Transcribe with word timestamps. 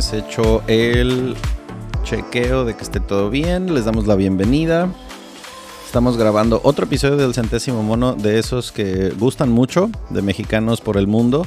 Vez 0.00 0.14
hecho 0.14 0.62
el 0.66 1.36
chequeo 2.04 2.64
de 2.64 2.74
que 2.74 2.82
esté 2.82 3.00
todo 3.00 3.28
bien, 3.28 3.74
les 3.74 3.84
damos 3.84 4.06
la 4.06 4.14
bienvenida. 4.14 4.90
Estamos 5.84 6.16
grabando 6.16 6.58
otro 6.64 6.86
episodio 6.86 7.18
del 7.18 7.34
centésimo 7.34 7.82
mono 7.82 8.14
de 8.14 8.38
esos 8.38 8.72
que 8.72 9.10
gustan 9.18 9.50
mucho, 9.50 9.90
de 10.08 10.22
mexicanos 10.22 10.80
por 10.80 10.96
el 10.96 11.06
mundo, 11.06 11.46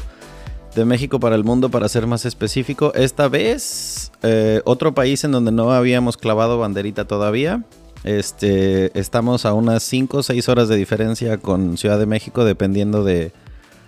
de 0.75 0.85
México 0.85 1.19
para 1.19 1.35
el 1.35 1.43
mundo 1.43 1.69
para 1.69 1.89
ser 1.89 2.05
más 2.05 2.25
específico. 2.27 2.93
Esta 2.93 3.27
vez, 3.27 4.11
eh, 4.21 4.61
otro 4.65 4.93
país 4.93 5.23
en 5.23 5.31
donde 5.31 5.51
no 5.51 5.71
habíamos 5.71 6.15
clavado 6.15 6.59
banderita 6.59 7.07
todavía. 7.07 7.63
Este, 8.03 8.95
estamos 8.99 9.47
a 9.47 9.53
unas 9.53 9.81
5 9.81 10.17
o 10.17 10.21
6 10.21 10.47
horas 10.47 10.67
de 10.67 10.75
diferencia 10.75 11.39
con 11.39 11.75
Ciudad 11.75 11.97
de 11.97 12.05
México, 12.05 12.45
dependiendo 12.45 13.03
de 13.03 13.31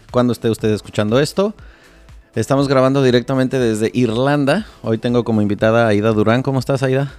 cuándo 0.09 0.33
esté 0.33 0.49
usted 0.49 0.71
escuchando 0.71 1.19
esto. 1.19 1.53
Estamos 2.35 2.67
grabando 2.67 3.01
directamente 3.01 3.59
desde 3.59 3.91
Irlanda. 3.93 4.65
Hoy 4.83 4.97
tengo 4.97 5.23
como 5.23 5.41
invitada 5.41 5.85
a 5.85 5.87
Aida 5.87 6.11
Durán. 6.11 6.43
¿Cómo 6.43 6.59
estás, 6.59 6.83
Aida? 6.83 7.13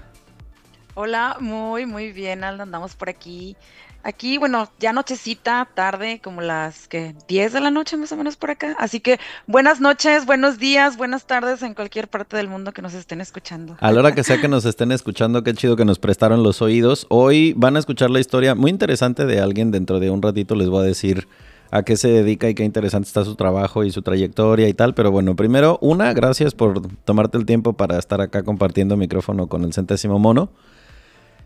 Hola, 0.94 1.38
muy, 1.40 1.86
muy 1.86 2.12
bien, 2.12 2.44
Aldo, 2.44 2.64
andamos 2.64 2.94
por 2.96 3.08
aquí. 3.08 3.56
Aquí, 4.02 4.36
bueno, 4.36 4.70
ya 4.78 4.92
nochecita, 4.92 5.66
tarde, 5.74 6.20
como 6.22 6.42
las 6.42 6.86
que 6.86 7.14
10 7.28 7.54
de 7.54 7.60
la 7.60 7.70
noche 7.70 7.96
más 7.96 8.12
o 8.12 8.16
menos 8.16 8.36
por 8.36 8.50
acá. 8.50 8.76
Así 8.78 9.00
que 9.00 9.18
buenas 9.46 9.80
noches, 9.80 10.26
buenos 10.26 10.58
días, 10.58 10.98
buenas 10.98 11.26
tardes 11.26 11.62
en 11.62 11.72
cualquier 11.72 12.08
parte 12.08 12.36
del 12.36 12.48
mundo 12.48 12.72
que 12.72 12.82
nos 12.82 12.92
estén 12.92 13.22
escuchando. 13.22 13.78
A 13.80 13.92
la 13.92 14.00
hora 14.00 14.14
que 14.14 14.22
sea 14.22 14.38
que 14.38 14.48
nos 14.48 14.66
estén 14.66 14.92
escuchando, 14.92 15.42
qué 15.42 15.54
chido 15.54 15.76
que 15.76 15.86
nos 15.86 15.98
prestaron 15.98 16.42
los 16.42 16.60
oídos. 16.60 17.06
Hoy 17.08 17.54
van 17.56 17.76
a 17.76 17.78
escuchar 17.78 18.10
la 18.10 18.20
historia 18.20 18.54
muy 18.54 18.70
interesante 18.70 19.24
de 19.24 19.40
alguien. 19.40 19.70
Dentro 19.70 19.98
de 19.98 20.10
un 20.10 20.20
ratito 20.20 20.54
les 20.56 20.68
voy 20.68 20.84
a 20.84 20.86
decir 20.86 21.26
a 21.70 21.82
qué 21.82 21.96
se 21.96 22.08
dedica 22.08 22.48
y 22.48 22.54
qué 22.54 22.64
interesante 22.64 23.06
está 23.06 23.24
su 23.24 23.34
trabajo 23.34 23.84
y 23.84 23.90
su 23.90 24.02
trayectoria 24.02 24.68
y 24.68 24.74
tal. 24.74 24.94
Pero 24.94 25.10
bueno, 25.10 25.36
primero, 25.36 25.78
una, 25.80 26.12
gracias 26.12 26.54
por 26.54 26.82
tomarte 27.04 27.38
el 27.38 27.46
tiempo 27.46 27.72
para 27.72 27.98
estar 27.98 28.20
acá 28.20 28.42
compartiendo 28.42 28.96
micrófono 28.96 29.46
con 29.48 29.64
el 29.64 29.72
centésimo 29.72 30.18
mono. 30.18 30.50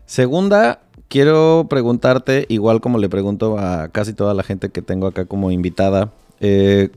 Segunda, 0.05 0.81
quiero 1.07 1.67
preguntarte, 1.69 2.45
igual 2.49 2.81
como 2.81 2.97
le 2.97 3.09
pregunto 3.09 3.57
a 3.57 3.89
casi 3.89 4.13
toda 4.13 4.33
la 4.33 4.43
gente 4.43 4.69
que 4.69 4.81
tengo 4.81 5.07
acá 5.07 5.25
como 5.25 5.51
invitada, 5.51 6.11
eh, 6.39 6.89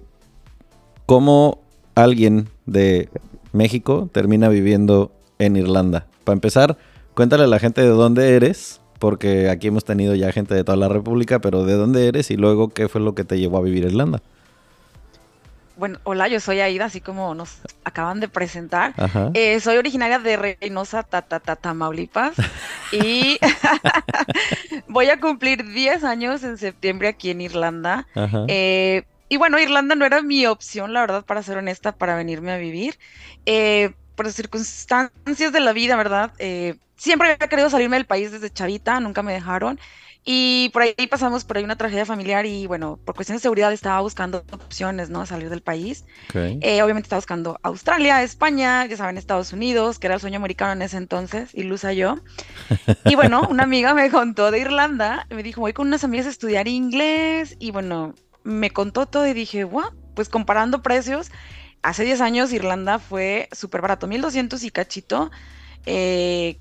¿cómo 1.07 1.61
alguien 1.95 2.49
de 2.67 3.09
México 3.53 4.09
termina 4.13 4.49
viviendo 4.49 5.13
en 5.39 5.57
Irlanda? 5.57 6.07
Para 6.25 6.35
empezar, 6.35 6.77
cuéntale 7.15 7.45
a 7.45 7.47
la 7.49 7.59
gente 7.59 7.83
de 7.83 7.89
dónde 7.89 8.35
eres, 8.35 8.81
porque 9.05 9.51
aquí 9.51 9.67
hemos 9.67 9.85
tenido 9.85 10.15
ya 10.15 10.33
gente 10.33 10.55
de 10.55 10.65
toda 10.65 10.79
la 10.79 10.89
República, 10.89 11.39
pero 11.39 11.67
de 11.67 11.75
dónde 11.75 12.09
eres 12.09 12.31
y 12.31 12.39
luego 12.39 12.71
qué 12.71 12.89
fue 12.89 13.03
lo 13.03 13.15
que 13.15 13.23
te 13.23 13.39
llevó 13.39 13.59
a 13.59 13.61
vivir 13.61 13.85
a 13.85 13.89
Irlanda. 13.89 14.23
Bueno, 15.77 15.99
hola, 16.05 16.27
yo 16.27 16.41
soy 16.41 16.61
Aida, 16.61 16.87
así 16.87 17.03
como 17.03 17.35
nos 17.35 17.59
acaban 17.85 18.19
de 18.21 18.29
presentar. 18.29 18.95
Eh, 19.35 19.61
soy 19.61 19.77
originaria 19.77 20.21
de 20.21 20.39
Reynosa, 20.39 21.03
ta, 21.03 21.21
ta, 21.21 21.39
ta, 21.39 21.55
Tamaulipas, 21.55 22.35
y 22.93 23.39
voy 24.89 25.11
a 25.11 25.21
cumplir 25.21 25.71
10 25.71 26.03
años 26.05 26.43
en 26.43 26.57
septiembre 26.57 27.09
aquí 27.09 27.29
en 27.29 27.43
Irlanda. 27.43 28.07
Eh, 28.49 29.03
y 29.29 29.37
bueno, 29.37 29.59
Irlanda 29.59 29.97
no 29.97 30.07
era 30.07 30.23
mi 30.23 30.47
opción, 30.47 30.95
la 30.95 31.03
verdad, 31.03 31.27
para 31.27 31.43
ser 31.43 31.59
honesta, 31.59 31.93
para 31.93 32.17
venirme 32.17 32.53
a 32.53 32.57
vivir. 32.57 32.99
Eh, 33.45 33.93
por 34.15 34.31
circunstancias 34.33 35.53
de 35.53 35.61
la 35.61 35.73
vida, 35.73 35.97
¿verdad? 35.97 36.33
Eh, 36.39 36.77
siempre 36.97 37.33
había 37.33 37.49
querido 37.49 37.71
salirme 37.71 37.97
del 37.97 38.07
país 38.07 38.33
desde 38.33 38.51
chavita, 38.51 39.01
nunca 39.01 39.23
me 39.23 39.33
dejaron. 39.33 39.79
Y 40.27 40.71
por 40.73 40.81
ahí 40.81 40.95
pasamos 41.11 41.45
por 41.45 41.59
ahí 41.59 41.65
una 41.65 41.77
tragedia 41.77 42.07
familiar 42.07 42.47
y 42.47 42.67
bueno, 42.67 42.99
por 43.05 43.15
cuestiones 43.15 43.43
de 43.43 43.45
seguridad 43.45 43.71
estaba 43.75 44.01
buscando 44.01 44.43
opciones, 44.53 45.11
¿no? 45.11 45.27
Salir 45.27 45.51
del 45.51 45.61
país. 45.61 46.07
Eh, 46.33 46.83
obviamente 46.83 47.07
estaba 47.07 47.19
buscando 47.19 47.59
Australia, 47.63 48.23
España, 48.23 48.87
ya 48.87 48.97
saben, 48.97 49.19
Estados 49.19 49.53
Unidos, 49.53 49.99
que 49.99 50.07
era 50.07 50.15
el 50.15 50.23
sueño 50.23 50.39
americano 50.39 50.73
en 50.73 50.81
ese 50.81 50.97
entonces, 50.97 51.51
ilusa 51.53 51.93
yo. 51.93 52.17
Y 53.05 53.17
bueno, 53.17 53.47
una 53.51 53.65
amiga 53.65 53.93
me 53.93 54.11
contó 54.11 54.51
de 54.51 54.61
Irlanda, 54.61 55.27
me 55.29 55.43
dijo, 55.43 55.61
voy 55.61 55.75
con 55.75 55.89
unas 55.89 56.05
amigas 56.05 56.27
a 56.27 56.31
estudiar 56.31 56.69
inglés 56.69 57.57
y 57.59 57.71
bueno, 57.71 58.15
me 58.45 58.71
contó 58.71 59.05
todo 59.05 59.27
y 59.27 59.35
dije, 59.35 59.65
wow, 59.65 59.91
pues 60.15 60.31
comparando 60.31 60.81
precios, 60.81 61.31
hace 61.85 62.05
10 62.05 62.21
años 62.21 62.53
Irlanda 62.53 62.99
fue 62.99 63.49
súper 63.53 63.83
barato, 63.83 64.07
1200 64.09 64.65
y 64.65 64.71
cachito. 64.73 65.31
eh, 65.87 66.61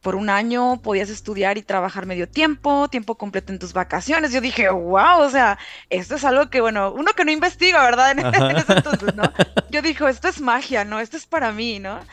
por 0.00 0.16
un 0.16 0.30
año 0.30 0.80
podías 0.82 1.10
estudiar 1.10 1.58
y 1.58 1.62
trabajar 1.62 2.06
medio 2.06 2.28
tiempo, 2.28 2.88
tiempo 2.88 3.16
completo 3.18 3.52
en 3.52 3.58
tus 3.58 3.74
vacaciones. 3.74 4.32
Yo 4.32 4.40
dije, 4.40 4.70
wow, 4.70 5.20
o 5.20 5.30
sea, 5.30 5.58
esto 5.90 6.16
es 6.16 6.24
algo 6.24 6.50
que, 6.50 6.60
bueno, 6.62 6.92
uno 6.92 7.12
que 7.14 7.24
no 7.26 7.32
investiga, 7.32 7.82
¿verdad? 7.84 8.12
En, 8.12 8.20
en 8.50 8.58
ese 8.58 8.72
entonces, 8.74 9.14
¿no? 9.14 9.34
Yo 9.68 9.82
dije, 9.82 10.08
esto 10.08 10.28
es 10.28 10.40
magia, 10.40 10.84
¿no? 10.84 11.00
Esto 11.00 11.16
es 11.18 11.26
para 11.26 11.52
mí, 11.52 11.80
¿no? 11.80 12.06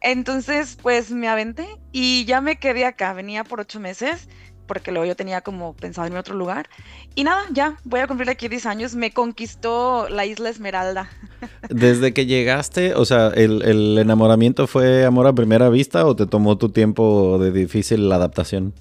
Entonces, 0.00 0.78
pues 0.82 1.10
me 1.10 1.28
aventé 1.28 1.66
y 1.92 2.24
ya 2.26 2.40
me 2.40 2.58
quedé 2.58 2.86
acá. 2.86 3.12
Venía 3.14 3.44
por 3.44 3.60
ocho 3.60 3.80
meses, 3.80 4.28
porque 4.66 4.90
luego 4.90 5.06
yo 5.06 5.16
tenía 5.16 5.40
como 5.40 5.74
pensado 5.74 6.06
irme 6.06 6.18
a 6.18 6.20
otro 6.20 6.34
lugar. 6.34 6.68
Y 7.14 7.24
nada, 7.24 7.42
ya 7.52 7.76
voy 7.84 8.00
a 8.00 8.06
cumplir 8.06 8.30
aquí 8.30 8.48
10 8.48 8.66
años. 8.66 8.94
Me 8.94 9.12
conquistó 9.12 10.08
la 10.08 10.26
isla 10.26 10.50
Esmeralda. 10.50 11.10
Desde 11.68 12.12
que 12.12 12.26
llegaste, 12.26 12.94
o 12.94 13.04
sea, 13.04 13.28
el, 13.28 13.62
el 13.62 13.98
enamoramiento 13.98 14.66
fue 14.66 15.04
amor 15.04 15.26
a 15.26 15.32
primera 15.32 15.68
vista 15.68 16.06
o 16.06 16.16
te 16.16 16.26
tomó 16.26 16.58
tu 16.58 16.70
tiempo 16.70 17.38
de 17.38 17.52
difícil 17.52 18.10
adaptación? 18.12 18.74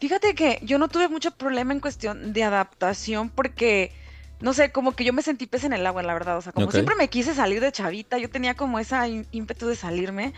Fíjate 0.00 0.34
que 0.34 0.60
yo 0.62 0.78
no 0.78 0.88
tuve 0.88 1.08
mucho 1.08 1.32
problema 1.32 1.72
en 1.72 1.80
cuestión 1.80 2.32
de 2.32 2.44
adaptación 2.44 3.30
porque, 3.30 3.92
no 4.40 4.54
sé, 4.54 4.70
como 4.70 4.92
que 4.92 5.04
yo 5.04 5.12
me 5.12 5.22
sentí 5.22 5.46
pez 5.46 5.64
en 5.64 5.72
el 5.72 5.84
agua, 5.86 6.02
la 6.02 6.14
verdad. 6.14 6.38
O 6.38 6.42
sea, 6.42 6.52
como 6.52 6.70
siempre 6.70 6.94
me 6.94 7.08
quise 7.08 7.34
salir 7.34 7.60
de 7.60 7.72
chavita, 7.72 8.18
yo 8.18 8.30
tenía 8.30 8.54
como 8.54 8.78
esa 8.78 9.08
ímpetu 9.08 9.66
de 9.66 9.74
salirme. 9.74 10.34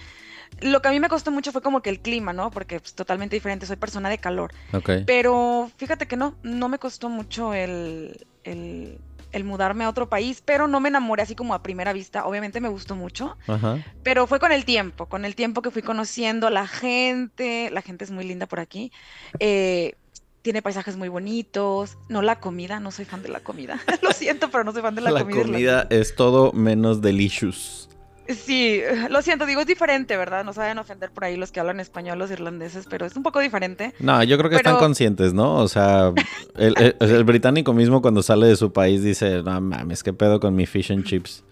Lo 0.61 0.83
que 0.83 0.89
a 0.89 0.91
mí 0.91 1.01
me 1.01 1.09
costó 1.09 1.31
mucho 1.31 1.53
fue 1.53 1.63
como 1.63 1.81
que 1.81 1.89
el 1.91 2.01
clima, 2.01 2.33
¿no? 2.33 2.51
Porque 2.51 2.77
es 2.77 2.95
totalmente 2.95 3.35
diferente, 3.37 3.65
soy 3.67 3.77
persona 3.77 4.09
de 4.11 4.19
calor. 4.19 4.53
Ok. 4.73 4.91
Pero 5.07 5.71
fíjate 5.77 6.07
que 6.07 6.17
no, 6.17 6.35
no 6.43 6.69
me 6.69 6.79
costó 6.79 7.09
mucho 7.09 7.55
el, 7.55 8.27
el, 8.45 8.99
el 9.33 9.45
mudarme 9.45 9.85
a 9.85 9.89
otro 9.89 10.11
país, 10.11 10.43
pero 10.45 10.69
no 10.69 10.79
me 10.81 10.89
enamoré 10.91 11.23
así 11.23 11.35
como 11.35 11.55
a 11.55 11.63
primera 11.63 11.93
vista. 11.95 12.27
Obviamente 12.27 12.61
me 12.61 12.69
gustó 12.69 12.95
mucho, 12.95 13.39
Ajá. 13.47 13.79
pero 14.03 14.27
fue 14.27 14.39
con 14.39 14.53
el 14.53 14.67
tiempo, 14.67 15.07
con 15.07 15.25
el 15.25 15.35
tiempo 15.35 15.63
que 15.63 15.71
fui 15.71 15.81
conociendo 15.83 16.47
a 16.47 16.51
la 16.51 16.67
gente. 16.67 17.71
La 17.71 17.81
gente 17.81 18.05
es 18.05 18.11
muy 18.11 18.25
linda 18.27 18.47
por 18.47 18.61
aquí. 18.61 18.93
eh, 19.39 19.95
tiene 20.43 20.63
paisajes 20.63 20.97
muy 20.97 21.09
bonitos. 21.11 21.99
No 22.09 22.23
la 22.23 22.41
comida, 22.41 22.81
no 22.81 22.91
soy 22.91 23.05
fan 23.05 23.23
de 23.23 23.29
la 23.29 23.41
comida. 23.41 23.79
Lo 24.03 24.11
siento, 24.13 24.51
pero 24.51 24.65
no 24.65 24.73
soy 24.73 24.81
fan 24.81 24.95
de 24.95 25.03
la, 25.03 25.11
La 25.11 25.21
comida. 25.21 25.43
comida 25.43 25.87
es 25.91 26.15
todo 26.15 26.53
menos 26.53 27.03
delicious. 27.03 27.89
Sí, 28.35 28.81
lo 29.11 29.23
siento, 29.23 29.47
digo, 29.47 29.61
es 29.61 29.67
diferente, 29.67 30.17
¿verdad? 30.17 30.45
No 30.45 30.53
saben 30.53 30.79
ofender 30.79 31.11
por 31.11 31.25
ahí 31.25 31.37
los 31.37 31.53
que 31.53 31.61
hablan 31.61 31.81
español, 31.81 32.19
los 32.19 32.31
irlandeses, 32.31 32.87
pero 32.89 33.07
es 33.07 33.17
un 33.17 33.23
poco 33.23 33.41
diferente. 33.41 33.95
No, 33.99 34.23
yo 34.23 34.39
creo 34.39 34.51
que 34.51 34.57
están 34.57 34.77
conscientes, 34.77 35.33
¿no? 35.33 35.57
O 35.57 35.69
sea, 35.69 36.13
el, 36.57 36.95
el, 37.01 37.25
británico 37.25 37.73
mismo 37.73 38.03
cuando 38.03 38.23
sale 38.23 38.47
de 38.47 38.57
su 38.57 38.73
país 38.73 39.03
dice, 39.03 39.43
no 39.43 39.61
mames, 39.61 40.03
¿qué 40.03 40.13
pedo 40.13 40.41
con 40.41 40.55
mi 40.55 40.67
fish 40.67 40.93
and 40.93 41.05
chips? 41.05 41.45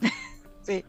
sí, 0.62 0.84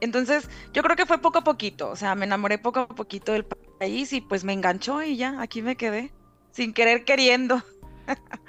entonces 0.00 0.48
yo 0.72 0.82
creo 0.82 0.96
que 0.96 1.06
fue 1.06 1.18
poco 1.18 1.38
a 1.38 1.44
poquito, 1.44 1.90
o 1.90 1.96
sea, 1.96 2.14
me 2.14 2.26
enamoré 2.26 2.58
poco 2.58 2.80
a 2.80 2.88
poquito 2.88 3.32
del 3.32 3.44
país 3.44 4.12
y 4.12 4.20
pues 4.20 4.44
me 4.44 4.52
enganchó 4.52 5.02
y 5.02 5.16
ya, 5.16 5.40
aquí 5.40 5.62
me 5.62 5.76
quedé, 5.76 6.12
sin 6.52 6.72
querer 6.72 7.04
queriendo. 7.04 7.62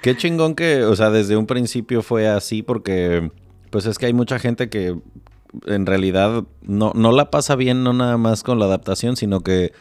Qué 0.00 0.16
chingón 0.16 0.56
que, 0.56 0.82
o 0.82 0.96
sea, 0.96 1.10
desde 1.10 1.36
un 1.36 1.46
principio 1.46 2.02
fue 2.02 2.28
así 2.28 2.62
porque... 2.62 3.30
Pues 3.70 3.86
es 3.86 3.96
que 3.96 4.04
hay 4.04 4.12
mucha 4.12 4.38
gente 4.38 4.68
que 4.68 5.00
en 5.66 5.86
realidad 5.86 6.44
no, 6.62 6.92
no 6.94 7.12
la 7.12 7.30
pasa 7.30 7.56
bien 7.56 7.84
no 7.84 7.92
nada 7.92 8.16
más 8.16 8.42
con 8.42 8.58
la 8.58 8.66
adaptación, 8.66 9.16
sino 9.16 9.40
que 9.40 9.72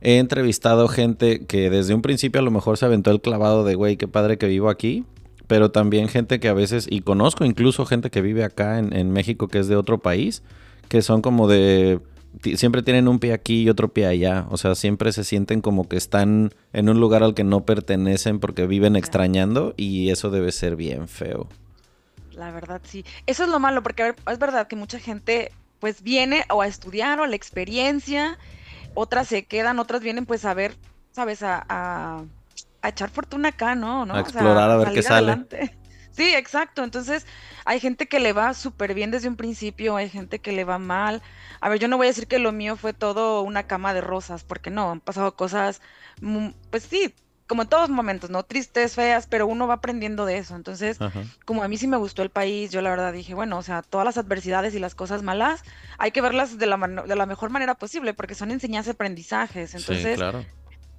he 0.00 0.18
entrevistado 0.18 0.88
gente 0.88 1.46
que 1.46 1.70
desde 1.70 1.94
un 1.94 2.02
principio 2.02 2.40
a 2.40 2.44
lo 2.44 2.50
mejor 2.50 2.76
se 2.76 2.84
aventó 2.84 3.10
el 3.10 3.20
clavado 3.20 3.64
de, 3.64 3.74
güey, 3.74 3.96
qué 3.96 4.08
padre 4.08 4.38
que 4.38 4.46
vivo 4.46 4.68
aquí, 4.68 5.04
pero 5.46 5.70
también 5.70 6.08
gente 6.08 6.40
que 6.40 6.48
a 6.48 6.54
veces, 6.54 6.86
y 6.90 7.00
conozco 7.00 7.44
incluso 7.44 7.86
gente 7.86 8.10
que 8.10 8.22
vive 8.22 8.44
acá 8.44 8.78
en, 8.78 8.94
en 8.94 9.10
México 9.12 9.48
que 9.48 9.58
es 9.58 9.68
de 9.68 9.76
otro 9.76 9.98
país, 9.98 10.42
que 10.88 11.02
son 11.02 11.22
como 11.22 11.48
de, 11.48 12.00
siempre 12.56 12.82
tienen 12.82 13.08
un 13.08 13.18
pie 13.18 13.32
aquí 13.32 13.62
y 13.62 13.68
otro 13.68 13.92
pie 13.92 14.06
allá, 14.06 14.46
o 14.50 14.56
sea, 14.56 14.74
siempre 14.74 15.12
se 15.12 15.24
sienten 15.24 15.60
como 15.60 15.88
que 15.88 15.96
están 15.96 16.50
en 16.72 16.88
un 16.88 17.00
lugar 17.00 17.22
al 17.22 17.34
que 17.34 17.44
no 17.44 17.64
pertenecen 17.64 18.40
porque 18.40 18.66
viven 18.66 18.96
extrañando 18.96 19.74
y 19.76 20.10
eso 20.10 20.30
debe 20.30 20.52
ser 20.52 20.76
bien 20.76 21.08
feo. 21.08 21.48
La 22.34 22.50
verdad, 22.50 22.80
sí. 22.84 23.04
Eso 23.26 23.44
es 23.44 23.48
lo 23.48 23.60
malo, 23.60 23.82
porque 23.82 24.14
es 24.30 24.38
verdad 24.38 24.66
que 24.66 24.76
mucha 24.76 24.98
gente 24.98 25.52
pues 25.80 26.02
viene 26.02 26.44
o 26.50 26.62
a 26.62 26.66
estudiar 26.66 27.20
o 27.20 27.24
a 27.24 27.26
la 27.26 27.36
experiencia, 27.36 28.38
otras 28.94 29.28
se 29.28 29.44
quedan, 29.44 29.78
otras 29.78 30.00
vienen 30.00 30.24
pues 30.24 30.44
a 30.44 30.54
ver, 30.54 30.76
¿sabes? 31.12 31.42
A, 31.42 31.64
a, 31.68 32.24
echar 32.88 33.10
fortuna 33.10 33.50
acá, 33.50 33.74
¿no? 33.74 34.06
¿no? 34.06 34.14
A 34.14 34.20
explorar, 34.20 34.70
a 34.70 34.76
ver 34.76 34.92
qué 34.92 35.02
sale. 35.02 35.46
Sí, 36.14 36.32
exacto. 36.32 36.84
Entonces, 36.84 37.26
hay 37.64 37.80
gente 37.80 38.06
que 38.06 38.20
le 38.20 38.32
va 38.32 38.54
súper 38.54 38.94
bien 38.94 39.10
desde 39.10 39.26
un 39.26 39.34
principio, 39.34 39.96
hay 39.96 40.08
gente 40.08 40.38
que 40.38 40.52
le 40.52 40.62
va 40.62 40.78
mal. 40.78 41.22
A 41.60 41.68
ver, 41.68 41.80
yo 41.80 41.88
no 41.88 41.96
voy 41.96 42.06
a 42.06 42.10
decir 42.10 42.28
que 42.28 42.38
lo 42.38 42.52
mío 42.52 42.76
fue 42.76 42.92
todo 42.92 43.42
una 43.42 43.64
cama 43.64 43.92
de 43.94 44.00
rosas, 44.00 44.44
porque 44.44 44.70
no, 44.70 44.92
han 44.92 45.00
pasado 45.00 45.34
cosas, 45.34 45.82
pues 46.70 46.84
sí, 46.84 47.12
como 47.46 47.62
en 47.62 47.68
todos 47.68 47.90
momentos, 47.90 48.30
¿no? 48.30 48.42
Tristes, 48.42 48.94
feas, 48.94 49.26
pero 49.26 49.46
uno 49.46 49.66
va 49.66 49.74
aprendiendo 49.74 50.24
de 50.24 50.38
eso. 50.38 50.56
Entonces, 50.56 50.98
como 51.44 51.62
a 51.62 51.68
mí 51.68 51.76
sí 51.76 51.86
me 51.86 51.96
gustó 51.96 52.22
el 52.22 52.30
país, 52.30 52.70
yo 52.70 52.80
la 52.80 52.90
verdad 52.90 53.12
dije, 53.12 53.34
bueno, 53.34 53.58
o 53.58 53.62
sea, 53.62 53.82
todas 53.82 54.04
las 54.04 54.18
adversidades 54.18 54.74
y 54.74 54.78
las 54.78 54.94
cosas 54.94 55.22
malas 55.22 55.62
hay 55.98 56.10
que 56.10 56.20
verlas 56.20 56.58
de 56.58 56.66
la, 56.66 56.76
de 56.76 57.16
la 57.16 57.26
mejor 57.26 57.50
manera 57.50 57.74
posible 57.74 58.14
porque 58.14 58.34
son 58.34 58.50
enseñanzas 58.50 58.94
aprendizajes. 58.94 59.74
Entonces, 59.74 60.12
sí, 60.12 60.16
claro 60.16 60.44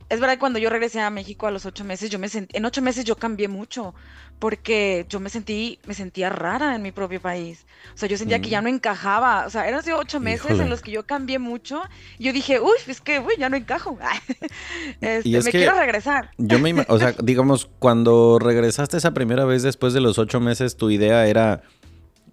es 0.09 0.19
verdad 0.19 0.35
que 0.35 0.39
cuando 0.39 0.59
yo 0.59 0.69
regresé 0.69 1.01
a 1.01 1.09
México 1.09 1.47
a 1.47 1.51
los 1.51 1.65
ocho 1.65 1.83
meses, 1.83 2.09
yo 2.09 2.19
me 2.19 2.29
sentí, 2.29 2.55
en 2.55 2.65
ocho 2.65 2.81
meses 2.81 3.05
yo 3.05 3.15
cambié 3.15 3.47
mucho, 3.47 3.95
porque 4.37 5.05
yo 5.09 5.19
me 5.19 5.29
sentí, 5.29 5.79
me 5.87 5.93
sentía 5.93 6.29
rara 6.29 6.75
en 6.75 6.81
mi 6.81 6.91
propio 6.91 7.21
país. 7.21 7.65
O 7.93 7.97
sea, 7.97 8.07
yo 8.07 8.17
sentía 8.17 8.39
que 8.39 8.49
ya 8.49 8.61
mm. 8.61 8.63
no 8.63 8.69
encajaba. 8.69 9.45
O 9.47 9.49
sea, 9.49 9.67
eran 9.67 9.81
ocho 9.97 10.19
meses 10.19 10.59
en 10.59 10.69
los 10.69 10.81
que 10.81 10.91
yo 10.91 11.05
cambié 11.05 11.39
mucho. 11.39 11.81
Y 12.19 12.25
yo 12.25 12.33
dije, 12.33 12.59
uy, 12.59 12.75
es 12.87 13.01
que, 13.01 13.19
uy, 13.19 13.33
ya 13.39 13.49
no 13.49 13.57
encajo. 13.57 13.97
este, 15.01 15.41
me 15.41 15.51
quiero 15.51 15.75
regresar. 15.75 16.31
Yo 16.37 16.59
me, 16.59 16.85
o 16.87 16.99
sea, 16.99 17.15
digamos, 17.23 17.69
cuando 17.79 18.37
regresaste 18.39 18.97
esa 18.97 19.13
primera 19.13 19.45
vez 19.45 19.63
después 19.63 19.93
de 19.93 20.01
los 20.01 20.19
ocho 20.19 20.39
meses, 20.39 20.75
tu 20.75 20.89
idea 20.91 21.25
era, 21.27 21.63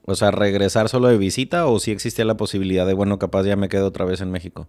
o 0.05 0.15
sea, 0.15 0.31
regresar 0.31 0.89
solo 0.89 1.09
de 1.09 1.17
visita 1.17 1.67
o 1.67 1.79
si 1.79 1.93
existía 1.93 2.25
la 2.25 2.37
posibilidad 2.37 2.87
de, 2.87 2.95
bueno, 2.95 3.19
capaz 3.19 3.45
ya 3.45 3.57
me 3.57 3.69
quedo 3.69 3.87
otra 3.87 4.05
vez 4.05 4.21
en 4.21 4.31
México. 4.31 4.69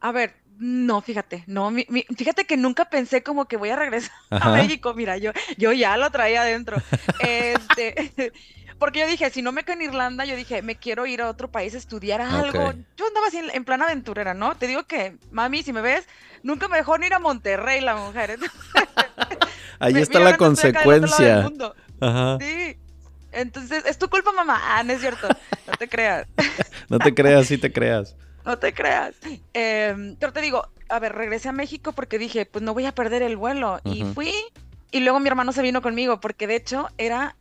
A 0.00 0.12
ver, 0.12 0.34
no, 0.58 1.02
fíjate, 1.02 1.44
no, 1.46 1.70
fíjate 2.16 2.46
que 2.46 2.56
nunca 2.56 2.86
pensé 2.86 3.22
como 3.22 3.46
que 3.46 3.56
voy 3.56 3.70
a 3.70 3.76
regresar 3.76 4.12
a 4.30 4.50
México. 4.52 4.94
Mira, 4.94 5.18
yo, 5.18 5.32
yo 5.58 5.72
ya 5.72 5.96
lo 5.96 6.10
traía 6.10 6.42
adentro. 6.42 6.76
Este, 7.20 8.32
porque 8.78 9.00
yo 9.00 9.06
dije, 9.06 9.28
si 9.30 9.42
no 9.42 9.52
me 9.52 9.64
quedo 9.64 9.76
en 9.76 9.82
Irlanda, 9.82 10.24
yo 10.24 10.36
dije, 10.36 10.62
me 10.62 10.76
quiero 10.76 11.06
ir 11.06 11.20
a 11.22 11.28
otro 11.28 11.50
país 11.50 11.74
a 11.74 11.78
estudiar 11.78 12.20
algo. 12.20 12.72
Yo 12.96 13.06
andaba 13.06 13.26
así 13.28 13.38
en, 13.52 13.64
plan 13.64 13.82
aventurera, 13.82 14.34
¿no? 14.34 14.54
Te 14.54 14.66
digo 14.66 14.84
que, 14.84 15.16
mami, 15.30 15.62
si 15.62 15.72
me 15.72 15.80
ves, 15.80 16.06
nunca 16.42 16.68
me 16.68 16.78
dejó 16.78 16.96
ni 16.98 17.06
ir 17.06 17.14
a 17.14 17.18
Monterrey 17.18 17.80
la 17.80 17.96
mujer. 17.96 18.38
Ahí 19.78 19.96
está 19.96 20.20
la 20.20 20.36
consecuencia. 20.36 21.50
Ajá. 22.00 22.38
Sí. 22.40 22.78
Entonces, 23.32 23.84
es 23.84 23.98
tu 23.98 24.08
culpa, 24.08 24.32
mamá. 24.32 24.58
Ah, 24.62 24.82
no 24.82 24.94
es 24.94 25.00
cierto. 25.00 25.28
No 25.66 25.74
te 25.78 25.88
creas. 25.88 26.26
no 26.88 26.98
te 26.98 27.14
creas, 27.14 27.46
sí 27.46 27.58
te 27.58 27.70
creas 27.72 28.16
no 28.46 28.58
te 28.58 28.72
creas. 28.72 29.16
Em, 29.52 30.16
pero 30.16 30.32
te 30.32 30.40
digo, 30.40 30.68
a 30.88 30.98
ver, 30.98 31.14
regresé 31.14 31.48
a 31.48 31.52
México 31.52 31.92
porque 31.92 32.18
dije, 32.18 32.46
pues 32.46 32.62
no 32.62 32.72
voy 32.72 32.86
a 32.86 32.94
perder 32.94 33.22
el 33.22 33.36
vuelo. 33.36 33.80
Y 33.84 34.04
fui, 34.04 34.32
y 34.90 35.00
luego 35.00 35.20
mi 35.20 35.28
hermano 35.28 35.52
se 35.52 35.62
vino 35.62 35.82
conmigo, 35.82 36.20
porque 36.20 36.46
de 36.46 36.56
hecho 36.56 36.88
era 36.96 37.36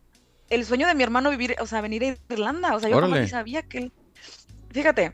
el 0.49 0.65
sueño 0.65 0.87
de 0.87 0.95
mi 0.95 1.03
hermano 1.03 1.29
vivir, 1.29 1.55
o 1.59 1.67
sea, 1.67 1.81
venir 1.81 2.03
a 2.03 2.33
Irlanda. 2.33 2.75
O 2.75 2.79
sea, 2.79 2.89
yo 2.89 2.99
no 2.99 3.27
sabía 3.27 3.61
que 3.61 3.91
Fíjate, 4.75 5.13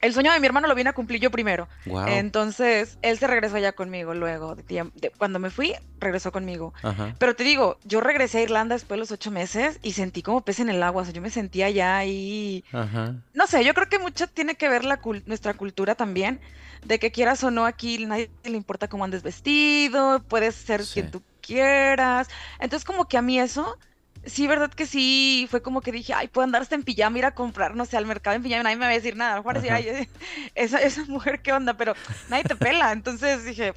el 0.00 0.12
sueño 0.12 0.32
de 0.32 0.40
mi 0.40 0.46
hermano 0.46 0.68
lo 0.68 0.74
vine 0.74 0.90
a 0.90 0.92
cumplir 0.92 1.20
yo 1.20 1.30
primero. 1.30 1.68
Entonces, 2.06 2.98
él 3.02 3.18
se 3.18 3.26
regresó 3.26 3.56
allá 3.56 3.72
conmigo 3.72 4.14
luego. 4.14 4.54
De 4.54 5.12
cuando 5.16 5.38
me 5.38 5.50
fui, 5.50 5.74
regresó 5.98 6.32
conmigo. 6.32 6.72
Pero 7.18 7.34
te 7.34 7.44
digo, 7.44 7.78
yo 7.84 8.00
regresé 8.00 8.38
a 8.38 8.42
Irlanda 8.42 8.74
después 8.74 8.96
de 8.96 9.00
los 9.00 9.10
ocho 9.10 9.30
meses 9.30 9.78
y 9.82 9.92
sentí 9.92 10.22
como 10.22 10.42
pez 10.42 10.60
en 10.60 10.68
el 10.68 10.82
agua. 10.82 11.02
O 11.02 11.04
sea, 11.04 11.14
yo 11.14 11.22
me 11.22 11.30
sentía 11.30 11.66
allá 11.66 12.04
y... 12.04 12.64
No 13.34 13.46
sé, 13.46 13.64
yo 13.64 13.74
creo 13.74 13.88
que 13.88 13.98
mucho 13.98 14.26
tiene 14.28 14.54
que 14.54 14.68
ver 14.68 14.84
la 14.84 15.00
nuestra 15.26 15.54
cultura 15.54 15.94
también. 15.94 16.40
De 16.84 17.00
que 17.00 17.10
quieras 17.10 17.42
o 17.42 17.50
no, 17.50 17.66
aquí 17.66 18.06
nadie 18.06 18.30
le 18.44 18.56
importa 18.56 18.88
cómo 18.88 19.04
andes 19.04 19.24
vestido, 19.24 20.22
puedes 20.28 20.54
ser 20.54 20.84
quien 20.84 21.10
tú 21.10 21.22
quieras. 21.40 22.28
Entonces, 22.60 22.84
como 22.84 23.08
que 23.08 23.18
a 23.18 23.22
mí 23.22 23.40
eso 23.40 23.76
sí, 24.24 24.46
verdad 24.46 24.70
que 24.70 24.86
sí, 24.86 25.46
fue 25.50 25.62
como 25.62 25.80
que 25.80 25.92
dije, 25.92 26.12
ay, 26.14 26.28
puedo 26.28 26.44
andar 26.44 26.62
hasta 26.62 26.74
en 26.74 26.82
pijama, 26.82 27.18
ir 27.18 27.24
a 27.24 27.34
comprar, 27.34 27.74
no 27.74 27.84
sé, 27.84 27.96
al 27.96 28.06
mercado 28.06 28.36
en 28.36 28.42
pijama, 28.42 28.64
nadie 28.64 28.76
me 28.76 28.86
va 28.86 28.90
a 28.90 28.94
decir 28.94 29.16
nada, 29.16 29.32
a 29.32 29.36
lo 29.36 29.42
mejor 29.42 29.54
decir, 29.56 29.72
ay, 29.72 30.08
esa, 30.54 30.78
esa 30.78 31.04
mujer, 31.06 31.40
¿qué 31.42 31.52
onda? 31.52 31.74
Pero 31.74 31.94
nadie 32.28 32.44
te 32.44 32.56
pela, 32.56 32.92
entonces 32.92 33.44
dije, 33.44 33.72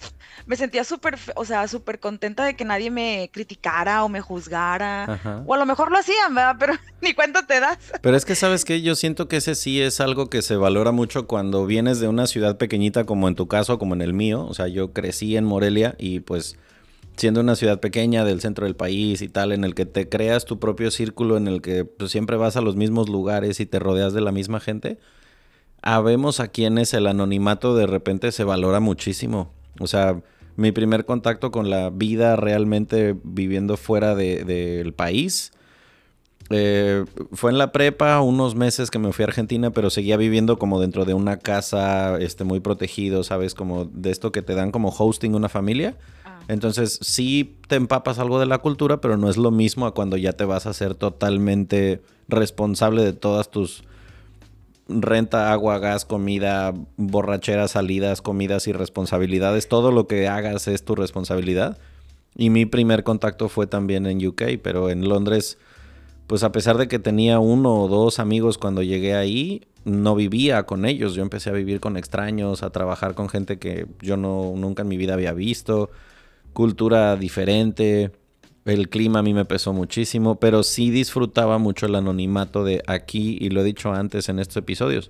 me 0.45 0.55
sentía 0.55 0.83
súper, 0.83 1.17
o 1.35 1.45
sea, 1.45 1.67
súper 1.67 1.99
contenta 1.99 2.43
de 2.43 2.55
que 2.55 2.65
nadie 2.65 2.91
me 2.91 3.29
criticara 3.33 4.03
o 4.03 4.09
me 4.09 4.21
juzgara, 4.21 5.43
o 5.45 5.53
a 5.53 5.57
lo 5.57 5.65
mejor 5.65 5.91
lo 5.91 5.97
hacían, 5.97 6.33
¿verdad? 6.35 6.55
Pero 6.59 6.73
ni 7.01 7.13
cuenta 7.13 7.45
te 7.45 7.59
das. 7.59 7.77
Pero 8.01 8.15
es 8.15 8.25
que, 8.25 8.35
¿sabes 8.35 8.65
qué? 8.65 8.81
Yo 8.81 8.95
siento 8.95 9.27
que 9.27 9.37
ese 9.37 9.55
sí 9.55 9.81
es 9.81 10.01
algo 10.01 10.29
que 10.29 10.41
se 10.41 10.55
valora 10.55 10.91
mucho 10.91 11.27
cuando 11.27 11.65
vienes 11.65 11.99
de 11.99 12.07
una 12.07 12.27
ciudad 12.27 12.57
pequeñita 12.57 13.05
como 13.05 13.27
en 13.27 13.35
tu 13.35 13.47
caso, 13.47 13.79
como 13.79 13.95
en 13.95 14.01
el 14.01 14.13
mío, 14.13 14.45
o 14.45 14.53
sea, 14.53 14.67
yo 14.67 14.93
crecí 14.93 15.37
en 15.37 15.45
Morelia 15.45 15.95
y 15.97 16.21
pues 16.21 16.57
siendo 17.21 17.39
una 17.39 17.55
ciudad 17.55 17.79
pequeña 17.79 18.25
del 18.25 18.41
centro 18.41 18.65
del 18.65 18.75
país 18.75 19.21
y 19.21 19.29
tal, 19.29 19.51
en 19.51 19.63
el 19.63 19.75
que 19.75 19.85
te 19.85 20.09
creas 20.09 20.43
tu 20.45 20.57
propio 20.57 20.89
círculo, 20.89 21.37
en 21.37 21.47
el 21.47 21.61
que 21.61 21.85
pues, 21.85 22.09
siempre 22.09 22.35
vas 22.35 22.57
a 22.57 22.61
los 22.61 22.75
mismos 22.75 23.09
lugares 23.09 23.59
y 23.59 23.67
te 23.67 23.77
rodeas 23.77 24.13
de 24.13 24.21
la 24.21 24.31
misma 24.31 24.59
gente, 24.59 24.97
habemos 25.83 26.39
a 26.39 26.47
quienes 26.47 26.95
el 26.95 27.05
anonimato 27.05 27.75
de 27.75 27.85
repente 27.85 28.31
se 28.31 28.43
valora 28.43 28.79
muchísimo. 28.79 29.53
O 29.79 29.85
sea, 29.85 30.19
mi 30.55 30.71
primer 30.71 31.05
contacto 31.05 31.51
con 31.51 31.69
la 31.69 31.91
vida 31.91 32.37
realmente 32.37 33.15
viviendo 33.23 33.77
fuera 33.77 34.15
del 34.15 34.91
país 34.95 35.51
eh, 36.49 37.05
fue 37.33 37.51
en 37.51 37.57
la 37.57 37.71
prepa, 37.71 38.19
unos 38.21 38.55
meses 38.55 38.89
que 38.89 38.99
me 38.99 39.13
fui 39.13 39.23
a 39.23 39.27
Argentina, 39.27 39.69
pero 39.69 39.91
seguía 39.91 40.17
viviendo 40.17 40.57
como 40.57 40.81
dentro 40.81 41.05
de 41.05 41.13
una 41.13 41.37
casa 41.37 42.17
este, 42.19 42.43
muy 42.43 42.59
protegido, 42.59 43.23
¿sabes? 43.23 43.53
Como 43.53 43.85
de 43.85 44.09
esto 44.09 44.31
que 44.31 44.41
te 44.41 44.55
dan 44.55 44.71
como 44.71 44.89
hosting 44.89 45.35
una 45.35 45.49
familia. 45.49 45.95
Entonces 46.47 46.99
sí 47.01 47.57
te 47.67 47.75
empapas 47.75 48.19
algo 48.19 48.39
de 48.39 48.45
la 48.45 48.57
cultura, 48.57 49.01
pero 49.01 49.17
no 49.17 49.29
es 49.29 49.37
lo 49.37 49.51
mismo 49.51 49.85
a 49.85 49.93
cuando 49.93 50.17
ya 50.17 50.33
te 50.33 50.45
vas 50.45 50.65
a 50.65 50.73
ser 50.73 50.95
totalmente 50.95 52.01
responsable 52.27 53.03
de 53.03 53.13
todas 53.13 53.49
tus 53.49 53.83
renta, 54.87 55.51
agua, 55.51 55.79
gas, 55.79 56.05
comida, 56.05 56.73
borracheras, 56.97 57.71
salidas, 57.71 58.21
comidas 58.21 58.67
y 58.67 58.73
responsabilidades. 58.73 59.67
Todo 59.67 59.91
lo 59.91 60.07
que 60.07 60.27
hagas 60.27 60.67
es 60.67 60.83
tu 60.83 60.95
responsabilidad. 60.95 61.77
Y 62.35 62.49
mi 62.49 62.65
primer 62.65 63.03
contacto 63.03 63.49
fue 63.49 63.67
también 63.67 64.05
en 64.05 64.25
UK, 64.25 64.43
pero 64.61 64.89
en 64.89 65.07
Londres, 65.07 65.57
pues 66.27 66.43
a 66.43 66.51
pesar 66.51 66.77
de 66.77 66.87
que 66.87 66.99
tenía 66.99 67.39
uno 67.39 67.81
o 67.81 67.87
dos 67.87 68.19
amigos 68.19 68.57
cuando 68.57 68.83
llegué 68.83 69.15
ahí, 69.15 69.67
no 69.83 70.15
vivía 70.15 70.63
con 70.63 70.85
ellos. 70.85 71.13
Yo 71.13 71.23
empecé 71.23 71.49
a 71.49 71.53
vivir 71.53 71.79
con 71.79 71.97
extraños, 71.97 72.63
a 72.63 72.69
trabajar 72.69 73.15
con 73.15 73.29
gente 73.29 73.59
que 73.59 73.87
yo 74.01 74.17
no 74.17 74.53
nunca 74.55 74.83
en 74.83 74.87
mi 74.87 74.97
vida 74.97 75.13
había 75.13 75.33
visto 75.33 75.89
cultura 76.53 77.15
diferente, 77.15 78.11
el 78.65 78.89
clima 78.89 79.19
a 79.19 79.23
mí 79.23 79.33
me 79.33 79.45
pesó 79.45 79.73
muchísimo, 79.73 80.35
pero 80.35 80.63
sí 80.63 80.91
disfrutaba 80.91 81.57
mucho 81.57 81.85
el 81.85 81.95
anonimato 81.95 82.63
de 82.63 82.83
aquí, 82.87 83.37
y 83.39 83.49
lo 83.49 83.61
he 83.61 83.63
dicho 83.63 83.93
antes 83.93 84.29
en 84.29 84.39
estos 84.39 84.57
episodios, 84.57 85.09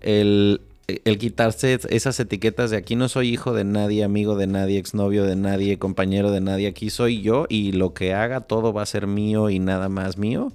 el, 0.00 0.60
el 0.86 1.18
quitarse 1.18 1.78
esas 1.90 2.20
etiquetas 2.20 2.70
de 2.70 2.76
aquí 2.76 2.96
no 2.96 3.08
soy 3.08 3.28
hijo 3.28 3.52
de 3.52 3.64
nadie, 3.64 4.04
amigo 4.04 4.36
de 4.36 4.46
nadie, 4.46 4.78
exnovio 4.78 5.24
de 5.24 5.36
nadie, 5.36 5.78
compañero 5.78 6.30
de 6.30 6.40
nadie, 6.40 6.68
aquí 6.68 6.90
soy 6.90 7.22
yo 7.22 7.46
y 7.48 7.72
lo 7.72 7.94
que 7.94 8.14
haga 8.14 8.40
todo 8.40 8.72
va 8.72 8.82
a 8.82 8.86
ser 8.86 9.06
mío 9.06 9.50
y 9.50 9.58
nada 9.58 9.88
más 9.88 10.18
mío. 10.18 10.52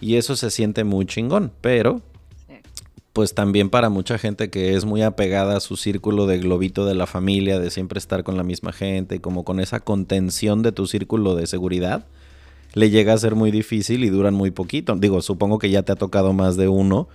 Y 0.00 0.16
eso 0.16 0.34
se 0.34 0.50
siente 0.50 0.82
muy 0.82 1.04
chingón, 1.04 1.52
pero 1.60 2.00
pues 3.12 3.34
también 3.34 3.70
para 3.70 3.88
mucha 3.88 4.18
gente 4.18 4.50
que 4.50 4.74
es 4.74 4.84
muy 4.84 5.02
apegada 5.02 5.56
a 5.56 5.60
su 5.60 5.76
círculo 5.76 6.26
de 6.26 6.38
globito 6.38 6.86
de 6.86 6.94
la 6.94 7.06
familia, 7.06 7.58
de 7.58 7.70
siempre 7.70 7.98
estar 7.98 8.22
con 8.22 8.36
la 8.36 8.44
misma 8.44 8.72
gente, 8.72 9.20
como 9.20 9.44
con 9.44 9.58
esa 9.60 9.80
contención 9.80 10.62
de 10.62 10.72
tu 10.72 10.86
círculo 10.86 11.34
de 11.34 11.46
seguridad, 11.46 12.06
le 12.74 12.90
llega 12.90 13.12
a 13.12 13.18
ser 13.18 13.34
muy 13.34 13.50
difícil 13.50 14.04
y 14.04 14.10
duran 14.10 14.34
muy 14.34 14.52
poquito. 14.52 14.94
Digo, 14.96 15.22
supongo 15.22 15.58
que 15.58 15.70
ya 15.70 15.82
te 15.82 15.92
ha 15.92 15.96
tocado 15.96 16.32
más 16.32 16.56
de 16.56 16.68
uno, 16.68 17.08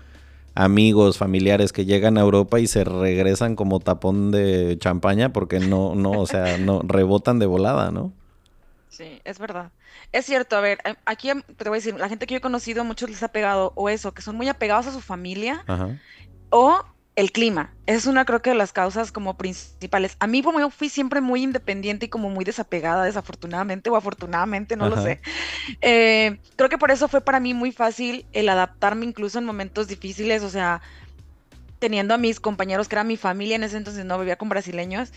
amigos, 0.53 1.17
familiares 1.17 1.71
que 1.71 1.85
llegan 1.85 2.17
a 2.17 2.21
Europa 2.21 2.59
y 2.59 2.67
se 2.67 2.83
regresan 2.83 3.55
como 3.55 3.79
tapón 3.79 4.31
de 4.31 4.77
champaña 4.79 5.31
porque 5.31 5.59
no, 5.59 5.95
no, 5.95 6.11
o 6.11 6.25
sea, 6.27 6.57
no 6.57 6.81
rebotan 6.83 7.39
de 7.39 7.45
volada, 7.45 7.91
¿no? 7.91 8.11
Sí, 8.95 9.21
es 9.25 9.39
verdad. 9.39 9.71
Es 10.13 10.25
cierto, 10.25 10.55
a 10.55 10.61
ver, 10.61 10.79
eh, 10.85 10.95
aquí 11.05 11.29
em, 11.29 11.41
te 11.41 11.67
voy 11.67 11.77
a 11.77 11.81
decir, 11.81 11.95
la 11.99 12.07
gente 12.07 12.25
que 12.25 12.35
yo 12.35 12.37
he 12.37 12.41
conocido, 12.41 12.85
muchos 12.85 13.09
les 13.09 13.23
ha 13.23 13.27
pegado 13.27 13.73
o 13.75 13.89
eso, 13.89 14.13
que 14.13 14.21
son 14.21 14.37
muy 14.37 14.47
apegados 14.47 14.87
a 14.87 14.93
su 14.93 15.01
familia 15.01 15.65
Ajá. 15.67 15.99
o 16.49 16.79
el 17.17 17.33
clima. 17.33 17.73
Es 17.87 18.05
una, 18.05 18.23
creo 18.23 18.41
que 18.41 18.51
de 18.51 18.55
las 18.55 18.71
causas 18.71 19.11
como 19.11 19.35
principales. 19.35 20.15
A 20.19 20.27
mí, 20.27 20.41
como 20.41 20.61
yo 20.61 20.69
fui 20.69 20.87
siempre 20.87 21.19
muy 21.19 21.43
independiente 21.43 22.05
y 22.05 22.09
como 22.09 22.29
muy 22.29 22.45
desapegada, 22.45 23.03
desafortunadamente 23.03 23.89
o 23.89 23.97
afortunadamente, 23.97 24.77
no 24.77 24.87
lo 24.87 25.01
sé. 25.01 25.19
eh, 25.81 26.39
creo 26.55 26.69
que 26.69 26.77
por 26.77 26.91
eso 26.91 27.09
fue 27.09 27.19
para 27.19 27.41
mí 27.41 27.53
muy 27.53 27.73
fácil 27.73 28.25
el 28.31 28.47
adaptarme 28.47 29.05
incluso 29.05 29.39
en 29.39 29.45
momentos 29.45 29.89
difíciles, 29.89 30.41
o 30.41 30.49
sea, 30.49 30.81
teniendo 31.79 32.13
a 32.13 32.17
mis 32.17 32.39
compañeros 32.39 32.87
que 32.87 32.95
eran 32.95 33.07
mi 33.07 33.17
familia, 33.17 33.57
en 33.57 33.63
ese 33.63 33.75
entonces 33.75 34.05
no 34.05 34.17
vivía 34.17 34.37
con 34.37 34.47
brasileños, 34.47 35.11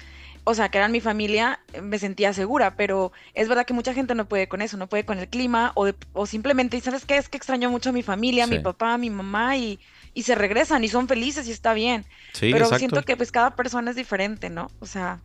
o 0.49 0.55
sea, 0.55 0.71
que 0.71 0.79
eran 0.79 0.93
mi 0.93 1.01
familia, 1.01 1.61
me 1.83 1.99
sentía 1.99 2.33
segura, 2.33 2.77
pero 2.77 3.13
es 3.35 3.49
verdad 3.49 3.67
que 3.67 3.75
mucha 3.75 3.95
gente 3.95 4.15
no 4.15 4.29
puede 4.29 4.49
con 4.49 4.63
eso, 4.63 4.77
no 4.77 4.89
puede 4.89 5.05
con 5.05 5.19
el 5.19 5.29
clima 5.29 5.73
o, 5.75 5.85
de- 5.87 5.95
o 6.13 6.27
simplemente, 6.27 6.77
¿y 6.77 6.81
¿sabes 6.81 7.05
qué? 7.05 7.17
Es 7.19 7.29
que 7.29 7.37
extraño 7.37 7.71
mucho 7.71 7.91
a 7.91 7.93
mi 7.93 8.03
familia, 8.03 8.45
a 8.45 8.47
mi 8.47 8.59
papá, 8.59 8.95
a 8.95 8.99
mi 8.99 9.11
mamá 9.11 9.57
y, 9.57 9.81
y 10.15 10.23
se 10.23 10.35
regresan 10.35 10.85
y 10.85 10.89
son 10.89 11.09
felices 11.09 11.47
y 11.49 11.53
está 11.53 11.75
bien, 11.75 12.05
Sí, 12.33 12.51
pero 12.51 12.65
exacto. 12.65 12.79
siento 12.79 13.03
que 13.03 13.17
pues 13.17 13.31
cada 13.33 13.57
persona 13.57 13.91
es 13.91 13.97
diferente, 13.97 14.51
¿no? 14.51 14.69
O 14.81 14.87
sea, 14.87 15.23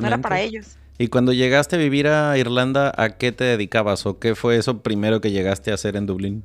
no 0.00 0.06
era 0.06 0.18
para 0.18 0.40
ellos. 0.40 0.76
Y 0.98 1.08
cuando 1.08 1.32
llegaste 1.32 1.76
a 1.76 1.78
vivir 1.78 2.06
a 2.08 2.36
Irlanda, 2.38 2.92
¿a 2.96 3.16
qué 3.18 3.32
te 3.32 3.44
dedicabas 3.44 4.06
o 4.06 4.18
qué 4.18 4.34
fue 4.34 4.56
eso 4.56 4.82
primero 4.82 5.20
que 5.20 5.30
llegaste 5.32 5.70
a 5.70 5.74
hacer 5.74 5.96
en 5.96 6.06
Dublín? 6.06 6.44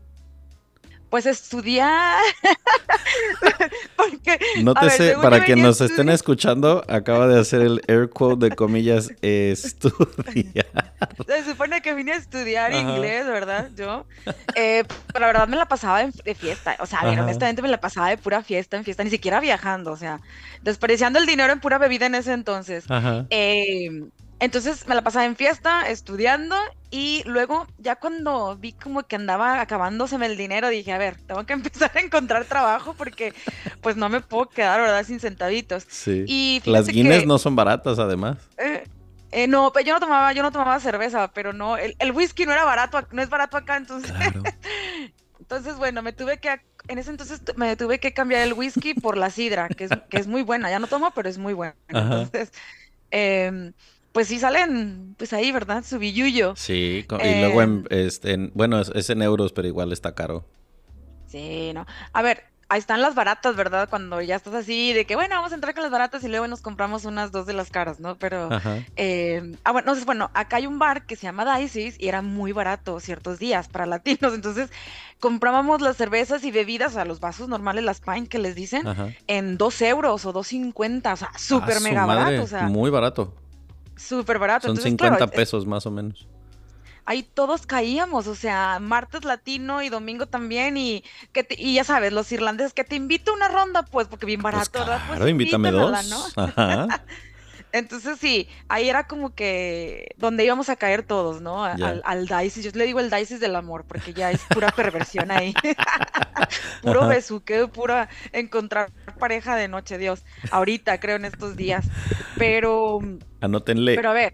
Pues 1.10 1.25
estudiar, 1.25 2.22
porque, 3.96 4.38
ver, 4.56 4.63
Nótese, 4.63 5.16
para 5.22 5.38
a 5.38 5.56
nos 5.56 5.82
estén 5.82 6.10
escuchando, 6.10 6.84
acaba 6.88 7.28
de 7.28 7.39
hacer 7.39 7.62
el 7.62 7.82
air 7.88 8.10
quote 8.10 8.50
de 8.50 8.56
comillas, 8.56 9.12
estudiar. 9.22 10.68
Se 11.25 11.44
supone 11.46 11.82
que 11.82 11.96
vine 11.96 12.12
a 12.12 12.16
estudiar 12.16 12.72
Ajá. 12.72 12.82
inglés, 12.82 13.25
¿verdad? 13.25 13.70
Yo. 13.75 14.06
Eh, 14.56 14.84
pero 15.08 15.20
la 15.22 15.28
verdad 15.28 15.48
me 15.48 15.58
la 15.58 15.68
pasaba 15.68 16.04
de 16.06 16.36
fiesta. 16.36 16.78
O 16.80 16.86
sea, 16.86 17.00
Ajá. 17.00 17.24
honestamente 17.24 17.62
me 17.62 17.70
la 17.70 17.80
pasaba 17.80 18.10
de 18.10 18.18
pura 18.18 18.44
fiesta 18.44 18.78
en 18.78 18.84
fiesta, 18.84 19.04
ni 19.04 19.10
siquiera 19.10 19.39
viajando. 19.39 19.92
O 19.92 19.98
sea, 19.98 20.20
desperdiciando 20.62 21.18
el 21.18 21.25
dinero 21.25 21.51
en 21.51 21.60
pura 21.60 21.80
bebida 21.80 22.06
en 22.06 22.16
ese 22.16 22.34
entonces. 22.34 22.86
Ajá. 22.89 23.25
Eh, 23.32 23.89
entonces 24.39 24.88
me 24.88 24.96
la 24.96 25.01
pasaba 25.01 25.25
en 25.25 25.36
fiesta, 25.36 25.89
estudiando. 25.89 26.55
Y 26.91 27.24
luego, 27.25 27.67
ya 27.77 27.98
cuando 27.98 28.55
vi 28.58 28.74
como 28.74 29.03
que 29.03 29.15
andaba 29.15 29.62
acabándoseme 29.62 30.25
el 30.25 30.38
dinero, 30.38 30.69
dije, 30.69 30.91
a 30.93 30.98
ver, 30.98 31.17
tengo 31.27 31.46
que 31.46 31.53
empezar 31.62 31.91
a 31.96 32.00
encontrar 32.00 32.46
trabajo 32.46 32.93
porque 32.93 33.34
pues 33.81 33.96
no 33.96 34.10
me 34.10 34.22
puedo 34.22 34.50
quedar, 34.50 34.81
¿verdad? 34.81 35.05
Sin 35.05 35.19
centavitos. 35.19 35.86
Sí. 35.89 36.24
Y 36.27 36.62
Las 36.65 36.88
que- 36.88 37.25
no 37.25 37.38
son 37.38 37.55
baratas, 37.55 38.00
además. 38.00 38.38
eh, 38.58 38.86
eh, 39.31 39.48
no, 39.48 39.72
pero 39.72 39.86
yo 39.86 39.93
no 39.93 40.00
tomaba, 40.00 40.34
yo 40.34 40.41
no 40.41 40.51
tomaba 40.51 40.79
cerveza, 40.79 41.31
pero 41.34 41.53
no, 41.53 41.77
el, 41.77 41.96
el 42.00 42.12
whisky 42.12 42.46
no 42.46 42.51
era 42.51 42.65
barato, 42.65 43.08
no 43.12 43.22
es 43.22 43.29
barato 43.29 43.58
acá, 43.58 43.77
entonces, 43.77 44.12
Claro. 44.12 44.41
entonces 45.39 45.75
bueno, 45.77 46.01
me 46.01 46.13
tuve 46.13 46.39
que, 46.39 46.60
en 46.88 46.98
ese 46.98 47.12
entonces 47.12 47.41
me 47.55 47.75
tuve 47.75 48.00
que 48.00 48.12
cambiar 48.13 48.41
el 48.41 48.53
whisky 48.53 48.96
por 48.96 49.17
la 49.17 49.29
sidra, 49.29 49.69
que 49.69 49.84
es, 49.84 49.91
que 50.10 50.17
es 50.17 50.25
muy 50.25 50.41
buena, 50.41 50.72
ya 50.72 50.79
no 50.79 50.88
tomo, 50.88 51.12
pero 51.12 51.29
es 51.29 51.38
muy 51.38 51.53
buena. 51.53 51.75
Entonces, 51.88 52.51
em, 53.12 53.74
pues 54.12 54.28
sí 54.28 54.39
salen, 54.39 55.16
pues 55.18 55.34
ahí, 55.34 55.51
¿verdad? 55.51 55.84
Su 55.84 56.00
billuyo. 56.00 56.54
Sí, 56.56 57.06
y 57.24 57.39
luego, 57.39 57.62
en, 57.62 57.86
Eh, 57.89 58.06
este, 58.08 58.34
en- 58.34 58.51
bueno, 58.56 58.80
es, 58.80 58.92
es 58.96 59.10
en 59.10 59.22
euros, 59.22 59.54
pero 59.54 59.68
igual 59.68 59.92
está 59.92 60.16
caro. 60.16 60.46
Sí, 61.28 61.72
no. 61.74 61.86
A 62.13 62.22
ver, 62.24 62.44
ahí 62.70 62.80
están 62.80 63.01
las 63.01 63.13
baratas, 63.16 63.56
¿verdad? 63.56 63.88
Cuando 63.89 64.20
ya 64.22 64.36
estás 64.36 64.54
así 64.56 64.94
de 64.94 65.06
que, 65.06 65.16
bueno, 65.16 65.36
vamos 65.36 65.51
a 65.51 65.56
entrar 65.56 65.74
con 65.75 65.84
las 65.84 65.92
baratas 65.92 66.24
y 66.24 66.28
luego 66.28 66.48
nos 66.48 66.62
compramos 66.62 67.06
unas 67.06 67.32
dos 67.32 67.46
de 67.46 67.54
las 67.54 67.70
caras, 67.70 68.00
¿no? 68.00 68.18
Pero... 68.18 68.50
Eh, 68.96 69.56
ah, 69.63 69.72
bueno, 69.72 69.86
entonces, 69.86 70.06
bueno, 70.06 70.32
acá 70.34 70.58
hay 70.58 70.66
un 70.68 70.80
bar 70.80 71.06
que 71.06 71.16
se 71.16 71.24
llama 71.24 71.46
Daisy's 71.46 71.96
y 72.00 72.08
era 72.08 72.22
muy 72.24 72.51
barato 72.51 73.00
ciertos 73.00 73.38
días 73.38 73.68
para 73.68 73.86
latinos. 73.86 74.34
Entonces, 74.34 74.72
comprábamos 75.20 75.82
las 75.82 75.98
cervezas 75.98 76.44
y 76.44 76.51
bebidas, 76.51 76.92
o 76.92 76.96
sea, 76.96 77.06
los 77.06 77.20
vasos 77.20 77.48
normales, 77.48 77.84
las 77.84 78.01
pint 78.01 78.28
que 78.28 78.39
les 78.39 78.56
dicen, 78.56 78.88
Ajá. 78.88 79.10
en 79.28 79.58
dos 79.58 79.80
euros 79.84 80.25
o 80.25 80.34
2.50, 80.34 81.13
o 81.13 81.18
sea, 81.18 81.30
súper 81.38 81.78
Ah, 81.78 81.82
mega 81.82 82.06
madre, 82.08 82.24
barato, 82.24 82.44
o 82.44 82.48
sea, 82.48 82.63
Muy 82.63 82.89
barato. 82.89 83.36
Súper 84.00 84.39
barato. 84.39 84.68
Son 84.68 84.72
Entonces, 84.72 84.91
50 84.91 85.18
claro, 85.18 85.32
es- 85.32 85.36
pesos 85.36 85.65
más 85.65 85.86
o 85.86 85.91
menos. 85.91 86.27
ahí 87.06 87.24
todos 87.24 87.65
caíamos, 87.65 88.27
o 88.27 88.36
sea, 88.36 88.77
martes 88.79 89.25
latino 89.25 89.82
y 89.82 89.89
domingo 89.89 90.27
también, 90.27 90.77
y 90.77 91.03
que 91.34 91.44
te- 91.44 91.56
y 91.60 91.74
ya 91.74 91.84
sabes, 91.84 92.13
los 92.13 92.32
irlandeses, 92.32 92.74
que 92.74 92.84
te 92.84 92.96
invito 92.96 93.32
a 93.32 93.34
una 93.36 93.48
ronda, 93.48 93.84
pues, 93.84 94.08
porque 94.08 94.27
bien 94.27 94.41
Pues 94.41 94.53
barato, 94.53 94.79
¿verdad? 94.79 95.01
Pues 95.08 95.18
claro, 95.18 95.27
invítame 95.29 95.72
dos. 95.72 96.08
¿no? 96.10 96.44
Ajá. 96.44 96.88
Entonces 97.71 98.17
sí, 98.19 98.47
ahí 98.67 98.89
era 98.89 99.05
como 99.05 99.35
que 99.35 100.15
donde 100.17 100.43
íbamos 100.43 100.69
a 100.69 100.75
caer 100.75 101.03
todos, 101.03 101.41
¿no? 101.41 101.63
A-. 101.63 101.73
Al, 101.73 102.01
al 102.03 102.27
Dices. 102.27 102.63
Yo 102.63 102.71
le 102.73 102.85
digo 102.85 102.99
el 102.99 103.09
Dices 103.09 103.39
del 103.39 103.55
amor, 103.55 103.85
porque 103.88 104.13
ya 104.13 104.31
es 104.31 104.41
pura 104.49 104.69
perversión 104.69 105.31
ahí. 105.31 105.53
Puro 106.81 107.07
besuqueo, 107.07 107.67
pura 107.67 108.09
encontrar 108.31 108.91
pareja 109.19 109.55
de 109.55 109.67
noche, 109.67 109.97
Dios. 109.97 110.23
Ahorita, 110.51 110.99
creo, 110.99 111.17
en 111.17 111.25
estos 111.25 111.55
días. 111.55 111.85
Pero, 112.38 112.99
Anótenle. 113.41 113.95
pero 113.95 114.09
a 114.09 114.13
ver, 114.13 114.33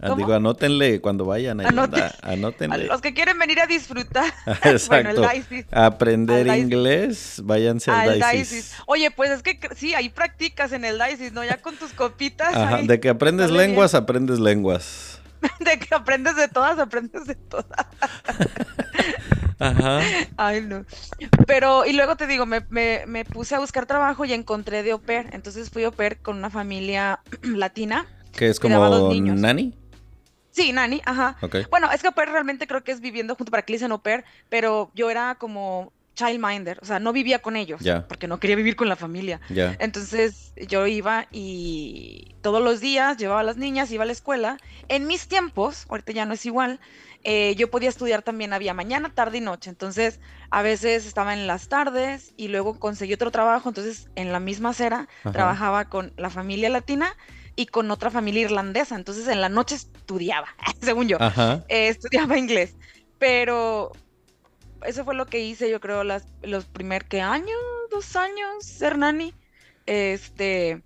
¿cómo? 0.00 0.16
Digo, 0.16 0.34
anótenle 0.34 1.00
cuando 1.00 1.24
vayan 1.24 1.60
a 1.60 1.64
Anoten- 1.68 2.14
a 2.22 2.30
Anótenle. 2.32 2.86
los 2.86 3.00
que 3.00 3.14
quieren 3.14 3.38
venir 3.38 3.60
a 3.60 3.66
disfrutar, 3.66 4.32
bueno, 4.44 4.58
Exacto. 4.64 5.24
el. 5.30 5.66
Aprender 5.72 6.48
al 6.50 6.58
inglés, 6.58 7.40
váyanse 7.44 7.90
al 7.90 8.22
Al. 8.22 8.38
Dices. 8.38 8.74
Oye, 8.86 9.10
pues 9.10 9.30
es 9.30 9.42
que 9.42 9.58
sí, 9.74 9.94
ahí 9.94 10.08
practicas 10.08 10.72
en 10.72 10.84
el 10.84 11.00
Dices, 11.10 11.32
¿no? 11.32 11.44
Ya 11.44 11.56
con 11.58 11.76
tus 11.76 11.92
copitas. 11.92 12.54
Ajá, 12.54 12.76
ahí, 12.76 12.86
de 12.86 13.00
que 13.00 13.08
aprendes 13.08 13.50
bien. 13.50 13.68
lenguas, 13.68 13.94
aprendes 13.94 14.38
lenguas. 14.38 15.20
de 15.60 15.78
que 15.78 15.94
aprendes 15.94 16.36
de 16.36 16.48
todas, 16.48 16.78
aprendes 16.78 17.26
de 17.26 17.34
todas. 17.34 17.66
Ajá. 19.58 20.00
Ay, 20.36 20.60
no. 20.60 20.84
Pero, 21.46 21.86
y 21.86 21.92
luego 21.94 22.16
te 22.16 22.26
digo, 22.26 22.44
me, 22.44 22.62
me, 22.68 23.04
me 23.06 23.24
puse 23.24 23.54
a 23.54 23.58
buscar 23.58 23.86
trabajo 23.86 24.24
y 24.26 24.32
encontré 24.34 24.82
de 24.82 24.90
au 24.92 25.00
pair. 25.00 25.28
Entonces 25.32 25.70
fui 25.70 25.84
au 25.84 25.92
pair 25.92 26.18
con 26.18 26.36
una 26.36 26.50
familia 26.50 27.20
latina. 27.42 28.06
Que 28.36 28.48
es 28.48 28.60
como 28.60 29.12
nani. 29.12 29.74
Sí, 30.50 30.72
nani, 30.72 31.02
ajá. 31.04 31.36
Ok. 31.42 31.56
Bueno, 31.70 31.90
es 31.92 32.00
que 32.00 32.08
au 32.08 32.14
pair 32.14 32.30
realmente 32.30 32.66
creo 32.66 32.82
que 32.82 32.92
es 32.92 33.00
viviendo 33.00 33.34
junto 33.34 33.50
para 33.50 33.62
que 33.62 33.72
le 33.72 33.76
dicen 33.76 33.92
au 33.92 34.00
pair, 34.00 34.24
pero 34.48 34.90
yo 34.94 35.10
era 35.10 35.34
como 35.34 35.92
childminder, 36.16 36.78
o 36.80 36.86
sea, 36.86 36.98
no 36.98 37.12
vivía 37.12 37.40
con 37.40 37.56
ellos, 37.56 37.82
porque 38.08 38.26
no 38.26 38.40
quería 38.40 38.56
vivir 38.56 38.74
con 38.74 38.88
la 38.88 38.96
familia. 38.96 39.40
Entonces 39.78 40.54
yo 40.56 40.86
iba 40.86 41.26
y 41.30 42.34
todos 42.40 42.62
los 42.62 42.80
días 42.80 43.18
llevaba 43.18 43.40
a 43.40 43.44
las 43.44 43.58
niñas, 43.58 43.90
iba 43.92 44.02
a 44.02 44.06
la 44.06 44.12
escuela. 44.12 44.56
En 44.88 45.06
mis 45.06 45.28
tiempos, 45.28 45.84
ahorita 45.90 46.12
ya 46.12 46.24
no 46.24 46.32
es 46.32 46.46
igual, 46.46 46.80
eh, 47.22 47.54
yo 47.56 47.70
podía 47.70 47.90
estudiar 47.90 48.22
también, 48.22 48.52
había 48.52 48.72
mañana, 48.72 49.12
tarde 49.14 49.38
y 49.38 49.40
noche. 49.40 49.68
Entonces 49.68 50.20
a 50.50 50.62
veces 50.62 51.06
estaba 51.06 51.34
en 51.34 51.46
las 51.46 51.68
tardes 51.68 52.32
y 52.36 52.48
luego 52.48 52.78
conseguí 52.78 53.12
otro 53.12 53.30
trabajo. 53.30 53.68
Entonces 53.68 54.08
en 54.14 54.32
la 54.32 54.40
misma 54.40 54.70
acera 54.70 55.08
Ajá. 55.20 55.32
trabajaba 55.32 55.84
con 55.86 56.12
la 56.16 56.30
familia 56.30 56.70
latina 56.70 57.14
y 57.56 57.66
con 57.66 57.90
otra 57.90 58.10
familia 58.10 58.42
irlandesa. 58.42 58.94
Entonces 58.94 59.26
en 59.28 59.40
la 59.40 59.48
noche 59.48 59.74
estudiaba, 59.74 60.48
según 60.80 61.08
yo. 61.08 61.18
Eh, 61.68 61.88
estudiaba 61.88 62.38
inglés. 62.38 62.74
Pero 63.18 63.92
eso 64.84 65.04
fue 65.04 65.14
lo 65.14 65.26
que 65.26 65.40
hice, 65.40 65.70
yo 65.70 65.80
creo, 65.80 66.04
las, 66.04 66.26
los 66.42 66.66
primer, 66.66 67.06
¿qué 67.06 67.20
año? 67.20 67.54
¿Dos 67.90 68.14
años, 68.14 68.80
Hernani? 68.80 69.34
Este, 69.86 70.82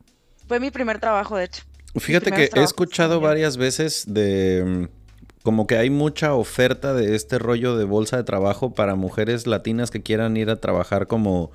fue 0.46 0.60
mi 0.60 0.70
primer 0.70 1.00
trabajo, 1.00 1.36
de 1.36 1.44
hecho. 1.44 1.64
Fíjate 1.96 2.30
que 2.30 2.50
he 2.54 2.62
escuchado 2.62 3.20
varias 3.20 3.56
veces 3.56 4.04
de 4.06 4.62
mm, 4.64 5.00
como 5.42 5.66
que 5.66 5.76
hay 5.76 5.90
mucha 5.90 6.34
oferta 6.34 6.94
de 6.94 7.16
este 7.16 7.38
rollo 7.38 7.76
de 7.76 7.84
bolsa 7.84 8.16
de 8.16 8.24
trabajo 8.24 8.74
para 8.74 8.94
mujeres 8.94 9.46
latinas 9.46 9.90
que 9.90 10.02
quieran 10.02 10.36
ir 10.36 10.50
a 10.50 10.60
trabajar 10.60 11.08
como 11.08 11.50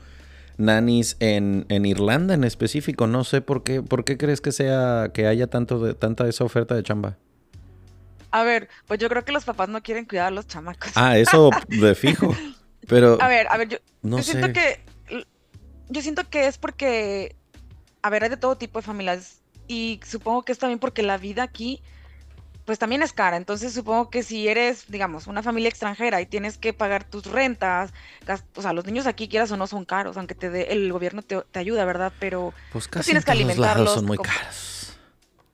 nannies 0.57 1.17
en, 1.19 1.65
en 1.69 1.85
Irlanda 1.85 2.33
en 2.33 2.43
específico. 2.43 3.07
No 3.07 3.23
sé 3.23 3.41
por 3.41 3.63
qué, 3.63 3.81
por 3.81 4.05
qué 4.05 4.17
crees 4.17 4.41
que 4.41 4.51
sea 4.51 5.11
que 5.13 5.27
haya 5.27 5.47
tanto 5.47 5.79
de, 5.79 5.93
tanta 5.93 6.27
esa 6.27 6.43
oferta 6.43 6.75
de 6.75 6.83
chamba. 6.83 7.17
A 8.31 8.43
ver, 8.43 8.67
pues 8.85 8.99
yo 8.99 9.07
creo 9.07 9.23
que 9.23 9.31
los 9.31 9.45
papás 9.45 9.69
no 9.69 9.81
quieren 9.81 10.05
cuidar 10.05 10.27
a 10.27 10.31
los 10.31 10.47
chamacos. 10.47 10.91
Ah, 10.95 11.17
eso 11.17 11.49
de 11.67 11.95
fijo. 11.95 12.35
Pero 12.87 13.17
A 13.21 13.27
ver, 13.27 13.47
a 13.49 13.57
ver, 13.57 13.69
yo, 13.69 13.77
no 14.01 14.17
yo 14.17 14.23
siento 14.23 14.51
que, 14.53 14.81
yo 15.89 16.01
siento 16.01 16.29
que 16.29 16.47
es 16.47 16.57
porque, 16.57 17.35
a 18.01 18.09
ver, 18.09 18.23
hay 18.23 18.29
de 18.29 18.37
todo 18.37 18.57
tipo 18.57 18.79
de 18.79 18.85
familias 18.85 19.41
y 19.67 19.99
supongo 20.05 20.43
que 20.43 20.51
es 20.51 20.59
también 20.59 20.79
porque 20.79 21.01
la 21.01 21.17
vida 21.17 21.43
aquí 21.43 21.81
pues 22.65 22.79
también 22.79 23.03
es 23.03 23.13
cara. 23.13 23.37
Entonces 23.37 23.73
supongo 23.73 24.09
que 24.09 24.23
si 24.23 24.47
eres, 24.47 24.85
digamos, 24.87 25.27
una 25.27 25.43
familia 25.43 25.69
extranjera 25.69 26.19
y 26.19 26.25
tienes 26.25 26.57
que 26.57 26.73
pagar 26.73 27.03
tus 27.03 27.25
rentas, 27.27 27.93
o 28.55 28.61
sea, 28.61 28.73
los 28.73 28.85
niños 28.85 29.05
aquí 29.07 29.27
quieras 29.29 29.51
o 29.51 29.57
no 29.57 29.67
son 29.67 29.85
caros, 29.85 30.17
aunque 30.17 30.35
te 30.35 30.49
dé, 30.49 30.73
el 30.73 30.91
gobierno 30.91 31.21
te, 31.21 31.43
ayuda, 31.53 31.85
¿verdad? 31.85 32.11
Pero 32.19 32.53
pues 32.71 32.87
casi 32.87 33.05
tienes 33.05 33.23
que 33.23 33.31
alimentarlos. 33.31 33.93
son 33.93 34.05
muy 34.05 34.17
caros. 34.17 34.97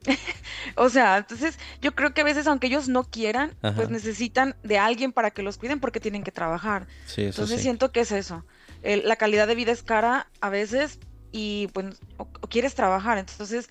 o 0.75 0.89
sea, 0.89 1.17
entonces 1.17 1.59
yo 1.81 1.93
creo 1.93 2.13
que 2.13 2.21
a 2.21 2.23
veces, 2.23 2.47
aunque 2.47 2.67
ellos 2.67 2.87
no 2.87 3.03
quieran, 3.03 3.53
pues 3.75 3.89
necesitan 3.89 4.55
de 4.63 4.79
alguien 4.79 5.11
para 5.11 5.31
que 5.31 5.43
los 5.43 5.57
cuiden 5.57 5.79
porque 5.79 5.99
tienen 5.99 6.23
que 6.23 6.31
trabajar. 6.31 6.87
Sí, 7.05 7.23
eso 7.23 7.41
entonces 7.41 7.61
siento 7.61 7.91
que 7.91 7.99
es 7.99 8.11
eso. 8.11 8.45
la 8.83 9.15
calidad 9.17 9.47
de 9.47 9.55
vida 9.55 9.73
es 9.73 9.83
cara 9.83 10.27
a 10.39 10.49
veces 10.49 10.99
y 11.31 11.67
pues 11.73 11.99
o 12.17 12.25
quieres 12.47 12.73
trabajar. 12.73 13.17
Entonces 13.17 13.69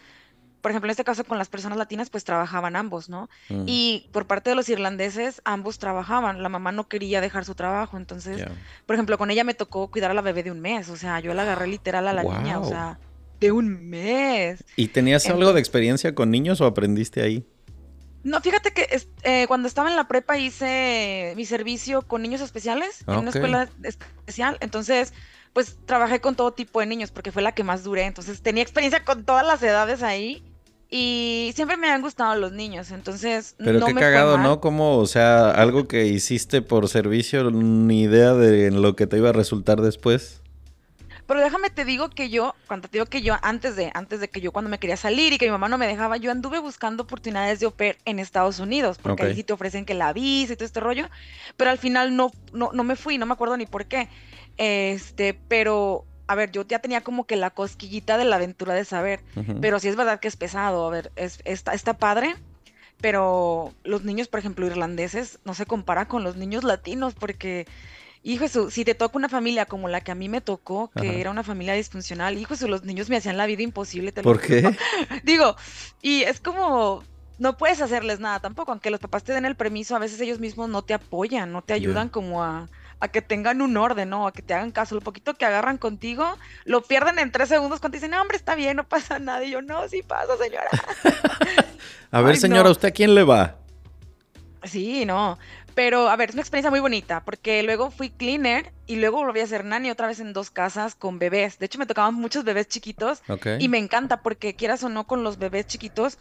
por 0.61 0.71
ejemplo, 0.71 0.89
en 0.89 0.91
este 0.91 1.05
caso 1.05 1.25
con 1.25 1.39
las 1.39 1.49
personas 1.49 1.79
latinas, 1.79 2.11
pues 2.11 2.25
trabajaban 2.25 2.77
ambos, 2.77 3.09
¿no? 3.09 3.29
Mm. 3.49 3.65
Y 3.67 4.09
por 4.13 4.27
parte 4.27 4.51
de 4.51 4.57
los 4.57 4.69
irlandeses, 4.69 5.41
ambos 5.45 5.79
trabajaban. 5.79 6.43
La 6.43 6.49
mamá 6.49 6.73
no 6.73 6.89
quería 6.89 7.21
dejar 7.21 7.45
su 7.45 7.55
trabajo. 7.55 7.97
Entonces, 7.97 8.45
por 8.87 8.95
ejemplo, 8.95 9.19
con 9.19 9.31
ella 9.31 9.45
me 9.45 9.55
tocó 9.55 9.91
cuidar 9.91 10.11
a 10.11 10.15
la 10.15 10.23
bebé 10.23 10.43
de 10.43 10.51
un 10.51 10.61
mes. 10.61 10.89
O 10.89 10.97
sea, 10.97 11.21
yo 11.21 11.35
la 11.35 11.43
agarré 11.43 11.67
literal 11.67 12.09
a 12.09 12.13
la 12.13 12.23
niña, 12.23 12.59
o 12.59 12.69
sea, 12.69 12.99
de 13.41 13.53
un 13.53 13.89
mes. 13.89 14.65
¿Y 14.77 14.89
tenías 14.89 15.27
algo 15.27 15.53
de 15.53 15.61
experiencia 15.61 16.15
con 16.15 16.31
niños 16.31 16.61
o 16.61 16.67
aprendiste 16.67 17.23
ahí? 17.23 17.47
No, 18.23 18.41
fíjate 18.41 18.73
que 18.73 18.87
eh, 19.23 19.47
cuando 19.49 19.67
estaba 19.67 19.89
en 19.89 19.97
la 19.97 20.07
prepa 20.07 20.37
hice 20.37 21.33
mi 21.37 21.47
servicio 21.47 22.03
con 22.03 22.21
niños 22.21 22.43
especiales 22.43 23.03
en 23.07 23.17
una 23.17 23.31
escuela 23.31 23.69
especial. 23.83 24.59
Entonces, 24.61 25.15
pues 25.53 25.79
trabajé 25.87 26.21
con 26.21 26.37
todo 26.37 26.53
tipo 26.53 26.81
de 26.81 26.87
niños 26.87 27.11
porque 27.11 27.33
fue 27.33 27.43
la 27.43 27.53
que 27.53 27.65
más 27.65 27.83
duré. 27.83 28.05
Entonces 28.05 28.43
tenía 28.43 28.63
experiencia 28.63 29.05
con 29.05 29.25
todas 29.25 29.47
las 29.47 29.63
edades 29.63 30.03
ahí. 30.03 30.45
Y 30.93 31.53
siempre 31.55 31.77
me 31.77 31.89
han 31.89 32.03
gustado 32.03 32.35
los 32.35 32.51
niños, 32.51 32.91
entonces. 32.91 33.55
Pero 33.59 33.87
qué 33.87 33.95
cagado, 33.95 34.39
¿no? 34.39 34.61
Como, 34.61 34.99
o 34.99 35.07
sea, 35.07 35.51
algo 35.53 35.87
que 35.87 36.07
hiciste 36.07 36.63
por 36.63 36.89
servicio, 36.89 37.49
ni 37.53 38.03
idea 38.03 38.35
de 38.35 38.73
lo 38.73 38.97
que 38.97 39.07
te 39.07 39.17
iba 39.17 39.29
a 39.29 39.33
resultar 39.33 39.81
después. 39.81 40.41
Pero 41.31 41.43
déjame 41.43 41.71
te 41.71 41.85
digo 41.85 42.11
que 42.11 42.29
yo, 42.29 42.57
cuando 42.67 42.89
te 42.89 42.99
digo 42.99 43.07
que 43.07 43.23
yo, 43.23 43.37
antes 43.41 43.77
de, 43.77 43.93
antes 43.95 44.19
de 44.19 44.27
que 44.27 44.41
yo 44.41 44.51
cuando 44.51 44.69
me 44.69 44.81
quería 44.81 44.97
salir 44.97 45.33
y 45.33 45.39
que 45.39 45.45
mi 45.45 45.53
mamá 45.53 45.69
no 45.69 45.79
me 45.79 45.87
dejaba, 45.87 46.17
yo 46.17 46.33
anduve 46.33 46.59
buscando 46.59 47.05
oportunidades 47.05 47.61
de 47.61 47.67
oper 47.67 47.99
en 48.05 48.19
Estados 48.19 48.59
Unidos, 48.59 48.99
porque 49.01 49.23
ahí 49.23 49.37
sí 49.37 49.45
te 49.45 49.53
ofrecen 49.53 49.85
que 49.85 49.95
la 49.95 50.13
visa 50.13 50.55
y 50.55 50.57
todo 50.57 50.65
este 50.65 50.81
rollo, 50.81 51.09
pero 51.57 51.71
al 51.71 51.79
final 51.79 52.17
no, 52.17 52.33
no, 52.53 52.71
no 52.73 52.83
me 52.83 52.97
fui, 52.97 53.17
no 53.17 53.27
me 53.27 53.35
acuerdo 53.35 53.57
ni 53.57 53.67
por 53.67 53.87
qué. 53.87 54.09
Este, 54.57 55.39
pero 55.47 56.05
a 56.31 56.37
ver, 56.37 56.53
yo 56.53 56.65
ya 56.65 56.79
tenía 56.79 57.01
como 57.01 57.25
que 57.25 57.35
la 57.35 57.51
cosquillita 57.51 58.17
de 58.17 58.25
la 58.25 58.37
aventura 58.37 58.73
de 58.73 58.85
saber, 58.85 59.19
pero 59.61 59.81
sí 59.81 59.89
es 59.89 59.97
verdad 59.97 60.21
que 60.21 60.29
es 60.29 60.37
pesado, 60.37 60.87
a 60.87 60.91
ver, 60.91 61.11
es, 61.17 61.41
está, 61.45 61.75
está 61.75 61.95
padre, 61.95 62.37
pero 63.01 63.75
los 63.83 64.05
niños, 64.05 64.29
por 64.29 64.39
ejemplo, 64.39 64.65
irlandeses, 64.65 65.41
no 65.45 65.55
se 65.55 65.67
compara 65.67 66.07
con 66.07 66.23
los 66.23 66.37
niños 66.37 66.63
latinos, 66.63 67.15
porque, 67.15 67.67
hijo 68.23 68.45
eso, 68.45 68.71
si 68.71 68.85
te 68.85 68.95
toca 68.95 69.19
una 69.19 69.29
familia 69.29 69.67
como 69.67 69.89
la 69.89 70.03
que 70.03 70.13
a 70.13 70.15
mí 70.15 70.29
me 70.29 70.41
tocó, 70.41 70.93
que 70.95 71.21
era 71.21 71.33
una 71.33 71.43
familia 71.43 71.75
disfuncional, 71.75 72.39
hijo 72.39 72.55
eso, 72.55 72.69
los 72.69 72.85
niños 72.85 73.09
me 73.09 73.17
hacían 73.17 73.37
la 73.37 73.47
vida 73.47 73.65
imposible. 73.65 74.13
¿Por 74.13 74.41
qué? 74.41 74.77
Digo, 75.25 75.57
y 76.01 76.23
es 76.23 76.39
como, 76.39 77.03
no 77.39 77.57
puedes 77.57 77.83
hacerles 77.83 78.21
nada 78.21 78.39
tampoco, 78.39 78.71
aunque 78.71 78.93
los 78.93 79.01
papás 79.01 79.25
te 79.25 79.33
den 79.33 79.47
el 79.47 79.57
permiso, 79.57 79.97
a 79.97 79.99
veces 79.99 80.21
ellos 80.21 80.39
mismos 80.39 80.69
no 80.69 80.83
te 80.83 80.95
apoyan, 80.95 81.51
no 81.51 81.63
te 81.63 81.73
ayudan 81.73 82.09
como 82.09 82.45
a 82.45 82.69
a 83.01 83.09
que 83.09 83.23
tengan 83.23 83.63
un 83.63 83.77
orden, 83.77 84.11
¿no? 84.11 84.27
A 84.27 84.33
que 84.33 84.43
te 84.43 84.55
hagan 84.55 84.71
caso. 84.71 84.95
Lo 84.95 85.01
poquito 85.01 85.35
que 85.35 85.47
agarran 85.47 85.79
contigo, 85.79 86.37
lo 86.65 86.83
pierden 86.83 87.19
en 87.19 87.33
tres 87.33 87.49
segundos 87.49 87.81
cuando 87.81 87.97
dicen, 87.97 88.11
no, 88.11 88.21
hombre, 88.21 88.37
está 88.37 88.55
bien, 88.55 88.77
no 88.77 88.85
pasa 88.87 89.19
nada. 89.19 89.43
Y 89.45 89.51
yo, 89.51 89.63
no, 89.63 89.89
sí 89.89 90.03
pasa, 90.03 90.37
señora. 90.37 90.69
a 92.11 92.21
ver, 92.21 92.37
señora, 92.37 92.71
¿usted 92.71 92.89
a 92.89 92.93
quién 92.93 93.15
le 93.15 93.25
va? 93.25 93.57
Sí, 94.65 95.07
no. 95.07 95.39
Pero, 95.75 96.09
a 96.11 96.17
ver, 96.17 96.31
es 96.31 96.35
una 96.35 96.43
experiencia 96.43 96.71
muy 96.71 96.81
bonita, 96.81 97.23
porque 97.25 97.63
luego 97.63 97.91
fui 97.91 98.11
cleaner 98.11 98.73
y 98.87 98.97
luego 98.97 99.25
volví 99.25 99.41
a 99.41 99.47
ser 99.47 99.65
nanny 99.65 99.91
otra 99.91 100.09
vez 100.09 100.21
en 100.21 100.33
dos 100.33 100.51
casas 100.51 100.95
con 100.95 101.19
bebés. 101.19 101.59
De 101.59 101.67
hecho, 101.67 101.79
me 101.79 101.87
tocaban 101.87 102.15
muchos 102.15 102.45
bebés 102.45 102.69
chiquitos 102.69 103.23
y 103.59 103.69
me 103.69 103.79
encanta 103.79 104.21
porque 104.21 104.55
quieras 104.55 104.83
o 104.85 104.89
no 104.89 105.07
con 105.07 105.23
los 105.23 105.39
bebés 105.39 105.67
chiquitos, 105.67 106.19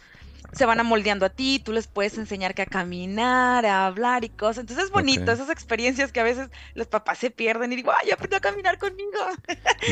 se 0.52 0.66
van 0.66 0.80
amoldeando 0.80 1.26
a 1.26 1.30
ti, 1.30 1.60
tú 1.64 1.72
les 1.72 1.86
puedes 1.86 2.18
enseñar 2.18 2.54
que 2.54 2.62
a 2.62 2.66
caminar, 2.66 3.66
a 3.66 3.86
hablar 3.86 4.24
y 4.24 4.28
cosas. 4.28 4.62
Entonces 4.62 4.86
es 4.86 4.90
bonito, 4.90 5.30
esas 5.30 5.50
experiencias 5.50 6.12
que 6.12 6.20
a 6.20 6.24
veces 6.24 6.48
los 6.74 6.86
papás 6.86 7.18
se 7.18 7.30
pierden 7.30 7.72
y 7.72 7.76
digo, 7.76 7.92
ay, 8.02 8.10
aprendo 8.10 8.36
a 8.36 8.40
caminar 8.40 8.78
conmigo. 8.78 9.10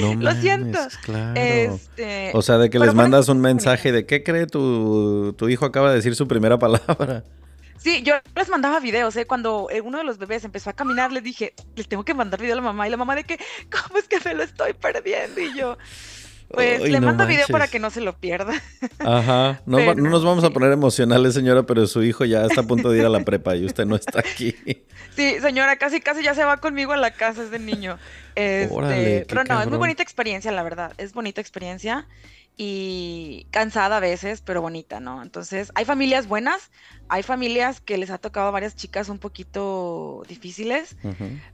No 0.00 0.14
Lo 0.18 0.32
siento. 0.32 0.78
Claro. 1.02 1.40
Este, 1.40 2.30
o 2.34 2.42
sea, 2.42 2.58
de 2.58 2.70
que 2.70 2.78
les 2.78 2.94
mandas 2.94 3.28
un 3.28 3.40
mensaje 3.40 3.92
de 3.92 4.06
qué 4.06 4.22
cree 4.22 4.46
tu, 4.46 5.34
tu 5.34 5.48
hijo 5.48 5.64
acaba 5.64 5.90
de 5.90 5.96
decir 5.96 6.14
su 6.14 6.26
primera 6.26 6.58
palabra. 6.58 7.24
Sí, 7.78 8.02
yo 8.02 8.14
les 8.34 8.48
mandaba 8.48 8.80
videos, 8.80 9.14
¿eh? 9.16 9.26
Cuando 9.26 9.68
eh, 9.70 9.80
uno 9.80 9.98
de 9.98 10.04
los 10.04 10.18
bebés 10.18 10.44
empezó 10.44 10.68
a 10.70 10.72
caminar, 10.72 11.12
le 11.12 11.20
dije, 11.20 11.54
le 11.76 11.84
tengo 11.84 12.04
que 12.04 12.12
mandar 12.12 12.40
video 12.40 12.54
a 12.54 12.56
la 12.56 12.62
mamá. 12.62 12.88
Y 12.88 12.90
la 12.90 12.96
mamá 12.96 13.14
de 13.14 13.22
que, 13.22 13.38
¿cómo 13.70 13.98
es 13.98 14.08
que 14.08 14.18
me 14.24 14.34
lo 14.34 14.42
estoy 14.42 14.72
perdiendo? 14.72 15.40
Y 15.40 15.56
yo, 15.56 15.78
pues 16.50 16.80
le 16.80 17.00
mando 17.00 17.26
video 17.26 17.46
para 17.48 17.68
que 17.68 17.78
no 17.78 17.90
se 17.90 18.00
lo 18.00 18.16
pierda. 18.16 18.54
Ajá. 18.98 19.60
No, 19.66 19.94
nos 19.94 20.24
vamos 20.24 20.44
a 20.44 20.50
poner 20.50 20.72
emocionales, 20.72 21.34
señora, 21.34 21.64
pero 21.64 21.86
su 21.86 22.02
hijo 22.02 22.24
ya 22.24 22.44
está 22.44 22.62
a 22.62 22.64
punto 22.64 22.90
de 22.90 22.98
ir 22.98 23.04
a 23.04 23.08
la 23.08 23.20
prepa 23.20 23.54
y 23.54 23.64
usted 23.64 23.84
no 23.84 23.96
está 23.96 24.20
aquí. 24.20 24.54
Sí, 25.16 25.40
señora, 25.40 25.74
casi 25.78 26.00
casi 26.00 26.22
ya 26.22 26.32
se 26.32 26.44
va 26.44 26.58
conmigo 26.58 26.92
a 26.92 26.96
la 26.96 27.10
casa 27.10 27.42
ese 27.42 27.58
niño. 27.58 27.98
Este, 28.36 29.26
pero 29.28 29.42
no, 29.42 29.60
es 29.60 29.66
muy 29.66 29.76
bonita 29.76 30.00
experiencia, 30.00 30.52
la 30.52 30.62
verdad. 30.62 30.92
Es 30.96 31.12
bonita 31.12 31.40
experiencia 31.40 32.06
y 32.56 33.46
cansada 33.50 33.96
a 33.96 34.00
veces, 34.00 34.42
pero 34.42 34.60
bonita, 34.60 34.98
¿no? 34.98 35.22
Entonces, 35.22 35.70
hay 35.76 35.84
familias 35.84 36.26
buenas, 36.26 36.70
hay 37.08 37.22
familias 37.22 37.80
que 37.80 37.98
les 37.98 38.10
ha 38.10 38.18
tocado 38.18 38.48
a 38.48 38.50
varias 38.50 38.74
chicas 38.74 39.08
un 39.08 39.18
poquito 39.18 40.24
difíciles, 40.28 40.96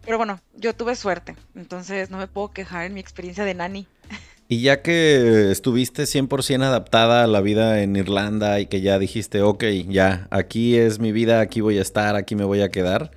pero 0.05 0.17
bueno, 0.17 0.41
yo 0.55 0.75
tuve 0.75 0.97
suerte, 0.97 1.37
entonces 1.55 2.11
no 2.11 2.17
me 2.17 2.27
puedo 2.27 2.51
quejar 2.53 2.87
en 2.87 2.95
mi 2.95 3.01
experiencia 3.01 3.45
de 3.45 3.55
nani. 3.55 3.87
Y 4.47 4.61
ya 4.61 4.83
que 4.83 5.51
estuviste 5.51 6.03
100% 6.03 6.63
adaptada 6.63 7.25
a 7.25 7.27
la 7.27 7.41
vida 7.41 7.83
en 7.83 7.97
Irlanda 7.97 8.61
y 8.61 8.67
que 8.67 8.83
ya 8.83 8.99
dijiste, 8.99 9.41
ok, 9.41 9.65
ya, 9.89 10.29
aquí 10.31 10.77
es 10.77 10.99
mi 10.99 11.13
vida, 11.13 11.41
aquí 11.41 11.63
voy 11.63 11.79
a 11.79 11.83
estar, 11.83 12.15
aquí 12.15 12.35
me 12.35 12.45
voy 12.45 12.61
a 12.61 12.69
quedar, 12.69 13.11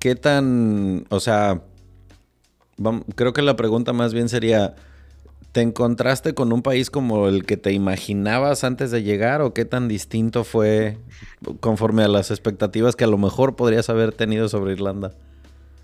¿qué 0.00 0.16
tan, 0.16 1.06
o 1.08 1.20
sea, 1.20 1.62
creo 3.14 3.32
que 3.32 3.42
la 3.42 3.54
pregunta 3.54 3.92
más 3.92 4.12
bien 4.12 4.28
sería, 4.28 4.74
¿te 5.52 5.60
encontraste 5.60 6.34
con 6.34 6.52
un 6.52 6.62
país 6.62 6.90
como 6.90 7.28
el 7.28 7.46
que 7.46 7.56
te 7.56 7.72
imaginabas 7.72 8.64
antes 8.64 8.90
de 8.90 9.04
llegar 9.04 9.42
o 9.42 9.54
qué 9.54 9.64
tan 9.64 9.86
distinto 9.86 10.42
fue 10.42 10.98
conforme 11.60 12.02
a 12.02 12.08
las 12.08 12.32
expectativas 12.32 12.96
que 12.96 13.04
a 13.04 13.08
lo 13.08 13.18
mejor 13.18 13.54
podrías 13.54 13.88
haber 13.88 14.12
tenido 14.12 14.48
sobre 14.48 14.72
Irlanda? 14.72 15.12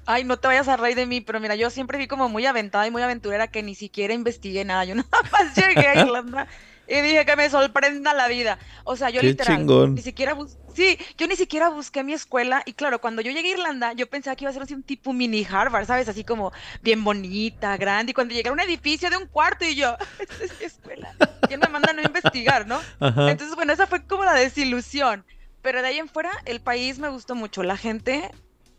Ay, 0.06 0.22
no 0.22 0.38
te 0.38 0.46
vayas 0.46 0.68
a 0.68 0.76
reír 0.76 0.96
de 0.96 1.04
mí, 1.04 1.20
pero 1.20 1.40
mira, 1.40 1.56
yo 1.56 1.68
siempre 1.68 1.98
vi 1.98 2.06
como 2.06 2.28
muy 2.28 2.46
aventada 2.46 2.86
y 2.86 2.92
muy 2.92 3.02
aventurera 3.02 3.48
que 3.48 3.62
ni 3.62 3.74
siquiera 3.74 4.14
investigué 4.14 4.64
nada. 4.64 4.84
Yo 4.84 4.94
nada 4.94 5.08
más 5.32 5.54
llegué 5.54 5.88
a 5.88 6.00
Irlanda 6.00 6.46
y 6.86 7.00
dije 7.00 7.24
que 7.26 7.34
me 7.34 7.50
sorprenda 7.50 8.14
la 8.14 8.28
vida. 8.28 8.58
O 8.84 8.96
sea, 8.96 9.10
yo 9.10 9.20
literal, 9.20 9.66
ni 9.66 10.02
siquiera 10.02 10.36
sí, 10.72 10.96
yo 11.18 11.26
ni 11.26 11.34
siquiera 11.34 11.70
busqué 11.70 12.04
mi 12.04 12.12
escuela 12.12 12.62
y 12.66 12.74
claro, 12.74 13.00
cuando 13.00 13.20
yo 13.20 13.32
llegué 13.32 13.48
a 13.48 13.52
Irlanda, 13.52 13.92
yo 13.94 14.08
pensaba 14.08 14.36
que 14.36 14.44
iba 14.44 14.50
a 14.50 14.52
ser 14.52 14.62
así 14.62 14.74
un 14.74 14.84
tipo 14.84 15.12
mini 15.12 15.44
Harvard, 15.44 15.86
¿sabes? 15.86 16.08
Así 16.08 16.22
como 16.22 16.52
bien 16.82 17.02
bonita, 17.02 17.76
grande 17.76 18.10
y 18.10 18.14
cuando 18.14 18.34
llegué 18.34 18.48
a 18.48 18.52
un 18.52 18.60
edificio 18.60 19.10
de 19.10 19.16
un 19.16 19.26
cuarto 19.26 19.64
y 19.64 19.74
yo, 19.74 19.96
esta 20.20 20.44
es 20.44 20.58
mi 20.60 20.66
escuela. 20.66 21.12
¿Quién 21.48 21.58
me 21.58 21.68
manda 21.68 21.90
a 21.90 21.94
no 21.94 22.02
investigar, 22.02 22.66
no? 22.66 22.80
Entonces, 23.00 23.56
bueno, 23.56 23.72
esa 23.72 23.88
fue 23.88 24.06
como 24.06 24.24
la 24.24 24.34
desilusión. 24.34 25.24
Pero 25.62 25.82
de 25.82 25.88
ahí 25.88 25.98
en 25.98 26.08
fuera, 26.08 26.30
el 26.44 26.60
país 26.60 27.00
me 27.00 27.08
gustó 27.08 27.34
mucho. 27.34 27.64
La 27.64 27.76
gente 27.76 28.30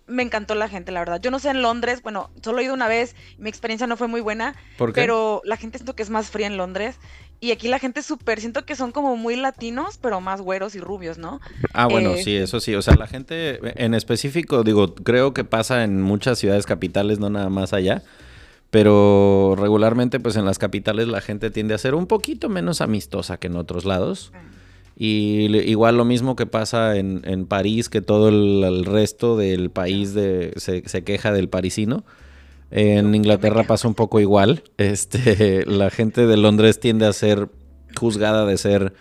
me 0.08 0.24
encantó 0.24 0.56
la 0.56 0.70
gente, 0.70 0.92
la 0.92 1.02
verdad. 1.02 1.22
Yo 1.22 1.32
no 1.32 1.40
sé 1.40 1.50
en 1.50 1.62
Londres, 1.62 2.02
bueno, 2.02 2.30
solo 2.42 2.60
he 2.60 2.64
ido 2.64 2.74
una 2.74 2.88
vez, 2.88 3.16
mi 3.38 3.50
experiencia 3.50 3.88
no 3.88 3.98
fue 3.98 4.08
muy 4.08 4.22
buena, 4.22 4.56
pero 4.94 5.42
la 5.44 5.58
gente 5.58 5.78
siento 5.78 5.96
que 5.96 6.04
es 6.04 6.10
más 6.10 6.30
fría 6.30 6.48
en 6.48 6.58
Londres. 6.58 6.98
Y 7.40 7.52
aquí 7.52 7.68
la 7.68 7.78
gente 7.78 8.00
es 8.00 8.06
súper, 8.08 8.40
siento 8.40 8.66
que 8.66 8.76
son 8.76 8.92
como 8.92 9.16
muy 9.16 9.36
latinos, 9.36 10.00
pero 10.02 10.20
más 10.22 10.42
güeros 10.42 10.74
y 10.74 10.80
rubios, 10.80 11.20
¿no? 11.20 11.40
Ah, 11.72 11.86
bueno, 11.86 12.14
eh, 12.14 12.24
sí, 12.24 12.36
eso 12.36 12.60
sí. 12.60 12.74
O 12.74 12.82
sea, 12.82 12.96
la 12.96 13.06
gente 13.06 13.60
en 13.84 13.94
específico, 13.94 14.64
digo, 14.64 14.96
creo 14.96 15.36
que 15.36 15.44
pasa 15.44 15.84
en 15.84 16.02
muchas 16.02 16.40
ciudades 16.40 16.66
capitales, 16.66 17.20
no 17.20 17.30
nada 17.30 17.50
más 17.50 17.74
allá. 17.74 18.02
Pero 18.72 19.56
regularmente, 19.56 20.20
pues 20.20 20.36
en 20.36 20.46
las 20.46 20.58
capitales 20.58 21.08
la 21.08 21.22
gente 21.22 21.52
tiende 21.52 21.76
a 21.76 21.78
ser 21.78 21.94
un 21.94 22.08
poquito 22.08 22.50
menos 22.50 22.82
amistosa 22.82 23.38
que 23.38 23.48
en 23.48 23.56
otros 23.56 23.86
lados. 23.86 24.32
Ah. 24.34 24.42
Y 25.00 25.56
igual 25.70 25.96
lo 25.96 26.06
mismo 26.06 26.36
que 26.36 26.48
pasa 26.48 26.98
en, 26.98 27.22
en 27.26 27.46
París, 27.46 27.88
que 27.88 28.02
todo 28.02 28.30
el, 28.30 28.84
resto 28.84 29.38
del 29.38 29.70
país 29.70 30.16
de, 30.16 30.54
se, 30.56 30.88
se, 30.90 31.04
queja 31.04 31.32
del 31.32 31.50
parisino. 31.50 32.04
En 32.72 33.14
Inglaterra 33.14 33.64
pasa 33.64 33.88
un 33.88 33.94
poco 33.94 34.20
igual. 34.20 34.64
Este, 34.78 35.66
la 35.68 35.92
gente 35.92 36.26
de 36.26 36.38
Londres 36.38 36.80
tiende 36.80 37.06
a 37.06 37.14
ser 37.14 37.50
juzgada 37.96 38.46
de 38.46 38.58
ser 38.58 38.94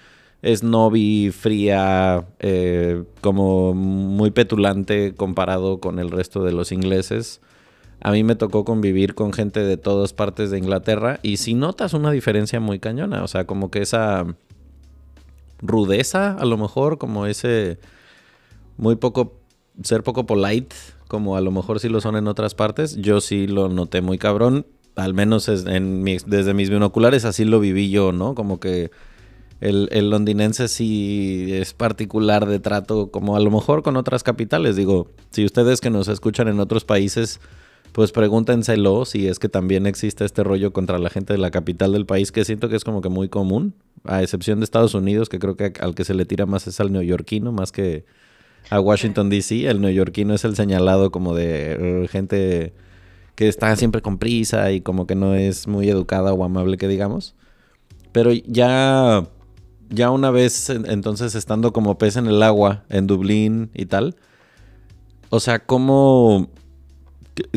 snobby, 0.44 1.30
fría, 1.30 2.26
eh, 2.40 3.02
como 3.20 3.72
muy 3.72 4.30
petulante 4.30 5.14
comparado 5.14 5.80
con 5.80 5.98
el 5.98 6.10
resto 6.10 6.44
de 6.44 6.52
los 6.52 6.72
ingleses. 6.72 7.40
A 8.00 8.12
mí 8.12 8.22
me 8.22 8.36
tocó 8.36 8.64
convivir 8.64 9.14
con 9.14 9.32
gente 9.32 9.60
de 9.60 9.78
todas 9.78 10.12
partes 10.12 10.50
de 10.50 10.58
Inglaterra 10.58 11.18
y 11.22 11.38
si 11.38 11.54
notas 11.54 11.94
una 11.94 12.10
diferencia 12.10 12.60
muy 12.60 12.78
cañona, 12.78 13.24
o 13.24 13.28
sea, 13.28 13.46
como 13.46 13.70
que 13.70 13.80
esa 13.80 14.26
rudeza, 15.58 16.32
a 16.32 16.44
lo 16.44 16.56
mejor, 16.56 16.98
como 16.98 17.26
ese 17.26 17.78
muy 18.76 18.96
poco, 18.96 19.40
ser 19.82 20.02
poco 20.02 20.26
polite, 20.26 20.74
como 21.08 21.36
a 21.36 21.40
lo 21.40 21.50
mejor 21.50 21.80
sí 21.80 21.88
lo 21.88 22.00
son 22.00 22.16
en 22.16 22.28
otras 22.28 22.54
partes. 22.54 22.96
Yo 22.96 23.20
sí 23.20 23.46
lo 23.46 23.68
noté 23.68 24.00
muy 24.00 24.18
cabrón, 24.18 24.66
al 24.96 25.14
menos 25.14 25.48
en 25.48 26.04
desde 26.04 26.54
mis 26.54 26.70
binoculares 26.70 27.24
así 27.24 27.44
lo 27.44 27.60
viví 27.60 27.90
yo, 27.90 28.12
¿no? 28.12 28.34
Como 28.34 28.60
que 28.60 28.90
el, 29.60 29.88
el, 29.92 30.10
londinense 30.10 30.68
sí 30.68 31.48
es 31.52 31.72
particular 31.72 32.46
de 32.46 32.60
trato, 32.60 33.10
como 33.10 33.36
a 33.36 33.40
lo 33.40 33.50
mejor 33.50 33.82
con 33.82 33.96
otras 33.96 34.22
capitales. 34.22 34.76
Digo, 34.76 35.08
si 35.30 35.44
ustedes 35.44 35.80
que 35.80 35.90
nos 35.90 36.08
escuchan 36.08 36.48
en 36.48 36.60
otros 36.60 36.84
países, 36.84 37.40
pues 37.96 38.12
pregúntenselo 38.12 39.06
si 39.06 39.26
es 39.26 39.38
que 39.38 39.48
también 39.48 39.86
existe 39.86 40.26
este 40.26 40.44
rollo 40.44 40.70
contra 40.74 40.98
la 40.98 41.08
gente 41.08 41.32
de 41.32 41.38
la 41.38 41.50
capital 41.50 41.92
del 41.92 42.04
país, 42.04 42.30
que 42.30 42.44
siento 42.44 42.68
que 42.68 42.76
es 42.76 42.84
como 42.84 43.00
que 43.00 43.08
muy 43.08 43.30
común, 43.30 43.72
a 44.04 44.22
excepción 44.22 44.60
de 44.60 44.64
Estados 44.64 44.92
Unidos, 44.92 45.30
que 45.30 45.38
creo 45.38 45.56
que 45.56 45.72
al 45.80 45.94
que 45.94 46.04
se 46.04 46.12
le 46.12 46.26
tira 46.26 46.44
más 46.44 46.66
es 46.66 46.78
al 46.78 46.92
neoyorquino, 46.92 47.52
más 47.52 47.72
que 47.72 48.04
a 48.68 48.80
Washington, 48.80 49.30
D.C. 49.30 49.66
El 49.66 49.80
neoyorquino 49.80 50.34
es 50.34 50.44
el 50.44 50.56
señalado 50.56 51.10
como 51.10 51.34
de 51.34 52.02
uh, 52.04 52.06
gente 52.06 52.74
que 53.34 53.48
está 53.48 53.74
siempre 53.76 54.02
con 54.02 54.18
prisa 54.18 54.72
y 54.72 54.82
como 54.82 55.06
que 55.06 55.14
no 55.14 55.34
es 55.34 55.66
muy 55.66 55.88
educada 55.88 56.34
o 56.34 56.44
amable, 56.44 56.76
que 56.76 56.88
digamos. 56.88 57.34
Pero 58.12 58.30
ya 58.30 59.26
ya 59.88 60.10
una 60.10 60.30
vez 60.30 60.68
entonces 60.68 61.34
estando 61.34 61.72
como 61.72 61.96
pez 61.96 62.16
en 62.16 62.26
el 62.26 62.42
agua 62.42 62.84
en 62.90 63.06
Dublín 63.06 63.70
y 63.72 63.86
tal, 63.86 64.16
o 65.30 65.40
sea, 65.40 65.60
¿cómo, 65.60 66.50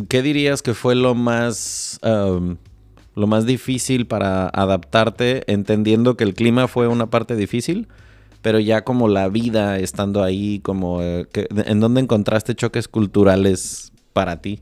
qué, 0.08 0.22
dirías 0.22 0.62
que 0.62 0.74
fue 0.74 0.96
lo 0.96 1.16
más, 1.16 2.00
lo 2.04 3.28
más 3.28 3.46
difícil 3.46 4.08
para 4.08 4.48
adaptarte, 4.50 5.44
entendiendo 5.52 6.18
que 6.18 6.24
el 6.24 6.34
clima 6.34 6.68
fue 6.68 6.88
una 6.88 7.10
parte 7.10 7.36
difícil, 7.36 7.88
pero 8.42 8.60
ya 8.60 8.84
como 8.84 9.08
la 9.08 9.28
vida 9.30 9.78
estando 9.80 10.24
ahí, 10.24 10.60
como, 10.60 11.02
eh, 11.02 11.28
¿en 11.34 11.80
dónde 11.80 12.02
encontraste 12.02 12.56
choques 12.56 12.88
culturales 12.88 13.92
para 14.14 14.42
ti? 14.42 14.62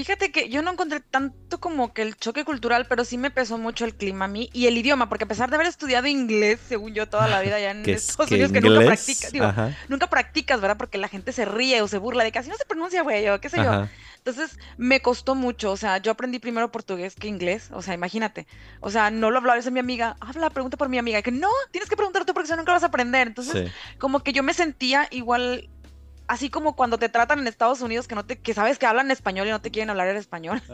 Fíjate 0.00 0.32
que 0.32 0.48
yo 0.48 0.62
no 0.62 0.72
encontré 0.72 1.00
tanto 1.00 1.60
como 1.60 1.92
que 1.92 2.00
el 2.00 2.16
choque 2.16 2.44
cultural, 2.44 2.86
pero 2.88 3.04
sí 3.04 3.18
me 3.18 3.30
pesó 3.30 3.58
mucho 3.58 3.84
el 3.84 3.94
clima 3.94 4.24
a 4.24 4.28
mí 4.28 4.48
y 4.54 4.66
el 4.66 4.78
idioma, 4.78 5.10
porque 5.10 5.24
a 5.24 5.28
pesar 5.28 5.50
de 5.50 5.56
haber 5.56 5.66
estudiado 5.66 6.06
inglés, 6.06 6.58
según 6.66 6.94
yo, 6.94 7.06
toda 7.06 7.28
la 7.28 7.42
vida 7.42 7.60
ya 7.60 7.72
en 7.72 7.78
Estados 7.88 8.30
Unidos, 8.30 8.50
que 8.50 8.62
nunca 8.62 8.86
practicas, 8.86 9.30
digo, 9.30 9.52
nunca 9.88 10.06
practicas, 10.08 10.60
¿verdad? 10.60 10.78
Porque 10.78 10.96
la 10.96 11.08
gente 11.08 11.32
se 11.32 11.44
ríe 11.44 11.82
o 11.82 11.88
se 11.88 11.98
burla 11.98 12.24
de 12.24 12.32
que 12.32 12.38
así 12.38 12.48
no 12.48 12.56
se 12.56 12.64
pronuncia, 12.64 13.02
güey, 13.02 13.28
o 13.28 13.40
qué 13.40 13.50
sé 13.50 13.58
yo. 13.58 13.86
Entonces, 14.16 14.58
me 14.78 15.00
costó 15.00 15.34
mucho, 15.34 15.70
o 15.70 15.76
sea, 15.76 15.98
yo 15.98 16.12
aprendí 16.12 16.38
primero 16.38 16.72
portugués 16.72 17.14
que 17.14 17.28
inglés, 17.28 17.68
o 17.72 17.82
sea, 17.82 17.94
imagínate. 17.94 18.46
O 18.80 18.90
sea, 18.90 19.10
no 19.10 19.30
lo 19.30 19.38
hablaba, 19.38 19.58
esa 19.58 19.70
mi 19.70 19.80
amiga, 19.80 20.16
habla, 20.20 20.50
pregunta 20.50 20.76
por 20.76 20.88
mi 20.88 20.98
amiga, 20.98 21.20
que 21.22 21.32
no, 21.32 21.48
tienes 21.70 21.90
que 21.90 21.96
preguntar 21.96 22.24
tú 22.24 22.32
porque 22.32 22.46
si 22.46 22.52
no 22.52 22.58
nunca 22.58 22.72
vas 22.72 22.82
a 22.82 22.86
aprender. 22.86 23.28
Entonces, 23.28 23.70
como 23.98 24.20
que 24.20 24.32
yo 24.32 24.42
me 24.42 24.54
sentía 24.54 25.08
igual 25.10 25.68
así 26.30 26.48
como 26.48 26.76
cuando 26.76 26.96
te 26.96 27.08
tratan 27.08 27.40
en 27.40 27.48
Estados 27.48 27.80
Unidos 27.80 28.06
que 28.06 28.14
no 28.14 28.24
te, 28.24 28.38
que 28.38 28.54
sabes 28.54 28.78
que 28.78 28.86
hablan 28.86 29.10
español 29.10 29.48
y 29.48 29.50
no 29.50 29.60
te 29.60 29.72
quieren 29.72 29.90
hablar 29.90 30.08
en 30.08 30.16
español. 30.16 30.62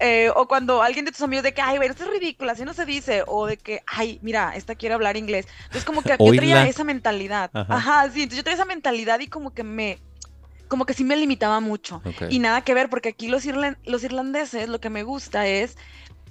Eh, 0.00 0.30
o 0.36 0.46
cuando 0.46 0.80
alguien 0.80 1.04
de 1.04 1.10
tus 1.10 1.22
amigos 1.22 1.42
de 1.42 1.52
que, 1.52 1.60
ay, 1.60 1.76
güey, 1.76 1.88
esto 1.88 2.04
es 2.04 2.10
ridículo, 2.10 2.52
así 2.52 2.64
no 2.64 2.72
se 2.72 2.86
dice. 2.86 3.24
O 3.26 3.46
de 3.46 3.56
que, 3.56 3.82
ay, 3.84 4.20
mira, 4.22 4.52
esta 4.54 4.76
quiere 4.76 4.94
hablar 4.94 5.16
inglés. 5.16 5.48
Entonces 5.64 5.84
como 5.84 6.02
que 6.02 6.10
yo 6.10 6.32
traía 6.34 6.68
esa 6.68 6.84
mentalidad. 6.84 7.50
Ajá. 7.52 8.04
sí, 8.04 8.22
entonces 8.22 8.36
yo 8.36 8.44
traía 8.44 8.54
esa 8.54 8.64
mentalidad 8.64 9.18
y 9.18 9.26
como 9.26 9.52
que 9.52 9.64
me, 9.64 9.98
como 10.68 10.86
que 10.86 10.94
sí 10.94 11.02
me 11.02 11.16
limitaba 11.16 11.58
mucho. 11.58 12.00
Y 12.30 12.38
nada 12.38 12.60
que 12.60 12.74
ver, 12.74 12.88
porque 12.88 13.08
aquí 13.08 13.26
los, 13.26 13.42
los 13.86 14.04
irlandeses 14.04 14.68
lo 14.68 14.80
que 14.80 14.88
me 14.88 15.02
gusta 15.02 15.48
es 15.48 15.76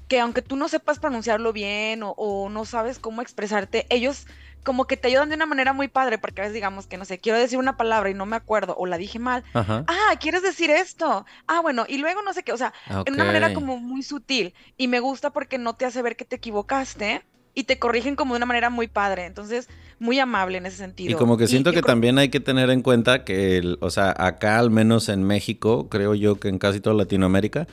que 0.08 0.22
aunque 0.22 0.42
tú 0.42 0.56
no 0.56 0.70
sepas 0.70 1.00
pronunciarlo 1.00 1.52
bien 1.52 2.04
o 2.04 2.48
no 2.50 2.64
sabes 2.64 3.00
cómo 3.00 3.22
expresarte, 3.22 3.86
ellos 3.90 4.28
como 4.64 4.86
que 4.86 4.98
te 4.98 5.08
ayudan 5.08 5.30
de 5.30 5.36
una 5.36 5.46
manera 5.46 5.74
muy 5.74 5.88
padre, 5.88 6.18
porque 6.18 6.42
a 6.42 6.44
veces 6.44 6.54
digamos 6.54 6.88
que, 6.88 6.98
no 6.98 7.06
sé, 7.06 7.20
quiero 7.20 7.38
decir 7.38 7.58
una 7.58 7.78
palabra 7.78 8.10
y 8.10 8.14
no 8.14 8.26
me 8.26 8.36
acuerdo 8.36 8.76
o 8.78 8.86
la 8.86 8.98
dije 8.98 9.20
mal. 9.20 9.44
Ah, 9.54 10.14
¿quieres 10.20 10.44
decir 10.44 10.70
esto? 10.70 11.26
Ah, 11.48 11.62
bueno, 11.62 11.86
y 11.88 11.98
luego 11.98 12.22
no 12.22 12.34
sé 12.34 12.44
qué, 12.44 12.52
o 12.52 12.58
sea, 12.58 12.74
en 13.06 13.14
una 13.14 13.24
manera 13.24 13.54
como 13.54 13.78
muy 13.78 14.04
sutil. 14.04 14.54
Y 14.76 14.88
me 14.88 15.00
gusta 15.00 15.32
porque 15.32 15.58
no 15.58 15.76
te 15.76 15.86
hace 15.86 16.02
ver 16.02 16.16
que 16.16 16.26
te 16.26 16.36
equivocaste 16.36 17.24
y 17.54 17.64
te 17.64 17.80
corrigen 17.80 18.16
como 18.16 18.34
de 18.34 18.38
una 18.38 18.46
manera 18.46 18.70
muy 18.70 18.88
padre. 18.88 19.26
Entonces, 19.26 19.68
muy 20.00 20.20
amable 20.20 20.58
en 20.60 20.66
ese 20.66 20.78
sentido. 20.78 21.12
Y 21.12 21.16
como 21.16 21.38
que 21.38 21.48
siento 21.48 21.72
que 21.72 21.82
también 21.82 22.18
hay 22.20 22.30
que 22.30 22.40
tener 22.40 22.70
en 22.70 22.82
cuenta 22.82 23.24
que, 23.24 23.78
o 23.80 23.90
sea, 23.90 24.14
acá 24.18 24.60
al 24.60 24.70
menos 24.70 25.10
en 25.10 25.24
México, 25.24 25.90
creo 25.90 26.14
yo 26.14 26.40
que 26.40 26.50
en 26.50 26.60
casi 26.60 26.80
toda 26.80 26.96
Latinoamérica, 26.96 27.68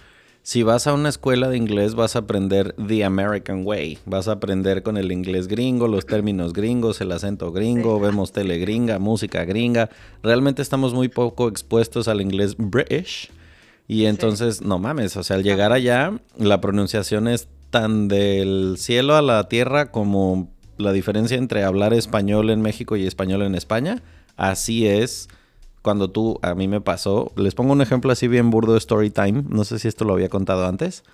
si 0.44 0.62
vas 0.62 0.86
a 0.86 0.92
una 0.92 1.08
escuela 1.08 1.48
de 1.48 1.56
inglés 1.56 1.94
vas 1.94 2.16
a 2.16 2.20
aprender 2.20 2.74
the 2.74 3.02
American 3.02 3.62
way, 3.64 3.98
vas 4.04 4.28
a 4.28 4.32
aprender 4.32 4.82
con 4.82 4.98
el 4.98 5.10
inglés 5.10 5.48
gringo, 5.48 5.88
los 5.88 6.04
términos 6.04 6.52
gringos, 6.52 7.00
el 7.00 7.12
acento 7.12 7.50
gringo, 7.50 7.98
vemos 7.98 8.30
tele 8.30 8.58
gringa, 8.58 8.98
música 8.98 9.46
gringa. 9.46 9.88
Realmente 10.22 10.60
estamos 10.60 10.92
muy 10.92 11.08
poco 11.08 11.48
expuestos 11.48 12.08
al 12.08 12.20
inglés 12.20 12.56
British. 12.58 13.30
Y 13.88 14.04
entonces, 14.04 14.60
no 14.60 14.78
mames, 14.78 15.16
o 15.16 15.22
sea, 15.22 15.36
al 15.36 15.44
llegar 15.44 15.72
allá, 15.72 16.12
la 16.36 16.60
pronunciación 16.60 17.26
es 17.26 17.48
tan 17.70 18.08
del 18.08 18.76
cielo 18.76 19.16
a 19.16 19.22
la 19.22 19.48
tierra 19.48 19.90
como 19.90 20.50
la 20.76 20.92
diferencia 20.92 21.38
entre 21.38 21.64
hablar 21.64 21.94
español 21.94 22.50
en 22.50 22.60
México 22.60 22.96
y 22.96 23.06
español 23.06 23.40
en 23.42 23.54
España. 23.54 24.02
Así 24.36 24.86
es 24.86 25.28
cuando 25.84 26.08
tú, 26.08 26.38
a 26.40 26.54
mí 26.54 26.66
me 26.66 26.80
pasó, 26.80 27.30
les 27.36 27.54
pongo 27.54 27.74
un 27.74 27.82
ejemplo 27.82 28.10
así 28.10 28.26
bien 28.26 28.48
burdo 28.48 28.72
de 28.72 28.78
story 28.78 29.10
time, 29.10 29.44
no 29.50 29.64
sé 29.64 29.78
si 29.78 29.86
esto 29.86 30.06
lo 30.06 30.14
había 30.14 30.30
contado 30.30 30.66
antes. 30.66 31.04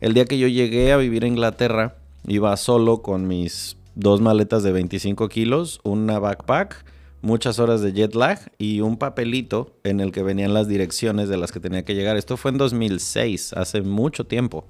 El 0.00 0.14
día 0.14 0.24
que 0.24 0.38
yo 0.38 0.48
llegué 0.48 0.92
a 0.92 0.96
vivir 0.96 1.24
a 1.24 1.26
Inglaterra, 1.26 1.96
iba 2.26 2.56
solo 2.56 3.02
con 3.02 3.28
mis 3.28 3.76
dos 3.96 4.22
maletas 4.22 4.62
de 4.62 4.72
25 4.72 5.28
kilos, 5.28 5.80
una 5.84 6.18
backpack, 6.18 6.86
muchas 7.20 7.58
horas 7.58 7.82
de 7.82 7.92
jet 7.92 8.14
lag 8.14 8.50
y 8.56 8.80
un 8.80 8.96
papelito 8.96 9.76
en 9.84 10.00
el 10.00 10.10
que 10.10 10.22
venían 10.22 10.54
las 10.54 10.68
direcciones 10.68 11.28
de 11.28 11.36
las 11.36 11.52
que 11.52 11.60
tenía 11.60 11.84
que 11.84 11.94
llegar. 11.94 12.16
Esto 12.16 12.38
fue 12.38 12.50
en 12.50 12.56
2006, 12.56 13.52
hace 13.52 13.82
mucho 13.82 14.24
tiempo. 14.24 14.66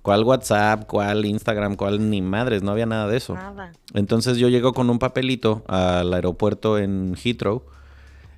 ¿Cuál 0.00 0.24
WhatsApp? 0.24 0.86
¿Cuál 0.86 1.26
Instagram? 1.26 1.76
¿Cuál 1.76 2.08
ni 2.08 2.22
madres? 2.22 2.62
No 2.62 2.70
había 2.70 2.86
nada 2.86 3.08
de 3.08 3.18
eso. 3.18 3.34
Nada. 3.34 3.72
Entonces 3.92 4.38
yo 4.38 4.48
llego 4.48 4.72
con 4.72 4.88
un 4.88 4.98
papelito 4.98 5.64
al 5.66 6.14
aeropuerto 6.14 6.78
en 6.78 7.14
Heathrow 7.22 7.62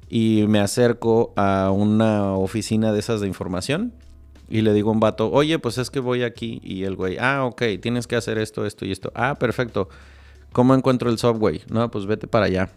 y 0.09 0.45
me 0.49 0.61
acerco 0.61 1.33
a 1.37 1.71
una 1.71 2.33
oficina 2.35 2.93
de 2.93 3.01
esas 3.01 3.21
de 3.21 3.27
información 3.27 3.93
y 4.49 4.61
le 4.61 4.73
digo 4.73 4.91
a 4.91 4.93
un 4.93 5.01
vato, 5.01 5.31
oye, 5.31 5.59
pues 5.59 5.79
es 5.79 5.91
que 5.91 6.01
voy 6.01 6.23
aquí. 6.23 6.61
Y 6.63 6.85
el 6.85 6.95
güey, 6.97 7.19
ah, 7.19 7.45
ok, 7.45 7.63
tienes 7.81 8.07
que 8.07 8.17
hacer 8.17 8.39
esto, 8.39 8.65
esto 8.65 8.85
y 8.85 8.93
esto. 8.93 9.11
Ah, 9.15 9.37
perfecto. 9.39 9.89
¿Cómo 10.53 10.75
encuentro 10.75 11.11
el 11.11 11.19
subway? 11.19 11.63
No, 11.69 11.91
pues 11.91 12.07
vete 12.07 12.27
para 12.27 12.47
allá. 12.47 12.71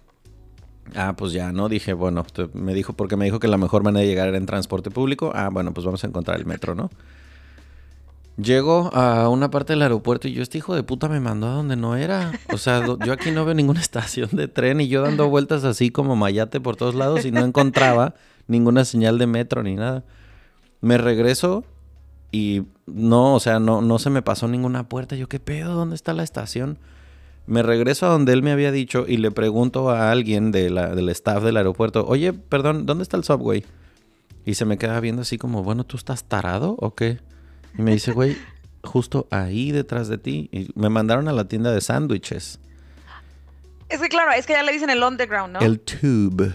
Ah, 0.95 1.13
pues 1.15 1.31
ya, 1.31 1.51
¿no? 1.51 1.69
Dije, 1.69 1.93
bueno, 1.93 2.25
me 2.53 2.73
dijo, 2.73 2.93
porque 2.93 3.15
me 3.15 3.25
dijo 3.25 3.39
que 3.39 3.47
la 3.47 3.57
mejor 3.57 3.83
manera 3.83 4.01
de 4.01 4.07
llegar 4.07 4.27
era 4.27 4.37
en 4.37 4.47
transporte 4.47 4.89
público. 4.89 5.31
Ah, 5.35 5.49
bueno, 5.51 5.73
pues 5.73 5.85
vamos 5.85 6.03
a 6.03 6.07
encontrar 6.07 6.39
el 6.39 6.47
metro, 6.47 6.73
¿no? 6.73 6.89
Llego 8.41 8.89
a 8.93 9.28
una 9.28 9.52
parte 9.52 9.73
del 9.73 9.82
aeropuerto 9.82 10.28
y 10.28 10.34
yo, 10.34 10.41
este 10.41 10.60
hijo 10.60 10.73
de 10.73 10.84
puta 10.84 11.10
me 11.10 11.19
mandó 11.19 11.47
a 11.47 11.54
donde 11.54 11.75
no 11.75 11.97
era. 11.97 12.32
O 12.54 12.58
sea, 12.58 12.86
yo 12.86 13.12
aquí 13.12 13.32
no 13.32 13.43
veo 13.43 13.54
ninguna 13.54 13.82
estación 13.82 14.30
de 14.32 14.47
tren 14.47 14.80
y 14.80 14.88
yo 14.88 15.02
dando 15.02 15.28
vueltas 15.30 15.65
así 15.65 15.89
como 15.89 16.15
mayate 16.15 16.62
por 16.62 16.78
todos 16.78 16.95
lados 16.95 17.25
y 17.25 17.32
no 17.32 17.43
encontraba 17.43 18.15
ninguna 18.47 18.86
señal 18.86 19.17
de 19.17 19.28
metro 19.28 19.62
ni 19.62 19.75
nada. 19.75 20.06
Me 20.80 20.97
regreso 20.97 21.65
y 22.32 22.63
no, 22.86 23.36
o 23.36 23.39
sea, 23.41 23.60
no, 23.60 23.82
no 23.82 23.99
se 23.99 24.10
me 24.10 24.21
pasó 24.21 24.47
ninguna 24.47 24.88
puerta. 24.88 25.17
Yo, 25.17 25.28
¿qué 25.28 25.39
pedo? 25.39 25.73
¿Dónde 25.73 25.95
está 25.95 26.13
la 26.13 26.23
estación? 26.23 26.78
Me 27.45 27.62
regreso 27.62 28.06
a 28.06 28.10
donde 28.10 28.32
él 28.32 28.41
me 28.41 28.52
había 28.52 28.71
dicho 28.71 29.06
y 29.08 29.17
le 29.17 29.32
pregunto 29.32 29.89
a 29.89 30.12
alguien 30.12 30.52
de 30.52 30.69
del 30.69 31.10
staff 31.10 31.43
del 31.43 31.58
aeropuerto, 31.58 32.06
oye, 32.08 32.32
perdón, 32.32 32.86
¿dónde 32.86 33.04
está 33.04 33.17
el 33.17 33.23
subway? 33.25 33.65
Y 34.45 34.54
se 34.54 34.63
me 34.63 34.78
queda 34.78 34.99
viendo 34.99 35.23
así 35.23 35.38
como, 35.38 35.63
bueno, 35.63 35.84
¿tú 35.84 35.97
estás 35.97 36.23
tarado 36.23 36.75
o 36.80 36.95
qué? 36.95 37.19
Y 37.77 37.82
me 37.82 37.91
dice, 37.91 38.12
güey, 38.12 38.38
justo 38.84 39.27
ahí 39.32 39.71
detrás 39.71 40.08
de 40.08 40.17
ti. 40.17 40.49
Y 40.51 40.69
me 40.75 40.89
mandaron 40.89 41.27
a 41.27 41.34
la 41.34 41.47
tienda 41.47 41.71
de 41.71 41.82
sándwiches. 41.82 42.60
Es 43.89 43.99
que 43.99 44.10
claro, 44.10 44.32
es 44.32 44.45
que 44.45 44.53
ya 44.53 44.63
le 44.63 44.71
dicen 44.71 44.89
el 44.89 45.01
underground, 45.03 45.53
¿no? 45.53 45.60
El 45.60 45.79
tube. 45.79 46.53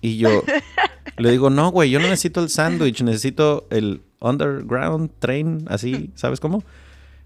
Y 0.00 0.18
yo 0.18 0.42
le 1.16 1.30
digo, 1.30 1.48
no, 1.48 1.70
güey, 1.70 1.90
yo 1.90 1.98
no 1.98 2.08
necesito 2.08 2.42
el 2.42 2.50
sándwich, 2.50 3.02
necesito 3.02 3.66
el 3.70 4.02
underground 4.20 5.10
train, 5.18 5.64
así, 5.68 6.10
¿sabes 6.14 6.40
cómo? 6.40 6.62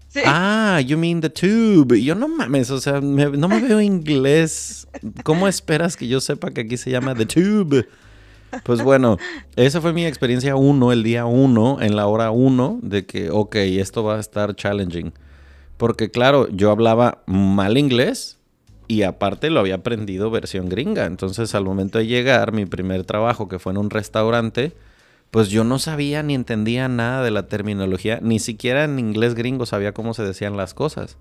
Sí. 0.07 0.21
Ah, 0.25 0.81
you 0.81 0.97
mean 0.97 1.21
the 1.21 1.29
tube. 1.29 1.97
Y 1.97 2.05
yo 2.05 2.15
no 2.15 2.27
mames, 2.27 2.71
o 2.71 2.79
sea, 2.79 2.99
no 2.99 3.47
me 3.47 3.61
veo 3.61 3.79
inglés. 3.79 4.87
¿Cómo 5.23 5.47
esperas 5.47 5.95
que 5.95 6.07
yo 6.07 6.19
sepa 6.19 6.51
que 6.51 6.61
aquí 6.61 6.77
se 6.77 6.89
llama 6.89 7.13
the 7.13 7.25
tube? 7.25 7.87
Pues 8.63 8.83
bueno, 8.83 9.17
esa 9.55 9.81
fue 9.81 9.93
mi 9.93 10.05
experiencia 10.05 10.55
uno, 10.55 10.91
el 10.91 11.03
día 11.03 11.25
uno, 11.25 11.77
en 11.81 11.95
la 11.95 12.07
hora 12.07 12.31
uno, 12.31 12.79
de 12.81 13.05
que, 13.05 13.29
ok, 13.29 13.55
esto 13.55 14.03
va 14.03 14.17
a 14.17 14.19
estar 14.19 14.55
challenging. 14.55 15.13
Porque 15.77 16.11
claro, 16.11 16.49
yo 16.49 16.71
hablaba 16.71 17.23
mal 17.25 17.77
inglés 17.77 18.37
y 18.87 19.03
aparte 19.03 19.49
lo 19.49 19.59
había 19.59 19.75
aprendido 19.75 20.31
versión 20.31 20.67
gringa. 20.67 21.05
Entonces 21.05 21.53
al 21.55 21.63
momento 21.63 21.99
de 21.99 22.07
llegar, 22.07 22.51
mi 22.51 22.65
primer 22.65 23.03
trabajo, 23.05 23.47
que 23.47 23.59
fue 23.59 23.71
en 23.71 23.77
un 23.77 23.89
restaurante, 23.89 24.73
pues 25.31 25.49
yo 25.49 25.63
no 25.63 25.79
sabía 25.79 26.23
ni 26.23 26.33
entendía 26.33 26.87
nada 26.87 27.23
de 27.23 27.31
la 27.31 27.47
terminología, 27.47 28.19
ni 28.21 28.39
siquiera 28.39 28.83
en 28.83 28.97
inglés 28.97 29.35
gringo 29.35 29.65
sabía 29.65 29.93
cómo 29.93 30.13
se 30.13 30.23
decían 30.23 30.57
las 30.57 30.73
cosas. 30.73 31.17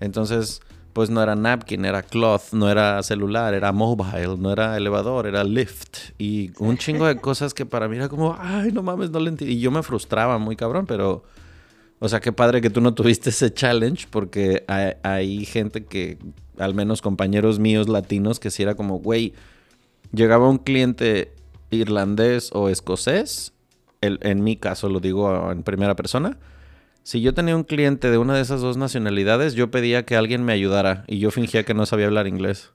Entonces, 0.00 0.62
pues 0.94 1.10
no 1.10 1.20
era 1.20 1.34
napkin, 1.34 1.84
era 1.84 2.02
cloth, 2.04 2.52
no 2.52 2.70
era 2.70 3.02
celular, 3.02 3.52
era 3.52 3.72
mobile, 3.72 4.36
no 4.38 4.52
era 4.52 4.76
elevador, 4.76 5.26
era 5.26 5.42
lift. 5.42 6.12
Y 6.18 6.52
un 6.58 6.78
chingo 6.78 7.04
de 7.06 7.16
cosas 7.16 7.52
que 7.52 7.66
para 7.66 7.88
mí 7.88 7.96
era 7.96 8.08
como, 8.08 8.36
ay, 8.38 8.70
no 8.70 8.82
mames, 8.82 9.10
no 9.10 9.18
le 9.18 9.30
entiendo. 9.30 9.52
Y 9.52 9.58
yo 9.58 9.72
me 9.72 9.82
frustraba 9.82 10.38
muy 10.38 10.54
cabrón, 10.54 10.86
pero, 10.86 11.24
o 11.98 12.08
sea, 12.08 12.20
qué 12.20 12.32
padre 12.32 12.60
que 12.60 12.70
tú 12.70 12.80
no 12.80 12.94
tuviste 12.94 13.30
ese 13.30 13.52
challenge, 13.52 14.06
porque 14.08 14.64
hay, 15.02 15.44
gente 15.44 15.84
que, 15.84 16.16
al 16.58 16.74
menos 16.74 17.02
compañeros 17.02 17.58
míos 17.58 17.88
latinos, 17.88 18.38
que 18.38 18.52
si 18.52 18.62
era 18.62 18.76
como, 18.76 19.00
güey, 19.00 19.34
llegaba 20.12 20.48
un 20.48 20.58
cliente 20.58 21.32
irlandés 21.70 22.50
o 22.52 22.68
escocés, 22.68 23.52
en 24.00 24.44
mi 24.44 24.56
caso 24.56 24.88
lo 24.88 25.00
digo 25.00 25.50
en 25.50 25.64
primera 25.64 25.96
persona, 25.96 26.38
si 27.04 27.20
yo 27.20 27.34
tenía 27.34 27.54
un 27.54 27.64
cliente 27.64 28.10
de 28.10 28.16
una 28.16 28.34
de 28.34 28.40
esas 28.40 28.62
dos 28.62 28.78
nacionalidades, 28.78 29.52
yo 29.52 29.70
pedía 29.70 30.06
que 30.06 30.16
alguien 30.16 30.42
me 30.42 30.54
ayudara 30.54 31.04
y 31.06 31.18
yo 31.18 31.30
fingía 31.30 31.62
que 31.62 31.74
no 31.74 31.84
sabía 31.84 32.06
hablar 32.06 32.26
inglés. 32.26 32.72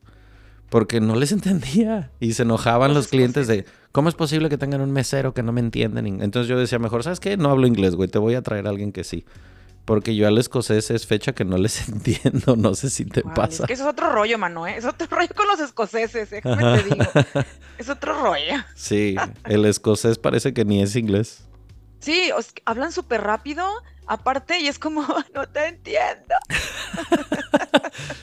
Porque 0.70 1.02
no 1.02 1.16
les 1.16 1.32
entendía. 1.34 2.12
Y 2.20 2.34
se 2.34 2.44
enojaban 2.44 2.94
los 2.94 3.08
clientes 3.08 3.48
de, 3.48 3.66
¿cómo 3.92 4.08
es 4.08 4.14
posible 4.14 4.48
que 4.48 4.60
tengan 4.60 4.82
un 4.82 4.92
mesero 4.92 5.34
que 5.34 5.42
no 5.42 5.52
me 5.52 5.62
entienden? 5.62 6.22
Entonces 6.22 6.48
yo 6.48 6.60
decía, 6.60 6.78
mejor, 6.78 7.04
¿sabes 7.04 7.20
qué? 7.20 7.38
No 7.38 7.50
hablo 7.50 7.66
inglés, 7.66 7.96
güey, 7.96 8.08
te 8.08 8.20
voy 8.20 8.36
a 8.36 8.44
traer 8.44 8.68
a 8.68 8.70
alguien 8.70 8.92
que 8.92 9.04
sí. 9.04 9.26
Porque 9.86 10.16
yo 10.16 10.28
al 10.28 10.38
escocés 10.38 10.92
es 10.92 11.08
fecha 11.08 11.34
que 11.34 11.44
no 11.44 11.58
les 11.58 11.90
entiendo, 11.90 12.56
no 12.56 12.76
sé 12.76 12.92
si 12.92 13.06
te 13.06 13.24
pasa. 13.24 13.64
Es 13.64 13.68
que 13.68 13.74
eso 13.74 13.84
es 13.86 13.90
otro 13.90 14.12
rollo, 14.12 14.38
mano, 14.38 14.68
¿eh? 14.68 14.76
Es 14.78 14.86
otro 14.86 15.08
rollo 15.10 15.34
con 15.36 15.48
los 15.48 15.60
escoceses, 15.60 16.32
¿eh? 16.34 16.42
te 16.44 16.84
digo? 16.84 17.04
es 17.80 17.90
otro 17.90 18.14
rollo. 18.14 18.64
Sí, 18.76 19.16
el 19.46 19.66
escocés 19.66 20.20
parece 20.20 20.54
que 20.54 20.66
ni 20.66 20.84
es 20.84 20.96
inglés. 20.96 21.46
Sí, 22.00 22.30
hablan 22.66 22.92
súper 22.92 23.22
rápido 23.22 23.66
aparte 24.10 24.60
y 24.60 24.68
es 24.68 24.80
como, 24.80 25.02
no 25.34 25.48
te 25.48 25.68
entiendo. 25.68 26.36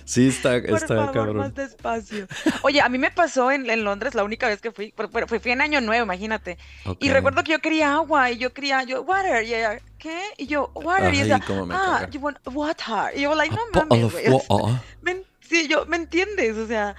sí, 0.05 0.29
está, 0.29 0.57
está 0.57 0.87
Por 0.87 1.15
favor, 1.15 1.35
más 1.35 1.55
despacio. 1.55 2.27
Oye, 2.63 2.81
a 2.81 2.89
mí 2.89 2.99
me 2.99 3.11
pasó 3.11 3.51
en, 3.51 3.67
Londres 3.85 4.15
la 4.15 4.25
única 4.25 4.49
vez 4.49 4.61
que 4.61 4.73
fui, 4.73 4.93
pero 4.97 5.29
fui, 5.29 5.41
en 5.45 5.61
Año 5.61 5.81
Nuevo, 5.81 6.05
imagínate. 6.05 6.59
Y 6.99 7.09
recuerdo 7.11 7.45
que 7.45 7.53
yo 7.53 7.61
quería 7.61 7.95
agua 7.95 8.31
y 8.33 8.39
yo 8.39 8.53
quería, 8.53 8.83
yo, 8.83 9.03
water, 9.03 9.45
y 9.45 9.55
ella, 9.55 9.79
¿qué? 9.99 10.21
Y 10.37 10.47
yo, 10.47 10.73
water, 10.75 11.15
y 11.15 11.21
ella, 11.21 11.41
ah, 11.71 12.07
you 12.11 12.21
want 12.21 12.39
water. 12.47 13.17
Y 13.17 13.23
yo, 13.23 13.35
like, 13.35 13.55
no 13.55 13.85
mames, 13.87 14.13
güey. 14.13 15.25
sí, 15.41 15.69
yo, 15.69 15.87
¿me 15.87 15.97
entiendes? 15.97 16.57
O 16.57 16.67
sea, 16.67 16.97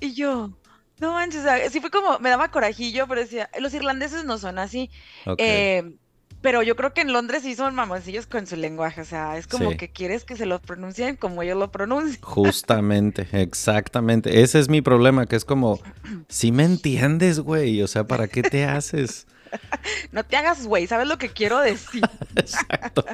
y 0.00 0.14
yo... 0.14 0.50
No 0.98 1.14
manches, 1.14 1.40
o 1.40 1.44
sea, 1.44 1.70
sí 1.70 1.80
fue 1.80 1.90
como, 1.90 2.18
me 2.18 2.28
daba 2.28 2.50
corajillo, 2.50 3.08
pero 3.08 3.22
decía, 3.22 3.48
los 3.58 3.72
irlandeses 3.72 4.26
no 4.26 4.36
son 4.36 4.58
así. 4.58 4.90
Eh, 5.38 5.94
pero 6.42 6.62
yo 6.62 6.76
creo 6.76 6.94
que 6.94 7.02
en 7.02 7.12
Londres 7.12 7.42
sí 7.42 7.54
son 7.54 7.74
mamoncillos 7.74 8.26
con 8.26 8.46
su 8.46 8.56
lenguaje, 8.56 9.02
o 9.02 9.04
sea, 9.04 9.36
es 9.36 9.46
como 9.46 9.76
que 9.76 9.90
quieres 9.90 10.24
que 10.24 10.36
se 10.36 10.46
lo 10.46 10.60
pronuncien 10.60 11.16
como 11.16 11.42
ellos 11.42 11.58
lo 11.58 11.70
pronuncian. 11.70 12.20
Justamente, 12.22 13.28
exactamente. 13.32 14.42
Ese 14.42 14.58
es 14.58 14.68
mi 14.68 14.80
problema, 14.80 15.26
que 15.26 15.36
es 15.36 15.44
como, 15.44 15.80
si 16.28 16.52
me 16.52 16.64
entiendes, 16.64 17.40
güey, 17.40 17.82
o 17.82 17.86
sea, 17.86 18.04
¿para 18.04 18.28
qué 18.28 18.42
te 18.42 18.64
haces? 18.64 19.26
no 20.12 20.24
te 20.24 20.36
hagas, 20.36 20.66
güey, 20.66 20.86
¿sabes 20.86 21.08
lo 21.08 21.18
que 21.18 21.28
quiero 21.28 21.58
decir? 21.60 22.02
Exacto. 22.36 23.04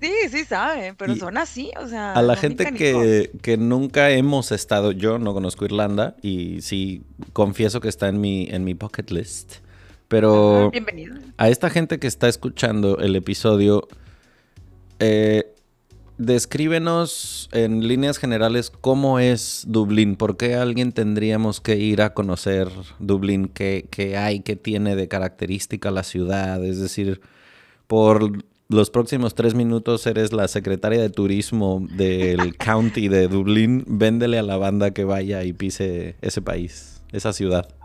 Sí, 0.00 0.12
sí 0.30 0.44
saben, 0.44 0.94
pero 0.96 1.16
son 1.16 1.38
así, 1.38 1.70
o 1.80 1.88
sea. 1.88 2.12
A 2.12 2.20
la 2.20 2.36
gente 2.36 2.66
que, 2.72 3.30
que, 3.40 3.56
nunca 3.56 4.10
hemos 4.10 4.52
estado, 4.52 4.92
yo 4.92 5.18
no 5.18 5.32
conozco 5.32 5.64
Irlanda 5.64 6.16
y 6.20 6.60
sí 6.60 7.02
confieso 7.32 7.80
que 7.80 7.88
está 7.88 8.08
en 8.08 8.20
mi, 8.20 8.46
en 8.50 8.62
mi 8.64 8.74
bucket 8.74 9.10
list. 9.10 9.65
Pero 10.08 10.70
a 11.36 11.48
esta 11.48 11.70
gente 11.70 11.98
que 11.98 12.06
está 12.06 12.28
escuchando 12.28 12.98
el 12.98 13.16
episodio, 13.16 13.88
eh, 15.00 15.52
descríbenos 16.18 17.48
en 17.52 17.86
líneas 17.86 18.18
generales 18.18 18.70
cómo 18.70 19.18
es 19.18 19.64
Dublín, 19.66 20.16
por 20.16 20.36
qué 20.36 20.54
alguien 20.54 20.92
tendríamos 20.92 21.60
que 21.60 21.76
ir 21.76 22.02
a 22.02 22.14
conocer 22.14 22.68
Dublín, 22.98 23.48
qué, 23.48 23.86
qué 23.90 24.16
hay, 24.16 24.40
qué 24.40 24.56
tiene 24.56 24.96
de 24.96 25.08
característica 25.08 25.90
la 25.90 26.04
ciudad, 26.04 26.64
es 26.64 26.80
decir, 26.80 27.20
por 27.86 28.44
los 28.68 28.90
próximos 28.90 29.34
tres 29.34 29.54
minutos 29.54 30.06
eres 30.06 30.32
la 30.32 30.48
secretaria 30.48 31.00
de 31.00 31.10
turismo 31.10 31.86
del 31.90 32.56
county 32.58 33.08
de 33.08 33.28
Dublín, 33.28 33.84
véndele 33.86 34.38
a 34.38 34.42
la 34.42 34.56
banda 34.56 34.92
que 34.92 35.04
vaya 35.04 35.44
y 35.44 35.52
pise 35.52 36.16
ese 36.20 36.42
país, 36.42 37.02
esa 37.12 37.32
ciudad. 37.32 37.75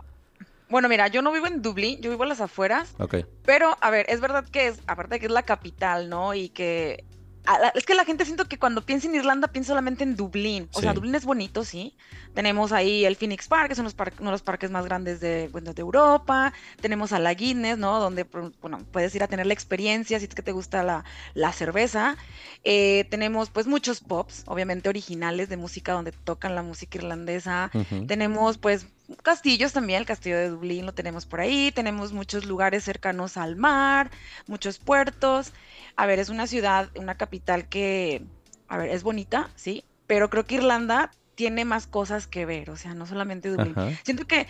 Bueno, 0.72 0.88
mira, 0.88 1.06
yo 1.08 1.20
no 1.20 1.32
vivo 1.32 1.46
en 1.46 1.60
Dublín, 1.60 2.00
yo 2.00 2.08
vivo 2.08 2.22
en 2.22 2.30
las 2.30 2.40
afueras. 2.40 2.94
Ok. 2.98 3.16
Pero, 3.44 3.76
a 3.82 3.90
ver, 3.90 4.06
es 4.08 4.22
verdad 4.22 4.46
que 4.48 4.68
es, 4.68 4.80
aparte 4.86 5.16
de 5.16 5.20
que 5.20 5.26
es 5.26 5.32
la 5.32 5.42
capital, 5.42 6.08
¿no? 6.08 6.32
Y 6.32 6.48
que 6.48 7.04
es 7.74 7.84
que 7.84 7.94
la 7.94 8.04
gente 8.04 8.24
siento 8.24 8.46
que 8.46 8.58
cuando 8.58 8.86
piensa 8.86 9.08
en 9.08 9.16
Irlanda 9.16 9.48
piensa 9.48 9.68
solamente 9.68 10.04
en 10.04 10.16
Dublín. 10.16 10.68
O 10.72 10.80
sea, 10.80 10.94
Dublín 10.94 11.14
es 11.14 11.24
bonito, 11.24 11.64
sí. 11.64 11.96
Tenemos 12.34 12.72
ahí 12.72 13.04
el 13.04 13.16
Phoenix 13.16 13.48
Park, 13.48 13.68
que 13.68 13.74
son 13.74 13.86
uno 13.86 14.30
de 14.30 14.32
los 14.32 14.42
parques 14.42 14.70
más 14.70 14.84
grandes 14.84 15.20
de, 15.20 15.48
de 15.48 15.80
Europa. 15.80 16.52
Tenemos 16.80 17.12
a 17.12 17.18
la 17.18 17.34
Guinness, 17.34 17.76
¿no? 17.78 17.98
Donde, 17.98 18.24
bueno, 18.60 18.78
puedes 18.92 19.14
ir 19.14 19.22
a 19.24 19.28
tener 19.28 19.46
la 19.46 19.54
experiencia 19.54 20.18
si 20.20 20.26
es 20.26 20.34
que 20.34 20.42
te 20.42 20.52
gusta 20.52 21.04
la, 21.34 21.52
cerveza. 21.52 22.16
Eh, 22.64 23.06
tenemos, 23.10 23.50
pues, 23.50 23.66
muchos 23.66 24.00
pops, 24.00 24.44
obviamente 24.46 24.88
originales 24.88 25.48
de 25.48 25.56
música 25.56 25.92
donde 25.92 26.12
tocan 26.12 26.54
la 26.54 26.62
música 26.62 26.98
irlandesa. 26.98 27.70
Tenemos, 28.06 28.56
pues, 28.56 28.86
castillos 29.22 29.72
también, 29.72 30.00
el 30.00 30.06
castillo 30.06 30.38
de 30.38 30.48
Dublín 30.48 30.86
lo 30.86 30.94
tenemos 30.94 31.26
por 31.26 31.40
ahí. 31.40 31.72
Tenemos 31.72 32.12
muchos 32.12 32.44
lugares 32.44 32.84
cercanos 32.84 33.36
al 33.36 33.56
mar, 33.56 34.10
muchos 34.46 34.78
puertos. 34.78 35.52
A 35.96 36.06
ver, 36.06 36.18
es 36.18 36.28
una 36.28 36.46
ciudad, 36.46 36.90
una 36.96 37.16
capital 37.16 37.68
que, 37.68 38.24
a 38.68 38.78
ver, 38.78 38.90
es 38.90 39.02
bonita, 39.02 39.50
sí, 39.54 39.84
pero 40.06 40.30
creo 40.30 40.44
que 40.44 40.56
Irlanda 40.56 41.10
tiene 41.34 41.64
más 41.64 41.86
cosas 41.86 42.26
que 42.26 42.46
ver, 42.46 42.70
o 42.70 42.76
sea, 42.76 42.94
no 42.94 43.06
solamente 43.06 43.48
Dublín. 43.48 43.74
Siento 44.04 44.26
que 44.26 44.46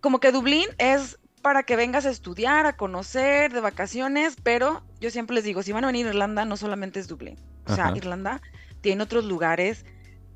como 0.00 0.20
que 0.20 0.32
Dublín 0.32 0.66
es 0.78 1.18
para 1.42 1.62
que 1.62 1.76
vengas 1.76 2.06
a 2.06 2.10
estudiar, 2.10 2.66
a 2.66 2.76
conocer, 2.76 3.52
de 3.52 3.60
vacaciones, 3.60 4.36
pero 4.42 4.82
yo 5.00 5.10
siempre 5.10 5.34
les 5.34 5.44
digo, 5.44 5.62
si 5.62 5.72
van 5.72 5.84
a 5.84 5.88
venir 5.88 6.06
a 6.06 6.10
Irlanda, 6.10 6.44
no 6.44 6.56
solamente 6.56 7.00
es 7.00 7.06
Dublín. 7.06 7.38
O 7.66 7.74
sea, 7.74 7.92
Irlanda 7.94 8.40
tiene 8.80 9.02
otros 9.02 9.24
lugares 9.24 9.84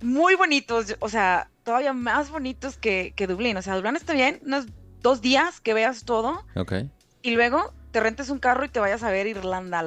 muy 0.02 0.34
bonitos, 0.34 0.96
o 1.00 1.08
sea, 1.08 1.50
todavía 1.68 1.92
más 1.92 2.30
bonitos 2.30 2.78
que, 2.78 3.12
que 3.14 3.26
Dublín. 3.26 3.58
O 3.58 3.60
sea, 3.60 3.76
Dublín 3.76 3.94
está 3.94 4.14
bien, 4.14 4.40
unos 4.42 4.68
dos 5.02 5.20
días 5.20 5.60
que 5.60 5.74
veas 5.74 6.06
todo. 6.06 6.42
Ok. 6.56 6.72
Y 7.20 7.32
luego 7.32 7.74
te 7.90 8.00
rentes 8.00 8.30
un 8.30 8.38
carro 8.38 8.64
y 8.64 8.70
te 8.70 8.80
vayas 8.80 9.02
a 9.02 9.10
ver 9.10 9.26
Irlanda, 9.26 9.84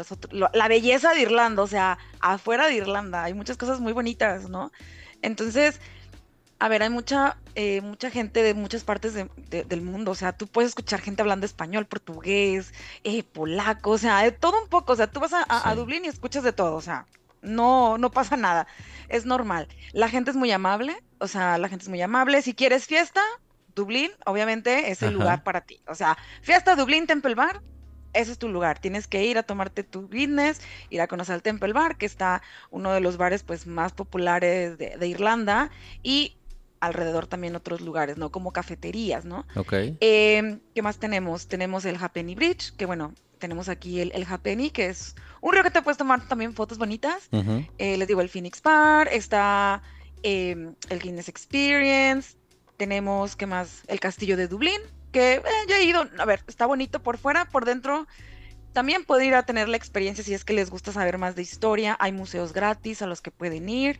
la 0.53 0.67
belleza 0.67 1.15
de 1.15 1.21
Irlanda, 1.21 1.63
o 1.63 1.67
sea, 1.67 1.97
afuera 2.19 2.67
de 2.67 2.75
Irlanda, 2.75 3.23
hay 3.23 3.33
muchas 3.33 3.57
cosas 3.57 3.79
muy 3.79 3.93
bonitas, 3.93 4.47
¿no? 4.47 4.71
Entonces, 5.23 5.79
a 6.59 6.69
ver, 6.69 6.83
hay 6.83 6.91
mucha, 6.91 7.37
eh, 7.55 7.81
mucha 7.81 8.11
gente 8.11 8.43
de 8.43 8.53
muchas 8.53 8.83
partes 8.83 9.15
del 9.15 9.81
mundo, 9.81 10.11
o 10.11 10.15
sea, 10.15 10.33
tú 10.33 10.45
puedes 10.45 10.69
escuchar 10.69 11.01
gente 11.01 11.23
hablando 11.23 11.47
español, 11.47 11.87
portugués, 11.87 12.75
eh, 13.03 13.23
polaco, 13.23 13.89
o 13.89 13.97
sea, 13.97 14.21
de 14.21 14.31
todo 14.31 14.61
un 14.61 14.69
poco, 14.69 14.93
o 14.93 14.95
sea, 14.95 15.07
tú 15.07 15.19
vas 15.19 15.31
a, 15.33 15.75
Dublín 15.75 16.05
y 16.05 16.09
escuchas 16.09 16.43
de 16.43 16.53
todo, 16.53 16.75
o 16.75 16.81
sea, 16.81 17.07
no, 17.41 17.97
no 17.97 18.11
pasa 18.11 18.37
nada, 18.37 18.67
es 19.09 19.25
normal. 19.25 19.67
La 19.93 20.09
gente 20.09 20.31
es 20.31 20.37
muy 20.37 20.51
amable, 20.51 20.95
o 21.19 21.27
sea, 21.27 21.57
la 21.57 21.69
gente 21.69 21.83
es 21.83 21.89
muy 21.89 22.01
amable, 22.01 22.41
si 22.41 22.53
quieres 22.53 22.85
fiesta, 22.85 23.21
Dublín, 23.75 24.11
obviamente, 24.25 24.91
es 24.91 25.01
el 25.01 25.13
lugar 25.13 25.43
para 25.43 25.61
ti. 25.61 25.81
O 25.87 25.95
sea, 25.95 26.17
fiesta 26.41 26.75
Dublín 26.75 27.07
Temple 27.07 27.35
Bar, 27.35 27.61
ese 28.13 28.31
es 28.33 28.37
tu 28.37 28.49
lugar. 28.49 28.79
Tienes 28.79 29.07
que 29.07 29.23
ir 29.25 29.37
a 29.37 29.43
tomarte 29.43 29.83
tu 29.83 30.03
business, 30.03 30.61
ir 30.89 31.01
a 31.01 31.07
conocer 31.07 31.35
el 31.35 31.41
Temple 31.41 31.73
Bar, 31.73 31.97
que 31.97 32.05
está 32.05 32.41
uno 32.69 32.91
de 32.93 32.99
los 32.99 33.17
bares 33.17 33.43
pues 33.43 33.67
más 33.67 33.93
populares 33.93 34.77
de, 34.77 35.07
Irlanda 35.07 35.69
y 36.03 36.37
alrededor 36.79 37.27
también 37.27 37.55
otros 37.55 37.81
lugares, 37.81 38.17
¿no? 38.17 38.31
Como 38.31 38.51
cafeterías, 38.51 39.23
¿no? 39.23 39.45
Ok. 39.55 39.73
Em, 39.99 40.59
¿Qué 40.73 40.81
más 40.81 40.97
tenemos? 40.97 41.47
Tenemos 41.47 41.85
el 41.85 41.95
Halfpenny 41.95 42.35
Bridge, 42.35 42.75
que 42.75 42.85
bueno, 42.85 43.13
tenemos 43.37 43.69
aquí 43.69 44.01
el, 44.01 44.11
el 44.13 44.25
Halfpenny, 44.25 44.71
que 44.71 44.87
es 44.87 45.15
un 45.41 45.53
río 45.53 45.63
que 45.63 45.71
te 45.71 45.81
puedes 45.81 45.97
tomar 45.97 46.27
también 46.27 46.53
fotos 46.53 46.77
bonitas. 46.77 47.29
Eh, 47.77 47.97
les 47.97 48.07
digo, 48.07 48.21
el 48.21 48.29
Phoenix 48.29 48.61
Bar, 48.61 49.07
está 49.09 49.81
em, 50.23 50.75
el 50.89 50.99
Guinness 50.99 51.27
Experience, 51.27 52.37
tenemos, 52.77 53.35
¿qué 53.35 53.47
más? 53.47 53.83
El 53.87 53.99
Castillo 53.99 54.37
de 54.37 54.47
Dublín, 54.47 54.79
que 55.11 55.33
eh, 55.33 55.43
ya 55.67 55.77
he 55.77 55.83
ido, 55.83 56.07
a 56.17 56.25
ver, 56.25 56.43
está 56.47 56.65
bonito 56.65 57.01
por 57.01 57.17
fuera, 57.17 57.45
por 57.45 57.65
dentro 57.65 58.07
también 58.73 59.03
puede 59.03 59.25
ir 59.25 59.35
a 59.35 59.43
tener 59.43 59.67
la 59.67 59.77
experiencia 59.77 60.23
si 60.23 60.33
es 60.33 60.45
que 60.45 60.53
les 60.53 60.69
gusta 60.69 60.91
saber 60.91 61.17
más 61.17 61.35
de 61.35 61.41
historia. 61.41 61.97
Hay 61.99 62.11
museos 62.11 62.53
gratis 62.53 63.01
a 63.01 63.07
los 63.07 63.21
que 63.21 63.31
pueden 63.31 63.67
ir. 63.67 63.99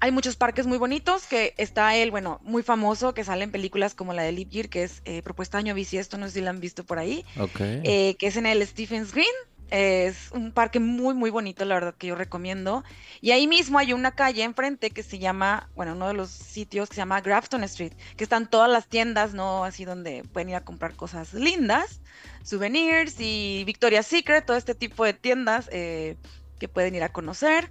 Hay 0.00 0.10
muchos 0.10 0.36
parques 0.36 0.66
muy 0.66 0.78
bonitos, 0.78 1.26
que 1.26 1.54
está 1.56 1.96
el, 1.96 2.10
bueno, 2.10 2.40
muy 2.42 2.62
famoso, 2.62 3.14
que 3.14 3.24
sale 3.24 3.44
en 3.44 3.50
películas 3.50 3.94
como 3.94 4.12
la 4.12 4.22
de 4.22 4.32
Leap 4.32 4.50
Year, 4.50 4.68
que 4.68 4.84
es 4.84 5.00
eh, 5.04 5.22
Propuesta 5.22 5.58
Año 5.58 5.74
Bisiesto, 5.74 6.18
no 6.18 6.26
sé 6.26 6.34
si 6.34 6.40
la 6.42 6.50
han 6.50 6.60
visto 6.60 6.84
por 6.84 6.98
ahí. 6.98 7.24
Eh, 7.60 8.16
que 8.18 8.26
es 8.26 8.36
en 8.36 8.46
el 8.46 8.66
Stephens 8.66 9.12
Green, 9.12 9.26
es 9.70 10.30
un 10.32 10.52
parque 10.52 10.80
muy, 10.80 11.14
muy 11.14 11.30
bonito, 11.30 11.64
la 11.64 11.74
verdad 11.74 11.94
que 11.96 12.08
yo 12.08 12.14
recomiendo. 12.14 12.84
Y 13.20 13.30
ahí 13.30 13.46
mismo 13.46 13.78
hay 13.78 13.94
una 13.94 14.12
calle 14.12 14.42
enfrente 14.42 14.90
que 14.90 15.02
se 15.02 15.18
llama, 15.18 15.70
bueno, 15.74 15.94
uno 15.94 16.08
de 16.08 16.14
los 16.14 16.30
sitios 16.30 16.88
que 16.88 16.96
se 16.96 17.00
llama 17.00 17.20
Grafton 17.20 17.64
Street, 17.64 17.92
que 18.16 18.24
están 18.24 18.48
todas 18.48 18.70
las 18.70 18.86
tiendas, 18.86 19.34
¿no? 19.34 19.64
Así 19.64 19.84
donde 19.84 20.22
pueden 20.32 20.50
ir 20.50 20.56
a 20.56 20.64
comprar 20.64 20.94
cosas 20.94 21.34
lindas, 21.34 22.00
souvenirs 22.44 23.16
y 23.18 23.64
Victoria's 23.64 24.06
Secret, 24.06 24.44
todo 24.44 24.56
este 24.56 24.74
tipo 24.74 25.04
de 25.04 25.14
tiendas 25.14 25.68
eh, 25.72 26.16
que 26.60 26.68
pueden 26.68 26.94
ir 26.94 27.02
a 27.02 27.08
conocer. 27.08 27.70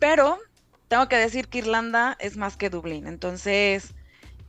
Pero 0.00 0.38
tengo 0.88 1.08
que 1.08 1.16
decir 1.16 1.48
que 1.48 1.58
Irlanda 1.58 2.16
es 2.18 2.36
más 2.36 2.56
que 2.56 2.70
Dublín. 2.70 3.06
Entonces, 3.06 3.94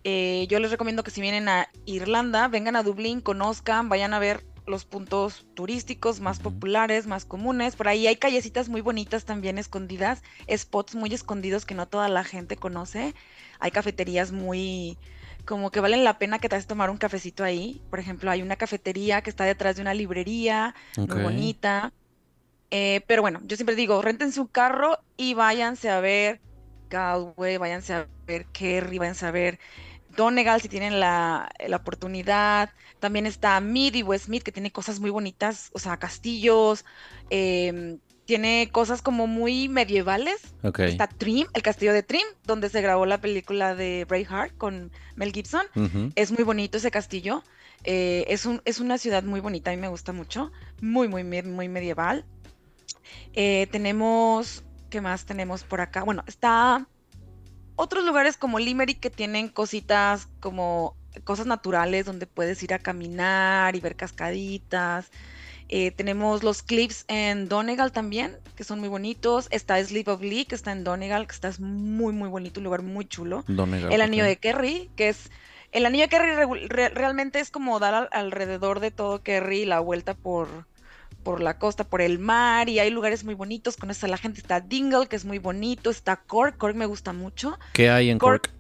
eh, 0.04 0.48
yo 0.50 0.60
les 0.60 0.72
recomiendo 0.72 1.04
que 1.04 1.12
si 1.12 1.22
vienen 1.22 1.50
a 1.50 1.70
Irlanda, 1.86 2.48
vengan 2.48 2.76
a 2.76 2.84
Dublín, 2.84 3.22
conozcan, 3.22 3.90
vayan 3.90 4.14
a 4.14 4.20
ver 4.20 4.46
los 4.66 4.86
puntos 4.86 5.48
turísticos 5.56 6.20
más 6.20 6.40
populares, 6.40 7.08
más 7.08 7.26
comunes. 7.26 7.76
Por 7.76 7.88
ahí 7.88 8.08
hay 8.08 8.16
callecitas 8.16 8.70
muy 8.70 8.82
bonitas 8.82 9.26
también 9.26 9.58
escondidas, 9.58 10.22
spots 10.50 10.96
muy 10.96 11.14
escondidos 11.14 11.66
que 11.66 11.76
no 11.76 11.88
toda 11.88 12.08
la 12.08 12.24
gente 12.24 12.56
conoce. 12.56 13.16
Hay 13.60 13.72
cafeterías 13.72 14.32
muy 14.32 14.98
como 15.46 15.72
que 15.72 15.80
valen 15.80 16.04
la 16.04 16.20
pena 16.20 16.38
que 16.38 16.48
te 16.48 16.56
hagas 16.56 16.68
tomar 16.68 16.90
un 16.92 16.98
cafecito 16.98 17.44
ahí. 17.44 17.82
Por 17.90 18.00
ejemplo, 18.00 18.30
hay 18.30 18.44
una 18.44 18.56
cafetería 18.56 19.22
que 19.22 19.32
está 19.32 19.46
detrás 19.46 19.76
de 19.76 19.82
una 19.82 19.96
librería 19.96 20.76
muy 20.96 21.22
bonita. 21.24 21.92
Eh, 22.72 23.02
pero 23.08 23.22
bueno, 23.22 23.42
yo 23.46 23.56
siempre 23.56 23.76
digo, 23.76 24.02
rentense 24.02 24.40
un 24.40 24.48
carro 24.48 25.00
y 25.18 25.34
váyanse 25.34 25.90
a 25.90 26.00
ver 26.00 26.40
Galway, 26.90 27.58
váyanse 27.58 27.94
a 27.94 28.08
ver 28.28 28.46
Kerry, 28.48 28.98
váyanse 28.98 29.26
a 29.26 29.32
ver 29.32 29.60
Donegal 30.16 30.62
si 30.62 30.70
tienen 30.70 31.00
la, 31.00 31.50
oportunidad. 31.74 32.72
También 33.00 33.26
está 33.26 33.60
Mead 33.60 33.94
y 33.94 34.04
Westmead, 34.04 34.42
que 34.42 34.52
tiene 34.52 34.72
cosas 34.72 35.00
muy 35.00 35.10
bonitas, 35.10 35.70
o 35.74 35.80
sea, 35.80 35.98
castillos, 35.98 36.86
em, 37.30 38.00
tiene 38.26 38.70
cosas 38.72 39.02
como 39.02 39.26
muy 39.28 39.70
medievales. 39.70 40.54
Está 40.78 41.08
Trim, 41.08 41.48
el 41.54 41.62
castillo 41.64 41.94
de 41.94 42.04
Trim, 42.04 42.26
donde 42.46 42.70
se 42.70 42.82
grabó 42.82 43.06
la 43.06 43.22
película 43.22 43.76
de 43.76 44.06
Braveheart 44.08 44.56
con 44.58 44.92
Mel 45.16 45.32
Gibson. 45.32 45.66
Es 46.16 46.32
muy 46.32 46.44
bonito 46.44 46.78
ese 46.78 46.92
castillo. 46.92 47.44
Eh, 47.86 48.26
es, 48.28 48.46
un, 48.46 48.62
es 48.66 48.80
una 48.80 48.98
ciudad 48.98 49.24
muy 49.24 49.40
bonita, 49.40 49.72
a 49.72 49.76
mí 49.76 49.82
me 49.82 49.88
gusta 49.88 50.12
mucho. 50.12 50.52
Muy, 50.82 51.08
muy, 51.08 51.24
muy 51.24 51.70
medieval. 51.70 52.26
Eh, 53.34 53.68
tenemos, 53.72 54.64
¿qué 54.90 55.02
más 55.02 55.26
tenemos 55.26 55.64
por 55.64 55.82
acá? 55.82 56.04
Bueno, 56.04 56.24
está 56.28 56.88
otros 57.76 58.04
lugares 58.04 58.36
como 58.36 58.60
Limerick 58.60 59.00
que 59.00 59.10
tienen 59.10 59.48
cositas 59.48 60.28
como 60.42 60.98
cosas 61.24 61.46
naturales 61.46 62.06
donde 62.06 62.28
puedes 62.28 62.62
ir 62.64 62.74
a 62.74 62.80
caminar 62.80 63.76
y 63.76 63.80
ver 63.80 63.96
cascaditas. 63.96 65.10
Eh, 65.70 65.92
tenemos 65.92 66.44
los 66.44 66.64
cliffs 66.64 67.06
en 67.08 67.48
Donegal 67.48 67.92
también, 67.92 68.38
que 68.56 68.64
son 68.64 68.80
muy 68.80 68.90
bonitos. 68.90 69.48
Está 69.52 69.84
Sleep 69.84 70.08
of 70.08 70.22
Lee, 70.22 70.46
que 70.46 70.56
está 70.56 70.72
en 70.72 70.84
Donegal, 70.84 71.28
que 71.28 71.34
está 71.34 71.52
muy, 71.60 72.12
muy 72.12 72.28
bonito, 72.28 72.60
un 72.60 72.64
lugar 72.66 72.82
muy 72.82 73.06
chulo. 73.06 73.46
el 73.48 74.02
anillo 74.02 74.24
de 74.24 74.38
Kerry, 74.38 74.90
que 74.96 75.10
es... 75.10 75.32
El 75.72 75.86
anillo 75.86 76.06
de 76.06 76.10
Kerry 76.10 76.68
realmente 76.68 77.40
es 77.40 77.52
como 77.52 77.80
dar 77.80 78.10
alrededor 78.12 78.80
de 78.80 78.90
todo 78.90 79.22
Kerry 79.22 79.66
la 79.66 79.80
vuelta 79.80 80.16
por, 80.16 80.66
por 81.24 81.42
la 81.42 81.58
costa, 81.58 81.84
por 81.84 82.02
el 82.02 82.20
mar, 82.20 82.70
y 82.70 82.80
hay 82.80 82.90
lugares 82.90 83.24
muy 83.24 83.34
bonitos, 83.34 83.78
con 83.78 83.92
esta 83.92 84.08
la 84.08 84.18
gente. 84.18 84.40
Está 84.40 84.60
Dingle, 84.60 85.08
que 85.08 85.16
es 85.16 85.26
muy 85.26 85.40
bonito, 85.40 85.90
está 85.90 86.18
Cork, 86.18 86.58
Cork 86.58 86.76
me 86.76 86.86
gusta 86.86 87.14
mucho. 87.14 87.60
¿Qué 87.74 87.90
hay 87.90 88.10
en 88.10 88.20
Cork? 88.20 88.52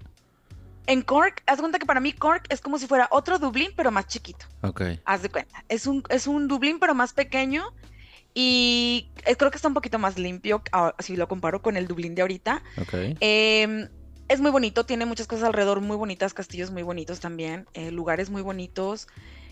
En 0.88 1.04
Cork, 1.04 1.44
haz 1.46 1.58
de 1.58 1.62
cuenta 1.62 1.78
que 1.78 1.86
para 1.86 2.00
mí 2.00 2.14
Cork 2.14 2.46
es 2.50 2.62
como 2.62 2.80
si 2.80 2.88
fuera 2.88 3.08
otro 3.12 3.38
Dublín, 3.38 3.72
pero 3.76 3.92
más 3.92 4.08
chiquito. 4.08 4.48
Ok. 4.62 4.82
Haz 5.06 5.22
de 5.22 5.30
cuenta. 5.30 5.64
Es 5.70 5.86
un, 5.86 6.04
es 6.10 6.26
un 6.26 6.48
Dublín, 6.48 6.80
pero 6.80 6.96
más 6.96 7.14
pequeño. 7.14 7.64
Y 8.34 9.10
creo 9.38 9.52
que 9.52 9.58
está 9.58 9.68
un 9.68 9.74
poquito 9.74 10.00
más 10.00 10.18
limpio 10.18 10.62
ah, 10.72 10.96
si 11.00 11.16
lo 11.16 11.28
comparo 11.28 11.62
con 11.62 11.78
el 11.78 11.88
Dublín 11.88 12.16
de 12.16 12.22
ahorita. 12.22 12.64
Ok. 12.82 12.94
Em, 13.20 13.88
es 14.28 14.42
muy 14.42 14.52
bonito, 14.52 14.86
tiene 14.86 15.06
muchas 15.06 15.28
cosas 15.28 15.46
alrededor 15.46 15.82
muy 15.82 15.98
bonitas, 15.98 16.34
castillos 16.34 16.72
muy 16.72 16.84
bonitos 16.84 17.20
también, 17.20 17.68
eh, 17.74 17.92
lugares 17.92 18.30
muy 18.30 18.42
bonitos. 18.42 19.08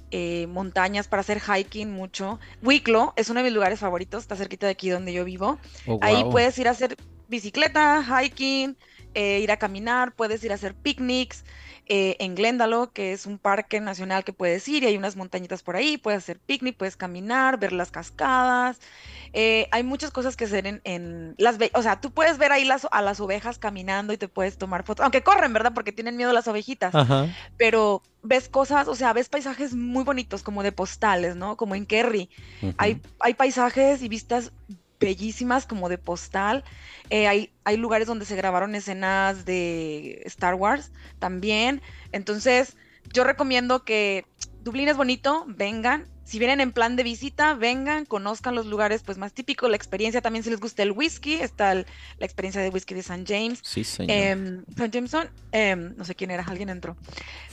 Eh, 0.10 0.48
montañas 0.48 1.08
para 1.08 1.20
hacer 1.20 1.42
hiking 1.42 1.92
mucho. 1.92 2.40
Wicklow 2.62 3.12
es 3.18 3.30
uno 3.30 3.42
de 3.42 3.46
mis 3.46 3.54
lugares 3.54 3.80
favoritos, 3.80 4.22
está 4.22 4.38
cerquita 4.38 4.66
de 4.66 4.72
aquí 4.72 4.90
donde 4.90 5.12
yo 5.12 5.26
vivo. 5.26 5.60
Oh, 5.86 6.00
Ahí 6.02 6.24
puedes 6.32 6.58
ir 6.60 6.70
a 6.70 6.72
hacer 6.72 6.96
bicicleta, 7.28 8.02
hiking, 8.04 8.78
eh, 9.14 9.40
ir 9.42 9.52
a 9.52 9.58
caminar, 9.58 10.16
puedes 10.16 10.44
ir 10.46 10.52
a 10.52 10.56
hacer 10.56 10.76
picnics. 10.76 11.44
Eh, 11.90 12.18
en 12.20 12.36
Glendalough, 12.36 12.92
que 12.92 13.14
es 13.14 13.26
un 13.26 13.38
parque 13.38 13.80
nacional 13.80 14.26
que 14.26 14.34
puedes 14.34 14.68
ir 14.68 14.84
y 14.84 14.88
hay 14.88 14.98
unas 14.98 15.16
montañitas 15.16 15.64
por 15.64 15.78
ahí, 15.78 15.98
puedes 15.98 16.18
hacer 16.18 16.38
picnic, 16.38 16.76
puedes 16.76 16.98
caminar, 16.98 17.60
ver 17.60 17.72
las 17.72 17.92
cascadas. 17.92 18.80
Eh, 19.32 19.70
hay 19.72 19.84
muchas 19.84 20.12
cosas 20.12 20.36
que 20.36 20.46
hacer 20.46 20.82
en, 20.84 21.36
las... 21.38 21.58
O 21.74 21.82
sea, 21.82 22.02
tú 22.02 22.12
puedes 22.12 22.38
ver 22.38 22.52
ahí 22.52 22.66
las, 22.66 22.88
a 22.92 23.02
las 23.02 23.22
ovejas 23.22 23.58
caminando 23.58 24.12
y 24.12 24.18
te 24.18 24.28
puedes 24.28 24.58
tomar 24.58 24.84
fotos, 24.84 25.04
aunque 25.04 25.24
corren, 25.24 25.54
¿verdad? 25.54 25.74
Porque 25.74 25.94
tienen 25.94 26.18
miedo 26.18 26.34
las 26.34 26.48
ovejitas. 26.50 26.94
Pero 27.58 28.02
ves 28.22 28.50
cosas, 28.50 28.90
o 28.90 28.96
sea, 28.96 29.14
ves 29.14 29.30
paisajes 29.30 29.74
muy 29.74 30.04
bonitos, 30.04 30.44
como 30.44 30.64
de 30.64 30.74
postales, 30.74 31.38
¿no? 31.38 31.56
Como 31.56 31.76
en 31.76 31.86
Kerry. 31.86 32.30
hay, 32.78 33.02
hay 33.20 33.34
paisajes 33.34 34.02
y 34.02 34.10
vistas 34.10 34.52
bellísimas 35.00 35.66
como 35.66 35.90
de 35.90 35.98
postal. 35.98 36.64
Eh, 37.10 37.28
hay, 37.28 37.54
hay 37.64 37.78
lugares 37.78 38.08
donde 38.08 38.26
se 38.26 38.36
grabaron 38.36 38.76
escenas 38.76 39.46
de 39.46 40.22
Star 40.26 40.56
Wars 40.56 40.92
también. 41.20 41.82
Entonces, 42.12 42.76
yo 43.14 43.24
recomiendo 43.24 43.84
que 43.84 44.26
Dublín 44.64 44.90
es 44.90 44.98
bonito, 44.98 45.46
vengan, 45.48 46.08
si 46.28 46.40
vienen 46.40 46.60
en 46.60 46.74
plan 46.74 46.98
de 46.98 47.04
visita, 47.04 47.54
vengan, 47.54 48.04
conozcan 48.04 48.54
los 48.54 48.66
lugares 48.66 49.02
pues 49.02 49.18
más 49.18 49.32
típicos, 49.32 49.70
la 49.70 49.78
experiencia 49.78 50.20
también 50.20 50.44
si 50.44 50.50
les 50.50 50.60
gusta 50.60 50.84
el 50.84 50.92
whisky, 50.92 51.36
está 51.36 51.74
la 51.74 51.86
experiencia 52.20 52.62
de 52.62 52.68
whisky 52.68 52.94
de 52.94 53.00
St. 53.00 53.24
James. 53.26 53.60
Sí, 53.64 53.86
señor. 53.86 54.12
Em, 54.12 54.64
St. 54.72 54.90
Jameson, 54.92 55.30
em, 55.54 55.96
no 55.96 56.04
sé 56.04 56.16
quién 56.16 56.30
era, 56.30 56.44
alguien 56.44 56.68
entró. 56.68 56.98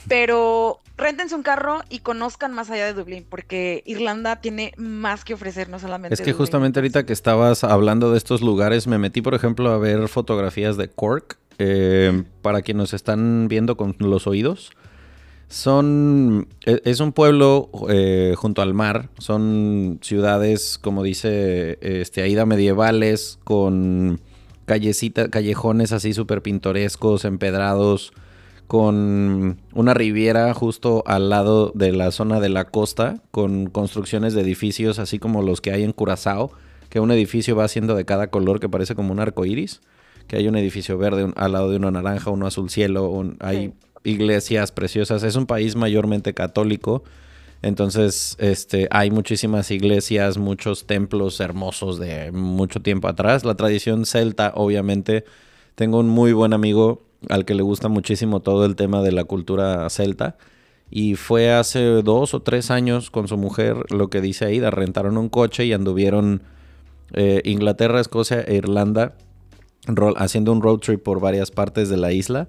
Pero 0.09 0.81
réntense 0.97 1.35
un 1.35 1.41
carro 1.41 1.83
y 1.89 1.99
conozcan 1.99 2.51
más 2.51 2.69
allá 2.69 2.85
de 2.85 2.93
Dublín, 2.93 3.25
porque 3.29 3.81
Irlanda 3.85 4.41
tiene 4.41 4.73
más 4.75 5.23
que 5.23 5.35
ofrecer, 5.35 5.69
no 5.69 5.79
solamente. 5.79 6.13
Es 6.13 6.19
que 6.19 6.33
justamente 6.33 6.79
ahorita 6.79 7.05
que 7.05 7.13
estabas 7.13 7.63
hablando 7.63 8.11
de 8.11 8.17
estos 8.17 8.41
lugares, 8.41 8.87
me 8.87 8.97
metí, 8.97 9.21
por 9.21 9.35
ejemplo, 9.35 9.71
a 9.71 9.77
ver 9.77 10.09
fotografías 10.09 10.75
de 10.75 10.89
Cork. 10.89 11.37
Eh, 11.57 12.23
para 12.41 12.61
quienes 12.61 12.81
nos 12.81 12.93
están 12.93 13.47
viendo 13.47 13.77
con 13.77 13.95
los 13.99 14.27
oídos. 14.27 14.73
Son. 15.47 16.47
E, 16.65 16.81
es 16.85 16.99
un 16.99 17.11
pueblo 17.11 17.69
eh, 17.89 18.33
junto 18.37 18.61
al 18.61 18.73
mar. 18.73 19.09
Son 19.19 19.99
ciudades, 20.01 20.77
como 20.77 21.03
dice 21.03 21.77
este, 21.81 22.21
Aida, 22.21 22.45
medievales, 22.45 23.39
con 23.43 24.19
callecitas, 24.65 25.29
callejones 25.29 25.91
así 25.91 26.13
súper 26.13 26.41
pintorescos, 26.41 27.25
empedrados, 27.25 28.13
con 28.67 29.59
una 29.73 29.93
riviera 29.93 30.53
justo 30.53 31.03
al 31.05 31.29
lado 31.29 31.71
de 31.75 31.91
la 31.91 32.11
zona 32.11 32.39
de 32.39 32.49
la 32.49 32.65
costa, 32.65 33.21
con 33.31 33.67
construcciones 33.67 34.33
de 34.33 34.41
edificios 34.41 34.97
así 34.97 35.19
como 35.19 35.43
los 35.43 35.61
que 35.61 35.71
hay 35.71 35.83
en 35.83 35.91
Curazao, 35.91 36.51
que 36.89 36.99
un 36.99 37.11
edificio 37.11 37.55
va 37.55 37.67
siendo 37.67 37.95
de 37.95 38.05
cada 38.05 38.27
color 38.27 38.59
que 38.59 38.69
parece 38.69 38.95
como 38.95 39.11
un 39.11 39.19
arco 39.19 39.45
iris. 39.45 39.81
Que 40.27 40.37
hay 40.37 40.47
un 40.47 40.55
edificio 40.55 40.97
verde 40.97 41.31
al 41.35 41.51
lado 41.51 41.69
de 41.69 41.77
uno 41.77 41.91
naranja, 41.91 42.31
uno 42.31 42.47
azul 42.47 42.71
cielo, 42.71 43.23
hay 43.39 43.73
iglesias 44.05 44.71
preciosas. 44.71 45.23
Es 45.23 45.35
un 45.35 45.45
país 45.45 45.75
mayormente 45.75 46.33
católico. 46.33 47.03
Entonces, 47.61 48.35
este, 48.39 48.87
hay 48.91 49.11
muchísimas 49.11 49.71
iglesias, 49.71 50.37
muchos 50.37 50.85
templos 50.85 51.39
hermosos 51.39 51.99
de 51.99 52.31
mucho 52.31 52.81
tiempo 52.81 53.07
atrás. 53.07 53.43
La 53.43 53.55
tradición 53.55 54.05
celta, 54.05 54.51
obviamente, 54.55 55.25
tengo 55.75 55.99
un 55.99 56.09
muy 56.09 56.33
buen 56.33 56.53
amigo 56.53 57.03
al 57.29 57.45
que 57.45 57.55
le 57.55 57.63
gusta 57.63 57.87
muchísimo 57.87 58.41
todo 58.41 58.65
el 58.65 58.75
tema 58.75 59.01
de 59.01 59.11
la 59.11 59.23
cultura 59.23 59.89
celta. 59.89 60.37
Y 60.91 61.15
fue 61.15 61.51
hace 61.51 61.81
dos 62.03 62.33
o 62.33 62.41
tres 62.41 62.69
años 62.69 63.09
con 63.09 63.27
su 63.27 63.37
mujer, 63.37 63.77
lo 63.89 64.09
que 64.09 64.21
dice 64.21 64.45
Aida, 64.45 64.69
rentaron 64.69 65.17
un 65.17 65.29
coche 65.29 65.65
y 65.65 65.73
anduvieron 65.73 66.43
eh, 67.13 67.41
Inglaterra, 67.45 67.99
Escocia 67.99 68.41
e 68.41 68.55
Irlanda 68.55 69.15
haciendo 70.17 70.51
un 70.51 70.61
road 70.61 70.79
trip 70.79 71.03
por 71.03 71.19
varias 71.19 71.51
partes 71.51 71.89
de 71.89 71.97
la 71.97 72.11
isla. 72.11 72.47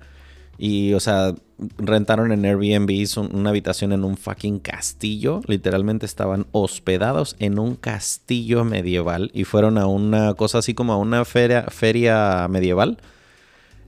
Y, 0.59 0.95
o 0.95 1.01
sea, 1.01 1.35
rentaron 1.79 2.33
en 2.33 2.45
Airbnb 2.45 2.91
una 3.33 3.51
habitación 3.51 3.93
en 3.93 4.05
un 4.05 4.17
fucking 4.17 4.59
castillo. 4.59 5.41
Literalmente 5.47 6.07
estaban 6.07 6.47
hospedados 6.53 7.37
en 7.39 7.59
un 7.59 7.77
castillo 7.77 8.65
medieval 8.65 9.31
y 9.35 9.45
fueron 9.45 9.79
a 9.79 9.87
una 9.87 10.35
cosa 10.35 10.59
así 10.59 10.75
como 10.75 10.93
a 10.93 10.97
una 10.97 11.25
feria, 11.25 11.65
feria 11.65 12.47
medieval 12.49 12.99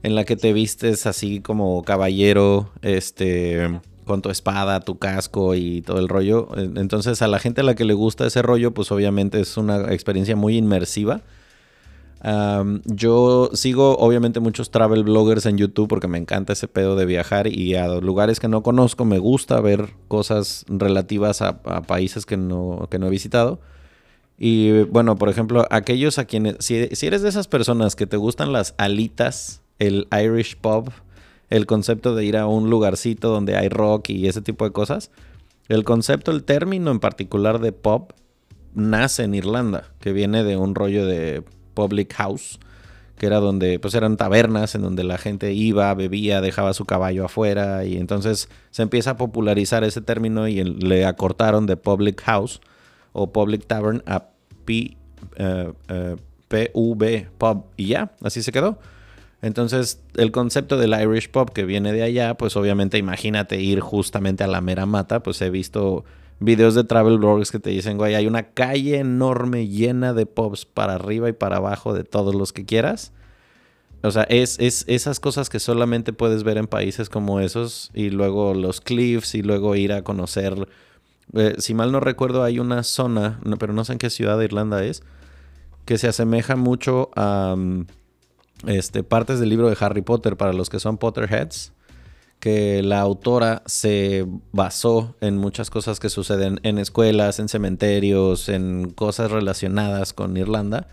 en 0.03 0.15
la 0.15 0.23
que 0.23 0.35
te 0.35 0.53
vistes 0.53 1.05
así 1.05 1.41
como 1.41 1.83
caballero, 1.83 2.71
este, 2.81 3.79
con 4.05 4.21
tu 4.21 4.29
espada, 4.29 4.79
tu 4.79 4.97
casco 4.97 5.55
y 5.55 5.81
todo 5.81 5.99
el 5.99 6.07
rollo. 6.07 6.49
Entonces 6.57 7.21
a 7.21 7.27
la 7.27 7.39
gente 7.39 7.61
a 7.61 7.63
la 7.63 7.75
que 7.75 7.85
le 7.85 7.93
gusta 7.93 8.25
ese 8.25 8.41
rollo, 8.41 8.73
pues 8.73 8.91
obviamente 8.91 9.39
es 9.41 9.57
una 9.57 9.93
experiencia 9.93 10.35
muy 10.35 10.57
inmersiva 10.57 11.21
yo 12.21 13.49
sigo 13.53 13.97
obviamente 13.97 14.39
muchos 14.39 14.71
travel 14.71 15.03
bloggers 15.03 15.45
en 15.45 15.57
YouTube 15.57 15.87
porque 15.87 16.07
me 16.07 16.17
encanta 16.17 16.53
ese 16.53 16.67
pedo 16.67 16.95
de 16.95 17.05
viajar 17.05 17.47
y 17.47 17.75
a 17.75 17.87
lugares 17.87 18.39
que 18.39 18.49
no 18.49 18.61
conozco 18.61 19.05
me 19.05 19.19
gusta 19.19 19.61
ver 19.61 19.93
cosas 20.07 20.65
relativas 20.67 21.41
a, 21.41 21.61
países 21.83 22.25
que 22.25 22.37
no, 22.37 22.87
que 22.89 22.99
no 22.99 23.07
he 23.07 23.09
visitado. 23.09 23.59
Y 24.37 24.83
bueno, 24.83 25.17
por 25.17 25.29
ejemplo, 25.29 25.65
aquellos 25.69 26.17
a 26.17 26.25
quienes, 26.25 26.55
si, 26.59 26.87
si, 26.93 27.07
eres 27.07 27.21
de 27.21 27.29
esas 27.29 27.47
personas 27.47 27.97
que 27.97 28.07
te 28.07 28.15
gustan 28.15 28.53
las 28.53 28.73
alitas, 28.77 29.61
el 29.79 30.07
Irish 30.11 30.55
pub, 30.57 30.91
el 31.49 31.65
concepto 31.65 32.15
de 32.15 32.23
ir 32.25 32.37
a 32.37 32.47
un 32.47 32.69
lugarcito 32.69 33.29
donde 33.29 33.57
hay 33.57 33.67
rock 33.67 34.09
y 34.11 34.27
ese 34.27 34.41
tipo 34.41 34.63
de 34.63 34.71
cosas, 34.71 35.11
el 35.67 35.83
concepto, 35.83 36.31
el 36.31 36.43
término 36.43 36.89
en 36.91 36.99
particular 36.99 37.59
de 37.59 37.73
pub 37.73 38.13
nace 38.73 39.23
en 39.23 39.35
Irlanda, 39.35 39.91
que 39.99 40.13
viene 40.13 40.43
de 40.43 40.57
un 40.57 40.73
rollo 40.73 41.05
de 41.05 41.43
Public 41.73 42.13
House, 42.13 42.59
que 43.17 43.25
era 43.25 43.39
donde, 43.39 43.79
pues 43.79 43.93
eran 43.95 44.17
tabernas 44.17 44.75
en 44.75 44.81
donde 44.81 45.03
la 45.03 45.17
gente 45.17 45.53
iba, 45.53 45.93
bebía, 45.93 46.41
dejaba 46.41 46.73
su 46.73 46.85
caballo 46.85 47.25
afuera 47.25 47.85
y 47.85 47.97
entonces 47.97 48.49
se 48.71 48.81
empieza 48.81 49.11
a 49.11 49.17
popularizar 49.17 49.83
ese 49.83 50.01
término 50.01 50.47
y 50.47 50.63
le 50.63 51.05
acortaron 51.05 51.65
de 51.65 51.77
public 51.77 52.21
house 52.21 52.61
o 53.11 53.31
public 53.31 53.65
tavern 53.67 54.03
a 54.05 54.29
P, 54.65 54.97
eh, 55.35 55.73
eh, 55.89 56.15
PV, 56.47 57.27
pub, 57.37 57.65
y 57.77 57.87
ya, 57.87 58.11
así 58.23 58.41
se 58.41 58.51
quedó. 58.51 58.79
Entonces, 59.41 60.01
el 60.15 60.31
concepto 60.31 60.77
del 60.77 60.93
Irish 60.99 61.29
pub 61.29 61.51
que 61.53 61.63
viene 61.63 61.93
de 61.93 62.03
allá, 62.03 62.35
pues 62.35 62.55
obviamente 62.57 62.97
imagínate 62.97 63.61
ir 63.61 63.79
justamente 63.79 64.43
a 64.43 64.47
la 64.47 64.59
mera 64.59 64.85
mata, 64.85 65.23
pues 65.23 65.41
he 65.41 65.49
visto 65.49 66.03
videos 66.39 66.75
de 66.75 66.83
travel 66.83 67.17
blogs 67.17 67.51
que 67.51 67.59
te 67.59 67.69
dicen, 67.69 67.97
güey, 67.97 68.15
hay 68.15 68.27
una 68.27 68.51
calle 68.51 68.97
enorme 68.97 69.67
llena 69.67 70.13
de 70.13 70.25
pubs 70.25 70.65
para 70.65 70.95
arriba 70.95 71.29
y 71.29 71.33
para 71.33 71.57
abajo 71.57 71.93
de 71.93 72.03
todos 72.03 72.33
los 72.33 72.53
que 72.53 72.65
quieras. 72.65 73.11
O 74.01 74.11
sea, 74.11 74.23
es, 74.23 74.57
es 74.59 74.85
esas 74.87 75.19
cosas 75.19 75.49
que 75.49 75.59
solamente 75.59 76.13
puedes 76.13 76.43
ver 76.43 76.57
en 76.57 76.67
países 76.67 77.09
como 77.09 77.41
esos 77.41 77.91
y 77.93 78.09
luego 78.09 78.53
los 78.53 78.79
cliffs 78.79 79.35
y 79.35 79.41
luego 79.41 79.75
ir 79.75 79.91
a 79.91 80.03
conocer. 80.03 80.69
Eh, 81.33 81.55
si 81.57 81.73
mal 81.73 81.91
no 81.91 81.99
recuerdo, 81.99 82.43
hay 82.43 82.59
una 82.59 82.83
zona, 82.83 83.41
pero 83.59 83.73
no 83.73 83.83
sé 83.83 83.93
en 83.93 83.99
qué 83.99 84.09
ciudad 84.09 84.37
de 84.37 84.45
Irlanda 84.45 84.83
es, 84.85 85.03
que 85.83 85.97
se 85.97 86.07
asemeja 86.07 86.55
mucho 86.55 87.09
a 87.15 87.55
mm, 87.57 87.87
este, 88.67 89.03
partes 89.03 89.41
del 89.41 89.49
libro 89.49 89.69
de 89.69 89.77
Harry 89.79 90.01
Potter 90.01 90.37
para 90.37 90.53
los 90.53 90.69
que 90.69 90.79
son 90.79 90.97
Potterheads 90.97 91.73
que 92.39 92.81
la 92.83 93.01
autora 93.01 93.63
se 93.65 94.25
basó 94.51 95.15
en 95.21 95.37
muchas 95.37 95.69
cosas 95.69 95.99
que 95.99 96.09
suceden 96.09 96.59
en 96.63 96.77
escuelas, 96.77 97.39
en 97.39 97.49
cementerios, 97.49 98.49
en 98.49 98.91
cosas 98.91 99.31
relacionadas 99.31 100.13
con 100.13 100.37
Irlanda 100.37 100.87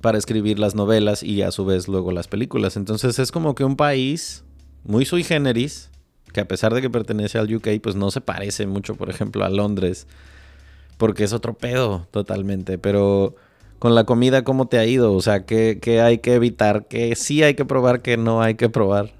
para 0.00 0.18
escribir 0.18 0.58
las 0.58 0.74
novelas 0.74 1.22
y 1.22 1.42
a 1.42 1.50
su 1.50 1.64
vez 1.64 1.88
luego 1.88 2.12
las 2.12 2.28
películas. 2.28 2.76
Entonces 2.76 3.18
es 3.18 3.32
como 3.32 3.54
que 3.54 3.64
un 3.64 3.76
país 3.76 4.44
muy 4.84 5.04
sui 5.04 5.24
generis, 5.24 5.90
que 6.32 6.40
a 6.40 6.48
pesar 6.48 6.74
de 6.74 6.82
que 6.82 6.90
pertenece 6.90 7.38
al 7.38 7.52
UK, 7.52 7.68
pues 7.82 7.96
no 7.96 8.10
se 8.10 8.20
parece 8.20 8.66
mucho, 8.66 8.94
por 8.94 9.10
ejemplo, 9.10 9.44
a 9.44 9.48
Londres, 9.48 10.06
porque 10.98 11.24
es 11.24 11.32
otro 11.32 11.54
pedo 11.54 12.06
totalmente, 12.10 12.78
pero 12.78 13.34
con 13.78 13.94
la 13.94 14.04
comida, 14.04 14.44
¿cómo 14.44 14.68
te 14.68 14.78
ha 14.78 14.86
ido? 14.86 15.12
O 15.12 15.20
sea, 15.20 15.44
¿qué, 15.44 16.00
hay 16.02 16.18
que 16.18 16.34
evitar? 16.34 16.86
¿Qué 16.86 17.14
sí 17.16 17.42
hay 17.42 17.54
que 17.54 17.64
probar? 17.64 18.00
¿Qué 18.02 18.16
no 18.16 18.42
hay 18.42 18.54
que 18.54 18.68
probar? 18.68 19.12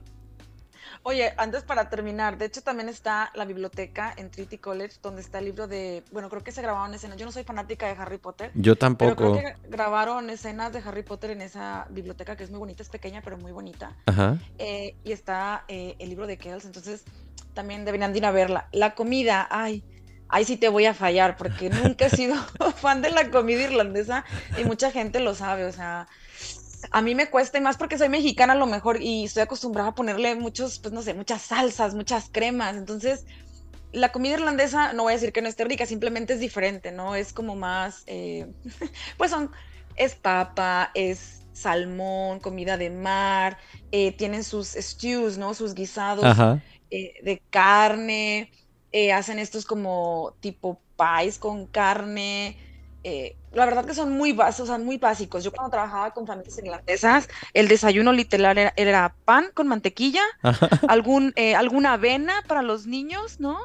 Oye, 1.08 1.32
antes 1.36 1.62
para 1.62 1.88
terminar, 1.88 2.36
de 2.36 2.46
hecho 2.46 2.62
también 2.62 2.88
está 2.88 3.30
la 3.36 3.44
biblioteca 3.44 4.12
en 4.16 4.28
Trinity 4.28 4.58
College, 4.58 4.96
donde 5.00 5.20
está 5.20 5.38
el 5.38 5.44
libro 5.44 5.68
de, 5.68 6.02
bueno, 6.10 6.28
creo 6.28 6.42
que 6.42 6.50
se 6.50 6.60
grabaron 6.62 6.92
escenas, 6.94 7.16
yo 7.16 7.24
no 7.24 7.30
soy 7.30 7.44
fanática 7.44 7.86
de 7.86 7.92
Harry 7.92 8.18
Potter. 8.18 8.50
Yo 8.56 8.74
tampoco. 8.74 9.14
Pero 9.14 9.32
creo 9.34 9.54
que 9.54 9.68
grabaron 9.68 10.30
escenas 10.30 10.72
de 10.72 10.80
Harry 10.80 11.04
Potter 11.04 11.30
en 11.30 11.42
esa 11.42 11.86
biblioteca 11.90 12.34
que 12.34 12.42
es 12.42 12.50
muy 12.50 12.58
bonita, 12.58 12.82
es 12.82 12.88
pequeña, 12.88 13.22
pero 13.22 13.38
muy 13.38 13.52
bonita. 13.52 13.96
Ajá. 14.06 14.38
Eh, 14.58 14.96
y 15.04 15.12
está 15.12 15.64
eh, 15.68 15.94
el 16.00 16.08
libro 16.08 16.26
de 16.26 16.38
Kells, 16.38 16.64
entonces 16.64 17.04
también 17.54 17.84
deberían 17.84 18.16
ir 18.16 18.26
a 18.26 18.32
verla. 18.32 18.66
La 18.72 18.96
comida, 18.96 19.46
ay, 19.48 19.84
ahí 20.28 20.44
sí 20.44 20.56
te 20.56 20.68
voy 20.68 20.86
a 20.86 20.94
fallar, 20.94 21.36
porque 21.36 21.70
nunca 21.70 22.06
he 22.06 22.10
sido 22.10 22.34
fan 22.78 23.00
de 23.00 23.12
la 23.12 23.30
comida 23.30 23.62
irlandesa 23.62 24.24
y 24.58 24.64
mucha 24.64 24.90
gente 24.90 25.20
lo 25.20 25.36
sabe, 25.36 25.66
o 25.66 25.72
sea 25.72 26.08
a 26.90 27.02
mí 27.02 27.14
me 27.14 27.28
cuesta, 27.28 27.58
y 27.58 27.60
más 27.60 27.76
porque 27.76 27.98
soy 27.98 28.08
mexicana 28.08 28.52
a 28.52 28.56
lo 28.56 28.66
mejor 28.66 29.02
y 29.02 29.24
estoy 29.24 29.42
acostumbrada 29.42 29.90
a 29.90 29.94
ponerle 29.94 30.34
muchos, 30.34 30.78
pues 30.78 30.92
no 30.92 31.02
sé, 31.02 31.14
muchas 31.14 31.42
salsas, 31.42 31.94
muchas 31.94 32.28
cremas. 32.30 32.76
Entonces, 32.76 33.24
la 33.92 34.12
comida 34.12 34.34
irlandesa, 34.34 34.92
no 34.92 35.04
voy 35.04 35.12
a 35.12 35.16
decir 35.16 35.32
que 35.32 35.42
no 35.42 35.48
esté 35.48 35.64
rica, 35.64 35.86
simplemente 35.86 36.34
es 36.34 36.40
diferente, 36.40 36.92
¿no? 36.92 37.14
Es 37.14 37.32
como 37.32 37.56
más, 37.56 38.02
eh, 38.06 38.46
pues 39.16 39.30
son, 39.30 39.50
es 39.96 40.14
papa, 40.14 40.90
es 40.94 41.42
salmón, 41.52 42.40
comida 42.40 42.76
de 42.76 42.90
mar, 42.90 43.58
eh, 43.90 44.12
tienen 44.12 44.44
sus 44.44 44.68
stews, 44.68 45.38
¿no? 45.38 45.54
Sus 45.54 45.74
guisados 45.74 46.24
eh, 46.90 47.14
de 47.22 47.42
carne, 47.50 48.50
hacen 49.14 49.38
estos 49.38 49.66
como 49.66 50.34
tipo 50.40 50.80
pies 50.96 51.38
con 51.38 51.66
carne, 51.66 52.56
la 53.56 53.64
verdad 53.64 53.84
que 53.84 53.94
son 53.94 54.12
muy, 54.12 54.32
básicos, 54.32 54.78
muy 54.80 54.98
básicos. 54.98 55.42
Yo 55.42 55.50
cuando 55.50 55.70
trabajaba 55.70 56.12
con 56.12 56.26
familias 56.26 56.58
irlandesas, 56.58 57.28
el 57.54 57.68
desayuno 57.68 58.12
literal 58.12 58.72
era, 58.76 59.14
pan 59.24 59.46
con 59.54 59.66
mantequilla, 59.66 60.22
algún, 60.88 61.32
eh, 61.36 61.54
alguna 61.54 61.94
avena 61.94 62.42
para 62.46 62.62
los 62.62 62.86
niños, 62.86 63.40
¿no? 63.40 63.58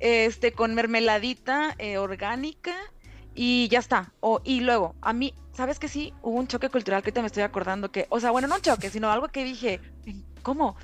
Este, 0.00 0.52
con 0.52 0.74
mermeladita 0.74 1.74
eh, 1.78 1.98
orgánica 1.98 2.74
y 3.34 3.68
ya 3.68 3.78
está. 3.78 4.12
O, 4.20 4.40
y 4.44 4.60
luego, 4.60 4.94
a 5.00 5.12
mí, 5.12 5.32
¿sabes 5.54 5.78
que 5.78 5.88
sí? 5.88 6.12
Hubo 6.22 6.38
un 6.38 6.46
choque 6.46 6.68
cultural 6.68 7.02
que 7.02 7.10
te 7.10 7.20
me 7.20 7.26
estoy 7.28 7.42
acordando 7.42 7.90
que, 7.90 8.06
o 8.10 8.20
sea, 8.20 8.30
bueno, 8.30 8.48
no 8.48 8.56
un 8.56 8.60
choque, 8.60 8.90
sino 8.90 9.10
algo 9.10 9.28
que 9.28 9.44
dije, 9.44 9.80
¿cómo? 10.42 10.76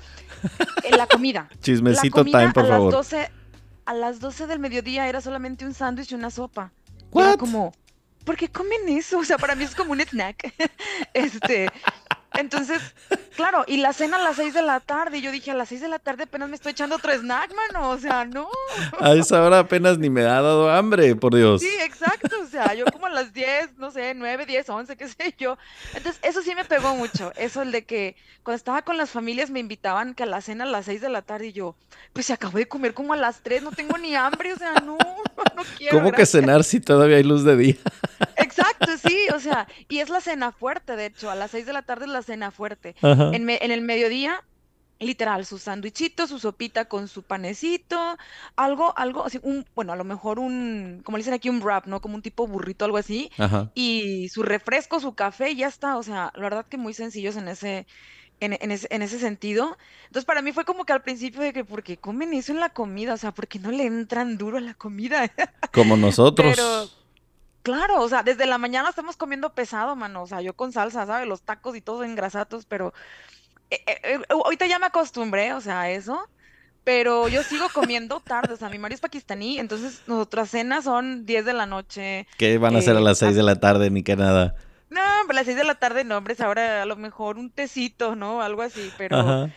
En 0.83 0.97
la 0.97 1.05
comida. 1.05 1.49
Chismecito 1.61 2.25
time, 2.25 2.51
por 2.51 2.65
a 2.65 2.69
favor. 2.69 2.93
Las 2.93 3.09
12, 3.09 3.31
a 3.85 3.93
las 3.93 4.19
12 4.19 4.47
del 4.47 4.59
mediodía 4.59 5.07
era 5.07 5.21
solamente 5.21 5.65
un 5.65 5.73
sándwich 5.73 6.11
y 6.11 6.15
una 6.15 6.31
sopa. 6.31 6.71
Era 7.13 7.37
como, 7.37 7.71
¿por 8.25 8.35
qué 8.35 8.49
comen 8.49 8.89
eso? 8.89 9.19
O 9.19 9.23
sea, 9.23 9.37
para 9.37 9.55
mí 9.55 9.63
es 9.63 9.75
como 9.75 9.93
un 9.93 10.01
snack. 10.01 10.53
este, 11.13 11.69
entonces, 12.37 12.81
claro, 13.35 13.63
y 13.67 13.77
la 13.77 13.93
cena 13.93 14.17
a 14.17 14.23
las 14.23 14.35
seis 14.35 14.53
de 14.53 14.61
la 14.61 14.79
tarde. 14.79 15.17
Y 15.17 15.21
yo 15.21 15.31
dije, 15.31 15.51
a 15.51 15.55
las 15.55 15.69
seis 15.69 15.81
de 15.81 15.87
la 15.87 15.99
tarde 15.99 16.23
apenas 16.23 16.49
me 16.49 16.55
estoy 16.55 16.71
echando 16.71 16.95
otro 16.95 17.13
snack, 17.13 17.53
mano. 17.55 17.89
O 17.89 17.97
sea, 17.97 18.25
no. 18.25 18.49
A 18.99 19.13
esa 19.13 19.41
hora 19.43 19.59
apenas 19.59 19.97
ni 19.97 20.09
me 20.09 20.21
ha 20.21 20.41
dado 20.41 20.69
hambre, 20.69 21.15
por 21.15 21.35
Dios. 21.35 21.61
Sí, 21.61 21.69
exacto. 21.81 22.35
O 22.41 22.47
sea, 22.47 22.73
yo 22.73 22.85
como 22.85 23.05
a 23.07 23.09
las 23.09 23.33
diez, 23.33 23.69
no 23.77 23.91
sé, 23.91 24.13
nueve, 24.15 24.45
diez, 24.45 24.69
once, 24.69 24.95
qué 24.95 25.07
sé 25.07 25.35
yo. 25.37 25.57
Entonces, 25.93 26.19
eso 26.23 26.41
sí 26.41 26.53
me 26.55 26.65
pegó 26.65 26.95
mucho. 26.95 27.31
Eso 27.35 27.61
el 27.61 27.71
de 27.71 27.85
que 27.85 28.15
cuando 28.43 28.57
estaba 28.57 28.81
con 28.83 28.97
las 28.97 29.09
familias 29.09 29.49
me 29.49 29.59
invitaban 29.59 30.13
que 30.13 30.23
a 30.23 30.27
la 30.27 30.41
cena 30.41 30.65
a 30.65 30.67
las 30.67 30.85
seis 30.85 31.01
de 31.01 31.09
la 31.09 31.21
tarde 31.21 31.47
y 31.47 31.53
yo, 31.53 31.75
pues 32.13 32.27
se 32.27 32.33
acabó 32.33 32.57
de 32.57 32.67
comer 32.67 32.93
como 32.93 33.13
a 33.13 33.17
las 33.17 33.41
tres, 33.41 33.63
no 33.63 33.71
tengo 33.71 33.97
ni 33.97 34.15
hambre. 34.15 34.53
O 34.53 34.57
sea, 34.57 34.73
no, 34.75 34.97
no 35.55 35.63
quiero. 35.77 35.97
¿Cómo 35.97 36.11
que 36.11 36.25
cenar 36.25 36.63
si 36.63 36.79
todavía 36.79 37.17
hay 37.17 37.23
luz 37.23 37.43
de 37.43 37.57
día? 37.57 37.75
Exacto, 38.37 38.64
sí. 39.01 39.27
O 39.35 39.39
sea, 39.39 39.67
y 39.89 39.99
es 39.99 40.09
la 40.09 40.21
cena 40.21 40.51
fuerte, 40.51 40.95
de 40.95 41.07
hecho. 41.07 41.29
A 41.29 41.35
las 41.35 41.51
seis 41.51 41.65
de 41.65 41.73
la 41.73 41.83
tarde 41.83 42.05
es 42.05 42.11
la 42.11 42.21
cena 42.21 42.51
fuerte. 42.51 42.95
En, 43.01 43.49
el 43.49 43.81
mediodía, 43.81 44.43
literal, 44.99 45.45
su 45.45 45.57
sándwichito, 45.57 46.27
su 46.27 46.39
sopita 46.39 46.85
con 46.85 47.07
su 47.07 47.23
panecito, 47.23 48.17
algo, 48.55 48.97
algo, 48.97 49.25
así, 49.25 49.39
un, 49.43 49.65
bueno, 49.75 49.93
a 49.93 49.95
lo 49.95 50.03
mejor 50.03 50.39
un, 50.39 51.01
como 51.03 51.17
le 51.17 51.21
dicen 51.21 51.33
aquí, 51.33 51.49
un 51.49 51.61
wrap, 51.61 51.87
¿no? 51.87 52.01
Como 52.01 52.15
un 52.15 52.21
tipo 52.21 52.47
burrito, 52.47 52.85
algo 52.85 52.97
así. 52.97 53.31
Y 53.73 54.29
su 54.29 54.43
refresco, 54.43 54.99
su 54.99 55.15
café, 55.15 55.51
y 55.51 55.57
ya 55.57 55.67
está. 55.67 55.97
O 55.97 56.03
sea, 56.03 56.31
la 56.35 56.41
verdad 56.41 56.65
que 56.65 56.77
muy 56.77 56.93
sencillos 56.93 57.35
en 57.35 57.47
ese, 57.47 57.87
en, 58.39 59.01
ese, 59.01 59.19
sentido. 59.19 59.77
Entonces, 60.07 60.25
para 60.25 60.41
mí 60.41 60.51
fue 60.51 60.65
como 60.65 60.85
que 60.85 60.93
al 60.93 61.01
principio 61.01 61.41
de 61.41 61.53
que, 61.53 61.63
¿por 61.63 61.83
qué 61.83 61.97
comen 61.97 62.33
eso 62.33 62.51
en 62.51 62.59
la 62.59 62.69
comida? 62.69 63.13
O 63.13 63.17
sea, 63.17 63.33
¿por 63.33 63.47
qué 63.47 63.59
no 63.59 63.71
le 63.71 63.85
entran 63.85 64.37
duro 64.37 64.57
a 64.57 64.61
la 64.61 64.73
comida? 64.73 65.31
Como 65.71 65.97
nosotros. 65.97 66.55
Pero, 66.55 67.04
Claro, 67.65 67.99
o 67.99 68.07
sea, 68.07 68.21
desde 68.21 68.45
la 68.45 68.59
mañana 68.59 68.89
estamos 68.89 69.17
comiendo 69.17 69.55
pesado, 69.55 69.95
mano. 69.95 70.21
O 70.21 70.27
sea, 70.27 70.39
yo 70.39 70.53
con 70.53 70.71
salsa, 70.71 71.07
¿sabes? 71.07 71.27
Los 71.27 71.41
tacos 71.41 71.75
y 71.75 71.81
todo 71.81 72.03
engrasados, 72.03 72.67
pero 72.67 72.93
eh, 73.71 73.81
eh, 73.87 73.99
eh, 74.03 74.19
ahorita 74.29 74.67
ya 74.67 74.77
me 74.77 74.85
acostumbré, 74.85 75.51
o 75.51 75.59
sea, 75.61 75.81
a 75.81 75.89
eso. 75.89 76.29
Pero 76.83 77.27
yo 77.27 77.41
sigo 77.41 77.65
comiendo 77.73 78.19
tarde, 78.19 78.53
o 78.53 78.55
sea, 78.55 78.69
mi 78.69 78.77
marido 78.77 78.93
es 78.93 79.01
pakistaní, 79.01 79.57
entonces 79.57 80.03
nuestras 80.05 80.51
cenas 80.51 80.83
son 80.83 81.25
10 81.25 81.43
de 81.43 81.53
la 81.53 81.65
noche. 81.65 82.27
¿Qué 82.37 82.59
van 82.59 82.75
a 82.75 82.79
hacer 82.79 82.95
a 82.95 82.99
las 82.99 83.17
6 83.17 83.35
de 83.35 83.41
la 83.41 83.59
tarde, 83.59 83.89
ni 83.89 84.03
que 84.03 84.15
nada? 84.15 84.53
No, 84.91 85.01
a 85.01 85.33
las 85.33 85.45
6 85.45 85.57
de 85.57 85.63
la 85.63 85.73
tarde 85.73 86.03
no, 86.03 86.17
hombre, 86.17 86.35
ahora 86.37 86.83
a 86.83 86.85
lo 86.85 86.97
mejor 86.97 87.39
un 87.39 87.49
tecito, 87.49 88.15
¿no? 88.15 88.43
Algo 88.43 88.61
así, 88.61 88.91
pero 88.99 89.49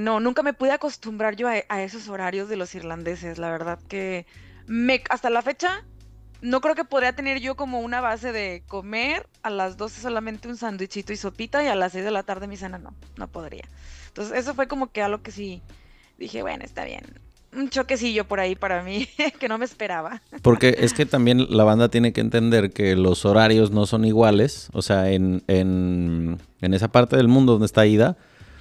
no, 0.00 0.20
nunca 0.20 0.42
me 0.42 0.52
pude 0.52 0.72
acostumbrar 0.72 1.36
yo 1.36 1.48
a, 1.48 1.54
a, 1.70 1.82
esos 1.82 2.10
horarios 2.10 2.50
de 2.50 2.56
los 2.56 2.74
irlandeses, 2.74 3.38
la 3.38 3.50
verdad 3.50 3.78
que 3.88 4.26
me, 4.66 5.02
hasta 5.08 5.30
la 5.30 5.40
fecha 5.40 5.84
no 6.44 6.60
creo 6.60 6.74
que 6.74 6.84
podría 6.84 7.14
tener 7.14 7.40
yo 7.40 7.56
como 7.56 7.80
una 7.80 8.02
base 8.02 8.30
de 8.30 8.62
comer 8.68 9.26
a 9.42 9.48
las 9.48 9.78
12 9.78 10.02
solamente 10.02 10.46
un 10.46 10.58
sándwichito 10.58 11.14
y 11.14 11.16
sopita 11.16 11.64
y 11.64 11.68
a 11.68 11.74
las 11.74 11.92
6 11.92 12.04
de 12.04 12.10
la 12.10 12.22
tarde 12.22 12.46
mi 12.46 12.58
cena 12.58 12.76
no, 12.76 12.92
no 13.16 13.28
podría. 13.28 13.64
Entonces 14.08 14.38
eso 14.38 14.52
fue 14.52 14.68
como 14.68 14.92
que 14.92 15.00
algo 15.00 15.22
que 15.22 15.30
sí 15.30 15.62
dije, 16.18 16.42
bueno, 16.42 16.62
está 16.62 16.84
bien. 16.84 17.00
Un 17.56 17.70
choquecillo 17.70 18.26
por 18.26 18.40
ahí 18.40 18.56
para 18.56 18.82
mí 18.82 19.08
que 19.40 19.48
no 19.48 19.56
me 19.56 19.64
esperaba. 19.64 20.20
Porque 20.42 20.76
es 20.80 20.92
que 20.92 21.06
también 21.06 21.46
la 21.48 21.64
banda 21.64 21.88
tiene 21.88 22.12
que 22.12 22.20
entender 22.20 22.72
que 22.72 22.94
los 22.94 23.24
horarios 23.24 23.70
no 23.70 23.86
son 23.86 24.04
iguales. 24.04 24.68
O 24.74 24.82
sea, 24.82 25.10
en, 25.10 25.42
en, 25.46 26.38
en 26.60 26.74
esa 26.74 26.88
parte 26.88 27.16
del 27.16 27.28
mundo 27.28 27.52
donde 27.52 27.66
está 27.66 27.86
Ida, 27.86 28.18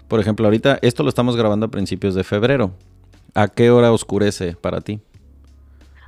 por 0.08 0.22
ejemplo, 0.22 0.46
ahorita 0.46 0.80
esto 0.84 1.04
lo 1.04 1.10
estamos 1.10 1.36
grabando 1.36 1.66
a 1.66 1.70
principios 1.70 2.16
de 2.16 2.24
febrero. 2.24 2.72
¿A 3.34 3.50
qué 3.50 3.72
hora 3.72 3.92
oscurece 3.92 4.56
para 4.56 4.80
ti? 4.80 5.02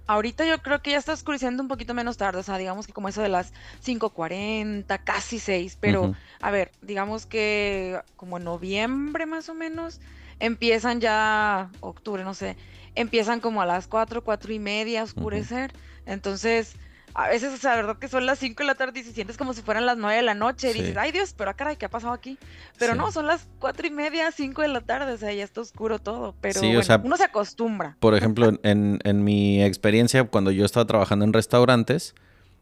Ahorita 0.08 0.46
yo 0.46 0.62
creo 0.62 0.82
que 0.82 0.92
ya 0.92 0.98
está 0.98 1.14
oscureciendo 1.14 1.64
un 1.64 1.68
poquito 1.68 1.94
menos 1.94 2.18
tarde, 2.18 2.40
o 2.40 2.44
sea, 2.44 2.58
digamos 2.58 2.86
que 2.86 2.94
como 2.94 3.10
eso 3.10 3.22
de 3.22 3.30
las 3.30 3.54
5.40, 3.84 5.04
casi 5.04 5.40
6, 5.40 5.78
pero 5.80 6.14
a 6.42 6.52
ver, 6.52 6.72
digamos 6.82 7.26
que 7.26 8.00
como 8.16 8.38
en 8.38 8.44
noviembre 8.44 9.26
más 9.26 9.50
o 9.50 9.56
menos, 9.56 10.00
empiezan 10.40 11.02
ya, 11.02 11.72
octubre, 11.80 12.24
no 12.24 12.36
sé, 12.36 12.56
empiezan 12.94 13.40
como 13.40 13.62
a 13.62 13.66
las 13.66 13.88
4, 13.88 14.24
4 14.24 14.54
y 14.54 14.60
media 14.60 15.02
a 15.02 15.06
oscurecer, 15.06 15.74
entonces 16.06 16.76
a 17.18 17.30
veces, 17.30 17.54
o 17.54 17.58
sea, 17.58 17.72
la 17.72 17.76
verdad 17.78 17.98
que 17.98 18.08
son 18.10 18.26
las 18.26 18.40
5 18.40 18.62
de 18.64 18.68
la 18.68 18.76
tarde 18.76 19.00
y 19.00 19.04
se 19.04 19.14
sientes 19.14 19.38
como 19.38 19.54
si 19.54 19.62
fueran 19.62 19.86
las 19.86 19.98
9 19.98 20.18
de 20.18 20.22
la 20.22 20.34
noche. 20.36 20.72
Y 20.72 20.74
dices, 20.74 20.98
ay 20.98 21.12
Dios, 21.14 21.34
pero 21.36 21.50
ah, 21.50 21.54
caray, 21.54 21.78
¿qué 21.78 21.86
ha 21.86 21.90
pasado 21.90 22.12
aquí? 22.14 22.38
Pero 22.78 22.92
Sí. 22.94 22.98
no, 23.00 23.12
son 23.12 23.26
las 23.26 23.48
4 23.60 23.88
y 23.88 23.92
media, 23.92 24.32
5 24.32 24.62
de 24.62 24.68
la 24.68 24.82
tarde, 24.82 25.14
o 25.14 25.18
sea, 25.18 25.32
ya 25.34 25.44
está 25.44 25.62
oscuro 25.62 25.98
todo. 26.00 26.36
Pero 26.42 26.60
Sí, 26.60 26.66
o 26.66 26.70
bueno, 26.70 26.84
sea, 26.84 27.02
uno 27.04 27.16
se 27.18 27.24
acostumbra. 27.24 27.96
Por 28.02 28.16
ejemplo, 28.16 28.50
en- 28.50 28.60
en, 28.64 29.00
en 29.04 29.24
mi 29.24 29.64
experiencia, 29.64 30.26
cuando 30.26 30.52
yo 30.52 30.66
estaba 30.66 30.86
trabajando 30.86 31.24
en 31.24 31.32
restaurantes, 31.34 32.16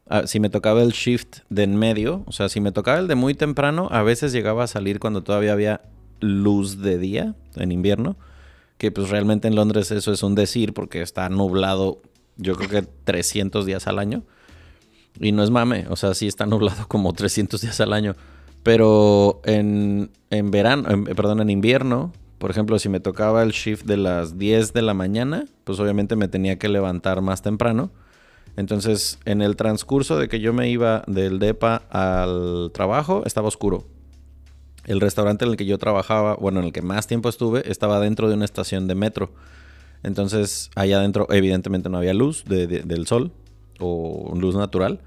ah, 0.08 0.26
si 0.26 0.38
me 0.38 0.50
tocaba 0.50 0.82
el 0.82 0.92
shift 0.92 1.38
de 1.50 1.64
en 1.64 1.74
medio, 1.76 2.22
o 2.26 2.32
sea, 2.32 2.48
si 2.48 2.60
me 2.60 2.70
tocaba 2.70 2.98
el 3.00 3.08
de 3.08 3.16
muy 3.16 3.34
temprano, 3.34 3.88
a 3.90 4.02
veces 4.04 4.32
llegaba 4.32 4.64
a 4.64 4.66
salir 4.68 5.00
cuando 5.00 5.24
todavía 5.24 5.52
había 5.52 5.80
luz 6.20 6.80
de 6.80 6.96
día 6.98 7.34
en 7.56 7.72
invierno, 7.72 8.16
que 8.78 8.92
pues 8.92 9.10
realmente 9.10 9.48
en 9.48 9.56
Londres 9.56 9.90
eso 9.90 10.12
es 10.12 10.22
un 10.22 10.34
decir 10.36 10.72
porque 10.74 11.02
está 11.02 11.28
nublado, 11.28 12.00
yo 12.36 12.54
creo 12.54 12.68
que 12.68 12.82
300 13.04 13.66
días 13.66 13.86
al 13.88 13.98
año. 13.98 14.22
Y 15.20 15.32
no 15.32 15.42
es 15.44 15.50
mame, 15.50 15.86
o 15.90 15.96
sea, 15.96 16.14
sí 16.14 16.26
está 16.26 16.46
nublado 16.46 16.84
como 16.88 17.12
300 17.12 17.60
días 17.60 17.80
al 17.80 17.92
año. 17.92 18.14
Pero 18.62 19.40
en, 19.44 20.10
en 20.30 20.50
verano, 20.50 20.90
en- 20.90 21.04
perdón, 21.04 21.40
en 21.40 21.50
invierno, 21.50 22.12
por 22.38 22.50
ejemplo, 22.50 22.78
si 22.78 22.88
me 22.88 23.00
tocaba 23.00 23.42
el 23.42 23.52
shift 23.52 23.84
de 23.84 23.96
las 23.96 24.38
10 24.38 24.72
de 24.72 24.82
la 24.82 24.94
mañana, 24.94 25.44
pues 25.64 25.78
obviamente 25.80 26.16
me 26.16 26.28
tenía 26.28 26.58
que 26.58 26.68
levantar 26.68 27.20
más 27.20 27.42
temprano. 27.42 27.90
Entonces, 28.56 29.18
en 29.24 29.42
el 29.42 29.56
transcurso 29.56 30.16
de 30.18 30.28
que 30.28 30.40
yo 30.40 30.52
me 30.52 30.68
iba 30.70 31.02
del 31.06 31.38
DEPA 31.38 31.82
al 31.90 32.70
trabajo, 32.72 33.22
estaba 33.26 33.48
oscuro. 33.48 33.84
El 34.84 35.00
restaurante 35.00 35.44
en 35.44 35.50
el 35.52 35.56
que 35.56 35.64
yo 35.66 35.78
trabajaba, 35.78 36.36
bueno, 36.36 36.60
en 36.60 36.66
el 36.66 36.72
que 36.72 36.82
más 36.82 37.06
tiempo 37.06 37.28
estuve, 37.28 37.70
estaba 37.70 38.00
dentro 38.00 38.28
de 38.28 38.34
una 38.34 38.44
estación 38.44 38.86
de 38.86 38.94
metro. 38.94 39.30
Entonces, 40.02 40.70
allá 40.74 40.98
adentro, 40.98 41.26
evidentemente, 41.30 41.88
no 41.88 41.98
había 41.98 42.14
luz 42.14 42.44
de- 42.44 42.66
de- 42.66 42.82
del 42.82 43.06
sol 43.06 43.32
o 43.80 44.32
luz 44.36 44.54
natural. 44.54 45.00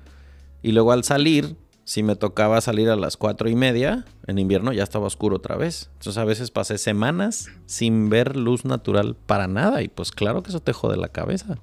Y 0.62 0.72
luego 0.72 0.92
al 0.92 1.04
salir, 1.04 1.56
si 1.84 2.04
me 2.04 2.16
tocaba 2.16 2.60
salir 2.62 2.90
a 2.90 2.96
las 2.96 3.18
cuatro 3.18 3.50
y 3.50 3.56
media, 3.56 4.06
en 4.26 4.40
invierno 4.40 4.74
ya 4.74 4.84
estaba 4.84 5.08
oscuro 5.08 5.38
otra 5.38 5.56
vez. 5.56 5.90
Entonces 5.94 6.18
a 6.18 6.26
veces 6.26 6.52
pasé 6.52 6.78
semanas 6.78 7.50
sin 7.66 8.10
ver 8.10 8.36
luz 8.36 8.66
natural 8.66 9.16
para 9.26 9.48
nada. 9.48 9.82
Y 9.82 9.88
pues 9.88 10.12
claro 10.12 10.44
que 10.44 10.50
eso 10.50 10.60
te 10.60 10.74
jode 10.74 10.98
la 10.98 11.10
cabeza. 11.10 11.58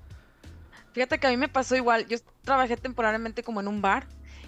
Fíjate 0.92 1.18
que 1.18 1.26
a 1.26 1.30
mí 1.30 1.36
me 1.36 1.48
pasó 1.48 1.76
igual. 1.76 2.06
Yo 2.08 2.18
trabajé 2.42 2.76
temporalmente 2.76 3.42
como 3.42 3.60
en 3.60 3.68
un 3.68 3.82
bar 3.82 4.06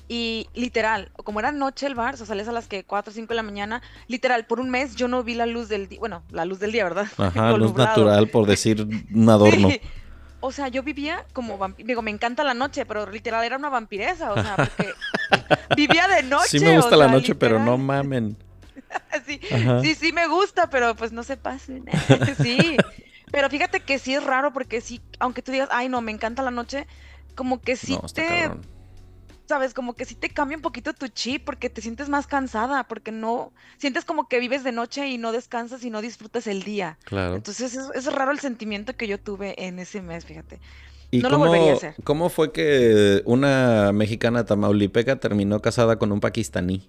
y 0.08 0.46
literal, 0.54 1.10
como 1.16 1.40
era 1.40 1.50
noche 1.50 1.86
el 1.86 1.96
bar, 1.96 2.14
o 2.14 2.16
sea, 2.16 2.26
salías 2.26 2.46
a 2.46 2.52
las 2.52 2.68
que 2.68 2.84
4 2.84 3.10
o 3.10 3.14
5 3.14 3.28
de 3.28 3.34
la 3.34 3.42
mañana, 3.42 3.82
literal, 4.06 4.46
por 4.46 4.60
un 4.60 4.70
mes 4.70 4.94
yo 4.94 5.08
no 5.08 5.24
vi 5.24 5.34
la 5.34 5.46
luz 5.46 5.68
del 5.68 5.88
día, 5.88 5.98
bueno, 5.98 6.22
la 6.30 6.44
luz 6.44 6.60
del 6.60 6.70
día, 6.70 6.84
¿verdad? 6.84 7.08
Ajá, 7.18 7.50
luz 7.50 7.70
nublado. 7.70 7.88
natural 7.88 8.28
por 8.28 8.46
decir 8.46 8.86
un 9.12 9.28
adorno. 9.28 9.70
Sí. 9.70 9.80
O 10.40 10.52
sea, 10.52 10.68
yo 10.68 10.82
vivía 10.82 11.24
como 11.32 11.58
vampiro, 11.58 11.86
digo, 11.86 12.02
me 12.02 12.10
encanta 12.10 12.44
la 12.44 12.54
noche, 12.54 12.84
pero 12.86 13.10
literal 13.10 13.44
era 13.44 13.56
una 13.56 13.70
vampiresa, 13.70 14.32
o 14.32 14.42
sea, 14.42 14.56
porque 14.76 14.92
vivía 15.76 16.08
de 16.08 16.22
noche. 16.22 16.58
sí 16.58 16.60
me 16.60 16.76
gusta 16.76 16.94
o 16.94 16.98
la 16.98 17.06
sea, 17.06 17.14
noche, 17.14 17.34
pero 17.34 17.58
no 17.58 17.78
mamen. 17.78 18.36
Sí, 19.26 19.40
Ajá. 19.50 19.80
sí, 19.80 19.94
sí 19.94 20.12
me 20.12 20.26
gusta, 20.28 20.70
pero 20.70 20.94
pues 20.94 21.10
no 21.10 21.22
se 21.22 21.36
pasen. 21.36 21.84
Sí, 22.42 22.76
pero 23.30 23.50
fíjate 23.50 23.80
que 23.80 23.98
sí 23.98 24.14
es 24.14 24.22
raro 24.22 24.52
porque 24.52 24.80
sí, 24.80 25.00
aunque 25.18 25.42
tú 25.42 25.52
digas, 25.52 25.68
ay, 25.72 25.88
no, 25.88 26.00
me 26.00 26.12
encanta 26.12 26.42
la 26.42 26.50
noche, 26.50 26.86
como 27.34 27.60
que 27.60 27.76
sí 27.76 27.98
no, 28.00 28.08
te. 28.08 28.50
Sabes, 29.46 29.74
como 29.74 29.94
que 29.94 30.04
sí 30.04 30.14
te 30.14 30.30
cambia 30.30 30.56
un 30.56 30.62
poquito 30.62 30.92
tu 30.92 31.08
chip 31.08 31.44
porque 31.44 31.70
te 31.70 31.80
sientes 31.80 32.08
más 32.08 32.26
cansada, 32.26 32.84
porque 32.84 33.12
no, 33.12 33.52
sientes 33.78 34.04
como 34.04 34.28
que 34.28 34.38
vives 34.40 34.64
de 34.64 34.72
noche 34.72 35.08
y 35.08 35.18
no 35.18 35.32
descansas 35.32 35.84
y 35.84 35.90
no 35.90 36.02
disfrutas 36.02 36.46
el 36.46 36.62
día. 36.62 36.98
Claro. 37.04 37.36
Entonces 37.36 37.74
es, 37.74 37.88
es 37.94 38.12
raro 38.12 38.32
el 38.32 38.40
sentimiento 38.40 38.96
que 38.96 39.08
yo 39.08 39.18
tuve 39.18 39.66
en 39.66 39.78
ese 39.78 40.02
mes, 40.02 40.24
fíjate. 40.24 40.60
¿Y 41.10 41.20
no 41.20 41.28
lo 41.28 41.36
cómo, 41.36 41.46
volvería 41.46 41.72
a 41.72 41.76
hacer. 41.76 41.94
cómo 42.04 42.28
fue 42.28 42.52
que 42.52 43.22
una 43.24 43.92
mexicana 43.92 44.44
tamaulipeca 44.44 45.16
terminó 45.16 45.62
casada 45.62 45.98
con 45.98 46.12
un 46.12 46.20
pakistaní? 46.20 46.88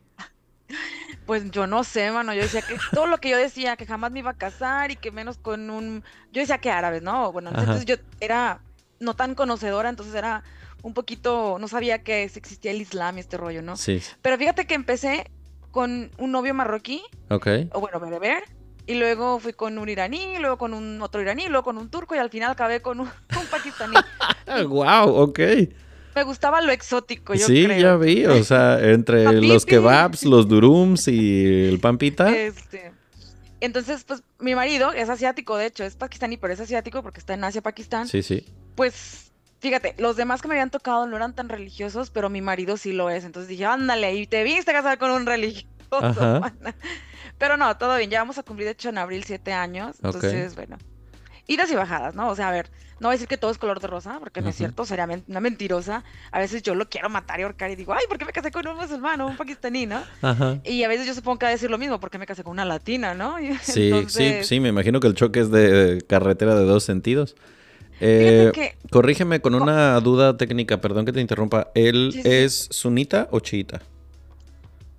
Pues 1.26 1.52
yo 1.52 1.68
no 1.68 1.84
sé, 1.84 2.10
mano, 2.10 2.34
yo 2.34 2.42
decía 2.42 2.62
que 2.62 2.78
todo 2.94 3.06
lo 3.06 3.18
que 3.18 3.30
yo 3.30 3.38
decía, 3.38 3.76
que 3.76 3.86
jamás 3.86 4.12
me 4.12 4.20
iba 4.20 4.32
a 4.32 4.38
casar 4.38 4.92
y 4.92 4.96
que 4.96 5.12
menos 5.12 5.38
con 5.38 5.70
un, 5.70 6.04
yo 6.32 6.40
decía 6.40 6.58
que 6.58 6.72
árabes, 6.72 7.02
¿no? 7.02 7.34
Bueno, 7.34 7.50
Ajá. 7.50 7.60
entonces 7.60 7.86
yo 7.86 7.96
era 8.22 8.62
no 9.00 9.14
tan 9.14 9.36
conocedora, 9.36 9.90
entonces 9.90 10.16
era 10.16 10.44
un 10.84 10.94
poquito, 10.94 11.58
no 11.60 11.68
sabía 11.68 12.04
que 12.04 12.24
existía 12.24 12.72
el 12.72 12.82
Islam 12.82 13.18
y 13.18 13.22
este 13.22 13.38
rollo, 13.38 13.62
¿no? 13.62 13.76
Sí. 13.78 14.02
Pero 14.22 14.38
fíjate 14.38 14.66
que 14.66 14.74
empecé 14.74 15.30
con 15.72 16.12
un 16.18 16.32
novio 16.32 16.54
marroquí, 16.54 17.02
Ok. 17.30 17.48
o 17.74 17.80
bueno, 17.82 18.00
bereber, 18.00 18.44
y 18.86 18.96
luego 18.96 19.40
fui 19.40 19.54
con 19.54 19.78
un 19.78 19.90
iraní, 19.90 20.38
luego 20.40 20.58
con 20.58 20.74
un 20.74 21.02
otro 21.02 21.22
iraní, 21.22 21.48
luego 21.48 21.64
con 21.64 21.78
un 21.78 21.90
turco 21.90 22.16
y 22.16 22.20
al 22.20 22.30
final 22.30 22.52
acabé 22.52 22.82
con 22.82 23.00
un, 23.00 23.08
un 23.40 23.46
pakistaní. 23.52 23.96
wow, 24.68 25.10
ok. 25.10 25.40
Me 26.16 26.24
gustaba 26.24 26.62
lo 26.62 26.72
exótico, 26.72 27.36
yo 27.36 27.46
sí, 27.46 27.66
creo. 27.66 27.80
ya 27.80 27.96
vi. 27.98 28.26
O 28.26 28.44
sea, 28.46 28.80
entre 28.80 29.40
los 29.42 29.66
kebabs, 29.66 30.24
los 30.26 30.48
durums 30.48 31.08
y 31.10 31.68
el 31.68 31.80
pampita. 31.80 32.36
Este, 32.36 32.92
entonces, 33.60 34.04
pues 34.04 34.24
mi 34.40 34.56
marido 34.56 34.94
es 34.94 35.10
asiático, 35.10 35.58
de 35.58 35.68
hecho, 35.68 35.84
es 35.84 35.96
pakistaní, 35.96 36.38
pero 36.38 36.54
es 36.54 36.60
asiático 36.60 37.04
porque 37.04 37.20
está 37.20 37.34
en 37.34 37.44
Asia, 37.44 37.62
Pakistán. 37.62 38.08
Sí, 38.08 38.24
sí. 38.24 38.46
Pues, 38.76 39.27
fíjate, 39.60 39.96
los 39.98 40.16
demás 40.16 40.42
que 40.42 40.48
me 40.48 40.54
habían 40.56 40.70
tocado 40.70 41.06
no 41.08 41.16
eran 41.16 41.34
tan 41.34 41.50
religiosos, 41.50 42.10
pero 42.12 42.30
mi 42.30 42.42
marido 42.42 42.78
sí 42.78 42.92
lo 42.94 43.10
es. 43.10 43.24
Entonces 43.24 43.50
dije, 43.50 43.66
ándale, 43.66 44.14
y 44.16 44.28
te 44.28 44.44
viste 44.44 44.72
casar 44.72 44.98
con 44.98 45.12
un 45.12 45.26
religioso, 45.26 45.66
Ajá. 45.92 46.40
mana". 46.40 46.76
Pero 47.38 47.58
no, 47.58 47.76
todo 47.78 47.98
bien, 47.98 48.10
ya 48.10 48.20
vamos 48.20 48.38
a 48.38 48.44
cumplir, 48.44 48.66
de 48.66 48.72
hecho, 48.74 48.90
en 48.90 48.98
abril 48.98 49.24
siete 49.24 49.54
años. 49.54 49.98
Entonces, 50.04 50.56
bueno, 50.56 50.78
idas 51.48 51.70
y 51.72 51.76
bajadas, 51.76 52.16
¿no? 52.16 52.30
O 52.30 52.36
sea, 52.36 52.50
a 52.50 52.52
ver, 52.52 52.70
no 53.00 53.08
voy 53.08 53.14
a 53.14 53.16
decir 53.18 53.28
que 53.28 53.38
todo 53.38 53.52
es 53.52 53.58
color 53.58 53.80
de 53.80 53.88
rosa, 53.88 54.18
porque 54.20 54.42
no 54.42 54.50
es 54.50 54.56
cierto, 54.56 54.86
sería 54.86 55.06
men- 55.08 55.24
una 55.28 55.40
mentirosa. 55.40 56.04
A 56.32 56.40
veces 56.40 56.64
yo 56.64 56.74
lo 56.76 56.90
quiero 56.90 57.10
matar 57.10 57.40
y 57.40 57.44
ahorcar 57.44 57.70
y 57.72 57.76
digo, 57.76 57.94
ay, 57.94 58.04
¿por 58.10 58.18
qué 58.18 58.26
me 58.26 58.34
casé 58.34 58.52
con 58.52 58.68
un 58.68 58.76
musulmán 58.76 59.22
o 59.22 59.28
un 59.28 59.38
pakistaní, 59.38 59.86
no? 59.86 60.04
Ajá. 60.22 60.58
Y 60.64 60.84
a 60.84 60.88
veces 60.88 61.06
yo 61.06 61.14
supongo 61.14 61.40
que 61.40 61.46
a 61.46 61.50
decir 61.50 61.70
lo 61.70 61.78
mismo, 61.78 62.00
porque 62.00 62.18
me 62.18 62.26
casé 62.26 62.44
con 62.44 62.52
una 62.54 62.66
latina, 62.66 63.14
¿no? 63.14 63.40
Y 63.42 63.56
Sí, 63.58 63.90
entonces, 63.90 64.48
sí, 64.48 64.56
sí, 64.56 64.60
me 64.60 64.70
imagino 64.70 65.00
que 65.00 65.08
el 65.08 65.14
choque 65.14 65.40
es 65.42 65.52
de 65.52 66.04
carretera 66.08 66.56
de 66.56 66.66
dos 66.66 66.84
sentidos. 66.84 67.36
Eh, 68.00 68.52
que, 68.54 68.76
corrígeme 68.92 69.42
con 69.42 69.56
una 69.56 70.00
duda 70.02 70.38
técnica, 70.38 70.80
perdón 70.82 71.06
que 71.06 71.14
te 71.14 71.22
interrumpa. 71.22 71.72
¿Él 71.76 72.12
Sí, 72.14 72.22
sí. 72.22 72.30
es 72.30 72.68
sunita 72.72 73.28
o 73.32 73.40
chiita? 73.40 73.82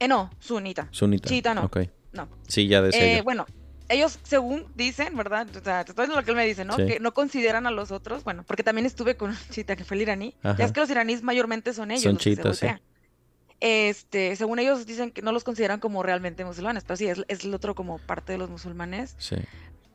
eh, 0.01 0.09
no, 0.09 0.31
sunita. 0.39 0.89
Sunita. 0.91 1.29
Chiita 1.29 1.55
no. 1.55 1.65
Ok. 1.65 1.79
No. 2.13 2.29
Sí, 2.47 2.67
ya 2.69 2.83
decía 2.83 3.05
Eh, 3.15 3.17
yo. 3.19 3.25
bueno, 3.25 3.47
ellos 3.89 4.19
según 4.23 4.67
dicen, 4.75 5.17
¿verdad? 5.17 5.47
O 5.57 5.63
sea, 5.65 5.85
diciendo 5.85 6.15
lo 6.17 6.23
que 6.25 6.31
él 6.33 6.37
me 6.37 6.47
dice, 6.47 6.65
¿no? 6.65 6.75
Sí. 6.77 6.87
Que 6.87 7.01
no 7.01 7.15
consideran 7.15 7.67
a 7.67 7.71
los 7.71 7.91
otros, 7.91 8.25
bueno, 8.25 8.45
porque 8.47 8.63
también 8.63 8.87
estuve 8.87 9.17
con 9.17 9.31
un 9.31 9.37
chita 9.51 9.77
que 9.77 9.85
fue 9.85 9.97
el 9.97 10.03
iraní. 10.03 10.35
Ajá. 10.43 10.57
Ya 10.59 10.65
es 10.67 10.73
que 10.73 10.81
los 10.81 10.91
iraníes 10.91 11.23
mayormente 11.23 11.73
son 11.73 11.91
ellos 11.91 12.03
Son 12.03 12.15
los 12.15 12.23
que 12.23 12.31
se 12.31 12.37
chiitas, 12.37 12.59
sí. 12.59 12.67
Este, 13.61 14.37
según 14.37 14.61
ellos 14.61 14.87
dicen 14.87 15.11
que 15.11 15.21
no 15.21 15.33
los 15.33 15.43
consideran 15.43 15.81
como 15.81 16.03
realmente 16.05 16.45
musulmanes, 16.45 16.85
pero 16.85 16.97
sí, 16.97 17.09
es, 17.09 17.25
es 17.27 17.45
el 17.45 17.53
otro 17.55 17.75
como 17.75 17.99
parte 17.99 18.33
de 18.33 18.39
los 18.39 18.49
musulmanes. 18.51 19.17
Sí. 19.19 19.37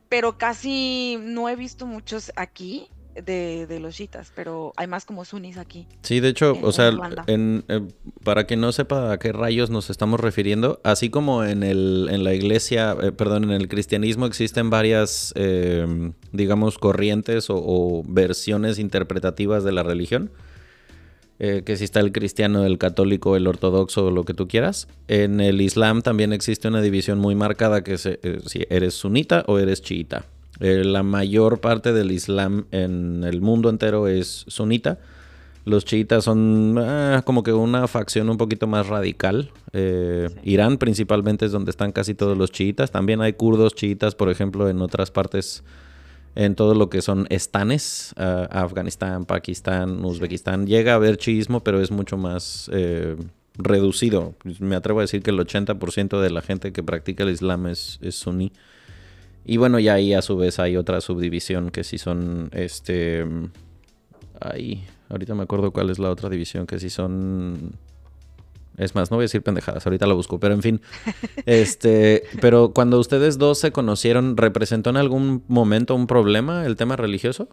Pero 0.09 0.37
casi 0.37 1.17
no 1.21 1.47
he 1.47 1.55
visto 1.55 1.85
muchos 1.87 2.31
aquí 2.35 2.89
de, 3.25 3.67
de 3.67 3.79
los 3.79 3.95
chiitas, 3.95 4.31
pero 4.35 4.73
hay 4.75 4.87
más 4.87 5.05
como 5.05 5.25
sunnis 5.25 5.57
aquí. 5.57 5.87
Sí, 6.01 6.19
de 6.19 6.29
hecho, 6.29 6.55
en- 6.55 6.65
o 6.65 6.71
sea, 6.71 6.91
en 7.27 7.63
eh, 7.67 7.81
para 8.23 8.45
quien 8.45 8.61
no 8.61 8.71
sepa 8.71 9.11
a 9.11 9.19
qué 9.19 9.31
rayos 9.31 9.69
nos 9.69 9.89
estamos 9.89 10.19
refiriendo, 10.19 10.79
así 10.83 11.09
como 11.09 11.43
en 11.43 11.63
el 11.63 12.07
en 12.11 12.23
la 12.23 12.33
iglesia, 12.33 12.95
eh, 13.01 13.11
perdón, 13.11 13.43
en 13.45 13.51
el 13.51 13.67
cristianismo 13.67 14.25
existen 14.25 14.69
varias, 14.69 15.33
eh, 15.35 16.11
digamos, 16.31 16.77
corrientes 16.77 17.49
o, 17.49 17.55
o 17.57 18.03
versiones 18.07 18.79
interpretativas 18.79 19.63
de 19.63 19.71
la 19.71 19.83
religión, 19.83 20.31
eh, 21.39 21.63
que 21.65 21.77
si 21.77 21.83
está 21.83 21.99
el 21.99 22.11
cristiano, 22.11 22.63
el 22.65 22.77
católico, 22.77 23.35
el 23.35 23.47
ortodoxo, 23.47 24.11
lo 24.11 24.23
que 24.23 24.33
tú 24.33 24.47
quieras. 24.47 24.87
En 25.07 25.41
el 25.41 25.61
islam 25.61 26.01
también 26.01 26.31
existe 26.31 26.67
una 26.67 26.81
división 26.81 27.19
muy 27.19 27.35
marcada 27.35 27.83
que 27.83 27.93
es 27.95 28.01
si 28.47 28.65
eres 28.69 28.93
sunita 28.93 29.43
o 29.47 29.57
eres 29.59 29.81
chiita. 29.81 30.25
Eh, 30.59 30.83
la 30.83 31.03
mayor 31.03 31.59
parte 31.59 31.93
del 31.93 32.11
islam 32.11 32.65
en 32.71 33.23
el 33.23 33.41
mundo 33.41 33.69
entero 33.69 34.07
es 34.07 34.45
sunita. 34.47 34.99
Los 35.65 35.85
chiitas 35.85 36.25
son 36.25 36.77
ah, 36.77 37.21
como 37.25 37.41
que 37.41 37.53
una 37.53 37.87
facción 37.87 38.29
un 38.29 38.37
poquito 38.37 38.67
más 38.67 38.87
radical. 38.87 39.51
Eh, 39.71 40.29
Irán 40.43 40.77
principalmente 40.77 41.45
es 41.45 41.51
donde 41.51 41.71
están 41.71 41.91
casi 41.91 42.13
todos 42.13 42.37
los 42.37 42.51
chiitas. 42.51 42.91
También 42.91 43.21
hay 43.21 43.33
kurdos 43.33 43.73
chiitas, 43.73 44.13
por 44.13 44.29
ejemplo, 44.29 44.67
en 44.69 44.81
otras 44.81 45.09
partes, 45.09 45.63
en 46.35 46.55
todo 46.55 46.75
lo 46.75 46.89
que 46.89 47.01
son 47.01 47.27
estanes, 47.29 48.13
ah, 48.17 48.47
Afganistán, 48.51 49.23
Pakistán, 49.23 50.03
Uzbekistán. 50.03 50.67
Llega 50.67 50.93
a 50.93 50.95
haber 50.95 51.17
chiismo, 51.17 51.61
pero 51.61 51.79
es 51.81 51.91
mucho 51.91 52.17
más 52.17 52.69
eh, 52.73 53.15
reducido. 53.55 54.35
Me 54.59 54.75
atrevo 54.75 54.99
a 54.99 55.03
decir 55.03 55.23
que 55.23 55.31
el 55.31 55.39
80% 55.39 56.19
de 56.19 56.29
la 56.29 56.41
gente 56.41 56.73
que 56.73 56.83
practica 56.83 57.23
el 57.23 57.29
Islam 57.29 57.67
es, 57.67 57.99
es 58.01 58.15
suní. 58.15 58.51
Y 59.45 59.57
bueno, 59.57 59.79
y 59.79 59.89
ahí 59.89 60.13
a 60.13 60.21
su 60.21 60.37
vez 60.37 60.59
hay 60.59 60.77
otra 60.77 61.01
subdivisión 61.01 61.69
que 61.69 61.83
sí 61.83 61.97
son, 61.97 62.49
este, 62.53 63.25
ahí, 64.39 64.85
ahorita 65.09 65.35
me 65.35 65.43
acuerdo 65.43 65.71
cuál 65.71 65.89
es 65.89 65.99
la 65.99 66.09
otra 66.09 66.29
división, 66.29 66.65
que 66.65 66.79
sí 66.79 66.89
son, 66.89 67.73
es 68.77 68.95
más, 68.95 69.11
no 69.11 69.17
voy 69.17 69.23
a 69.23 69.25
decir 69.25 69.41
pendejadas, 69.43 69.85
ahorita 69.85 70.07
la 70.07 70.13
busco, 70.13 70.39
pero 70.39 70.53
en 70.53 70.61
fin, 70.61 70.81
este, 71.45 72.23
pero 72.41 72.71
cuando 72.73 72.99
ustedes 72.99 73.37
dos 73.37 73.59
se 73.59 73.71
conocieron, 73.73 74.37
¿representó 74.37 74.89
en 74.91 74.97
algún 74.97 75.43
momento 75.47 75.93
un 75.95 76.07
problema 76.07 76.65
el 76.65 76.77
tema 76.77 76.95
religioso? 76.95 77.49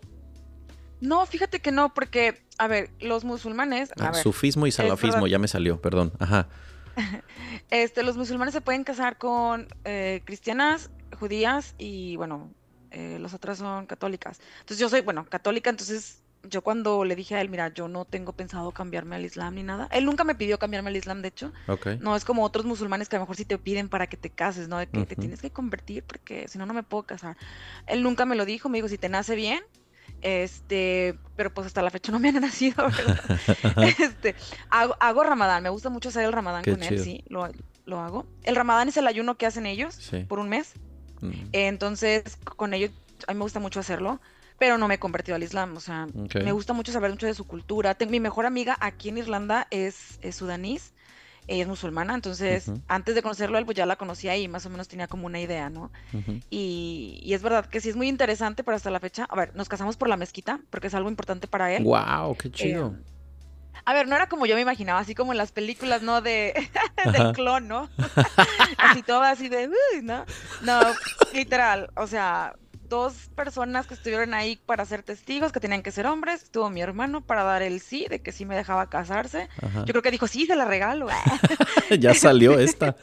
No, 1.01 1.25
fíjate 1.27 1.61
que 1.61 1.73
no, 1.73 1.95
porque, 1.95 2.43
a 2.59 2.69
ver, 2.69 2.91
los 3.01 3.25
musulmanes. 3.25 3.91
A 3.93 4.09
Ah, 4.09 4.11
ver, 4.13 4.23
sufismo 4.23 4.67
y 4.67 4.71
salafismo, 4.71 5.27
ya 5.27 5.39
me 5.39 5.49
salió, 5.49 5.81
perdón. 5.81 6.13
Ajá. 6.19 6.49
Este, 7.71 8.03
los 8.03 8.17
musulmanes 8.17 8.53
se 8.53 8.61
pueden 8.61 8.85
casar 8.85 9.17
con 9.17 9.69
eh, 9.85 10.23
cristianas, 10.25 10.91
judías 11.19 11.75
y, 11.79 12.17
bueno, 12.17 12.51
eh, 12.91 13.19
las 13.21 13.35
otras 13.35 13.59
son 13.59 13.87
católicas. 13.87 14.41
Entonces 14.61 14.79
yo 14.79 14.89
soy, 14.89 15.01
bueno, 15.03 15.25
católica, 15.27 15.71
entonces 15.71 16.23
yo 16.49 16.63
cuando 16.63 17.05
le 17.05 17.15
dije 17.17 17.35
a 17.35 17.41
él, 17.43 17.51
mira, 17.51 17.69
yo 17.69 17.87
no 17.87 18.07
tengo 18.07 18.33
pensado 18.33 18.73
cambiarme 18.73 19.15
al 19.17 19.25
Islam 19.27 19.55
ni 19.57 19.63
nada. 19.63 19.89
Él 19.93 20.07
nunca 20.07 20.25
me 20.25 20.35
pidió 20.35 20.59
cambiarme 20.59 20.89
al 20.89 20.97
Islam, 20.97 21.21
de 21.21 21.29
hecho. 21.29 21.53
Ok. 21.69 21.87
No 22.01 22.17
es 22.17 22.25
como 22.25 22.45
otros 22.45 22.65
musulmanes 22.65 23.09
que 23.11 23.17
a 23.17 23.19
lo 23.19 23.25
mejor 23.25 23.37
sí 23.37 23.45
te 23.45 23.59
piden 23.59 23.89
para 23.91 24.07
que 24.07 24.17
te 24.17 24.31
cases, 24.31 24.67
¿no? 24.69 24.79
De 24.79 24.87
que 24.87 25.05
te 25.05 25.17
tienes 25.17 25.43
que 25.43 25.51
convertir 25.51 26.03
porque 26.05 26.49
si 26.49 26.57
no, 26.57 26.65
no 26.65 26.73
me 26.73 26.83
puedo 26.83 27.03
casar. 27.03 27.37
Él 27.87 28.03
nunca 28.03 28.25
me 28.25 28.37
lo 28.37 28.47
dijo, 28.47 28.69
me 28.71 28.79
dijo, 28.79 28.89
si 28.89 28.97
te 28.97 29.11
nace 29.11 29.35
bien, 29.35 29.63
este, 30.23 31.19
pero 31.37 31.53
pues 31.53 31.67
hasta 31.67 31.83
la 31.83 31.91
fecha 31.91 32.13
no 32.13 32.19
me 32.19 32.29
han 32.29 32.35
nacido, 32.41 32.85
¿verdad? 32.85 33.21
Este, 33.99 34.35
hago, 34.71 34.97
hago 35.01 35.23
ramadán, 35.23 35.63
me 35.63 35.69
gusta 35.71 35.91
mucho 35.91 36.09
hacer 36.09 36.25
el 36.25 36.33
ramadán 36.33 36.63
Qué 36.63 36.73
con 36.73 36.83
él, 36.83 36.99
sí, 37.03 37.25
lo, 37.29 37.49
lo 37.85 38.01
hago. 38.01 38.27
El 38.43 38.57
ramadán 38.57 38.89
es 38.89 38.97
el 38.97 39.07
ayuno 39.07 39.37
que 39.37 39.47
hacen 39.47 39.67
ellos 39.67 39.95
Sí. 39.95 40.25
por 40.25 40.39
un 40.39 40.49
mes, 40.49 40.75
Mm, 41.21 41.49
entonces 41.53 42.23
con 42.57 42.75
ellos 42.75 42.91
a 43.29 43.33
mí 43.33 43.39
me 43.39 43.45
gusta 43.45 43.61
mucho 43.61 43.81
hacerlo, 43.81 44.21
pero 44.59 44.79
no 44.79 44.89
me 44.89 44.95
he 44.95 44.99
convertido 44.99 45.37
al 45.37 45.43
Islam, 45.43 45.77
o 45.77 45.81
sea, 45.81 46.07
me 46.45 46.53
gusta 46.53 46.73
mucho 46.73 46.93
saber 46.93 47.11
mucho 47.11 47.27
de 47.27 47.35
su 47.35 47.45
cultura. 47.47 47.95
Ten- 47.95 48.11
mi 48.11 48.21
mejor 48.21 48.47
amiga 48.47 48.77
aquí 48.81 49.09
en 49.11 49.19
Irlanda 49.19 49.67
es, 49.71 50.19
es 50.23 50.37
sudanís, 50.37 50.93
ella 51.47 51.63
es 51.63 51.69
musulmana, 51.69 52.15
entonces 52.15 52.73
antes 52.89 53.15
de 53.15 53.23
conocerlo 53.23 53.59
él, 53.59 53.65
pues 53.65 53.77
ya 53.77 53.87
la 53.87 53.97
conocía 53.97 54.37
y 54.37 54.49
más 54.49 54.65
o 54.67 54.71
menos 54.71 54.89
tenía 54.89 55.07
como 55.09 55.27
una 55.27 55.41
idea, 55.41 55.69
¿no? 55.71 55.91
Y, 56.51 57.21
y 57.23 57.35
es 57.35 57.43
verdad 57.43 57.67
que 57.67 57.81
sí 57.81 57.89
es 57.91 57.97
muy 57.97 58.09
interesante, 58.09 58.65
pero 58.65 58.77
hasta 58.77 58.91
la 58.91 59.01
fecha, 59.01 59.25
a 59.29 59.37
ver, 59.37 59.55
nos 59.55 59.69
casamos 59.69 59.97
por 59.97 60.09
la 60.09 60.17
mezquita, 60.17 60.61
porque 60.71 60.89
es 60.89 60.95
algo 60.95 61.09
importante 61.09 61.47
para 61.47 61.73
él. 61.75 61.85
Wow, 61.85 62.37
qué 62.37 62.51
chido. 62.51 62.95
Eh, 62.97 63.03
a 63.85 63.93
ver, 63.93 64.09
no 64.09 64.17
era 64.17 64.29
como 64.29 64.47
yo 64.47 64.55
me 64.55 64.61
imaginaba, 64.61 65.01
así 65.01 65.15
como 65.15 65.33
en 65.33 65.39
las 65.39 65.53
películas, 65.53 66.03
¿no? 66.03 66.21
De, 66.21 66.55
del 67.13 67.33
clon, 67.33 67.69
¿no? 67.69 67.89
así 68.79 69.03
todo 69.03 69.23
así 69.23 69.49
de, 69.49 69.69
"Uy", 69.69 70.03
¿no? 70.03 70.25
No, 70.63 70.81
literal, 71.33 71.91
o 71.97 72.07
sea, 72.07 72.55
dos 72.91 73.31
personas 73.35 73.87
que 73.87 73.95
estuvieron 73.95 74.35
ahí 74.35 74.57
para 74.67 74.85
ser 74.85 75.03
testigos, 75.03 75.53
que 75.53 75.61
tenían 75.61 75.83
que 75.83 75.93
ser 75.93 76.07
hombres, 76.07 76.43
estuvo 76.43 76.69
mi 76.69 76.83
hermano 76.83 77.23
para 77.23 77.45
dar 77.45 77.63
el 77.63 77.81
sí, 77.81 78.07
de 78.11 78.21
que 78.21 78.33
sí 78.33 78.45
me 78.45 78.57
dejaba 78.57 78.91
casarse. 78.91 79.49
Ajá. 79.63 79.85
Yo 79.87 79.93
creo 79.93 80.03
que 80.03 80.11
dijo, 80.11 80.27
sí, 80.27 80.45
se 80.45 80.57
la 80.57 80.65
regalo. 80.65 81.07
ya 81.99 82.13
salió 82.15 82.59
esta. 82.59 82.97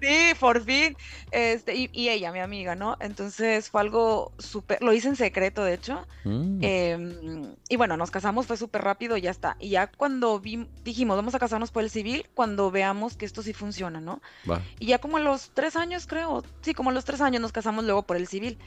Sí, 0.00 0.32
por 0.38 0.62
fin. 0.64 0.96
Este, 1.30 1.74
y, 1.74 1.90
y 1.92 2.08
ella, 2.08 2.32
mi 2.32 2.40
amiga, 2.40 2.74
¿no? 2.74 2.96
Entonces 3.00 3.70
fue 3.70 3.80
algo 3.80 4.32
súper, 4.38 4.82
lo 4.82 4.92
hice 4.92 5.08
en 5.08 5.16
secreto, 5.16 5.64
de 5.64 5.74
hecho. 5.74 6.06
Mm, 6.24 6.58
Em, 6.62 7.54
y 7.68 7.76
bueno, 7.76 7.96
nos 7.96 8.10
casamos, 8.10 8.46
fue 8.46 8.56
súper 8.56 8.82
rápido 8.82 9.16
y 9.16 9.22
ya 9.22 9.30
está. 9.30 9.56
Y 9.58 9.70
ya 9.70 9.88
cuando 9.88 10.38
vi, 10.40 10.68
dijimos, 10.84 11.16
vamos 11.16 11.34
a 11.34 11.38
casarnos 11.38 11.70
por 11.70 11.82
el 11.82 11.90
civil, 11.90 12.26
cuando 12.34 12.70
veamos 12.70 13.16
que 13.16 13.26
esto 13.26 13.42
sí 13.42 13.52
funciona, 13.52 14.00
¿no? 14.00 14.20
va. 14.48 14.62
Y 14.78 14.86
ya 14.86 14.98
como 14.98 15.16
a 15.16 15.20
los 15.20 15.50
tres 15.50 15.76
años, 15.76 16.06
creo, 16.06 16.44
sí, 16.62 16.74
como 16.74 16.90
a 16.90 16.92
los 16.92 17.04
tres 17.04 17.20
años 17.20 17.42
nos 17.42 17.52
casamos 17.52 17.84
luego 17.84 18.02
por 18.02 18.16
el 18.16 18.26
civil. 18.26 18.58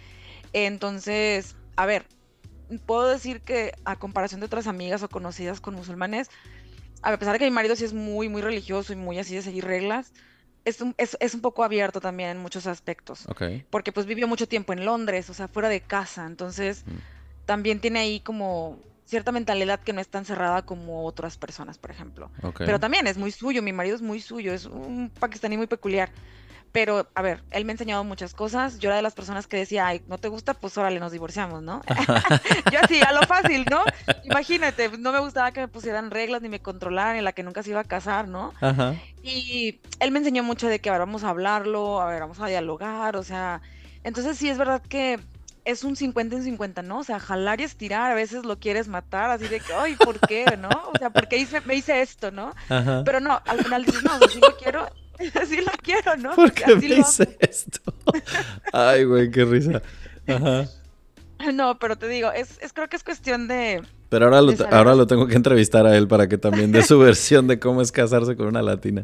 Entonces, 0.53 1.55
a 1.75 1.85
ver, 1.85 2.05
puedo 2.85 3.07
decir 3.07 3.41
que 3.41 3.73
a 3.85 3.95
comparación 3.97 4.39
de 4.39 4.45
otras 4.45 4.67
amigas 4.67 5.03
o 5.03 5.09
conocidas 5.09 5.61
con 5.61 5.75
musulmanes, 5.75 6.29
a 7.01 7.17
pesar 7.17 7.33
de 7.33 7.39
que 7.39 7.45
mi 7.45 7.51
marido 7.51 7.75
sí 7.75 7.85
es 7.85 7.93
muy, 7.93 8.29
muy 8.29 8.41
religioso 8.41 8.93
y 8.93 8.95
muy 8.95 9.17
así 9.19 9.35
de 9.35 9.41
seguir 9.41 9.65
reglas, 9.65 10.13
es 10.65 10.81
un, 10.81 10.93
es, 10.97 11.17
es 11.19 11.33
un 11.33 11.41
poco 11.41 11.63
abierto 11.63 11.99
también 12.01 12.29
en 12.29 12.37
muchos 12.37 12.67
aspectos 12.67 13.25
Ok. 13.27 13.41
porque 13.69 13.91
pues 13.91 14.05
vivió 14.05 14.27
mucho 14.27 14.47
tiempo 14.47 14.73
en 14.73 14.85
Londres, 14.85 15.29
o 15.29 15.33
sea, 15.33 15.47
fuera 15.47 15.69
de 15.69 15.81
casa, 15.81 16.25
entonces 16.25 16.83
Mm. 16.85 16.97
también 17.45 17.79
tiene 17.79 17.99
ahí 17.99 18.19
como 18.21 18.79
cierta 19.05 19.31
mentalidad 19.31 19.79
que 19.81 19.91
no 19.93 19.99
es 19.99 20.07
tan 20.07 20.23
cerrada 20.25 20.61
como 20.61 21.05
otras 21.05 21.37
personas, 21.37 21.77
por 21.77 21.91
ejemplo. 21.91 22.31
Pero 22.57 22.79
también 22.79 23.07
es 23.07 23.17
muy 23.17 23.31
suyo, 23.31 23.61
mi 23.61 23.73
marido 23.73 23.95
es 23.95 24.01
muy 24.01 24.21
suyo, 24.21 24.53
es 24.53 24.65
un 24.65 25.11
pakistaní 25.19 25.57
muy 25.57 25.67
peculiar. 25.67 26.09
Pero, 26.71 27.07
a 27.15 27.21
ver, 27.21 27.43
él 27.51 27.65
me 27.65 27.71
ha 27.71 27.73
enseñado 27.73 28.03
muchas 28.03 28.33
cosas. 28.33 28.79
Yo 28.79 28.89
era 28.89 28.95
de 28.95 29.01
las 29.01 29.13
personas 29.13 29.45
que 29.45 29.57
decía, 29.57 29.87
ay, 29.87 30.01
¿no 30.07 30.17
te 30.17 30.29
gusta? 30.29 30.53
Pues 30.53 30.77
órale, 30.77 30.99
nos 30.99 31.11
divorciamos, 31.11 31.61
¿no? 31.61 31.81
Yo 32.71 32.79
así, 32.81 33.01
a 33.01 33.11
lo 33.11 33.23
fácil, 33.23 33.65
¿no? 33.69 33.83
Imagínate, 34.23 34.89
no 34.97 35.11
me 35.11 35.19
gustaba 35.19 35.51
que 35.51 35.59
me 35.59 35.67
pusieran 35.67 36.11
reglas 36.11 36.41
ni 36.41 36.47
me 36.47 36.61
controlaran, 36.61 37.17
en 37.17 37.25
la 37.25 37.33
que 37.33 37.43
nunca 37.43 37.61
se 37.61 37.71
iba 37.71 37.81
a 37.81 37.85
casar, 37.85 38.29
¿no? 38.29 38.53
Ajá. 38.61 38.95
Y 39.21 39.79
él 39.99 40.11
me 40.11 40.19
enseñó 40.19 40.43
mucho 40.43 40.67
de 40.67 40.79
que, 40.79 40.89
a 40.89 40.93
ver, 40.93 41.01
vamos 41.01 41.25
a 41.25 41.29
hablarlo, 41.29 42.01
a 42.01 42.05
ver, 42.07 42.21
vamos 42.21 42.39
a 42.39 42.47
dialogar, 42.47 43.17
o 43.17 43.23
sea, 43.23 43.61
entonces 44.03 44.37
sí 44.37 44.49
es 44.49 44.57
verdad 44.57 44.81
que 44.81 45.19
es 45.65 45.83
un 45.83 45.95
50 45.95 46.37
en 46.37 46.43
50, 46.43 46.81
¿no? 46.81 46.99
O 46.99 47.03
sea, 47.03 47.19
jalar 47.19 47.61
y 47.61 47.65
estirar, 47.65 48.11
a 48.11 48.15
veces 48.15 48.45
lo 48.45 48.59
quieres 48.59 48.87
matar, 48.87 49.29
así 49.29 49.47
de 49.47 49.59
que, 49.59 49.73
ay, 49.73 49.95
¿por 49.95 50.19
qué, 50.19 50.45
no? 50.57 50.69
O 50.69 50.97
sea, 50.97 51.09
¿por 51.11 51.27
qué 51.27 51.37
hice, 51.37 51.61
me 51.61 51.75
hice 51.75 52.01
esto, 52.01 52.31
no? 52.31 52.53
Ajá. 52.69 53.03
Pero 53.05 53.19
no, 53.19 53.41
al 53.45 53.63
final 53.63 53.85
dices, 53.85 54.03
no, 54.03 54.15
o 54.15 54.17
sea, 54.17 54.27
sí 54.29 54.39
lo 54.39 54.57
quiero, 54.57 54.87
sí 55.47 55.57
lo 55.57 55.71
quiero, 55.83 56.17
¿no? 56.17 56.35
¿Por 56.35 56.51
qué 56.51 56.75
me 56.75 56.87
lo 56.89 56.95
hice 56.99 57.37
esto? 57.39 57.93
Ay, 58.73 59.03
güey, 59.05 59.29
qué 59.31 59.45
risa. 59.45 59.81
Ajá. 60.27 60.67
No, 61.53 61.79
pero 61.79 61.95
te 61.95 62.07
digo, 62.07 62.31
es, 62.31 62.59
es 62.61 62.71
creo 62.71 62.87
que 62.87 62.95
es 62.95 63.03
cuestión 63.03 63.47
de, 63.47 63.81
Pero 64.09 64.25
ahora 64.25 64.43
lo, 64.43 64.53
ahora 64.69 64.93
lo 64.93 65.07
tengo 65.07 65.25
que 65.25 65.33
entrevistar 65.33 65.87
a 65.87 65.97
él 65.97 66.07
para 66.07 66.29
que 66.29 66.37
también 66.37 66.71
dé 66.71 66.83
su 66.83 66.99
versión 66.99 67.47
de 67.47 67.57
cómo 67.57 67.81
es 67.81 67.91
casarse 67.91 68.35
con 68.35 68.45
una 68.45 68.61
latina. 68.61 69.01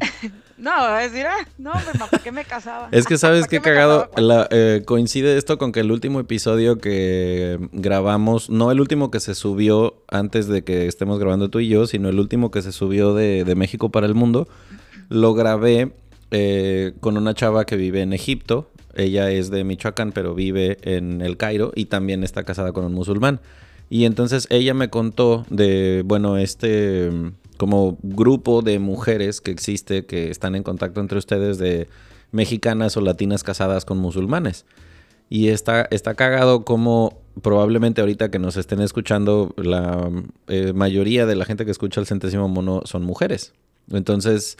no, 0.56 0.70
a 0.70 1.00
decir, 1.00 1.26
ah, 1.26 1.44
no, 1.58 1.72
hombre, 1.72 1.90
ma, 1.98 2.06
¿para 2.06 2.22
qué 2.22 2.30
me 2.30 2.44
casaba? 2.44 2.88
Es 2.92 3.06
que 3.06 3.18
sabes 3.18 3.40
¿Para 3.40 3.50
qué 3.50 3.60
cagado, 3.60 4.02
casaba? 4.10 4.20
La- 4.22 4.48
eh, 4.52 4.82
coincide 4.86 5.36
esto 5.36 5.58
con 5.58 5.72
que 5.72 5.80
el 5.80 5.90
último 5.90 6.20
episodio 6.20 6.78
que 6.78 7.58
grabamos, 7.72 8.50
no 8.50 8.70
el 8.70 8.80
último 8.80 9.10
que 9.10 9.18
se 9.18 9.34
subió 9.34 10.04
antes 10.06 10.46
de 10.46 10.62
que 10.62 10.86
estemos 10.86 11.18
grabando 11.18 11.48
tú 11.50 11.58
y 11.58 11.66
yo, 11.68 11.88
sino 11.88 12.08
el 12.08 12.20
último 12.20 12.52
que 12.52 12.62
se 12.62 12.70
subió 12.70 13.14
de, 13.14 13.42
de 13.42 13.54
México 13.56 13.90
para 13.90 14.06
el 14.06 14.14
mundo, 14.14 14.46
lo 15.08 15.34
grabé 15.34 15.92
eh, 16.30 16.92
con 17.00 17.16
una 17.16 17.34
chava 17.34 17.64
que 17.64 17.76
vive 17.76 18.02
en 18.02 18.12
Egipto. 18.12 18.70
Ella 18.94 19.30
es 19.30 19.50
de 19.50 19.64
Michoacán, 19.64 20.12
pero 20.12 20.34
vive 20.34 20.78
en 20.82 21.20
el 21.20 21.36
Cairo 21.36 21.72
y 21.74 21.86
también 21.86 22.24
está 22.24 22.44
casada 22.44 22.72
con 22.72 22.84
un 22.84 22.94
musulmán. 22.94 23.40
Y 23.90 24.04
entonces 24.04 24.46
ella 24.50 24.74
me 24.74 24.90
contó 24.90 25.46
de, 25.50 26.02
bueno, 26.04 26.36
este 26.36 27.10
mm, 27.10 27.32
como 27.56 27.98
grupo 28.02 28.62
de 28.62 28.78
mujeres 28.78 29.40
que 29.40 29.50
existe, 29.50 30.06
que 30.06 30.30
están 30.30 30.54
en 30.54 30.62
contacto 30.62 31.00
entre 31.00 31.18
ustedes 31.18 31.58
de 31.58 31.88
mexicanas 32.30 32.96
o 32.96 33.00
latinas 33.00 33.42
casadas 33.42 33.84
con 33.84 33.98
musulmanes. 33.98 34.66
Y 35.30 35.48
está, 35.48 35.86
está 35.90 36.14
cagado 36.14 36.64
como 36.64 37.18
probablemente 37.42 38.00
ahorita 38.00 38.30
que 38.30 38.38
nos 38.38 38.56
estén 38.56 38.80
escuchando, 38.80 39.54
la 39.56 40.10
eh, 40.48 40.72
mayoría 40.72 41.26
de 41.26 41.36
la 41.36 41.44
gente 41.44 41.64
que 41.64 41.70
escucha 41.70 42.00
el 42.00 42.06
centésimo 42.06 42.48
mono 42.48 42.82
son 42.84 43.04
mujeres. 43.04 43.52
Entonces, 43.90 44.56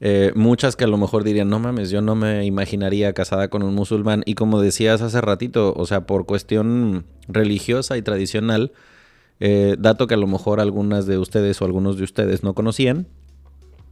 eh, 0.00 0.32
muchas 0.34 0.76
que 0.76 0.84
a 0.84 0.88
lo 0.88 0.96
mejor 0.96 1.24
dirían, 1.24 1.48
no 1.48 1.58
mames, 1.58 1.90
yo 1.90 2.00
no 2.00 2.14
me 2.14 2.44
imaginaría 2.44 3.12
casada 3.12 3.48
con 3.48 3.62
un 3.62 3.74
musulmán. 3.74 4.22
Y 4.26 4.34
como 4.34 4.60
decías 4.60 5.02
hace 5.02 5.20
ratito, 5.20 5.74
o 5.76 5.86
sea, 5.86 6.06
por 6.06 6.26
cuestión 6.26 7.06
religiosa 7.26 7.96
y 7.96 8.02
tradicional, 8.02 8.72
eh, 9.40 9.76
dato 9.78 10.06
que 10.06 10.14
a 10.14 10.18
lo 10.18 10.26
mejor 10.26 10.60
algunas 10.60 11.06
de 11.06 11.18
ustedes 11.18 11.60
o 11.60 11.64
algunos 11.64 11.96
de 11.96 12.04
ustedes 12.04 12.42
no 12.42 12.54
conocían, 12.54 13.06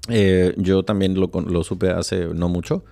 eh, 0.09 0.55
yo 0.57 0.85
también 0.85 1.19
lo, 1.19 1.31
lo 1.47 1.65
supe 1.65 1.91
hace 1.91 2.27
no 2.27 2.49
mucho. 2.49 2.85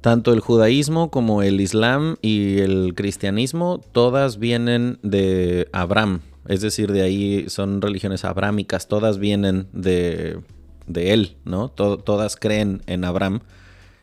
Tanto 0.00 0.32
el 0.32 0.40
judaísmo 0.40 1.10
como 1.10 1.42
el 1.42 1.60
islam 1.60 2.16
y 2.22 2.58
el 2.58 2.94
cristianismo, 2.94 3.80
todas 3.92 4.38
vienen 4.38 4.98
de 5.02 5.68
Abraham. 5.72 6.20
Es 6.46 6.60
decir, 6.60 6.92
de 6.92 7.02
ahí 7.02 7.44
son 7.48 7.82
religiones 7.82 8.24
abrámicas, 8.24 8.88
todas 8.88 9.18
vienen 9.18 9.68
de, 9.72 10.40
de 10.88 11.12
él, 11.12 11.36
¿no? 11.44 11.68
To- 11.68 11.98
todas 11.98 12.36
creen 12.36 12.82
en 12.86 13.04
Abraham 13.04 13.40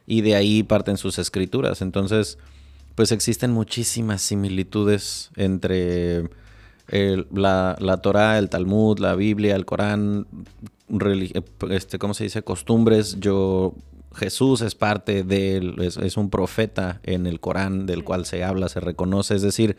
y 0.08 0.22
de 0.22 0.36
ahí 0.36 0.64
parten 0.64 0.98
sus 0.98 1.20
escrituras. 1.20 1.82
Entonces, 1.82 2.38
pues 2.96 3.12
existen 3.12 3.52
muchísimas 3.52 4.22
similitudes 4.22 5.32
entre 5.36 6.30
la, 6.88 7.76
la 7.80 7.98
Torah, 7.98 8.38
el 8.38 8.50
Talmud, 8.50 9.00
la 9.00 9.16
Biblia, 9.16 9.56
el 9.56 9.66
Corán, 9.66 10.28
este, 11.70 11.98
¿cómo 11.98 12.14
se 12.14 12.26
dice? 12.26 12.44
Costumbres. 12.44 13.20
Yo, 13.20 13.74
Jesús 14.14 14.62
es 14.62 14.76
parte 14.76 15.24
de 15.24 15.58
él, 15.58 15.76
es, 15.80 15.98
es 15.98 16.16
un 16.16 16.30
profeta 16.30 17.02
en 17.04 17.26
el 17.26 17.40
Corán 17.40 17.86
del 17.86 18.04
cual 18.04 18.26
se 18.26 18.44
habla, 18.44 18.70
se 18.70 18.80
reconoce. 18.80 19.36
Es 19.36 19.42
decir, 19.42 19.78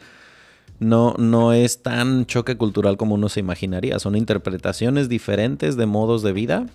no, 0.78 1.14
no 1.16 1.52
es 1.52 1.82
tan 1.82 2.26
choque 2.26 2.56
cultural 2.56 2.96
como 2.96 3.14
uno 3.14 3.28
se 3.28 3.40
imaginaría. 3.40 3.98
Son 3.98 4.16
interpretaciones 4.16 5.08
diferentes 5.08 5.76
de 5.76 5.86
modos 5.86 6.22
de 6.22 6.32
vida. 6.32 6.66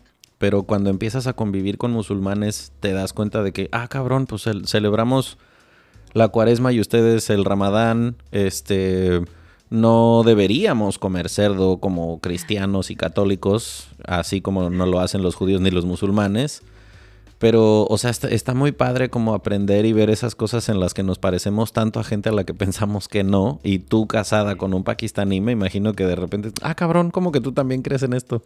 Pero 0.42 0.64
cuando 0.64 0.89
empiezas 0.89 1.28
a 1.28 1.34
convivir 1.34 1.78
con 1.78 1.92
musulmanes, 1.92 2.72
te 2.80 2.94
das 2.94 3.14
cuenta 3.14 3.44
de 3.44 3.52
que, 3.52 3.70
ah, 3.72 3.88
cabrón, 3.88 4.26
pues 4.26 4.48
cel- 4.48 4.66
celebramos 4.66 5.38
la 6.14 6.30
cuaresma 6.30 6.72
y 6.72 6.80
ustedes 6.80 7.30
el 7.30 7.46
ramadán, 7.46 8.16
este, 8.32 9.22
no 9.70 10.24
deberíamos 10.26 10.98
comer 10.98 11.30
cerdo 11.30 11.78
como 11.78 12.20
cristianos 12.22 12.89
y 12.89 12.96
católicos, 12.96 13.89
así 14.04 14.42
como 14.42 14.72
no 14.72 14.88
lo 14.88 15.00
hacen 15.00 15.22
los 15.22 15.36
judíos 15.36 15.62
ni 15.62 15.70
los 15.70 15.86
musulmanes. 15.86 16.64
Pero, 17.38 17.86
o 17.86 17.98
sea, 18.00 18.10
está, 18.10 18.56
muy 18.56 18.72
padre 18.72 19.12
como 19.12 19.36
aprender 19.36 19.86
y 19.86 19.94
ver 19.94 20.10
esas 20.10 20.34
cosas 20.34 20.70
en 20.70 20.80
las 20.80 20.96
que 20.96 21.04
nos 21.04 21.20
parecemos 21.20 21.72
tanto 21.72 22.00
a 22.00 22.04
gente 22.04 22.30
a 22.30 22.32
la 22.32 22.46
que 22.46 22.56
pensamos 22.56 23.08
que 23.08 23.24
no. 23.24 23.60
Y 23.64 23.78
tú 23.78 24.08
casada 24.08 24.56
con 24.56 24.74
un 24.74 24.84
pakistaní, 24.84 25.39
me 25.39 25.52
imagino 25.52 25.94
que 25.94 26.08
de 26.08 26.16
repente, 26.16 26.52
ah, 26.64 26.74
cabrón, 26.74 27.12
¿cómo 27.12 27.32
que 27.32 27.42
tú 27.42 27.52
también 27.52 27.84
crees 27.84 28.02
en 28.02 28.14
esto? 28.14 28.42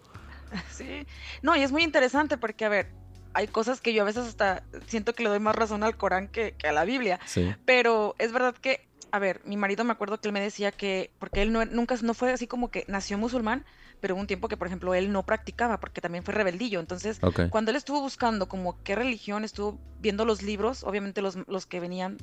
Sí, 0.72 1.06
no, 1.42 1.56
y 1.56 1.62
es 1.62 1.72
muy 1.72 1.84
interesante 1.84 2.38
porque, 2.38 2.66
a 2.66 2.70
ver, 2.70 2.92
hay 3.34 3.48
cosas 3.48 3.82
que 3.82 3.94
yo 3.94 4.02
a 4.02 4.06
veces 4.06 4.28
hasta 4.28 4.64
siento 4.88 5.14
que 5.14 5.24
le 5.24 5.30
doy 5.30 5.40
más 5.40 5.56
razón 5.56 5.84
al 5.84 5.98
Corán 5.98 6.28
que, 6.28 6.56
a 6.68 6.72
la 6.72 6.86
Biblia. 6.86 7.20
Sí. 7.26 7.54
Pero 7.66 8.16
es 8.18 8.32
verdad 8.32 8.56
que, 8.56 8.88
a 9.12 9.20
ver, 9.20 9.42
mi 9.46 9.58
marido 9.58 9.84
me 9.84 9.92
acuerdo 9.92 10.20
que 10.20 10.28
él 10.28 10.34
me 10.34 10.42
decía 10.42 10.72
que, 10.72 11.12
porque 11.20 11.42
él 11.42 11.52
no, 11.52 11.64
nunca 11.66 11.96
no 12.02 12.14
fue 12.14 12.32
así 12.32 12.48
como 12.48 12.72
que 12.72 12.86
nació 12.88 13.18
musulmán, 13.18 13.66
pero 14.00 14.14
hubo 14.16 14.22
un 14.22 14.28
tiempo 14.28 14.48
que, 14.48 14.58
por 14.58 14.68
ejemplo, 14.68 14.94
él 14.94 15.12
no 15.12 15.24
practicaba 15.24 15.80
porque 15.80 16.02
también 16.02 16.24
fue 16.24 16.34
rebeldillo. 16.34 16.80
Entonces, 16.80 17.20
cuando 17.50 17.72
él 17.72 17.78
estuvo 17.78 18.02
buscando 18.02 18.48
como 18.48 18.82
qué 18.84 18.96
religión, 18.96 19.44
estuvo 19.44 19.80
viendo 20.00 20.26
los 20.26 20.42
libros, 20.42 20.84
obviamente 20.84 21.22
los, 21.22 21.38
los 21.48 21.66
que 21.66 21.80
venían 21.80 22.18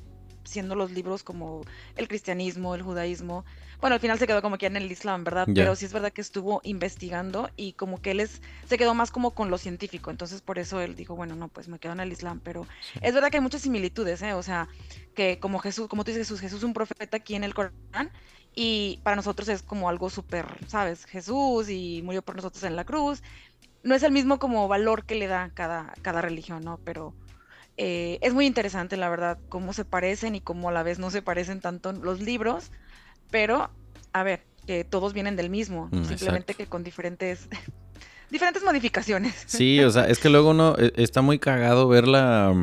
siendo 0.45 0.75
los 0.75 0.91
libros 0.91 1.23
como 1.23 1.63
el 1.97 2.09
cristianismo, 2.09 2.75
el 2.75 2.83
judaísmo. 2.83 3.45
Bueno, 3.81 3.95
al 3.95 4.01
final 4.01 4.19
se 4.19 4.27
quedó 4.27 4.43
como 4.43 4.59
que 4.59 4.67
en 4.67 4.77
el 4.77 4.91
Islam, 4.91 5.25
¿verdad? 5.25 5.49
Pero 5.53 5.75
sí 5.75 5.87
es 5.87 5.93
verdad 5.93 6.13
que 6.13 6.21
estuvo 6.21 6.61
investigando 6.63 7.51
y 7.57 7.73
como 7.73 8.01
que 8.01 8.13
él 8.13 8.21
es, 8.21 8.41
se 8.67 8.79
quedó 8.79 8.95
más 8.95 9.11
como 9.11 9.33
con 9.33 9.51
lo 9.51 9.59
científico. 9.59 10.11
Entonces 10.11 10.41
por 10.41 10.59
eso 10.59 10.81
él 10.81 10.95
dijo, 10.95 11.17
bueno, 11.17 11.35
no, 11.35 11.49
pues 11.49 11.67
me 11.69 11.79
quedo 11.79 11.93
en 11.93 12.01
el 12.01 12.13
Islam. 12.13 12.41
Pero 12.45 12.67
es 13.01 13.13
verdad 13.13 13.31
que 13.31 13.39
hay 13.39 13.43
muchas 13.43 13.63
similitudes, 13.63 14.23
¿eh? 14.23 14.35
O 14.35 14.43
sea, 14.43 14.69
que 15.15 15.41
como 15.41 15.59
Jesús, 15.59 15.89
como 15.89 16.05
tú 16.05 16.13
dices 16.13 16.29
Jesús, 16.29 16.41
Jesús 16.41 16.59
es 16.59 16.65
un 16.65 16.75
profeta 16.75 17.17
aquí 17.17 17.35
en 17.35 17.45
el 17.45 17.55
Corán 17.55 18.13
y 18.55 19.01
para 19.03 19.17
nosotros 19.17 19.49
es 19.49 19.63
como 19.63 19.89
algo 19.89 20.11
súper, 20.11 20.47
¿sabes? 20.69 21.07
Jesús 21.07 21.69
y 21.69 22.03
murió 22.05 22.23
por 22.23 22.37
nosotros 22.37 22.63
en 22.65 22.77
la 22.77 22.85
cruz. 22.85 23.23
No 23.83 23.95
es 23.95 24.03
el 24.03 24.13
mismo 24.13 24.39
como 24.39 24.69
valor 24.69 25.05
que 25.05 25.17
le 25.17 25.27
da 25.27 25.51
cada, 25.55 25.95
cada 26.03 26.21
religión, 26.23 26.63
¿no? 26.63 26.79
Pero 26.85 27.15
eh, 27.77 28.19
es 28.21 28.35
muy 28.35 28.47
interesante, 28.47 28.97
la 28.97 29.09
verdad, 29.09 29.39
cómo 29.49 29.73
se 29.73 29.85
parecen 29.85 30.35
y 30.35 30.41
cómo 30.41 30.69
a 30.69 30.73
la 30.73 30.83
vez 30.83 30.99
no 30.99 31.11
se 31.11 31.23
parecen 31.23 31.61
tanto 31.61 31.93
los 31.93 32.21
libros. 32.21 32.71
Pero, 33.31 33.71
a 34.13 34.23
ver, 34.23 34.45
que 34.67 34.85
todos 34.85 35.13
vienen 35.13 35.37
del 35.37 35.51
mismo, 35.51 35.89
mm, 35.91 36.05
simplemente 36.05 36.55
que 36.55 36.67
con 36.67 36.85
diferentes 36.85 37.49
diferentes 38.31 38.63
modificaciones. 38.63 39.35
Sí, 39.47 39.81
o 39.81 39.91
sea, 39.91 40.07
es 40.07 40.19
que 40.19 40.29
luego 40.29 40.51
uno 40.51 40.77
eh, 40.79 40.93
está 40.97 41.23
muy 41.23 41.39
cagado 41.39 41.89
ver 41.89 42.09
la, 42.09 42.55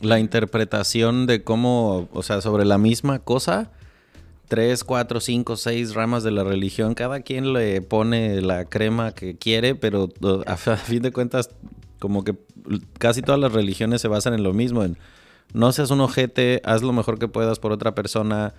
la 0.00 0.18
interpretación 0.18 1.26
de 1.26 1.42
cómo, 1.42 2.08
o 2.12 2.22
sea, 2.22 2.40
sobre 2.40 2.64
la 2.64 2.78
misma 2.78 3.18
cosa 3.18 3.70
tres, 4.48 4.84
cuatro, 4.84 5.20
cinco, 5.20 5.56
seis 5.56 5.94
ramas 5.94 6.22
de 6.22 6.30
la 6.30 6.44
religión. 6.44 6.94
Cada 6.94 7.20
quien 7.20 7.52
le 7.52 7.82
pone 7.82 8.40
la 8.40 8.64
crema 8.64 9.12
que 9.12 9.36
quiere, 9.36 9.74
pero 9.74 10.08
a, 10.46 10.56
fin 10.56 11.02
de 11.02 11.12
cuentas, 11.12 11.50
como 11.98 12.24
que 12.24 12.34
casi 12.98 13.22
todas 13.22 13.40
las 13.40 13.52
religiones 13.52 14.00
se 14.00 14.08
basan 14.08 14.34
en 14.34 14.42
lo 14.42 14.52
mismo. 14.52 14.82
En 14.82 14.96
no 15.52 15.72
seas 15.72 15.90
un 15.90 16.00
ojete, 16.00 16.60
haz 16.64 16.82
lo 16.82 16.92
mejor 16.92 17.18
que 17.18 17.28
puedas 17.28 17.58
por 17.58 17.72
otra 17.72 17.94
persona. 17.94 18.54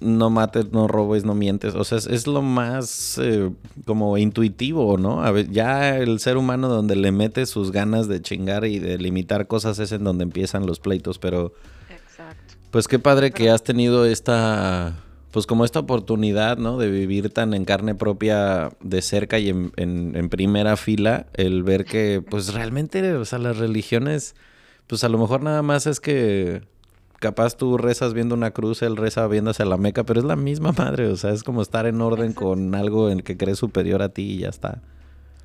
No 0.00 0.28
mates, 0.28 0.70
no 0.70 0.86
robes, 0.86 1.24
no 1.24 1.34
mientes. 1.34 1.74
O 1.74 1.82
sea, 1.82 1.96
es, 1.96 2.26
lo 2.26 2.42
más 2.42 3.18
eh, 3.22 3.50
como 3.86 4.18
intuitivo, 4.18 4.98
¿no? 4.98 5.22
A 5.24 5.30
ver, 5.30 5.50
ya 5.50 5.96
el 5.96 6.20
ser 6.20 6.36
humano 6.36 6.68
donde 6.68 6.94
le 6.94 7.10
mete 7.10 7.46
sus 7.46 7.72
ganas 7.72 8.06
de 8.06 8.20
chingar 8.20 8.66
y 8.66 8.78
de 8.78 8.98
limitar 8.98 9.46
cosas 9.46 9.78
es 9.78 9.92
en 9.92 10.04
donde 10.04 10.24
empiezan 10.24 10.66
los 10.66 10.78
pleitos, 10.78 11.18
pero... 11.18 11.54
Exacto. 11.90 12.54
Pues 12.70 12.86
qué 12.86 12.98
padre 12.98 13.30
que 13.30 13.48
has 13.48 13.62
tenido 13.64 14.04
esta 14.04 14.94
pues 15.30 15.46
como 15.46 15.64
esta 15.64 15.80
oportunidad, 15.80 16.56
¿no? 16.56 16.78
De 16.78 16.90
vivir 16.90 17.30
tan 17.30 17.54
en 17.54 17.64
carne 17.64 17.94
propia 17.94 18.70
de 18.80 19.02
cerca 19.02 19.38
y 19.38 19.50
en, 19.50 19.72
en, 19.76 20.28
primera 20.30 20.76
fila, 20.76 21.26
el 21.34 21.62
ver 21.62 21.84
que, 21.84 22.22
pues 22.28 22.54
realmente, 22.54 23.12
o 23.14 23.24
sea, 23.24 23.38
las 23.38 23.58
religiones, 23.58 24.34
pues 24.86 25.04
a 25.04 25.08
lo 25.08 25.18
mejor 25.18 25.42
nada 25.42 25.62
más 25.62 25.86
es 25.86 26.00
que 26.00 26.62
capaz 27.18 27.56
tú 27.56 27.76
rezas 27.76 28.14
viendo 28.14 28.34
una 28.34 28.52
cruz, 28.52 28.82
él 28.82 28.96
reza 28.96 29.26
viendo 29.26 29.50
hacia 29.50 29.64
la 29.64 29.76
meca, 29.76 30.04
pero 30.04 30.20
es 30.20 30.26
la 30.26 30.36
misma 30.36 30.72
madre, 30.72 31.08
o 31.08 31.16
sea, 31.16 31.32
es 31.32 31.42
como 31.42 31.60
estar 31.62 31.86
en 31.86 32.00
orden 32.00 32.32
con 32.32 32.74
algo 32.74 33.10
en 33.10 33.20
que 33.20 33.36
crees 33.36 33.58
superior 33.58 34.02
a 34.02 34.08
ti 34.10 34.22
y 34.22 34.38
ya 34.38 34.48
está. 34.48 34.80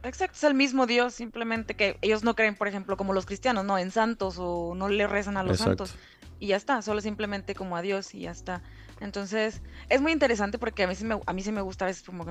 Exacto, 0.03 0.35
es 0.35 0.43
el 0.43 0.53
mismo 0.53 0.85
Dios, 0.85 1.13
simplemente 1.13 1.75
que 1.75 1.97
ellos 2.01 2.23
no 2.23 2.35
creen, 2.35 2.55
por 2.55 2.67
ejemplo, 2.67 2.97
como 2.97 3.13
los 3.13 3.25
cristianos, 3.25 3.63
¿no? 3.63 3.77
En 3.77 3.89
santos 3.91 4.35
o 4.37 4.75
no 4.75 4.89
le 4.89 5.07
rezan 5.07 5.37
a 5.37 5.43
los 5.43 5.59
santos. 5.59 5.95
Y 6.39 6.47
ya 6.47 6.57
está, 6.57 6.81
solo 6.81 6.99
simplemente 6.99 7.55
como 7.55 7.77
a 7.77 7.81
Dios 7.81 8.13
y 8.13 8.21
ya 8.21 8.31
está. 8.31 8.61
Entonces, 9.03 9.61
es 9.89 10.01
muy 10.01 10.13
interesante 10.13 10.57
porque 10.57 10.83
a 10.83 10.87
mí 10.87 10.95
sí 10.95 11.03
me, 11.03 11.19
a 11.25 11.33
mí 11.33 11.41
sí 11.43 11.51
me 11.51 11.59
gusta 11.59 11.83
a 11.83 11.89
veces 11.89 12.03
como 12.03 12.25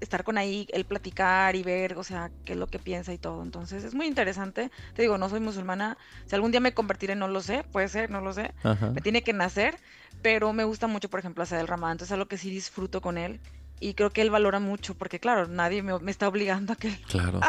estar 0.00 0.24
con 0.24 0.38
ahí, 0.38 0.66
el 0.72 0.84
platicar 0.84 1.54
y 1.54 1.62
ver, 1.62 1.96
o 1.96 2.02
sea, 2.02 2.32
qué 2.44 2.54
es 2.54 2.58
lo 2.58 2.66
que 2.66 2.80
piensa 2.80 3.12
y 3.12 3.18
todo. 3.18 3.44
Entonces, 3.44 3.84
es 3.84 3.94
muy 3.94 4.06
interesante. 4.06 4.72
Te 4.94 5.02
digo, 5.02 5.18
no 5.18 5.28
soy 5.28 5.38
musulmana. 5.38 5.96
Si 6.26 6.34
algún 6.34 6.50
día 6.50 6.58
me 6.58 6.74
convertiré, 6.74 7.14
no 7.14 7.28
lo 7.28 7.40
sé, 7.42 7.64
puede 7.70 7.86
ser, 7.86 8.10
no 8.10 8.20
lo 8.20 8.32
sé. 8.32 8.52
Me 8.92 9.00
tiene 9.00 9.22
que 9.22 9.32
nacer, 9.32 9.78
pero 10.20 10.52
me 10.52 10.64
gusta 10.64 10.88
mucho, 10.88 11.08
por 11.08 11.20
ejemplo, 11.20 11.44
hacer 11.44 11.60
el 11.60 11.68
ramadán. 11.68 11.94
Entonces, 11.94 12.10
es 12.10 12.14
algo 12.14 12.26
que 12.26 12.38
sí 12.38 12.50
disfruto 12.50 13.00
con 13.00 13.18
él. 13.18 13.40
Y 13.78 13.94
creo 13.94 14.10
que 14.10 14.22
él 14.22 14.30
valora 14.30 14.58
mucho, 14.58 14.94
porque 14.94 15.20
claro, 15.20 15.46
nadie 15.46 15.82
me, 15.82 16.10
está 16.10 16.26
obligando 16.26 16.72
a 16.72 16.76
que 16.76 16.98
claro. 17.08 17.40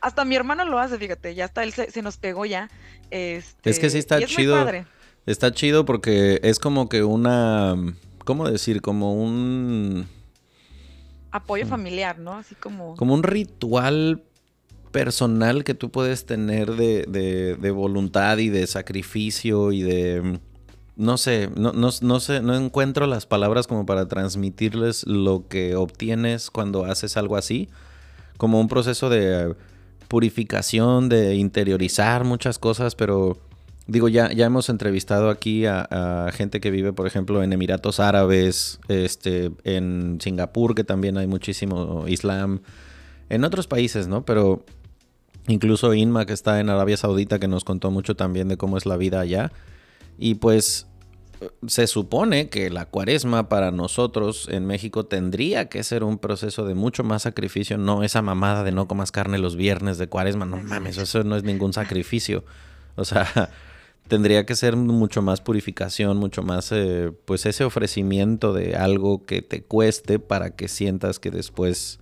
Hasta 0.00 0.24
mi 0.24 0.34
hermano 0.34 0.64
lo 0.64 0.78
hace, 0.78 0.98
fíjate, 0.98 1.34
ya 1.34 1.44
hasta 1.44 1.62
él 1.62 1.72
se, 1.72 2.02
nos 2.02 2.16
pegó 2.16 2.46
ya. 2.46 2.68
Este, 3.10 3.70
es 3.70 3.78
que 3.78 3.90
sí 3.90 3.98
está 3.98 4.20
chido. 4.24 4.66
Está 5.26 5.52
chido 5.52 5.84
porque 5.84 6.40
es 6.42 6.58
como 6.58 6.88
que 6.88 7.02
una 7.02 7.76
¿cómo 8.28 8.46
decir? 8.46 8.82
Como 8.82 9.14
un... 9.14 10.06
Apoyo 11.30 11.64
mm. 11.64 11.68
familiar, 11.70 12.18
¿no? 12.18 12.34
Así 12.34 12.54
como... 12.54 12.94
Como 12.94 13.14
un 13.14 13.22
ritual 13.22 14.22
personal 14.92 15.64
que 15.64 15.72
tú 15.72 15.90
puedes 15.90 16.26
tener 16.26 16.72
de, 16.72 17.56
de, 17.58 17.70
voluntad 17.70 18.36
y 18.36 18.50
de 18.50 18.66
sacrificio 18.66 19.72
y 19.72 19.80
de... 19.80 20.40
No 20.94 21.16
sé, 21.16 21.48
no, 21.56 21.72
no, 21.72 21.88
no, 22.02 22.20
sé, 22.20 22.42
no 22.42 22.54
encuentro 22.54 23.06
las 23.06 23.24
palabras 23.24 23.66
como 23.66 23.86
para 23.86 24.08
transmitirles 24.08 25.06
lo 25.06 25.48
que 25.48 25.74
obtienes 25.74 26.50
cuando 26.50 26.84
haces 26.84 27.16
algo 27.16 27.38
así. 27.38 27.70
Como 28.36 28.60
un 28.60 28.68
proceso 28.68 29.08
de 29.08 29.56
purificación, 30.06 31.08
de 31.08 31.36
interiorizar 31.36 32.24
muchas 32.24 32.58
cosas, 32.58 32.94
pero 32.94 33.38
Digo, 33.88 34.10
ya, 34.10 34.30
ya 34.30 34.44
hemos 34.44 34.68
entrevistado 34.68 35.30
aquí 35.30 35.64
a, 35.64 36.30
gente 36.34 36.60
que 36.60 36.70
vive, 36.70 36.92
por 36.92 37.06
ejemplo, 37.06 37.42
en 37.42 37.54
Emiratos 37.54 38.00
Árabes, 38.00 38.80
este, 38.88 39.50
en 39.64 40.18
Singapur, 40.20 40.74
que 40.74 40.84
también 40.84 41.16
hay 41.16 41.26
muchísimo 41.26 42.06
Islam, 42.06 42.60
en 43.30 43.44
otros 43.44 43.66
países, 43.66 44.06
¿no? 44.06 44.26
Pero 44.26 44.62
incluso 45.46 45.94
Inma, 45.94 46.26
que 46.26 46.34
está 46.34 46.60
en 46.60 46.68
Arabia 46.68 46.98
Saudita, 46.98 47.38
que 47.38 47.48
nos 47.48 47.64
contó 47.64 47.90
mucho 47.90 48.14
también 48.14 48.48
de 48.48 48.58
cómo 48.58 48.76
es 48.76 48.84
la 48.84 48.98
vida 48.98 49.20
allá. 49.20 49.52
Y 50.18 50.34
pues 50.34 50.86
se 51.66 51.86
supone 51.86 52.50
que 52.50 52.68
la 52.68 52.84
cuaresma 52.84 53.48
para 53.48 53.70
nosotros 53.70 54.48
en 54.50 54.66
México 54.66 55.06
tendría 55.06 55.70
que 55.70 55.82
ser 55.82 56.04
un 56.04 56.18
proceso 56.18 56.66
de 56.66 56.74
mucho 56.74 57.04
más 57.04 57.22
sacrificio, 57.22 57.78
no 57.78 58.02
esa 58.02 58.20
mamada 58.20 58.64
de 58.64 58.72
no 58.72 58.86
comas 58.86 59.12
carne 59.12 59.38
los 59.38 59.56
viernes 59.56 59.96
de 59.96 60.08
cuaresma, 60.08 60.44
no 60.44 60.58
mames, 60.58 60.98
eso 60.98 61.24
no 61.24 61.36
es 61.36 61.44
ningún 61.44 61.72
sacrificio. 61.72 62.44
O 62.96 63.04
sea, 63.04 63.50
tendría 64.08 64.46
que 64.46 64.56
ser 64.56 64.76
mucho 64.76 65.22
más 65.22 65.40
purificación, 65.40 66.16
mucho 66.16 66.42
más, 66.42 66.72
eh, 66.72 67.12
pues 67.24 67.46
ese 67.46 67.64
ofrecimiento 67.64 68.52
de 68.52 68.74
algo 68.74 69.24
que 69.24 69.42
te 69.42 69.62
cueste 69.62 70.18
para 70.18 70.56
que 70.56 70.68
sientas 70.68 71.18
que 71.18 71.30
después, 71.30 71.98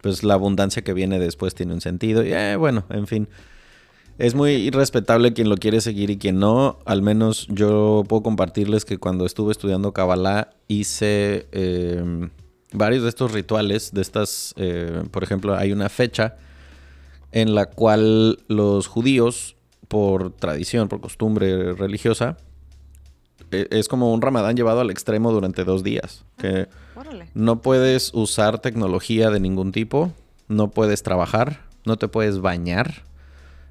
pues 0.00 0.22
la 0.22 0.34
abundancia 0.34 0.82
que 0.82 0.94
viene 0.94 1.18
después 1.18 1.54
tiene 1.54 1.74
un 1.74 1.80
sentido. 1.80 2.24
Y 2.24 2.32
eh, 2.32 2.56
bueno, 2.56 2.84
en 2.90 3.06
fin. 3.06 3.28
Es 4.18 4.34
muy 4.34 4.52
irrespetable 4.52 5.32
quien 5.32 5.48
lo 5.48 5.56
quiere 5.56 5.80
seguir 5.80 6.10
y 6.10 6.18
quien 6.18 6.38
no. 6.38 6.78
Al 6.84 7.02
menos 7.02 7.46
yo 7.48 8.04
puedo 8.08 8.22
compartirles 8.22 8.84
que 8.84 8.98
cuando 8.98 9.26
estuve 9.26 9.52
estudiando 9.52 9.92
Kabbalah 9.92 10.50
hice 10.68 11.48
em, 11.50 12.30
varios 12.72 13.02
de 13.02 13.08
estos 13.08 13.32
rituales, 13.32 13.92
de 13.92 14.02
estas, 14.02 14.54
eh, 14.56 15.02
por 15.10 15.24
ejemplo, 15.24 15.56
hay 15.56 15.72
una 15.72 15.88
fecha 15.88 16.36
en 17.32 17.54
la 17.54 17.66
cual 17.66 18.38
los 18.48 18.86
judíos 18.86 19.56
por 19.92 20.30
tradición, 20.30 20.88
por 20.88 21.02
costumbre 21.02 21.74
religiosa, 21.74 22.38
e, 23.50 23.68
es 23.70 23.88
como 23.88 24.14
un 24.14 24.22
ramadán 24.22 24.56
llevado 24.56 24.80
al 24.80 24.90
extremo 24.90 25.30
durante 25.32 25.64
dos 25.64 25.82
días. 25.82 26.24
Que 26.38 26.66
no 27.34 27.60
puedes 27.60 28.14
usar 28.14 28.58
tecnología 28.58 29.28
de 29.28 29.38
ningún 29.38 29.70
tipo, 29.70 30.10
no 30.48 30.70
puedes 30.70 31.02
trabajar, 31.02 31.60
no 31.84 31.98
te 31.98 32.08
puedes 32.08 32.40
bañar, 32.40 33.02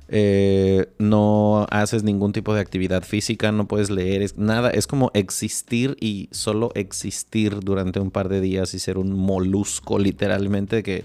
eh, 0.09 0.93
no 0.99 1.65
haces 1.71 2.03
ningún 2.03 2.33
tipo 2.33 2.53
de 2.53 2.61
actividad 2.61 3.01
física, 3.01 3.51
no 3.51 3.67
puedes 3.67 3.89
leer, 3.89 4.31
nada. 4.37 4.69
Es 4.69 4.85
como 4.85 5.09
existir 5.15 5.97
y 5.99 6.29
solo 6.31 6.69
existir 6.75 7.61
durante 7.61 7.99
un 7.99 8.11
par 8.11 8.29
de 8.29 8.41
días 8.41 8.75
y 8.75 8.79
ser 8.79 8.99
un 8.99 9.11
molusco 9.13 9.97
literalmente 9.97 10.83
que 10.83 11.03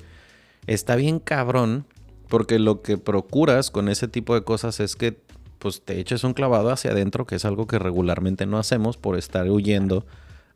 está 0.67 0.95
bien 0.95 1.21
cabrón 1.21 1.87
porque 2.29 2.59
lo 2.59 2.83
que 2.83 2.99
procuras 2.99 3.71
con 3.71 3.89
ese 3.89 4.09
tipo 4.09 4.35
de 4.35 4.43
cosas 4.43 4.81
es 4.81 4.97
que 4.97 5.19
pues 5.59 5.83
te 5.83 5.99
eches 5.99 6.25
un 6.25 6.35
clavado 6.35 6.71
hacia 6.71 6.91
adentro, 6.91 7.27
que 7.27 7.37
es 7.37 7.45
algo 7.45 7.67
que 7.67 7.79
regularmente 7.79 8.47
no 8.47 8.59
hacemos 8.59 8.97
por 8.97 9.17
estar 9.17 9.49
huyendo 9.51 10.05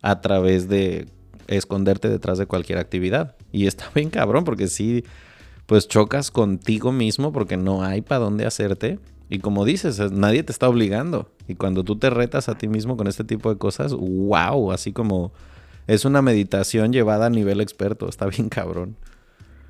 a 0.03 0.21
través 0.21 0.68
de 0.68 1.09
esconderte 1.49 2.09
detrás 2.09 2.39
de 2.39 2.47
cualquier 2.47 2.79
actividad. 2.79 3.37
Y 3.53 3.66
está 3.68 3.91
bien 3.95 4.11
cabrón 4.11 4.45
porque 4.45 4.68
sí, 4.68 5.05
pues 5.66 5.89
chocas 5.89 6.31
contigo 6.31 6.93
mismo 6.93 7.33
porque 7.33 7.57
no 7.57 7.83
hay 7.83 8.03
para 8.03 8.21
dónde 8.21 8.47
hacerte. 8.47 8.99
Y 9.29 9.39
como 9.39 9.64
dices, 9.64 10.01
nadie 10.11 10.43
te 10.43 10.51
está 10.51 10.68
obligando. 10.68 11.31
Y 11.47 11.55
cuando 11.55 11.85
tú 11.85 11.97
te 11.97 12.11
retas 12.11 12.49
a 12.49 12.59
ti 12.59 12.66
mismo 12.66 12.97
con 12.97 13.07
este 13.07 13.23
tipo 13.23 13.49
de 13.49 13.59
cosas, 13.59 13.93
wow, 13.93 14.73
así 14.73 14.93
como 14.93 15.33
es 15.87 16.05
una 16.05 16.21
meditación 16.21 16.93
llevada 16.93 17.27
a 17.27 17.31
nivel 17.31 17.61
experto, 17.61 18.09
está 18.09 18.27
bien 18.27 18.49
cabrón. 18.49 18.97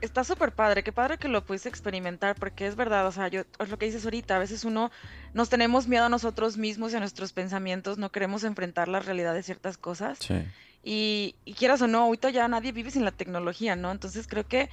Está 0.00 0.24
súper 0.24 0.52
padre, 0.52 0.82
qué 0.82 0.92
padre 0.92 1.18
que 1.18 1.28
lo 1.28 1.44
pudiste 1.44 1.68
experimentar, 1.68 2.34
porque 2.36 2.66
es 2.66 2.76
verdad, 2.76 3.06
o 3.06 3.12
sea, 3.12 3.28
yo, 3.28 3.42
es 3.58 3.68
lo 3.68 3.78
que 3.78 3.86
dices 3.86 4.04
ahorita, 4.04 4.36
a 4.36 4.38
veces 4.38 4.64
uno 4.64 4.90
nos 5.34 5.50
tenemos 5.50 5.88
miedo 5.88 6.04
a 6.04 6.08
nosotros 6.08 6.56
mismos 6.56 6.92
y 6.92 6.96
a 6.96 7.00
nuestros 7.00 7.32
pensamientos, 7.32 7.98
no 7.98 8.10
queremos 8.10 8.44
enfrentar 8.44 8.88
la 8.88 9.00
realidad 9.00 9.34
de 9.34 9.42
ciertas 9.42 9.76
cosas. 9.76 10.18
Sí. 10.18 10.42
Y, 10.82 11.34
y 11.44 11.54
quieras 11.54 11.82
o 11.82 11.86
no, 11.86 12.00
ahorita 12.00 12.30
ya 12.30 12.48
nadie 12.48 12.72
vive 12.72 12.90
sin 12.90 13.04
la 13.04 13.12
tecnología, 13.12 13.76
¿no? 13.76 13.90
Entonces 13.90 14.26
creo 14.26 14.46
que 14.46 14.70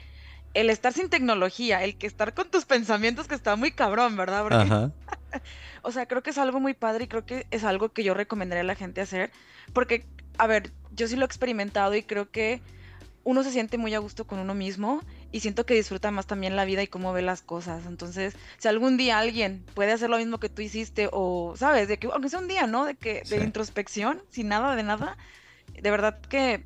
el 0.54 0.70
estar 0.70 0.94
sin 0.94 1.10
tecnología, 1.10 1.84
el 1.84 1.98
que 1.98 2.08
estar 2.08 2.34
con 2.34 2.50
tus 2.50 2.66
pensamientos, 2.66 3.28
que 3.28 3.36
está 3.36 3.56
muy 3.56 3.72
cabrón, 3.72 4.16
¿verdad? 4.16 4.48
Ajá. 4.52 4.92
o 5.82 5.92
sea, 5.92 6.08
creo 6.08 6.24
que 6.24 6.32
es 6.32 6.38
algo 6.38 6.60
muy 6.60 6.74
padre 6.74 7.06
y 7.06 7.08
creo 7.08 7.26
que 7.26 7.48
es 7.52 7.64
algo 7.64 7.90
que 7.90 8.04
yo 8.04 8.14
recomendaría 8.14 8.62
a 8.62 8.66
la 8.66 8.76
gente 8.76 9.02
hacer, 9.02 9.32
porque, 9.74 10.06
a 10.38 10.48
ver, 10.48 10.72
yo 10.92 11.08
sí 11.08 11.16
lo 11.16 11.24
he 11.24 11.26
experimentado 11.26 11.96
y 11.96 12.04
creo 12.04 12.32
que 12.32 12.62
uno 13.24 13.44
se 13.44 13.52
siente 13.52 13.78
muy 13.78 13.94
a 13.94 14.00
gusto 14.00 14.26
con 14.26 14.40
uno 14.40 14.56
mismo 14.56 15.04
y 15.32 15.42
siento 15.42 15.66
que 15.66 15.74
disfruta 15.74 16.12
más 16.12 16.26
también 16.28 16.56
la 16.56 16.66
vida 16.66 16.84
y 16.84 16.88
cómo 16.88 17.14
ve 17.14 17.22
las 17.22 17.42
cosas. 17.42 17.86
Entonces, 17.86 18.36
si 18.58 18.68
algún 18.68 18.98
día 18.98 19.20
alguien 19.20 19.64
puede 19.74 19.92
hacer 19.92 20.10
lo 20.10 20.18
mismo 20.18 20.40
que 20.40 20.50
tú 20.50 20.62
hiciste 20.62 21.10
o, 21.12 21.54
¿sabes? 21.58 21.88
De 21.88 21.98
que, 21.98 22.08
aunque 22.08 22.30
sea 22.30 22.40
un 22.40 22.48
día, 22.48 22.68
¿no? 22.68 22.86
De 22.86 22.96
que, 22.96 23.24
de 23.30 23.44
introspección, 23.44 24.22
sin 24.30 24.48
nada 24.48 24.76
de 24.76 24.84
nada, 24.84 25.18
de 25.82 25.92
verdad 25.92 26.20
que 26.22 26.64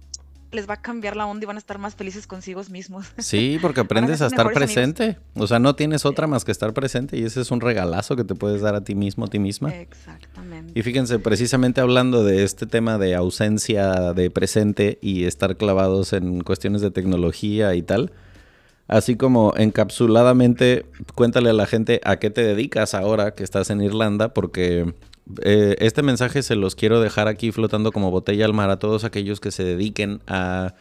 les 0.52 0.70
va 0.70 0.76
a 0.76 0.82
cambiar 0.82 1.16
la 1.16 1.26
onda 1.26 1.44
y 1.44 1.48
van 1.48 1.56
a 1.56 1.60
estar 1.60 1.78
más 1.78 1.96
felices 1.96 2.28
consigo 2.28 2.62
mismos. 2.70 3.08
Sí, 3.18 3.58
porque 3.62 3.82
aprendes 3.82 4.22
a, 4.22 4.28
estar 4.28 4.52
presente. 4.52 5.18
O 5.36 5.48
sea, 5.48 5.60
no 5.60 5.76
tienes 5.76 6.06
otra 6.06 6.28
más 6.28 6.44
que 6.44 6.52
estar 6.52 6.74
presente 6.74 7.18
y 7.18 7.24
ese 7.24 7.42
es 7.42 7.52
un 7.52 7.62
regalazo 7.62 8.16
que 8.16 8.24
te 8.24 8.36
puedes 8.36 8.62
dar 8.62 8.76
a 8.76 8.84
ti 8.84 8.94
mismo, 8.94 9.26
a 9.26 9.28
ti 9.28 9.40
misma. 9.40 9.74
Exactamente. 9.74 10.78
Y 10.78 10.84
fíjense, 10.84 11.20
precisamente 11.20 11.82
hablando 11.82 12.24
de 12.24 12.44
este 12.44 12.66
tema 12.66 12.98
de 12.98 13.16
ausencia 13.16 14.14
de 14.14 14.30
presente 14.30 15.00
y 15.02 15.24
estar 15.24 15.56
clavados 15.58 16.14
en 16.14 16.42
cuestiones 16.42 16.82
de 16.82 16.92
tecnología 16.92 17.74
y 17.76 17.82
tal, 17.82 18.12
así 18.92 19.16
como 19.16 19.54
encapsuladamente, 19.56 20.86
cuéntale 21.16 21.50
a 21.50 21.54
la 21.54 21.66
gente 21.66 22.02
a 22.04 22.18
qué 22.18 22.30
te 22.30 22.44
dedicas 22.44 22.94
ahora 22.94 23.34
que 23.34 23.44
estás 23.44 23.70
en 23.70 23.82
Irlanda, 23.82 24.34
porque 24.34 24.94
eh, 25.44 25.78
este 25.80 26.04
mensaje 26.04 26.44
se 26.44 26.56
los 26.56 26.76
quiero 26.76 27.00
dejar 27.00 27.30
aquí 27.30 27.54
flotando 27.54 27.94
como 27.94 28.12
botella 28.12 28.44
al 28.44 28.54
mar 28.54 28.70
a 28.70 28.80
todos 28.80 29.06
aquellos 29.06 29.40
que 29.40 29.52
se 29.52 29.64
dediquen 29.64 30.20
a, 30.28 30.76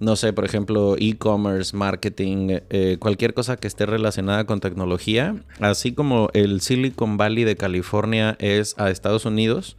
no 0.00 0.16
sé, 0.16 0.32
por 0.32 0.44
ejemplo, 0.44 0.96
e-commerce, 0.98 1.76
marketing, 1.76 2.58
eh, 2.68 2.96
cualquier 2.98 3.32
cosa 3.32 3.56
que 3.56 3.68
esté 3.68 3.86
relacionada 3.86 4.44
con 4.44 4.58
tecnología, 4.58 5.36
así 5.60 5.92
como 5.92 6.30
el 6.32 6.60
Silicon 6.60 7.16
Valley 7.16 7.44
de 7.44 7.54
California 7.54 8.36
es 8.40 8.74
a 8.76 8.90
Estados 8.90 9.24
Unidos, 9.24 9.76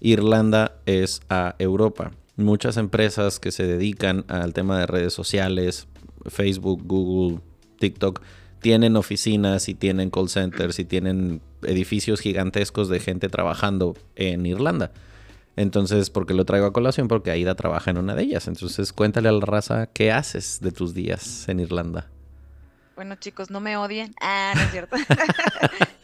Irlanda 0.00 0.76
es 0.86 1.22
a 1.28 1.56
Europa. 1.58 2.12
Muchas 2.36 2.76
empresas 2.76 3.40
que 3.40 3.50
se 3.50 3.66
dedican 3.66 4.24
al 4.28 4.52
tema 4.52 4.78
de 4.78 4.86
redes 4.86 5.12
sociales, 5.12 5.87
Facebook, 6.30 6.82
Google, 6.84 7.40
TikTok, 7.78 8.22
tienen 8.60 8.96
oficinas 8.96 9.68
y 9.68 9.74
tienen 9.74 10.10
call 10.10 10.28
centers 10.28 10.78
y 10.78 10.84
tienen 10.84 11.40
edificios 11.62 12.20
gigantescos 12.20 12.88
de 12.88 13.00
gente 13.00 13.28
trabajando 13.28 13.96
en 14.16 14.46
Irlanda. 14.46 14.92
Entonces, 15.56 16.10
¿por 16.10 16.26
qué 16.26 16.34
lo 16.34 16.44
traigo 16.44 16.66
a 16.66 16.72
colación? 16.72 17.08
Porque 17.08 17.32
Aida 17.32 17.56
trabaja 17.56 17.90
en 17.90 17.98
una 17.98 18.14
de 18.14 18.22
ellas. 18.22 18.46
Entonces, 18.46 18.92
cuéntale 18.92 19.28
a 19.28 19.32
la 19.32 19.44
raza 19.44 19.86
qué 19.86 20.12
haces 20.12 20.60
de 20.60 20.70
tus 20.70 20.94
días 20.94 21.48
en 21.48 21.58
Irlanda. 21.58 22.08
Bueno, 22.94 23.16
chicos, 23.16 23.50
no 23.50 23.60
me 23.60 23.76
odien. 23.76 24.14
Ah, 24.20 24.52
no 24.54 24.62
es 24.62 24.70
cierto. 24.70 24.96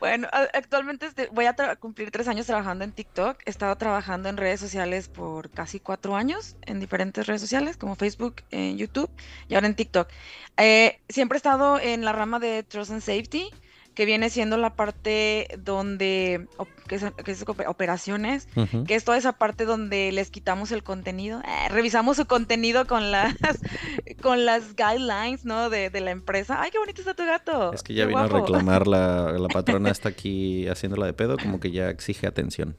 Bueno, 0.00 0.28
actualmente 0.32 1.04
este, 1.04 1.28
voy 1.28 1.44
a 1.44 1.54
cumplir 1.76 2.10
tres 2.10 2.26
años 2.26 2.46
trabajando 2.46 2.84
en 2.84 2.92
TikTok. 2.92 3.42
He 3.44 3.50
estado 3.50 3.76
trabajando 3.76 4.30
en 4.30 4.38
redes 4.38 4.58
sociales 4.58 5.10
por 5.10 5.50
casi 5.50 5.78
cuatro 5.78 6.16
años, 6.16 6.56
en 6.62 6.80
diferentes 6.80 7.26
redes 7.26 7.42
sociales 7.42 7.76
como 7.76 7.96
Facebook, 7.96 8.36
en 8.50 8.78
YouTube 8.78 9.10
y 9.46 9.54
ahora 9.54 9.66
en 9.66 9.74
TikTok. 9.76 10.08
Eh, 10.56 11.00
siempre 11.10 11.36
he 11.36 11.40
estado 11.40 11.78
en 11.78 12.02
la 12.02 12.12
rama 12.14 12.38
de 12.38 12.62
Trust 12.62 12.92
and 12.92 13.02
Safety 13.02 13.50
que 13.94 14.06
viene 14.06 14.30
siendo 14.30 14.56
la 14.56 14.74
parte 14.74 15.48
donde, 15.58 16.48
que 16.86 16.94
es, 16.94 17.44
operaciones, 17.66 18.48
que 18.86 18.94
es 18.94 19.04
toda 19.04 19.18
esa 19.18 19.32
parte 19.32 19.64
donde 19.64 20.12
les 20.12 20.30
quitamos 20.30 20.72
el 20.72 20.82
contenido, 20.82 21.40
eh, 21.40 21.68
revisamos 21.68 22.16
su 22.16 22.26
contenido 22.26 22.86
con 22.86 23.10
las, 23.10 23.34
con 24.22 24.46
las 24.46 24.74
guidelines, 24.76 25.44
¿no? 25.44 25.70
De, 25.70 25.90
la 26.00 26.12
empresa. 26.12 26.62
¡Ay, 26.62 26.70
qué 26.70 26.78
bonito 26.78 27.02
está 27.02 27.14
tu 27.14 27.26
gato! 27.26 27.72
Es 27.72 27.82
que 27.82 27.92
ya 27.92 28.06
vino 28.06 28.20
a 28.20 28.28
reclamar 28.28 28.86
la, 28.86 29.32
la 29.32 29.48
patrona, 29.52 29.90
está 29.90 30.08
aquí 30.08 30.66
haciéndola 30.68 31.06
de 31.06 31.12
pedo, 31.12 31.36
como 31.36 31.60
que 31.60 31.70
ya 31.70 31.90
exige 31.90 32.26
atención. 32.26 32.76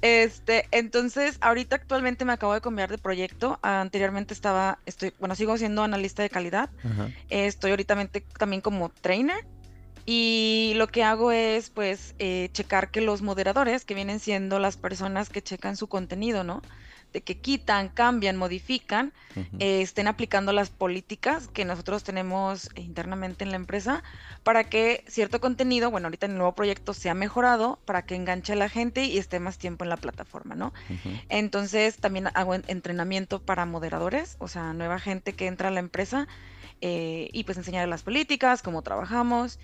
Este, 0.00 0.66
entonces, 0.70 1.38
ahorita 1.40 1.76
actualmente 1.76 2.24
me 2.24 2.32
acabo 2.32 2.54
de 2.54 2.60
cambiar 2.60 2.90
de 2.90 2.98
proyecto. 2.98 3.58
Anteriormente 3.62 4.34
estaba, 4.34 4.78
estoy, 4.86 5.12
bueno, 5.18 5.34
sigo 5.34 5.56
siendo 5.56 5.82
analista 5.82 6.22
de 6.22 6.30
calidad. 6.30 6.70
estoy 7.30 7.70
ahorita 7.70 7.96
también 8.38 8.60
como 8.60 8.90
trainer 8.90 9.44
y 10.10 10.72
lo 10.76 10.86
que 10.86 11.04
hago 11.04 11.32
es, 11.32 11.68
pues, 11.68 12.14
eh, 12.18 12.48
checar 12.54 12.90
que 12.90 13.02
los 13.02 13.20
moderadores, 13.20 13.84
que 13.84 13.92
vienen 13.92 14.20
siendo 14.20 14.58
las 14.58 14.78
personas 14.78 15.28
que 15.28 15.42
checan 15.42 15.76
su 15.76 15.86
contenido, 15.86 16.44
¿no? 16.44 16.62
De 17.12 17.20
que 17.20 17.36
quitan, 17.36 17.90
cambian, 17.90 18.38
modifican, 18.38 19.12
eh, 19.58 19.82
estén 19.82 20.08
aplicando 20.08 20.54
las 20.54 20.70
políticas 20.70 21.48
que 21.48 21.66
nosotros 21.66 22.04
tenemos 22.04 22.70
internamente 22.76 23.44
en 23.44 23.50
la 23.50 23.56
empresa 23.56 24.02
para 24.44 24.64
que 24.64 25.04
cierto 25.08 25.42
contenido, 25.42 25.90
bueno, 25.90 26.06
ahorita 26.06 26.24
en 26.24 26.32
el 26.32 26.38
nuevo 26.38 26.54
proyecto 26.54 26.94
sea 26.94 27.12
mejorado 27.12 27.78
para 27.84 28.06
que 28.06 28.14
enganche 28.14 28.54
a 28.54 28.56
la 28.56 28.70
gente 28.70 29.04
y 29.04 29.18
esté 29.18 29.40
más 29.40 29.58
tiempo 29.58 29.84
en 29.84 29.90
la 29.90 29.98
plataforma, 29.98 30.54
¿no? 30.54 30.72
Entonces 31.28 31.98
también 31.98 32.28
hago 32.32 32.54
entrenamiento 32.54 33.42
para 33.42 33.66
moderadores, 33.66 34.36
o 34.38 34.48
sea, 34.48 34.72
nueva 34.72 35.00
gente 35.00 35.34
que 35.34 35.48
entra 35.48 35.68
a 35.68 35.70
la 35.70 35.80
empresa 35.80 36.28
eh, 36.80 37.28
y 37.34 37.44
pues 37.44 37.58
enseñar 37.58 37.86
las 37.88 38.02
políticas, 38.02 38.62
cómo 38.62 38.80
trabajamos 38.80 39.58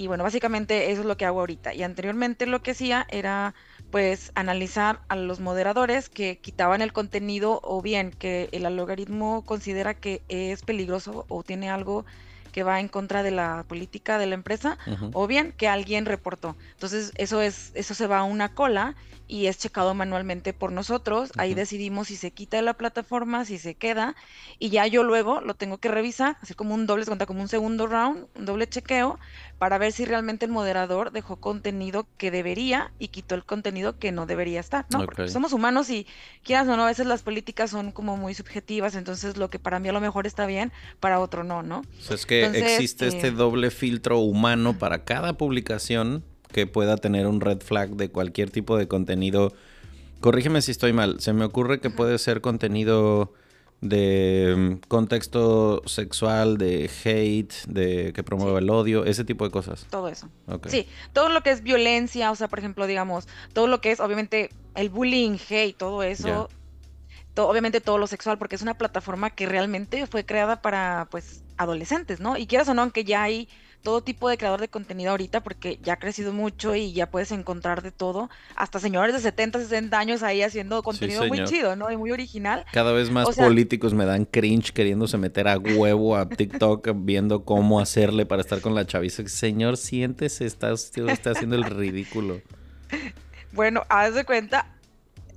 y 0.00 0.06
bueno, 0.06 0.24
básicamente 0.24 0.90
eso 0.92 1.02
es 1.02 1.06
lo 1.06 1.18
que 1.18 1.26
hago 1.26 1.40
ahorita. 1.40 1.74
Y 1.74 1.82
anteriormente 1.82 2.46
lo 2.46 2.62
que 2.62 2.70
hacía 2.70 3.06
era 3.10 3.54
pues 3.90 4.32
analizar 4.34 5.00
a 5.08 5.16
los 5.16 5.40
moderadores 5.40 6.08
que 6.08 6.38
quitaban 6.38 6.80
el 6.80 6.94
contenido 6.94 7.60
o 7.62 7.82
bien 7.82 8.10
que 8.10 8.48
el 8.52 8.64
algoritmo 8.64 9.44
considera 9.44 9.92
que 9.92 10.22
es 10.30 10.62
peligroso 10.62 11.26
o 11.28 11.42
tiene 11.42 11.68
algo 11.68 12.06
que 12.50 12.62
va 12.62 12.80
en 12.80 12.88
contra 12.88 13.22
de 13.22 13.30
la 13.30 13.66
política 13.68 14.16
de 14.16 14.24
la 14.24 14.36
empresa 14.36 14.78
o 15.12 15.26
bien 15.26 15.52
que 15.52 15.68
alguien 15.68 16.06
reportó. 16.06 16.56
Entonces, 16.72 17.12
eso 17.16 17.42
es 17.42 17.70
eso 17.74 17.92
se 17.92 18.06
va 18.06 18.20
a 18.20 18.24
una 18.24 18.54
cola 18.54 18.94
y 19.30 19.46
es 19.46 19.58
checado 19.58 19.94
manualmente 19.94 20.52
por 20.52 20.72
nosotros. 20.72 21.30
Ahí 21.36 21.54
decidimos 21.54 22.08
si 22.08 22.16
se 22.16 22.32
quita 22.32 22.56
de 22.56 22.64
la 22.64 22.74
plataforma, 22.74 23.44
si 23.44 23.58
se 23.58 23.76
queda 23.76 24.16
y 24.58 24.70
ya 24.70 24.88
yo 24.88 25.04
luego 25.04 25.40
lo 25.40 25.54
tengo 25.54 25.78
que 25.78 25.88
revisar, 25.88 26.36
hacer 26.42 26.56
como 26.56 26.74
un 26.74 26.86
doble, 26.86 27.06
cuenta 27.06 27.26
como 27.26 27.40
un 27.40 27.48
segundo 27.48 27.86
round, 27.86 28.26
un 28.34 28.44
doble 28.44 28.68
chequeo 28.68 29.20
para 29.58 29.78
ver 29.78 29.92
si 29.92 30.04
realmente 30.04 30.46
el 30.46 30.50
moderador 30.50 31.12
dejó 31.12 31.36
contenido 31.36 32.08
que 32.16 32.32
debería 32.32 32.92
y 32.98 33.08
quitó 33.08 33.36
el 33.36 33.44
contenido 33.44 33.98
que 33.98 34.10
no 34.10 34.26
debería 34.26 34.58
estar, 34.58 34.86
¿no? 34.90 35.04
Porque 35.04 35.28
somos 35.28 35.52
humanos 35.52 35.90
y 35.90 36.06
quieras 36.42 36.66
o 36.66 36.76
no, 36.76 36.84
a 36.84 36.86
veces 36.86 37.06
las 37.06 37.22
políticas 37.22 37.70
son 37.70 37.92
como 37.92 38.16
muy 38.16 38.34
subjetivas, 38.34 38.96
entonces 38.96 39.36
lo 39.36 39.48
que 39.48 39.58
para 39.60 39.78
mí 39.78 39.88
a 39.88 39.92
lo 39.92 40.00
mejor 40.00 40.26
está 40.26 40.46
bien, 40.46 40.72
para 40.98 41.20
otro 41.20 41.44
no, 41.44 41.62
¿no? 41.62 41.80
O 41.80 42.02
sea, 42.02 42.16
es 42.16 42.26
que 42.26 42.46
existe 42.46 43.06
este 43.06 43.28
eh, 43.28 43.32
doble 43.32 43.70
filtro 43.70 44.18
humano 44.18 44.76
para 44.78 45.04
cada 45.04 45.34
publicación 45.34 46.24
que 46.52 46.66
pueda 46.66 46.96
tener 46.96 47.26
un 47.26 47.40
red 47.40 47.60
flag 47.60 47.90
de 47.90 48.10
cualquier 48.10 48.50
tipo 48.50 48.76
de 48.76 48.88
contenido. 48.88 49.52
Corrígeme 50.20 50.62
si 50.62 50.70
estoy 50.70 50.92
mal, 50.92 51.20
se 51.20 51.32
me 51.32 51.44
ocurre 51.44 51.80
que 51.80 51.90
puede 51.90 52.18
ser 52.18 52.40
contenido 52.40 53.32
de 53.80 54.54
mm, 54.56 54.88
contexto 54.88 55.82
sexual, 55.86 56.58
de 56.58 56.90
hate, 57.04 57.52
de 57.66 58.12
que 58.12 58.22
promueva 58.22 58.58
el 58.58 58.68
odio, 58.68 59.04
ese 59.04 59.24
tipo 59.24 59.44
de 59.44 59.50
cosas. 59.50 59.86
Todo 59.90 60.08
eso. 60.08 60.28
Sí, 60.66 60.86
todo 61.12 61.28
lo 61.28 61.42
que 61.42 61.50
es 61.50 61.62
violencia, 61.62 62.30
o 62.30 62.36
sea, 62.36 62.48
por 62.48 62.58
ejemplo, 62.58 62.86
digamos, 62.86 63.26
todo 63.52 63.66
lo 63.66 63.80
que 63.80 63.92
es, 63.92 64.00
obviamente, 64.00 64.50
el 64.74 64.90
bullying, 64.90 65.38
hate, 65.48 65.76
todo 65.76 66.02
eso. 66.02 66.48
obviamente 67.36 67.80
todo 67.80 67.96
lo 67.96 68.06
sexual, 68.06 68.36
porque 68.36 68.56
es 68.56 68.62
una 68.62 68.76
plataforma 68.76 69.30
que 69.30 69.46
realmente 69.46 70.06
fue 70.06 70.26
creada 70.26 70.60
para, 70.60 71.08
pues, 71.10 71.42
adolescentes, 71.56 72.20
¿no? 72.20 72.36
Y 72.36 72.46
quieras 72.46 72.68
o 72.68 72.74
no, 72.74 72.82
aunque 72.82 73.04
ya 73.04 73.22
hay 73.22 73.48
todo 73.82 74.02
tipo 74.02 74.28
de 74.28 74.36
creador 74.36 74.60
de 74.60 74.68
contenido 74.68 75.10
ahorita 75.10 75.42
porque 75.42 75.78
ya 75.82 75.94
ha 75.94 75.98
crecido 75.98 76.32
mucho 76.32 76.74
y 76.74 76.92
ya 76.92 77.10
puedes 77.10 77.32
encontrar 77.32 77.82
de 77.82 77.90
todo, 77.90 78.30
hasta 78.56 78.78
señores 78.78 79.14
de 79.14 79.20
70, 79.20 79.60
60 79.60 79.98
años 79.98 80.22
ahí 80.22 80.42
haciendo 80.42 80.82
contenido 80.82 81.26
muy 81.26 81.44
chido, 81.44 81.76
¿no? 81.76 81.90
Y 81.90 81.96
muy 81.96 82.10
original. 82.10 82.64
Cada 82.72 82.92
vez 82.92 83.10
más 83.10 83.36
políticos 83.36 83.94
me 83.94 84.04
dan 84.04 84.24
cringe 84.24 84.72
queriéndose 84.72 85.18
meter 85.18 85.48
a 85.48 85.58
huevo 85.58 86.16
a 86.16 86.28
TikTok 86.28 86.90
viendo 86.96 87.44
cómo 87.44 87.80
hacerle 87.80 88.26
para 88.26 88.42
estar 88.42 88.60
con 88.60 88.74
la 88.74 88.86
chaviza. 88.86 89.26
Señor, 89.26 89.76
siéntese, 89.76 90.46
está, 90.46 90.72
está 90.72 91.30
haciendo 91.30 91.56
el 91.56 91.64
ridículo. 91.64 92.40
Bueno, 93.52 93.82
haz 93.88 94.14
de 94.14 94.24
cuenta, 94.24 94.66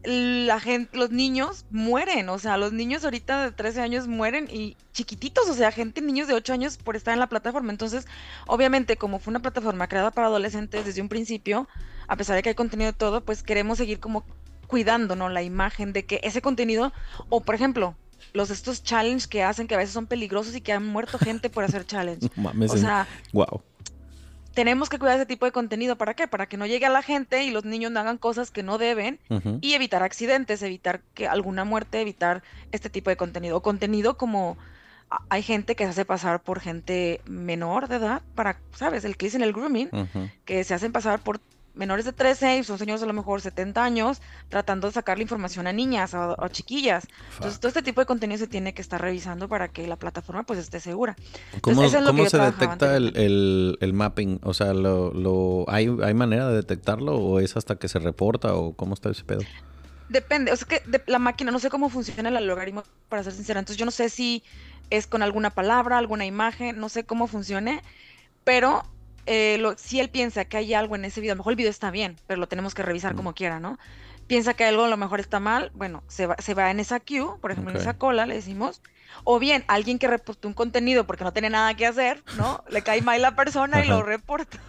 la 0.03 0.59
gente, 0.59 0.97
los 0.97 1.11
niños 1.11 1.65
mueren, 1.71 2.27
o 2.29 2.37
sea, 2.37 2.57
los 2.57 2.73
niños 2.73 3.03
ahorita 3.05 3.43
de 3.43 3.51
13 3.51 3.81
años 3.81 4.07
mueren 4.07 4.47
y 4.51 4.75
chiquititos, 4.91 5.49
o 5.49 5.53
sea, 5.53 5.71
gente, 5.71 6.01
niños 6.01 6.27
de 6.27 6.33
8 6.33 6.53
años 6.53 6.77
por 6.77 6.95
estar 6.95 7.13
en 7.13 7.19
la 7.19 7.27
plataforma. 7.27 7.71
Entonces, 7.71 8.05
obviamente, 8.45 8.97
como 8.97 9.19
fue 9.19 9.31
una 9.31 9.41
plataforma 9.41 9.87
creada 9.87 10.11
para 10.11 10.27
adolescentes 10.27 10.85
desde 10.85 11.01
un 11.01 11.09
principio, 11.09 11.67
a 12.07 12.17
pesar 12.17 12.35
de 12.35 12.43
que 12.43 12.49
hay 12.49 12.55
contenido 12.55 12.91
de 12.91 12.97
todo, 12.97 13.23
pues 13.23 13.43
queremos 13.43 13.77
seguir 13.77 13.99
como 13.99 14.25
cuidando, 14.67 15.15
¿no? 15.15 15.29
La 15.29 15.41
imagen 15.41 15.93
de 15.93 16.05
que 16.05 16.19
ese 16.23 16.41
contenido, 16.41 16.91
o 17.29 17.41
por 17.41 17.55
ejemplo, 17.55 17.95
los 18.33 18.49
estos 18.49 18.83
challenges 18.83 19.27
que 19.27 19.43
hacen 19.43 19.67
que 19.67 19.75
a 19.75 19.77
veces 19.77 19.93
son 19.93 20.07
peligrosos 20.07 20.55
y 20.55 20.61
que 20.61 20.73
han 20.73 20.85
muerto 20.85 21.17
gente 21.17 21.49
por 21.49 21.63
hacer 21.63 21.85
challenge. 21.85 22.29
o 22.69 22.77
sea, 22.77 23.07
wow 23.31 23.61
tenemos 24.53 24.89
que 24.89 24.99
cuidar 24.99 25.17
ese 25.17 25.25
tipo 25.25 25.45
de 25.45 25.51
contenido. 25.51 25.97
¿Para 25.97 26.13
qué? 26.13 26.27
Para 26.27 26.45
que 26.45 26.57
no 26.57 26.65
llegue 26.65 26.85
a 26.85 26.89
la 26.89 27.01
gente 27.01 27.43
y 27.43 27.51
los 27.51 27.65
niños 27.65 27.91
no 27.91 27.99
hagan 27.99 28.17
cosas 28.17 28.51
que 28.51 28.63
no 28.63 28.77
deben 28.77 29.19
y 29.61 29.73
evitar 29.73 30.03
accidentes, 30.03 30.61
evitar 30.61 31.01
que 31.13 31.27
alguna 31.27 31.63
muerte, 31.63 32.01
evitar 32.01 32.43
este 32.71 32.89
tipo 32.89 33.09
de 33.09 33.17
contenido. 33.17 33.57
O 33.57 33.61
contenido 33.61 34.17
como 34.17 34.57
hay 35.29 35.43
gente 35.43 35.75
que 35.75 35.83
se 35.85 35.91
hace 35.91 36.05
pasar 36.05 36.41
por 36.41 36.59
gente 36.59 37.21
menor 37.25 37.87
de 37.87 37.97
edad 37.97 38.21
para, 38.35 38.59
¿sabes? 38.75 39.05
El 39.05 39.17
que 39.17 39.27
dicen 39.27 39.41
el 39.41 39.53
grooming, 39.53 39.89
que 40.45 40.63
se 40.63 40.73
hacen 40.73 40.91
pasar 40.91 41.19
por 41.19 41.39
menores 41.75 42.05
de 42.05 42.13
13 42.13 42.59
y 42.59 42.63
son 42.63 42.77
señores 42.77 43.01
a 43.03 43.05
lo 43.05 43.13
mejor 43.13 43.41
70 43.41 43.83
años 43.83 44.21
tratando 44.49 44.87
de 44.87 44.93
sacar 44.93 45.17
la 45.17 45.23
información 45.23 45.67
a 45.67 45.73
niñas 45.73 46.13
o, 46.13 46.41
a 46.41 46.49
chiquillas. 46.49 47.07
Entonces, 47.35 47.59
todo 47.59 47.69
este 47.69 47.81
tipo 47.81 48.01
de 48.01 48.05
contenido 48.05 48.37
se 48.37 48.47
tiene 48.47 48.73
que 48.73 48.81
estar 48.81 49.01
revisando 49.01 49.47
para 49.47 49.69
que 49.69 49.87
la 49.87 49.95
plataforma 49.95 50.43
pues 50.43 50.59
esté 50.59 50.79
segura. 50.79 51.15
¿Cómo, 51.61 51.87
se 51.89 52.37
detecta 52.37 52.95
el, 52.97 53.91
mapping? 53.93 54.39
O 54.43 54.53
sea, 54.53 54.73
lo, 54.73 55.65
¿hay, 55.67 55.89
¿hay 56.03 56.13
manera 56.13 56.47
de 56.49 56.55
detectarlo 56.55 57.15
o 57.15 57.39
es 57.39 57.57
hasta 57.57 57.75
que 57.75 57.87
se 57.87 57.99
reporta 57.99 58.53
o 58.55 58.73
cómo 58.73 58.93
está 58.93 59.09
ese 59.09 59.23
pedo? 59.23 59.41
Depende, 60.09 60.51
o 60.51 60.55
sea 60.55 60.67
que 60.67 60.83
la 61.07 61.17
máquina, 61.17 61.51
no 61.51 61.59
sé 61.59 61.69
cómo 61.69 61.89
funciona 61.89 62.29
el 62.29 62.37
algoritmo, 62.37 62.83
para 63.09 63.23
ser 63.23 63.33
sincera. 63.33 63.59
Entonces, 63.59 63.77
yo 63.77 63.85
no 63.85 63.91
sé 63.91 64.09
si 64.09 64.43
es 64.89 65.07
con 65.07 65.23
alguna 65.23 65.49
palabra, 65.49 65.97
alguna 65.97 66.25
imagen, 66.25 66.79
no 66.79 66.89
sé 66.89 67.03
cómo 67.03 67.25
funcione, 67.27 67.81
pero 68.43 68.83
eh, 69.25 69.61
si 69.77 69.99
él 69.99 70.09
piensa 70.09 70.45
que 70.45 70.57
hay 70.57 70.73
algo 70.73 70.95
en 70.95 71.05
ese 71.05 71.21
video, 71.21 71.33
a 71.33 71.35
lo 71.35 71.39
mejor 71.39 71.53
el 71.53 71.57
video 71.57 71.69
está 71.69 71.91
bien, 71.91 72.17
pero 72.27 72.39
lo 72.39 72.47
tenemos 72.47 72.73
que 72.73 72.83
revisar 72.83 73.15
como 73.15 73.33
quiera, 73.33 73.59
¿no? 73.59 73.77
Piensa 74.27 74.53
que 74.53 74.65
algo 74.65 74.85
a 74.85 74.89
lo 74.89 74.97
mejor 74.97 75.19
está 75.19 75.39
mal, 75.39 75.71
bueno, 75.73 76.03
se 76.07 76.27
va, 76.27 76.35
se 76.39 76.53
va 76.53 76.71
en 76.71 76.79
esa 76.79 76.99
queue, 76.99 77.37
por 77.41 77.51
ejemplo, 77.51 77.73
en 77.73 77.79
esa 77.79 77.97
cola, 77.97 78.25
le 78.25 78.35
decimos, 78.35 78.81
o 79.23 79.39
bien 79.39 79.63
alguien 79.67 79.99
que 79.99 80.07
reportó 80.07 80.47
un 80.47 80.53
contenido 80.53 81.05
porque 81.05 81.23
no 81.23 81.33
tiene 81.33 81.49
nada 81.49 81.73
que 81.75 81.85
hacer, 81.85 82.23
¿no? 82.37 82.63
Le 82.69 82.81
cae 82.81 83.01
mal 83.01 83.21
la 83.21 83.35
persona 83.35 83.83
y 83.83 83.87
lo 83.87 84.01
reporta. 84.01 84.59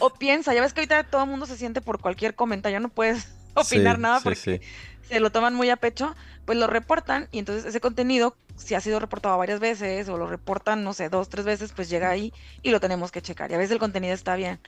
o 0.00 0.10
piensa, 0.10 0.54
ya 0.54 0.60
ves 0.60 0.72
que 0.72 0.80
ahorita 0.80 1.04
todo 1.04 1.24
el 1.24 1.30
mundo 1.30 1.46
se 1.46 1.56
siente 1.56 1.80
por 1.80 2.00
cualquier 2.00 2.34
comentario, 2.34 2.80
no 2.80 2.88
puedes 2.88 3.34
opinar 3.54 3.98
nada 3.98 4.20
porque 4.20 4.60
se 5.08 5.20
lo 5.20 5.30
toman 5.30 5.54
muy 5.54 5.70
a 5.70 5.76
pecho, 5.76 6.14
pues 6.44 6.58
lo 6.58 6.66
reportan 6.66 7.28
y 7.30 7.38
entonces 7.38 7.64
ese 7.64 7.80
contenido, 7.80 8.36
si 8.56 8.74
ha 8.74 8.80
sido 8.80 9.00
reportado 9.00 9.38
varias 9.38 9.60
veces 9.60 10.08
o 10.08 10.18
lo 10.18 10.26
reportan, 10.26 10.84
no 10.84 10.92
sé, 10.92 11.08
dos, 11.08 11.28
tres 11.28 11.44
veces, 11.44 11.72
pues 11.72 11.88
llega 11.88 12.10
ahí 12.10 12.32
y 12.62 12.70
lo 12.70 12.80
tenemos 12.80 13.10
que 13.10 13.22
checar. 13.22 13.50
Y 13.50 13.54
a 13.54 13.58
veces 13.58 13.72
el 13.72 13.78
contenido 13.78 14.14
está 14.14 14.36
bien, 14.36 14.60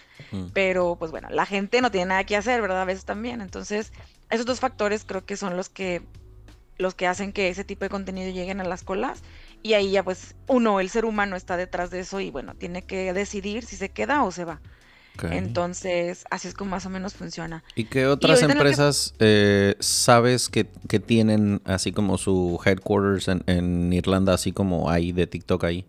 pero 0.54 0.96
pues 0.96 1.10
bueno, 1.10 1.28
la 1.30 1.46
gente 1.46 1.80
no 1.80 1.90
tiene 1.90 2.06
nada 2.06 2.24
que 2.24 2.36
hacer, 2.36 2.62
¿verdad? 2.62 2.82
A 2.82 2.86
veces 2.86 3.04
también. 3.04 3.40
Entonces, 3.40 3.92
esos 4.30 4.46
dos 4.46 4.60
factores 4.60 5.04
creo 5.04 5.24
que 5.24 5.36
son 5.36 5.56
los 5.56 5.68
que 5.68 6.02
los 6.78 6.94
que 6.94 7.06
hacen 7.06 7.34
que 7.34 7.50
ese 7.50 7.62
tipo 7.62 7.84
de 7.84 7.90
contenido 7.90 8.32
lleguen 8.32 8.60
a 8.62 8.64
las 8.64 8.82
colas 8.84 9.22
y 9.62 9.74
ahí 9.74 9.90
ya 9.90 10.02
pues 10.02 10.34
uno, 10.48 10.80
el 10.80 10.88
ser 10.88 11.04
humano 11.04 11.36
está 11.36 11.58
detrás 11.58 11.90
de 11.90 12.00
eso 12.00 12.20
y 12.20 12.30
bueno, 12.30 12.54
tiene 12.54 12.82
que 12.82 13.12
decidir 13.12 13.66
si 13.66 13.76
se 13.76 13.90
queda 13.90 14.24
o 14.24 14.32
se 14.32 14.46
va. 14.46 14.62
Entonces, 15.24 16.24
así 16.30 16.48
es 16.48 16.54
como 16.54 16.72
más 16.72 16.86
o 16.86 16.90
menos 16.90 17.14
funciona. 17.14 17.62
¿Y 17.74 17.84
qué 17.84 18.06
otras 18.06 18.42
empresas 18.42 19.14
eh, 19.18 19.76
sabes 19.80 20.48
que, 20.48 20.64
tienen 21.00 21.62
así 21.64 21.92
como 21.92 22.18
su 22.18 22.60
headquarters 22.64 23.28
en, 23.28 23.42
en 23.46 23.92
Irlanda, 23.92 24.34
así 24.34 24.52
como 24.52 24.90
hay 24.90 25.12
de 25.12 25.26
TikTok 25.26 25.64
ahí? 25.64 25.86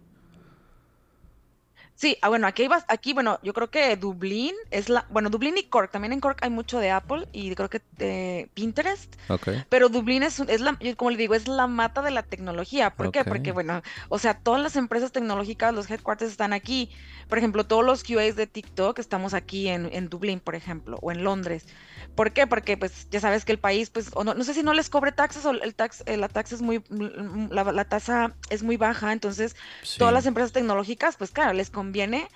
Sí, 2.01 2.17
ah, 2.23 2.29
bueno, 2.29 2.47
aquí, 2.47 2.67
vas, 2.67 2.83
aquí, 2.87 3.13
bueno, 3.13 3.39
yo 3.43 3.53
creo 3.53 3.69
que 3.69 3.95
Dublín 3.95 4.55
es 4.71 4.89
la, 4.89 5.05
bueno, 5.11 5.29
Dublín 5.29 5.55
y 5.59 5.65
Cork, 5.65 5.91
también 5.91 6.13
en 6.13 6.19
Cork 6.19 6.39
hay 6.41 6.49
mucho 6.49 6.79
de 6.79 6.89
Apple 6.89 7.27
y 7.31 7.53
creo 7.53 7.69
que 7.69 8.49
Pinterest, 8.55 9.13
okay. 9.29 9.63
pero 9.69 9.87
Dublín 9.87 10.23
es, 10.23 10.39
es 10.39 10.61
la, 10.61 10.79
como 10.97 11.11
le 11.11 11.17
digo, 11.17 11.35
es 11.35 11.47
la 11.47 11.67
mata 11.67 12.01
de 12.01 12.09
la 12.09 12.23
tecnología. 12.23 12.89
¿Por 12.89 13.11
qué? 13.11 13.23
Porque, 13.23 13.51
bueno, 13.51 13.83
o 14.09 14.17
sea, 14.17 14.33
todas 14.33 14.59
las 14.63 14.77
empresas 14.77 15.11
tecnológicas, 15.11 15.75
los 15.75 15.91
headquarters 15.91 16.31
están 16.31 16.53
aquí. 16.53 16.89
Por 17.29 17.37
ejemplo, 17.37 17.67
todos 17.67 17.85
los 17.85 18.03
QAs 18.03 18.35
de 18.35 18.47
TikTok 18.47 18.97
estamos 18.97 19.35
aquí 19.35 19.67
en, 19.67 19.87
en 19.93 20.09
Dublín, 20.09 20.39
por 20.39 20.55
ejemplo, 20.55 20.97
o 21.03 21.11
en 21.11 21.23
Londres. 21.23 21.67
¿Por 22.15 22.31
qué? 22.31 22.47
Porque 22.47 22.77
pues 22.77 23.07
ya 23.09 23.19
sabes 23.19 23.45
que 23.45 23.51
el 23.51 23.59
país, 23.59 23.89
pues, 23.89 24.11
o 24.13 24.23
no, 24.23 24.33
no 24.33 24.43
sé 24.43 24.53
si 24.53 24.63
no 24.63 24.73
les 24.73 24.89
cobre 24.89 25.11
taxas 25.11 25.45
o 25.45 25.51
el 25.51 25.75
tax, 25.75 26.03
eh, 26.05 26.17
la 26.17 26.27
taxa 26.27 26.55
es 26.55 26.61
muy, 26.61 26.83
la, 26.89 27.85
tasa 27.85 28.35
es 28.49 28.63
muy 28.63 28.77
baja, 28.77 29.13
entonces 29.13 29.55
todas 29.97 30.13
las 30.13 30.25
empresas 30.25 30.51
tecnológicas, 30.51 31.17
pues 31.17 31.31
claro, 31.31 31.53
les 31.53 31.69
conviene 31.69 32.27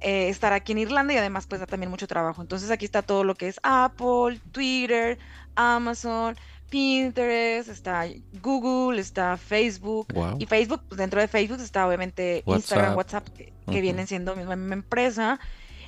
eh, 0.00 0.28
estar 0.28 0.52
aquí 0.52 0.72
en 0.72 0.78
Irlanda 0.78 1.14
y 1.14 1.16
además 1.16 1.46
pues 1.46 1.60
da 1.60 1.66
también 1.66 1.90
mucho 1.90 2.06
trabajo. 2.06 2.42
Entonces 2.42 2.70
aquí 2.70 2.84
está 2.84 3.02
todo 3.02 3.24
lo 3.24 3.34
que 3.34 3.48
es 3.48 3.58
Apple, 3.62 4.40
Twitter, 4.52 5.18
Amazon, 5.54 6.36
Pinterest, 6.68 7.68
está 7.68 8.06
Google, 8.42 9.00
está 9.00 9.36
Facebook. 9.36 10.08
Y 10.38 10.46
Facebook, 10.46 10.82
pues 10.88 10.98
dentro 10.98 11.20
de 11.20 11.28
Facebook 11.28 11.60
está 11.60 11.86
obviamente 11.86 12.42
Instagram, 12.46 12.96
WhatsApp, 12.96 13.28
que, 13.30 13.80
vienen 13.80 14.06
siendo 14.06 14.36
misma, 14.36 14.56
misma 14.56 14.74
empresa 14.74 15.40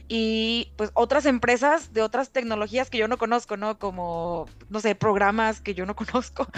y 0.09 0.73
pues 0.77 0.91
otras 0.95 1.27
empresas 1.27 1.93
de 1.93 2.03
otras 2.03 2.31
tecnologías 2.31 2.89
que 2.89 2.99
yo 2.99 3.09
no 3.09 3.19
conozco, 3.19 3.57
¿no? 3.57 3.79
Como, 3.79 4.47
no 4.71 4.81
sé, 4.81 4.95
programas 4.95 5.61
que 5.61 5.75
yo 5.75 5.85
no 5.85 5.95
conozco, 5.97 6.49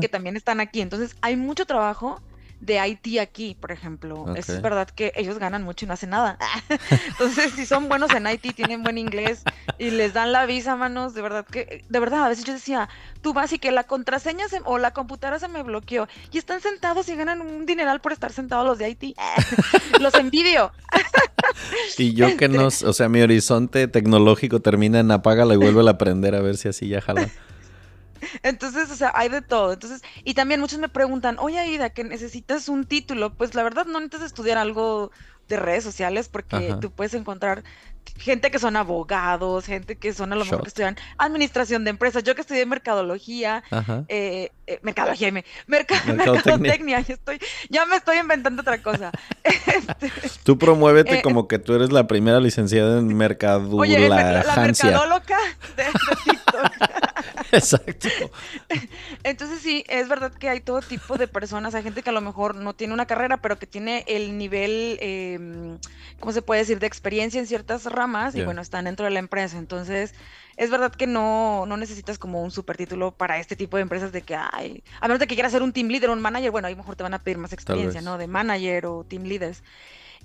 que 0.00 0.08
también 0.08 0.36
están 0.36 0.60
aquí. 0.60 0.80
Entonces 0.80 1.16
hay 1.20 1.36
mucho 1.36 1.66
trabajo 1.66 2.20
de 2.60 2.86
IT 2.86 3.18
aquí, 3.18 3.56
por 3.58 3.72
ejemplo. 3.72 4.34
Es 4.36 4.60
verdad 4.60 4.88
que 4.88 5.12
ellos 5.16 5.38
ganan 5.38 5.62
mucho 5.62 5.84
y 5.84 5.88
no 5.88 5.94
hacen 5.94 6.10
nada. 6.10 6.38
Entonces, 7.08 7.52
si 7.54 7.66
son 7.66 7.88
buenos 7.88 8.10
en 8.14 8.26
IT, 8.26 8.54
tienen 8.54 8.82
buen 8.82 8.98
inglés 8.98 9.42
y 9.78 9.90
les 9.90 10.12
dan 10.12 10.32
la 10.32 10.46
visa, 10.46 10.76
manos, 10.76 11.14
de 11.14 11.22
verdad 11.22 11.46
que, 11.46 11.84
de 11.88 12.00
verdad, 12.00 12.24
a 12.24 12.28
veces 12.28 12.44
yo 12.44 12.52
decía, 12.52 12.88
tú 13.22 13.32
vas 13.32 13.52
y 13.52 13.58
que 13.58 13.72
la 13.72 13.84
contraseña 13.84 14.44
o 14.64 14.78
la 14.78 14.92
computadora 14.92 15.38
se 15.38 15.48
me 15.48 15.62
bloqueó 15.62 16.06
y 16.30 16.38
están 16.38 16.60
sentados 16.60 17.08
y 17.08 17.16
ganan 17.16 17.40
un 17.40 17.64
dineral 17.66 18.00
por 18.00 18.12
estar 18.12 18.32
sentados 18.32 18.66
los 18.66 18.78
de 18.78 18.90
IT. 18.90 19.16
los 20.00 20.14
envidio. 20.14 20.72
Y 21.98 22.14
yo 22.14 22.36
que 22.36 22.48
no, 22.48 22.66
o 22.66 22.92
sea, 22.92 23.08
mi 23.08 23.20
horizonte 23.20 23.88
tecnológico 23.88 24.60
termina 24.60 25.00
en 25.00 25.10
apágala 25.10 25.54
y 25.54 25.56
vuelve 25.56 25.86
a 25.86 25.92
aprender 25.92 26.34
a 26.34 26.40
ver 26.40 26.56
si 26.56 26.68
así 26.68 26.88
ya 26.88 27.00
jala. 27.00 27.28
Entonces, 28.42 28.90
o 28.90 28.96
sea, 28.96 29.12
hay 29.14 29.28
de 29.28 29.42
todo. 29.42 29.72
Entonces, 29.72 30.02
y 30.24 30.34
también 30.34 30.60
muchos 30.60 30.78
me 30.78 30.88
preguntan, 30.88 31.36
oye, 31.38 31.58
Aida, 31.58 31.90
que 31.90 32.04
necesitas 32.04 32.68
un 32.68 32.84
título. 32.84 33.34
Pues 33.34 33.54
la 33.54 33.62
verdad 33.62 33.86
no 33.86 33.98
necesitas 33.98 34.26
estudiar 34.26 34.58
algo 34.58 35.10
de 35.48 35.56
redes 35.56 35.82
sociales 35.82 36.28
porque 36.28 36.76
tú 36.80 36.90
puedes 36.90 37.14
encontrar 37.14 37.64
gente 38.20 38.50
que 38.50 38.58
son 38.58 38.76
abogados, 38.76 39.64
gente 39.66 39.96
que 39.96 40.12
son 40.12 40.32
a 40.32 40.36
lo 40.36 40.44
mejor 40.44 40.62
que 40.62 40.68
estudian 40.68 40.96
administración 41.18 41.84
de 41.84 41.90
empresas. 41.90 42.22
Yo 42.22 42.34
que 42.34 42.42
estudié 42.42 42.66
mercadología, 42.66 43.62
eh, 44.08 44.50
eh, 44.66 44.78
mercadología, 44.82 45.32
me, 45.32 45.44
mercadotecnia, 45.66 47.00
ya, 47.00 47.14
estoy, 47.14 47.40
ya 47.70 47.86
me 47.86 47.96
estoy 47.96 48.18
inventando 48.18 48.62
otra 48.62 48.82
cosa. 48.82 49.10
Este, 49.70 50.10
tú 50.42 50.58
promuévete 50.58 51.18
eh, 51.18 51.22
como 51.22 51.46
que 51.48 51.58
tú 51.58 51.74
eres 51.74 51.92
la 51.92 52.06
primera 52.06 52.40
licenciada 52.40 52.98
en 52.98 53.16
mercadología. 53.16 53.98
Oye, 53.98 54.08
la, 54.08 54.44
mercadóloga 54.56 55.38
de, 55.76 55.84
TikTok. 56.24 57.09
Exacto. 57.52 58.08
Entonces 59.22 59.60
sí, 59.60 59.84
es 59.88 60.08
verdad 60.08 60.32
que 60.32 60.48
hay 60.48 60.60
todo 60.60 60.80
tipo 60.80 61.18
de 61.18 61.28
personas, 61.28 61.74
hay 61.74 61.82
gente 61.82 62.02
que 62.02 62.10
a 62.10 62.12
lo 62.12 62.20
mejor 62.20 62.54
no 62.54 62.74
tiene 62.74 62.94
una 62.94 63.06
carrera, 63.06 63.38
pero 63.38 63.58
que 63.58 63.66
tiene 63.66 64.04
el 64.06 64.38
nivel, 64.38 64.98
eh, 65.00 65.78
¿cómo 66.18 66.32
se 66.32 66.42
puede 66.42 66.60
decir?, 66.60 66.78
de 66.78 66.86
experiencia 66.86 67.40
en 67.40 67.46
ciertas 67.46 67.84
ramas 67.86 68.34
y 68.34 68.42
bueno, 68.42 68.60
están 68.60 68.84
dentro 68.84 69.04
de 69.04 69.10
la 69.10 69.18
empresa. 69.18 69.58
Entonces, 69.58 70.14
es 70.56 70.70
verdad 70.70 70.92
que 70.92 71.06
no, 71.06 71.64
no 71.66 71.76
necesitas 71.76 72.18
como 72.18 72.42
un 72.42 72.50
super 72.50 72.76
título 72.76 73.12
para 73.12 73.38
este 73.38 73.56
tipo 73.56 73.76
de 73.76 73.82
empresas 73.82 74.12
de 74.12 74.22
que, 74.22 74.34
hay, 74.36 74.84
a 75.00 75.08
menos 75.08 75.18
de 75.18 75.26
que 75.26 75.34
quieras 75.34 75.52
ser 75.52 75.62
un 75.62 75.72
team 75.72 75.88
leader 75.88 76.10
o 76.10 76.12
un 76.12 76.20
manager, 76.20 76.50
bueno, 76.50 76.68
ahí 76.68 76.76
mejor 76.76 76.96
te 76.96 77.02
van 77.02 77.14
a 77.14 77.18
pedir 77.18 77.38
más 77.38 77.52
experiencia, 77.52 78.00
¿no? 78.02 78.18
De 78.18 78.26
manager 78.26 78.86
o 78.86 79.04
team 79.04 79.24
leaders. 79.24 79.62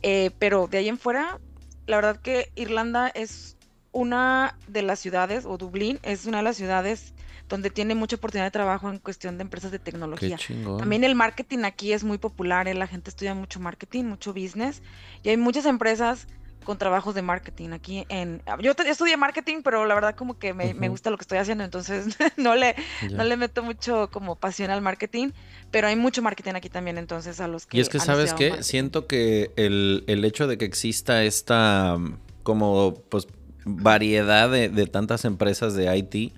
Eh, 0.01 0.31
pero 0.37 0.67
de 0.67 0.79
ahí 0.79 0.89
en 0.89 0.97
fuera, 0.97 1.39
la 1.87 1.95
verdad 1.95 2.19
que 2.19 2.51
Irlanda 2.55 3.07
es 3.07 3.55
una 3.93 4.57
de 4.67 4.81
las 4.81 4.99
ciudades, 4.99 5.45
o 5.45 5.57
Dublín 5.57 5.99
es 6.03 6.25
una 6.25 6.39
de 6.39 6.43
las 6.43 6.57
ciudades 6.57 7.13
donde 7.47 7.69
tiene 7.69 7.95
mucha 7.95 8.15
oportunidad 8.15 8.47
de 8.47 8.51
trabajo 8.51 8.89
en 8.89 8.99
cuestión 8.99 9.37
de 9.37 9.43
empresas 9.43 9.71
de 9.71 9.79
tecnología. 9.79 10.37
También 10.77 11.03
el 11.03 11.15
marketing 11.15 11.59
aquí 11.63 11.93
es 11.93 12.03
muy 12.03 12.17
popular, 12.17 12.67
¿eh? 12.67 12.73
la 12.73 12.87
gente 12.87 13.09
estudia 13.09 13.33
mucho 13.33 13.59
marketing, 13.59 14.05
mucho 14.05 14.33
business, 14.33 14.81
y 15.23 15.29
hay 15.29 15.37
muchas 15.37 15.65
empresas 15.65 16.27
con 16.63 16.79
trabajos 16.79 17.13
de 17.13 17.21
marketing 17.21 17.69
aquí 17.69 18.05
en 18.09 18.41
yo 18.59 18.71
estudié 18.87 19.17
marketing 19.17 19.61
pero 19.63 19.85
la 19.85 19.93
verdad 19.93 20.15
como 20.15 20.39
que 20.39 20.53
me, 20.55 20.89
gusta 20.89 21.11
lo 21.11 21.17
que 21.17 21.21
estoy 21.21 21.37
haciendo 21.37 21.63
entonces 21.63 22.17
no 22.37 22.55
le 22.55 22.75
no 23.11 23.23
le 23.23 23.37
meto 23.37 23.61
mucho 23.61 24.09
como 24.11 24.35
pasión 24.35 24.71
al 24.71 24.81
marketing 24.81 25.29
pero 25.69 25.87
hay 25.87 25.95
mucho 25.95 26.23
marketing 26.23 26.53
aquí 26.55 26.69
también 26.69 26.97
entonces 26.97 27.39
a 27.39 27.47
los 27.47 27.67
que 27.67 27.77
y 27.77 27.81
es 27.81 27.87
que 27.87 27.99
sabes 27.99 28.33
qué 28.33 28.63
siento 28.63 29.05
que 29.05 29.51
el, 29.57 30.05
el, 30.07 30.25
hecho 30.25 30.47
de 30.47 30.57
que 30.57 30.65
exista 30.65 31.23
esta 31.23 31.97
como 32.41 32.95
pues 33.09 33.27
variedad 33.63 34.49
de, 34.49 34.67
de 34.69 34.87
tantas 34.87 35.23
empresas 35.23 35.75
de 35.75 35.95
IT 35.95 36.33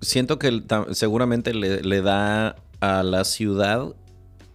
siento 0.00 0.38
que 0.38 0.62
seguramente 0.92 1.54
le, 1.54 2.02
da 2.02 2.56
a 2.80 3.02
la 3.02 3.24
ciudad 3.24 3.94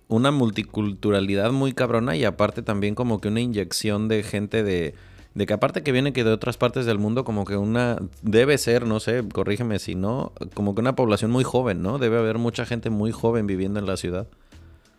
una 0.07 0.31
multiculturalidad 0.31 1.51
muy 1.51 1.73
cabrona 1.73 2.15
y 2.15 2.25
aparte 2.25 2.61
también 2.61 2.95
como 2.95 3.21
que 3.21 3.27
una 3.27 3.41
inyección 3.41 4.07
de 4.07 4.23
gente 4.23 4.63
de, 4.63 4.93
de 5.33 5.45
que 5.45 5.53
aparte 5.53 5.83
que 5.83 5.91
viene 5.91 6.13
que 6.13 6.23
de 6.23 6.31
otras 6.31 6.57
partes 6.57 6.85
del 6.85 6.99
mundo 6.99 7.23
como 7.25 7.45
que 7.45 7.57
una 7.57 7.97
debe 8.21 8.57
ser, 8.57 8.85
no 8.85 8.99
sé, 8.99 9.23
corrígeme 9.31 9.79
si 9.79 9.95
no, 9.95 10.31
como 10.53 10.75
que 10.75 10.81
una 10.81 10.95
población 10.95 11.31
muy 11.31 11.43
joven, 11.43 11.81
¿no? 11.81 11.97
Debe 11.97 12.17
haber 12.17 12.37
mucha 12.37 12.65
gente 12.65 12.89
muy 12.89 13.11
joven 13.11 13.47
viviendo 13.47 13.79
en 13.79 13.85
la 13.85 13.97
ciudad. 13.97 14.27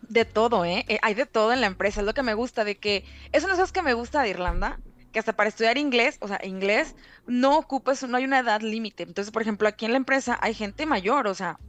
De 0.09 0.25
todo, 0.25 0.63
¿eh? 0.63 0.85
¿eh? 0.87 0.99
Hay 1.01 1.15
de 1.15 1.25
todo 1.25 1.51
en 1.51 1.61
la 1.61 1.67
empresa, 1.67 2.01
es 2.01 2.05
lo 2.05 2.13
que 2.13 2.23
me 2.23 2.33
gusta, 2.33 2.63
de 2.63 2.77
que, 2.77 3.03
eso 3.33 3.47
no 3.47 3.61
es 3.61 3.71
que 3.71 3.81
me 3.81 3.93
gusta 3.93 4.21
de 4.21 4.29
Irlanda, 4.29 4.79
que 5.11 5.19
hasta 5.19 5.33
para 5.33 5.49
estudiar 5.49 5.77
inglés, 5.77 6.17
o 6.21 6.27
sea, 6.27 6.39
inglés, 6.43 6.95
no 7.25 7.57
ocupas, 7.57 8.03
no 8.03 8.17
hay 8.17 8.25
una 8.25 8.39
edad 8.39 8.61
límite. 8.61 9.03
Entonces, 9.03 9.31
por 9.31 9.41
ejemplo, 9.41 9.67
aquí 9.67 9.85
en 9.85 9.91
la 9.91 9.97
empresa 9.97 10.37
hay 10.41 10.53
gente 10.53 10.85
mayor, 10.85 11.27
o 11.27 11.33
sea, 11.33 11.59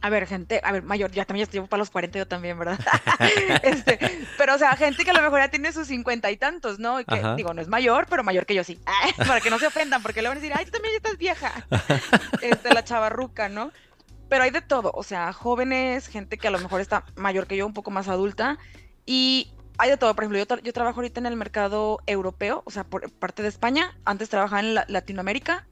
a 0.00 0.10
ver, 0.10 0.26
gente, 0.26 0.60
a 0.62 0.72
ver, 0.72 0.82
mayor, 0.82 1.10
ya 1.10 1.24
también 1.24 1.44
estoy 1.44 1.60
para 1.62 1.78
los 1.78 1.90
40 1.90 2.18
yo 2.18 2.26
también, 2.26 2.58
¿verdad? 2.58 2.78
este, 3.62 3.98
pero, 4.38 4.54
o 4.54 4.58
sea, 4.58 4.76
gente 4.76 5.04
que 5.04 5.10
a 5.10 5.14
lo 5.14 5.22
mejor 5.22 5.40
ya 5.40 5.48
tiene 5.48 5.72
sus 5.72 5.88
cincuenta 5.88 6.30
y 6.30 6.36
tantos, 6.36 6.78
¿no? 6.78 7.00
Y 7.00 7.04
que, 7.04 7.22
digo, 7.36 7.54
no 7.54 7.60
es 7.60 7.68
mayor, 7.68 8.06
pero 8.08 8.22
mayor 8.22 8.46
que 8.46 8.54
yo 8.54 8.64
sí. 8.64 8.78
para 9.16 9.40
que 9.40 9.50
no 9.50 9.58
se 9.58 9.66
ofendan, 9.66 10.02
porque 10.02 10.22
le 10.22 10.28
van 10.28 10.38
a 10.38 10.40
decir, 10.40 10.56
ay, 10.56 10.64
tú 10.64 10.72
también 10.72 10.92
ya 10.92 10.96
estás 10.98 11.18
vieja. 11.18 11.66
este, 12.42 12.72
la 12.72 12.84
chavarruca, 12.84 13.48
¿no? 13.48 13.72
Pero 14.28 14.44
hay 14.44 14.50
de 14.50 14.62
todo, 14.62 14.92
o 14.94 15.02
sea, 15.02 15.32
jóvenes, 15.32 16.06
gente 16.06 16.38
que 16.38 16.46
a 16.46 16.52
lo 16.52 16.60
mejor 16.60 16.80
está 16.80 17.04
mayor 17.16 17.48
que 17.48 17.56
yo, 17.56 17.66
un 17.66 17.74
poco 17.74 17.90
más 17.90 18.06
adulta, 18.06 18.58
y 19.04 19.52
hay 19.80 19.90
de 19.90 19.96
todo. 19.96 20.14
Por 20.14 20.24
ejemplo, 20.24 20.58
yo, 20.62 20.72
trabajo 20.72 21.00
ahorita 21.00 21.20
en 21.20 21.26
el 21.26 21.36
mercado 21.36 22.00
europeo, 22.06 22.62
o 22.66 22.70
sea, 22.70 22.84
por 22.84 23.10
parte 23.10 23.42
de 23.42 23.48
España. 23.48 23.98
Antes 24.04 24.28
trabajaba 24.28 24.60
en 24.60 24.74
Latinoamérica 24.74 25.66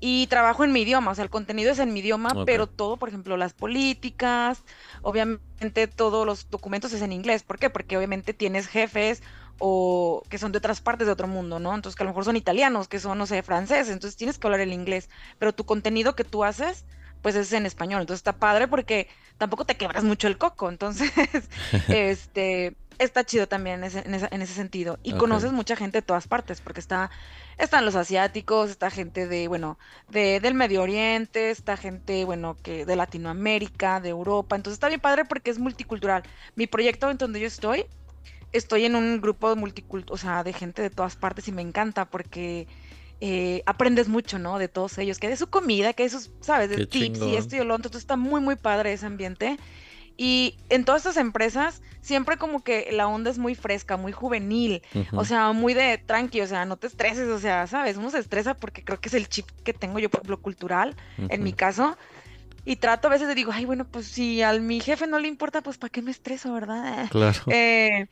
y 0.00 0.26
trabajo 0.26 0.64
en 0.64 0.72
mi 0.72 0.82
idioma, 0.82 1.10
o 1.10 1.14
sea, 1.14 1.24
el 1.24 1.30
contenido 1.30 1.70
es 1.70 1.78
en 1.78 1.92
mi 1.92 2.00
idioma, 2.00 2.44
pero 2.46 2.66
todo, 2.66 2.96
por 2.96 3.08
ejemplo, 3.10 3.36
las 3.36 3.52
políticas, 3.52 4.64
obviamente 5.02 5.86
todos 5.86 6.26
los 6.26 6.50
documentos 6.50 6.92
es 6.92 7.02
en 7.02 7.12
inglés. 7.12 7.44
¿Por 7.44 7.58
qué? 7.58 7.70
Porque 7.70 7.96
obviamente 7.96 8.34
tienes 8.34 8.66
jefes 8.66 9.22
o 9.58 10.22
que 10.28 10.38
son 10.38 10.52
de 10.52 10.58
otras 10.58 10.80
partes 10.80 11.06
de 11.06 11.12
otro 11.12 11.28
mundo, 11.28 11.60
¿no? 11.60 11.74
Entonces, 11.74 11.96
que 11.96 12.02
a 12.02 12.06
lo 12.06 12.10
mejor 12.10 12.24
son 12.24 12.36
italianos, 12.36 12.88
que 12.88 12.98
son, 12.98 13.18
no 13.18 13.26
sé, 13.26 13.42
franceses, 13.42 13.90
entonces 13.90 14.16
tienes 14.16 14.38
que 14.38 14.46
hablar 14.46 14.60
el 14.60 14.72
inglés, 14.72 15.08
pero 15.38 15.54
tu 15.54 15.66
contenido 15.66 16.16
que 16.16 16.24
tú 16.24 16.42
haces, 16.42 16.84
pues 17.22 17.36
es 17.36 17.52
en 17.52 17.66
español. 17.66 18.00
Entonces 18.00 18.20
está 18.20 18.32
padre 18.32 18.66
porque 18.66 19.06
tampoco 19.38 19.66
te 19.66 19.76
quebras 19.76 20.02
mucho 20.02 20.26
el 20.26 20.38
coco. 20.38 20.68
Entonces, 20.68 21.12
este, 21.88 22.74
está 23.00 23.24
chido 23.24 23.48
también 23.48 23.82
en 23.82 24.14
ese, 24.42 24.54
sentido. 24.54 24.98
Y 25.02 25.14
conoces 25.14 25.52
mucha 25.52 25.74
gente 25.74 25.98
de 25.98 26.02
todas 26.02 26.28
partes, 26.28 26.60
porque 26.60 26.80
está, 26.80 27.10
están 27.58 27.84
los 27.86 27.96
asiáticos, 27.96 28.70
está 28.70 28.90
gente 28.90 29.26
de, 29.26 29.48
bueno, 29.48 29.78
de, 30.08 30.38
del 30.40 30.54
Medio 30.54 30.82
Oriente, 30.82 31.50
está 31.50 31.76
gente, 31.76 32.24
bueno, 32.24 32.56
que 32.62 32.84
de 32.84 32.96
Latinoamérica, 32.96 34.00
de 34.00 34.10
Europa. 34.10 34.54
Entonces 34.54 34.76
está 34.76 34.88
bien 34.88 35.00
padre 35.00 35.24
porque 35.24 35.50
es 35.50 35.58
multicultural. 35.58 36.22
Mi 36.54 36.66
proyecto 36.66 37.10
en 37.10 37.16
donde 37.16 37.40
yo 37.40 37.46
estoy, 37.46 37.86
estoy 38.52 38.84
en 38.84 38.94
un 38.94 39.20
grupo 39.20 39.56
multicultural, 39.56 40.14
o 40.14 40.18
sea, 40.18 40.44
de 40.44 40.52
gente 40.52 40.82
de 40.82 40.90
todas 40.90 41.16
partes 41.16 41.48
y 41.48 41.52
me 41.52 41.62
encanta 41.62 42.04
porque 42.04 42.68
eh, 43.22 43.62
aprendes 43.64 44.08
mucho, 44.08 44.38
¿no? 44.38 44.58
De 44.58 44.68
todos 44.68 44.98
ellos, 44.98 45.18
que 45.18 45.28
de 45.28 45.36
su 45.36 45.48
comida, 45.48 45.94
que 45.94 46.02
de 46.02 46.10
sus, 46.10 46.30
¿sabes? 46.40 46.68
De 46.68 46.86
tips 46.86 47.20
y 47.20 47.36
esto 47.36 47.56
y 47.56 47.58
lo 47.60 47.74
otro. 47.74 47.88
Entonces 47.88 48.02
está 48.02 48.16
muy, 48.16 48.42
muy 48.42 48.56
padre 48.56 48.92
ese 48.92 49.06
ambiente. 49.06 49.58
Y 50.22 50.58
en 50.68 50.84
todas 50.84 51.06
estas 51.06 51.16
empresas, 51.16 51.80
siempre 52.02 52.36
como 52.36 52.62
que 52.62 52.90
la 52.92 53.08
onda 53.08 53.30
es 53.30 53.38
muy 53.38 53.54
fresca, 53.54 53.96
muy 53.96 54.12
juvenil, 54.12 54.82
o 55.14 55.24
sea, 55.24 55.52
muy 55.52 55.72
de 55.72 55.96
tranqui, 55.96 56.42
o 56.42 56.46
sea, 56.46 56.66
no 56.66 56.76
te 56.76 56.88
estreses, 56.88 57.26
o 57.30 57.38
sea, 57.38 57.66
¿sabes? 57.66 57.96
Uno 57.96 58.10
se 58.10 58.18
estresa 58.18 58.52
porque 58.52 58.84
creo 58.84 59.00
que 59.00 59.08
es 59.08 59.14
el 59.14 59.30
chip 59.30 59.46
que 59.64 59.72
tengo 59.72 59.98
yo, 59.98 60.10
por 60.10 60.28
lo 60.28 60.38
cultural, 60.38 60.94
en 61.16 61.42
mi 61.42 61.54
caso. 61.54 61.96
Y 62.66 62.76
trato 62.76 63.08
a 63.08 63.12
veces 63.12 63.28
de 63.28 63.34
digo, 63.34 63.50
ay, 63.54 63.64
bueno, 63.64 63.86
pues 63.86 64.08
si 64.08 64.42
a 64.42 64.52
mi 64.52 64.80
jefe 64.80 65.06
no 65.06 65.18
le 65.18 65.26
importa, 65.26 65.62
pues 65.62 65.78
¿para 65.78 65.90
qué 65.90 66.02
me 66.02 66.10
estreso, 66.10 66.52
verdad? 66.52 67.08
Claro. 67.10 67.40
Eh, 67.50 68.06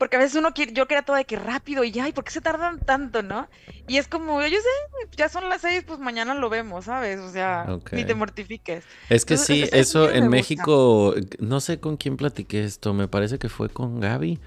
porque 0.00 0.16
a 0.16 0.18
veces 0.18 0.36
uno 0.36 0.54
quiere, 0.54 0.72
yo 0.72 0.88
quería 0.88 1.02
todo 1.02 1.16
de 1.16 1.26
que 1.26 1.36
rápido 1.36 1.84
y 1.84 1.90
ya, 1.90 2.08
¿y 2.08 2.12
por 2.12 2.24
qué 2.24 2.30
se 2.30 2.40
tardan 2.40 2.80
tanto, 2.80 3.22
no? 3.22 3.48
Y 3.86 3.98
es 3.98 4.08
como, 4.08 4.40
yo 4.40 4.56
sé, 4.56 5.08
ya 5.14 5.28
son 5.28 5.46
las 5.50 5.60
seis, 5.60 5.84
pues 5.86 5.98
mañana 5.98 6.32
lo 6.32 6.48
vemos, 6.48 6.86
¿sabes? 6.86 7.20
O 7.20 7.30
sea, 7.30 7.66
ni 7.92 8.04
te 8.04 8.14
mortifiques. 8.14 8.82
Es 9.10 9.26
que 9.26 9.36
sí, 9.36 9.68
eso, 9.72 10.10
en 10.10 10.30
México, 10.30 11.14
no 11.38 11.60
sé 11.60 11.80
con 11.80 11.98
quién 11.98 12.16
platiqué 12.16 12.64
esto, 12.64 12.94
me 12.94 13.08
parece 13.08 13.38
que 13.38 13.50
fue 13.50 13.68
con 13.68 14.00
Gaby, 14.00 14.40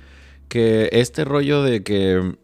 que 0.50 0.90
este 0.92 1.24
rollo 1.24 1.62
de 1.62 1.84
que 1.84 2.36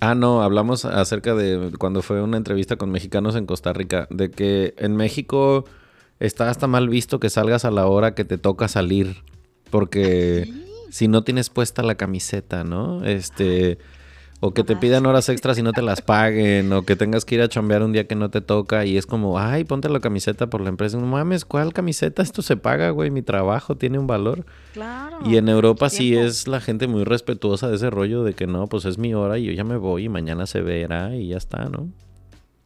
Ah, 0.00 0.14
no, 0.14 0.42
hablamos 0.42 0.86
acerca 0.86 1.34
de 1.34 1.70
cuando 1.78 2.02
fue 2.02 2.22
una 2.22 2.38
entrevista 2.38 2.76
con 2.76 2.90
mexicanos 2.90 3.36
en 3.36 3.46
Costa 3.46 3.74
Rica, 3.74 4.06
de 4.10 4.30
que 4.30 4.74
en 4.78 4.96
México 4.96 5.66
está 6.18 6.48
hasta 6.48 6.66
mal 6.66 6.88
visto 6.88 7.20
que 7.20 7.30
salgas 7.30 7.64
a 7.64 7.70
la 7.70 7.86
hora 7.86 8.14
que 8.14 8.24
te 8.24 8.38
toca 8.38 8.68
salir, 8.68 9.22
porque 9.70 10.64
si 10.94 11.08
no 11.08 11.24
tienes 11.24 11.50
puesta 11.50 11.82
la 11.82 11.96
camiseta, 11.96 12.62
¿no? 12.62 13.04
Este, 13.04 13.78
o 14.38 14.54
que 14.54 14.62
te 14.62 14.76
pidan 14.76 15.06
horas 15.06 15.28
extras 15.28 15.58
y 15.58 15.62
no 15.64 15.72
te 15.72 15.82
las 15.82 16.02
paguen, 16.02 16.72
o 16.72 16.82
que 16.82 16.94
tengas 16.94 17.24
que 17.24 17.34
ir 17.34 17.42
a 17.42 17.48
chambear 17.48 17.82
un 17.82 17.90
día 17.90 18.06
que 18.06 18.14
no 18.14 18.30
te 18.30 18.40
toca 18.40 18.84
y 18.84 18.96
es 18.96 19.04
como, 19.04 19.40
ay, 19.40 19.64
ponte 19.64 19.88
la 19.88 19.98
camiseta 19.98 20.46
por 20.46 20.60
la 20.60 20.68
empresa. 20.68 20.96
No 20.96 21.06
mames, 21.06 21.44
¿cuál 21.44 21.72
camiseta? 21.72 22.22
Esto 22.22 22.42
se 22.42 22.56
paga, 22.56 22.90
güey, 22.90 23.10
mi 23.10 23.22
trabajo 23.22 23.76
tiene 23.76 23.98
un 23.98 24.06
valor. 24.06 24.46
Claro. 24.72 25.18
Y 25.24 25.36
en 25.36 25.48
Europa 25.48 25.90
sí 25.90 26.14
es 26.16 26.46
la 26.46 26.60
gente 26.60 26.86
muy 26.86 27.02
respetuosa 27.02 27.68
de 27.68 27.74
ese 27.74 27.90
rollo 27.90 28.22
de 28.22 28.34
que 28.34 28.46
no, 28.46 28.68
pues 28.68 28.84
es 28.84 28.96
mi 28.96 29.14
hora 29.14 29.36
y 29.36 29.46
yo 29.46 29.52
ya 29.52 29.64
me 29.64 29.76
voy 29.76 30.04
y 30.04 30.08
mañana 30.08 30.46
se 30.46 30.60
verá 30.60 31.16
y 31.16 31.26
ya 31.26 31.38
está, 31.38 31.64
¿no? 31.64 31.88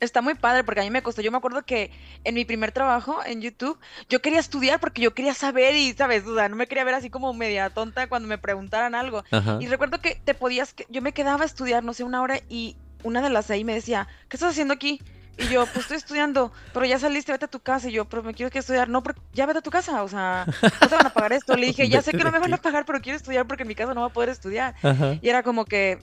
Está 0.01 0.22
muy 0.22 0.34
padre 0.34 0.64
porque 0.64 0.80
a 0.80 0.84
mí 0.84 0.90
me 0.90 1.03
costó. 1.03 1.22
Yo 1.22 1.30
me 1.30 1.38
acuerdo 1.38 1.64
que 1.64 1.90
en 2.24 2.34
mi 2.34 2.44
primer 2.44 2.72
trabajo 2.72 3.18
en 3.24 3.40
YouTube, 3.40 3.78
yo 4.09 4.22
quería 4.22 4.38
estudiar 4.38 4.80
porque 4.80 5.03
yo 5.03 5.14
quería 5.14 5.34
saber 5.34 5.74
y, 5.74 5.92
¿sabes? 5.92 6.26
O 6.26 6.34
sea, 6.34 6.49
no 6.49 6.57
me 6.57 6.66
quería 6.66 6.84
ver 6.84 6.94
así 6.94 7.11
como 7.11 7.32
media 7.34 7.70
tonta 7.70 8.09
cuando 8.09 8.28
me 8.28 8.38
preguntaran 8.38 8.94
algo. 8.94 9.24
Y 9.61 9.66
recuerdo 9.66 10.01
que 10.01 10.20
te 10.24 10.34
podías, 10.34 10.74
yo 10.88 11.03
me 11.03 11.12
quedaba 11.12 11.42
a 11.42 11.46
estudiar, 11.46 11.82
no 11.82 11.94
sé, 11.94 12.05
una 12.05 12.22
hora 12.22 12.40
y 12.49 12.76
una 13.03 13.22
de 13.22 13.30
las 13.30 13.51
ahí 13.51 13.64
me 13.64 13.74
decía, 13.74 14.09
¿qué 14.28 14.36
estás 14.36 14.51
haciendo 14.51 14.74
aquí? 14.74 15.01
Y 15.38 15.49
yo, 15.49 15.66
pues 15.66 15.84
estoy 15.84 15.99
estudiando, 15.99 16.53
pero 16.74 16.84
ya 16.84 16.99
saliste, 16.99 17.30
vete 17.30 17.44
a 17.44 17.49
tu 17.49 17.61
casa. 17.61 17.88
Y 17.88 17.92
yo, 17.92 18.07
pero 18.07 18.24
me 18.24 18.34
quiero 18.34 18.51
que 18.51 18.59
estudiar. 18.59 18.88
No, 18.88 19.05
pero 19.05 19.20
ya 19.32 19.46
vete 19.46 19.61
a 19.61 19.62
tu 19.62 19.70
casa, 19.70 20.03
o 20.03 20.09
sea, 20.09 20.44
no 20.80 20.88
te 20.88 20.96
van 20.96 21.07
a 21.07 21.12
pagar 21.12 21.32
esto. 21.32 21.57
Le 21.57 21.66
dije, 21.66 21.88
ya 21.90 22.03
sé 22.03 22.11
que 22.11 22.24
no 22.24 22.32
me 22.32 22.40
van 22.40 22.53
a 22.53 22.57
pagar, 22.57 22.84
pero 22.84 23.01
quiero 23.01 23.16
estudiar 23.16 23.46
porque 23.46 23.62
en 23.62 23.68
mi 23.68 23.76
casa 23.76 23.94
no 23.94 24.01
va 24.01 24.09
a 24.09 24.12
poder 24.12 24.30
estudiar. 24.30 24.74
Y 25.22 25.28
era 25.28 25.44
como 25.44 25.64
que, 25.64 25.99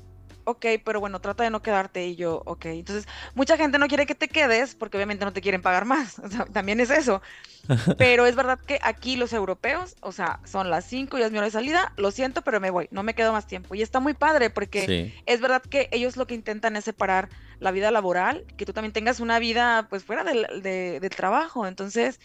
ok, 0.45 0.65
pero 0.83 0.99
bueno, 0.99 1.19
trata 1.19 1.43
de 1.43 1.49
no 1.49 1.61
quedarte 1.61 2.05
y 2.07 2.15
yo, 2.15 2.41
ok. 2.45 2.65
Entonces, 2.67 3.07
mucha 3.33 3.57
gente 3.57 3.77
no 3.77 3.87
quiere 3.87 4.05
que 4.05 4.15
te 4.15 4.27
quedes 4.27 4.75
porque 4.75 4.97
obviamente 4.97 5.25
no 5.25 5.33
te 5.33 5.41
quieren 5.41 5.61
pagar 5.61 5.85
más, 5.85 6.19
o 6.23 6.29
sea, 6.29 6.45
también 6.45 6.79
es 6.79 6.89
eso. 6.89 7.21
Pero 7.97 8.27
es 8.27 8.35
verdad 8.35 8.59
que 8.59 8.79
aquí 8.83 9.15
los 9.17 9.33
europeos, 9.33 9.95
o 10.01 10.11
sea, 10.11 10.39
son 10.45 10.69
las 10.69 10.85
5 10.85 11.17
y 11.17 11.23
es 11.23 11.31
mi 11.31 11.39
hora 11.39 11.47
de 11.47 11.51
salida, 11.51 11.93
lo 11.97 12.11
siento, 12.11 12.43
pero 12.43 12.59
me 12.59 12.69
voy, 12.69 12.87
no 12.91 13.01
me 13.01 13.15
quedo 13.15 13.33
más 13.33 13.47
tiempo. 13.47 13.73
Y 13.73 13.81
está 13.81 13.99
muy 13.99 14.13
padre 14.13 14.51
porque 14.51 15.15
es 15.25 15.41
verdad 15.41 15.63
que 15.63 15.89
ellos 15.91 16.15
lo 16.15 16.27
que 16.27 16.35
intentan 16.35 16.75
es 16.75 16.85
separar 16.85 17.27
la 17.59 17.71
vida 17.71 17.89
laboral, 17.89 18.45
que 18.55 18.67
tú 18.67 18.73
también 18.73 18.93
tengas 18.93 19.19
una 19.19 19.39
vida 19.39 19.87
pues 19.89 20.03
fuera 20.03 20.23
del, 20.23 20.45
de, 20.61 21.09
trabajo. 21.09 21.65
Entonces, 21.65 22.19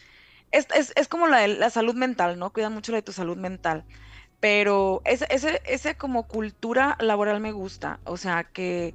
es, 0.50 0.66
es, 0.74 0.92
es 0.94 1.08
como 1.08 1.26
la, 1.26 1.48
la 1.48 1.70
salud 1.70 1.94
mental, 1.94 2.38
¿no? 2.38 2.52
Cuida 2.52 2.68
mucho 2.68 2.92
de 2.92 3.00
tu 3.00 3.12
salud 3.12 3.38
mental 3.38 3.86
pero 4.40 5.02
ese, 5.04 5.26
ese, 5.30 5.60
ese 5.66 5.94
como 5.94 6.24
cultura 6.24 6.96
laboral 6.98 7.40
me 7.40 7.52
gusta, 7.52 8.00
o 8.04 8.16
sea, 8.16 8.44
que, 8.44 8.94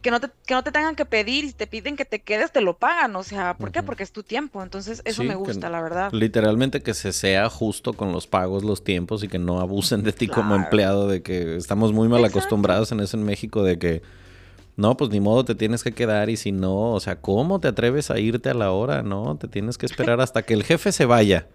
que, 0.00 0.10
no 0.10 0.18
te, 0.18 0.28
que 0.46 0.54
no 0.54 0.64
te 0.64 0.72
tengan 0.72 0.96
que 0.96 1.04
pedir 1.04 1.44
y 1.44 1.52
te 1.52 1.66
piden 1.66 1.94
que 1.94 2.06
te 2.06 2.20
quedes, 2.20 2.52
te 2.52 2.62
lo 2.62 2.78
pagan, 2.78 3.14
o 3.14 3.22
sea, 3.22 3.54
¿por 3.58 3.70
qué? 3.70 3.82
Porque 3.82 4.02
es 4.02 4.12
tu 4.12 4.22
tiempo, 4.22 4.62
entonces 4.62 5.02
eso 5.04 5.22
me 5.24 5.34
gusta, 5.34 5.68
la 5.68 5.82
verdad. 5.82 6.10
Literalmente 6.12 6.82
que 6.82 6.94
se 6.94 7.12
sea 7.12 7.50
justo 7.50 7.92
con 7.92 8.12
los 8.12 8.26
pagos, 8.26 8.64
los 8.64 8.82
tiempos 8.82 9.22
y 9.22 9.28
que 9.28 9.38
no 9.38 9.60
abusen 9.60 10.02
de 10.02 10.12
ti 10.12 10.26
como 10.26 10.54
empleado, 10.56 11.06
de 11.06 11.22
que 11.22 11.56
estamos 11.56 11.92
muy 11.92 12.08
mal 12.08 12.24
acostumbrados 12.24 12.90
en 12.90 13.00
eso 13.00 13.16
en 13.16 13.24
México, 13.24 13.62
de 13.62 13.78
que... 13.78 14.02
No, 14.76 14.96
pues 14.96 15.10
ni 15.10 15.18
modo 15.18 15.44
te 15.44 15.56
tienes 15.56 15.82
que 15.82 15.90
quedar 15.90 16.30
y 16.30 16.36
si 16.36 16.52
no, 16.52 16.92
o 16.92 17.00
sea, 17.00 17.20
¿cómo 17.20 17.58
te 17.58 17.66
atreves 17.66 18.12
a 18.12 18.20
irte 18.20 18.48
a 18.48 18.54
la 18.54 18.70
hora? 18.70 19.02
No, 19.02 19.36
te 19.36 19.48
tienes 19.48 19.76
que 19.76 19.86
esperar 19.86 20.20
hasta 20.20 20.42
que 20.42 20.54
el 20.54 20.62
jefe 20.62 20.92
se 20.92 21.04
vaya. 21.04 21.48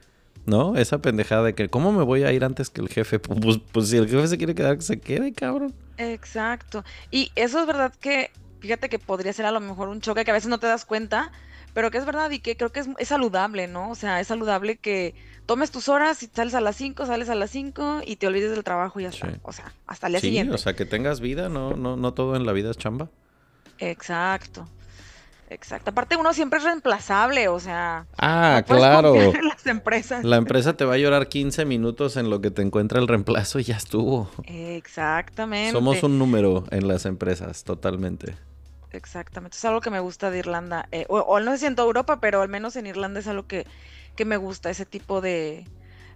¿No? 0.45 0.75
Esa 0.75 1.01
pendejada 1.01 1.43
de 1.43 1.55
que, 1.55 1.69
¿cómo 1.69 1.93
me 1.93 2.03
voy 2.03 2.23
a 2.23 2.31
ir 2.33 2.43
antes 2.43 2.69
que 2.69 2.81
el 2.81 2.89
jefe? 2.89 3.19
Pues, 3.19 3.59
pues 3.71 3.87
si 3.87 3.97
el 3.97 4.09
jefe 4.09 4.27
se 4.27 4.37
quiere 4.37 4.55
quedar, 4.55 4.75
que 4.75 4.83
se 4.83 4.99
quede, 4.99 5.31
cabrón. 5.31 5.73
Exacto. 5.97 6.83
Y 7.11 7.31
eso 7.35 7.61
es 7.61 7.67
verdad 7.67 7.93
que, 7.99 8.31
fíjate 8.59 8.89
que 8.89 8.99
podría 8.99 9.31
ser 9.31 9.45
a 9.45 9.51
lo 9.51 9.61
mejor 9.61 9.87
un 9.87 10.01
choque 10.01 10.25
que 10.25 10.31
a 10.31 10.33
veces 10.33 10.49
no 10.49 10.59
te 10.59 10.67
das 10.67 10.83
cuenta, 10.83 11.31
pero 11.73 11.91
que 11.91 11.97
es 11.97 12.05
verdad 12.05 12.29
y 12.31 12.39
que 12.39 12.55
creo 12.57 12.71
que 12.71 12.81
es, 12.81 13.07
saludable, 13.07 13.67
¿no? 13.67 13.89
O 13.89 13.95
sea, 13.95 14.19
es 14.19 14.27
saludable 14.27 14.77
que 14.77 15.15
tomes 15.45 15.71
tus 15.71 15.89
horas 15.89 16.21
y 16.23 16.27
sales 16.27 16.53
a 16.55 16.61
las 16.61 16.75
5, 16.75 17.05
sales 17.05 17.29
a 17.29 17.35
las 17.35 17.49
5 17.51 18.01
y 18.05 18.17
te 18.17 18.27
olvides 18.27 18.51
del 18.51 18.63
trabajo 18.63 18.99
y 18.99 19.03
ya 19.03 19.09
está. 19.09 19.39
O 19.43 19.53
sea, 19.53 19.73
hasta 19.87 20.07
el 20.07 20.13
día 20.13 20.43
sí, 20.43 20.49
O 20.49 20.57
sea, 20.57 20.75
que 20.75 20.85
tengas 20.85 21.19
vida, 21.19 21.49
no, 21.49 21.75
no, 21.75 21.95
no 21.95 22.13
todo 22.13 22.35
en 22.35 22.45
la 22.45 22.51
vida 22.51 22.69
es 22.69 22.77
chamba. 22.77 23.09
Exacto. 23.79 24.67
Exacto. 25.53 25.91
Aparte 25.91 26.15
uno 26.15 26.33
siempre 26.33 26.57
es 26.57 26.65
reemplazable, 26.65 27.47
o 27.47 27.59
sea. 27.59 28.07
Ah, 28.17 28.63
claro. 28.65 29.13
las 29.43 29.65
empresas. 29.67 30.23
La 30.23 30.37
empresa 30.37 30.75
te 30.75 30.83
va 30.83 30.95
a 30.95 30.97
llorar 30.97 31.27
15 31.27 31.65
minutos 31.65 32.17
en 32.17 32.29
lo 32.29 32.41
que 32.41 32.49
te 32.49 32.63
encuentra 32.63 32.99
el 32.99 33.07
reemplazo 33.07 33.59
y 33.59 33.63
ya 33.63 33.77
estuvo. 33.77 34.29
Exactamente. 34.45 35.71
Somos 35.71 36.01
un 36.01 36.17
número 36.17 36.63
en 36.71 36.87
las 36.87 37.05
empresas, 37.05 37.63
totalmente. 37.63 38.35
exactamente. 38.91 39.57
Es 39.57 39.65
algo 39.65 39.79
que 39.79 39.91
me 39.91 39.99
gusta 39.99 40.31
de 40.31 40.39
Irlanda. 40.39 40.87
Eh, 40.91 41.05
o, 41.07 41.39
no 41.39 41.51
sé 41.51 41.57
si 41.59 41.65
en 41.67 41.75
toda 41.75 41.85
Europa, 41.85 42.19
pero 42.19 42.41
al 42.41 42.49
menos 42.49 42.75
en 42.75 42.87
Irlanda 42.87 43.19
es 43.19 43.27
algo 43.27 43.45
que, 43.45 43.67
que 44.15 44.25
me 44.25 44.37
gusta, 44.37 44.71
ese 44.71 44.85
tipo 44.85 45.21
de, 45.21 45.67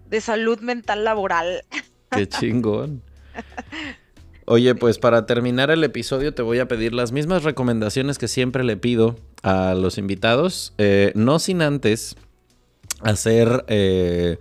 de 0.07 0.21
salud 0.21 0.59
mental 0.61 1.03
laboral. 1.03 1.63
Qué 2.09 2.27
chingón. 2.27 3.03
Oye, 4.49 4.75
pues 4.75 4.97
para 4.97 5.25
terminar 5.25 5.71
el 5.71 5.83
episodio 5.83 6.33
te 6.33 6.41
voy 6.41 6.59
a 6.59 6.69
pedir 6.69 6.93
las 6.93 7.11
mismas 7.11 7.43
recomendaciones 7.43 8.17
que 8.17 8.29
siempre 8.29 8.63
le 8.63 8.77
pido 8.77 9.17
a 9.43 9.73
los 9.73 9.97
invitados, 9.97 10.73
eh, 10.77 11.11
no 11.15 11.39
sin 11.39 11.61
antes 11.61 12.15
hacer 13.01 13.65
eh, 13.67 14.37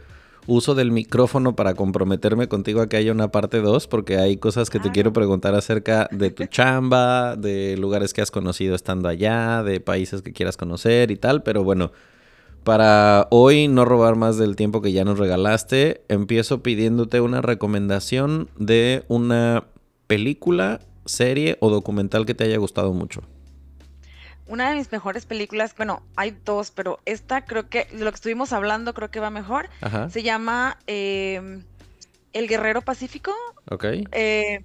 uso 0.46 0.76
del 0.76 0.92
micrófono 0.92 1.56
para 1.56 1.74
comprometerme 1.74 2.46
contigo 2.46 2.82
a 2.82 2.88
que 2.88 2.98
haya 2.98 3.10
una 3.10 3.32
parte 3.32 3.60
2, 3.60 3.88
porque 3.88 4.18
hay 4.18 4.36
cosas 4.36 4.70
que 4.70 4.78
te 4.78 4.92
quiero 4.92 5.12
preguntar 5.12 5.56
acerca 5.56 6.08
de 6.12 6.30
tu 6.30 6.46
chamba, 6.46 7.34
de 7.34 7.76
lugares 7.76 8.14
que 8.14 8.22
has 8.22 8.30
conocido 8.30 8.76
estando 8.76 9.08
allá, 9.08 9.64
de 9.64 9.80
países 9.80 10.22
que 10.22 10.32
quieras 10.32 10.56
conocer 10.56 11.10
y 11.10 11.16
tal, 11.16 11.42
pero 11.42 11.64
bueno. 11.64 11.90
Para 12.62 13.28
hoy 13.30 13.68
no 13.68 13.84
robar 13.84 14.16
más 14.16 14.38
del 14.38 14.56
tiempo 14.56 14.82
que 14.82 14.90
ya 14.90 15.04
nos 15.04 15.20
regalaste, 15.20 16.02
empiezo 16.08 16.64
pidiéndote 16.64 17.20
una 17.20 17.40
recomendación 17.40 18.48
de 18.56 19.04
una 19.06 19.66
película, 20.06 20.80
serie 21.04 21.56
o 21.60 21.70
documental 21.70 22.26
que 22.26 22.34
te 22.34 22.44
haya 22.44 22.58
gustado 22.58 22.92
mucho. 22.92 23.22
Una 24.48 24.70
de 24.70 24.76
mis 24.76 24.92
mejores 24.92 25.26
películas, 25.26 25.74
bueno, 25.76 26.02
hay 26.14 26.36
dos, 26.44 26.70
pero 26.70 27.00
esta 27.04 27.44
creo 27.44 27.68
que, 27.68 27.86
de 27.86 28.04
lo 28.04 28.10
que 28.12 28.16
estuvimos 28.16 28.52
hablando, 28.52 28.94
creo 28.94 29.10
que 29.10 29.18
va 29.18 29.30
mejor. 29.30 29.68
Se 30.08 30.22
llama 30.22 30.78
em, 30.86 31.64
El 32.32 32.46
Guerrero 32.46 32.82
Pacífico. 32.82 33.32
Ok. 33.70 33.84
Eh, 34.12 34.62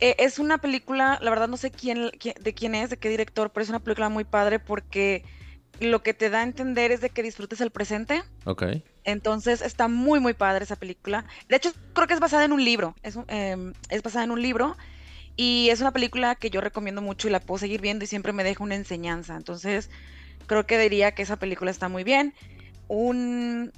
e, 0.00 0.16
es 0.18 0.40
una 0.40 0.58
película, 0.58 1.18
la 1.22 1.30
verdad 1.30 1.46
no 1.46 1.56
sé 1.56 1.70
quién, 1.70 2.10
de 2.40 2.54
quién 2.54 2.74
es, 2.74 2.90
de 2.90 2.96
qué 2.96 3.08
director, 3.08 3.50
pero 3.50 3.62
es 3.62 3.68
una 3.68 3.78
película 3.78 4.08
muy 4.08 4.24
padre 4.24 4.58
porque 4.58 5.24
lo 5.80 6.02
que 6.02 6.14
te 6.14 6.30
da 6.30 6.40
a 6.40 6.42
entender 6.42 6.92
es 6.92 7.00
de 7.00 7.10
que 7.10 7.22
disfrutes 7.22 7.60
el 7.60 7.70
presente. 7.70 8.22
Ok. 8.44 8.64
Entonces 9.04 9.62
está 9.62 9.88
muy, 9.88 10.20
muy 10.20 10.34
padre 10.34 10.64
esa 10.64 10.76
película. 10.76 11.24
De 11.48 11.56
hecho, 11.56 11.72
creo 11.92 12.06
que 12.06 12.14
es 12.14 12.20
basada 12.20 12.44
en 12.44 12.52
un 12.52 12.64
libro. 12.64 12.94
Es, 13.02 13.18
em, 13.28 13.72
es 13.88 14.02
basada 14.02 14.24
en 14.24 14.30
un 14.30 14.42
libro. 14.42 14.76
Y 15.36 15.68
es 15.70 15.80
una 15.80 15.92
película 15.92 16.34
que 16.34 16.50
yo 16.50 16.60
recomiendo 16.60 17.02
mucho 17.02 17.28
y 17.28 17.30
la 17.30 17.40
puedo 17.40 17.58
seguir 17.58 17.80
viendo 17.80 18.04
y 18.04 18.08
siempre 18.08 18.32
me 18.32 18.42
deja 18.42 18.64
una 18.64 18.74
enseñanza. 18.74 19.36
Entonces, 19.36 19.90
creo 20.46 20.66
que 20.66 20.78
diría 20.78 21.12
que 21.12 21.22
esa 21.22 21.36
película 21.36 21.70
está 21.70 21.88
muy 21.88 22.04
bien. 22.04 22.34
Un, 22.88 23.70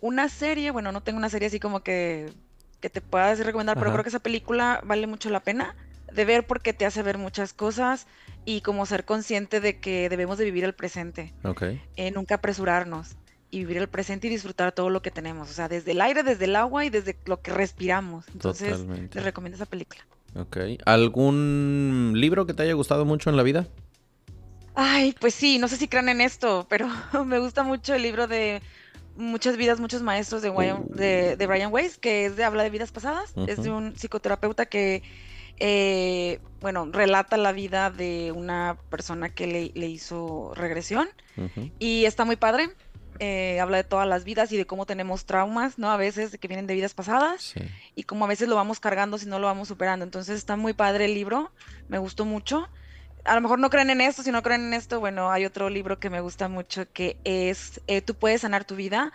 una 0.00 0.28
serie, 0.28 0.70
bueno, 0.70 0.92
no 0.92 1.02
tengo 1.02 1.18
una 1.18 1.28
serie 1.28 1.48
así 1.48 1.60
como 1.60 1.80
que, 1.80 2.32
que 2.80 2.88
te 2.88 3.02
pueda 3.02 3.34
recomendar, 3.34 3.78
pero 3.78 3.92
creo 3.92 4.02
que 4.02 4.08
esa 4.08 4.20
película 4.20 4.80
vale 4.82 5.06
mucho 5.06 5.28
la 5.28 5.40
pena 5.40 5.76
de 6.12 6.24
ver 6.24 6.46
porque 6.46 6.72
te 6.72 6.86
hace 6.86 7.02
ver 7.02 7.18
muchas 7.18 7.52
cosas 7.52 8.06
y 8.44 8.60
como 8.60 8.86
ser 8.86 9.04
consciente 9.04 9.60
de 9.60 9.80
que 9.80 10.08
debemos 10.08 10.38
de 10.38 10.44
vivir 10.44 10.64
el 10.64 10.74
presente. 10.74 11.34
Ok. 11.44 11.62
Eh, 11.96 12.10
nunca 12.12 12.36
apresurarnos 12.36 13.16
y 13.50 13.60
vivir 13.60 13.78
el 13.78 13.88
presente 13.88 14.26
y 14.26 14.30
disfrutar 14.30 14.72
todo 14.72 14.90
lo 14.90 15.02
que 15.02 15.10
tenemos. 15.10 15.50
O 15.50 15.52
sea, 15.52 15.68
desde 15.68 15.92
el 15.92 16.00
aire, 16.00 16.22
desde 16.22 16.44
el 16.44 16.56
agua 16.56 16.84
y 16.84 16.90
desde 16.90 17.16
lo 17.26 17.40
que 17.40 17.52
respiramos. 17.52 18.26
Entonces, 18.32 18.80
les 18.80 19.24
recomiendo 19.24 19.56
esa 19.56 19.66
película. 19.66 20.06
Ok. 20.34 20.58
¿Algún 20.84 22.12
libro 22.14 22.46
que 22.46 22.54
te 22.54 22.62
haya 22.62 22.74
gustado 22.74 23.04
mucho 23.04 23.30
en 23.30 23.36
la 23.36 23.42
vida? 23.42 23.66
Ay, 24.74 25.14
pues 25.18 25.34
sí, 25.34 25.58
no 25.58 25.68
sé 25.68 25.76
si 25.76 25.88
crean 25.88 26.08
en 26.10 26.20
esto, 26.20 26.66
pero 26.68 26.86
me 27.24 27.38
gusta 27.38 27.62
mucho 27.62 27.94
el 27.94 28.02
libro 28.02 28.26
de 28.26 28.60
Muchas 29.16 29.56
vidas, 29.56 29.80
muchos 29.80 30.02
maestros 30.02 30.42
de, 30.42 30.50
de, 31.38 31.46
Brian 31.46 31.72
Weiss, 31.72 31.96
que 31.96 32.26
es 32.26 32.36
de 32.36 32.44
habla 32.44 32.62
de 32.62 32.68
vidas 32.70 32.92
pasadas. 32.92 33.32
Es 33.46 33.62
de 33.62 33.70
un 33.70 33.94
psicoterapeuta 33.94 34.66
que 34.66 35.02
eh, 35.58 36.40
bueno, 36.60 36.88
relata 36.90 37.36
la 37.36 37.52
vida 37.52 37.90
de 37.90 38.32
una 38.32 38.76
persona 38.90 39.28
que 39.28 39.46
le, 39.74 39.86
hizo 39.86 40.52
regresión 40.54 41.08
y 41.78 42.04
está 42.04 42.24
muy 42.24 42.36
padre. 42.36 42.70
Eh, 43.18 43.60
habla 43.60 43.78
de 43.78 43.84
todas 43.84 44.06
las 44.06 44.24
vidas 44.24 44.52
y 44.52 44.58
de 44.58 44.66
cómo 44.66 44.84
tenemos 44.84 45.24
traumas, 45.24 45.78
¿no? 45.78 45.90
A 45.90 45.96
veces 45.96 46.36
que 46.38 46.48
vienen 46.48 46.66
de 46.66 46.74
vidas 46.74 46.92
pasadas 46.92 47.54
y 47.94 48.02
cómo 48.02 48.26
a 48.26 48.28
veces 48.28 48.48
lo 48.48 48.56
vamos 48.56 48.78
cargando 48.78 49.16
si 49.16 49.26
no 49.26 49.38
lo 49.38 49.46
vamos 49.46 49.68
superando. 49.68 50.04
Entonces 50.04 50.36
está 50.36 50.56
muy 50.56 50.74
padre 50.74 51.06
el 51.06 51.14
libro, 51.14 51.50
me 51.88 51.98
gustó 51.98 52.24
mucho 52.26 52.68
a 53.26 53.34
lo 53.34 53.40
mejor 53.40 53.58
no 53.58 53.70
creen 53.70 53.90
en 53.90 54.00
esto, 54.00 54.22
si 54.22 54.30
no 54.30 54.42
creen 54.42 54.66
en 54.66 54.74
esto, 54.74 55.00
bueno, 55.00 55.30
hay 55.30 55.44
otro 55.44 55.68
libro 55.68 55.98
que 55.98 56.10
me 56.10 56.20
gusta 56.20 56.48
mucho 56.48 56.90
que 56.92 57.16
es 57.24 57.80
eh, 57.86 58.00
Tú 58.00 58.14
puedes 58.14 58.42
sanar 58.42 58.64
tu 58.64 58.76
vida. 58.76 59.12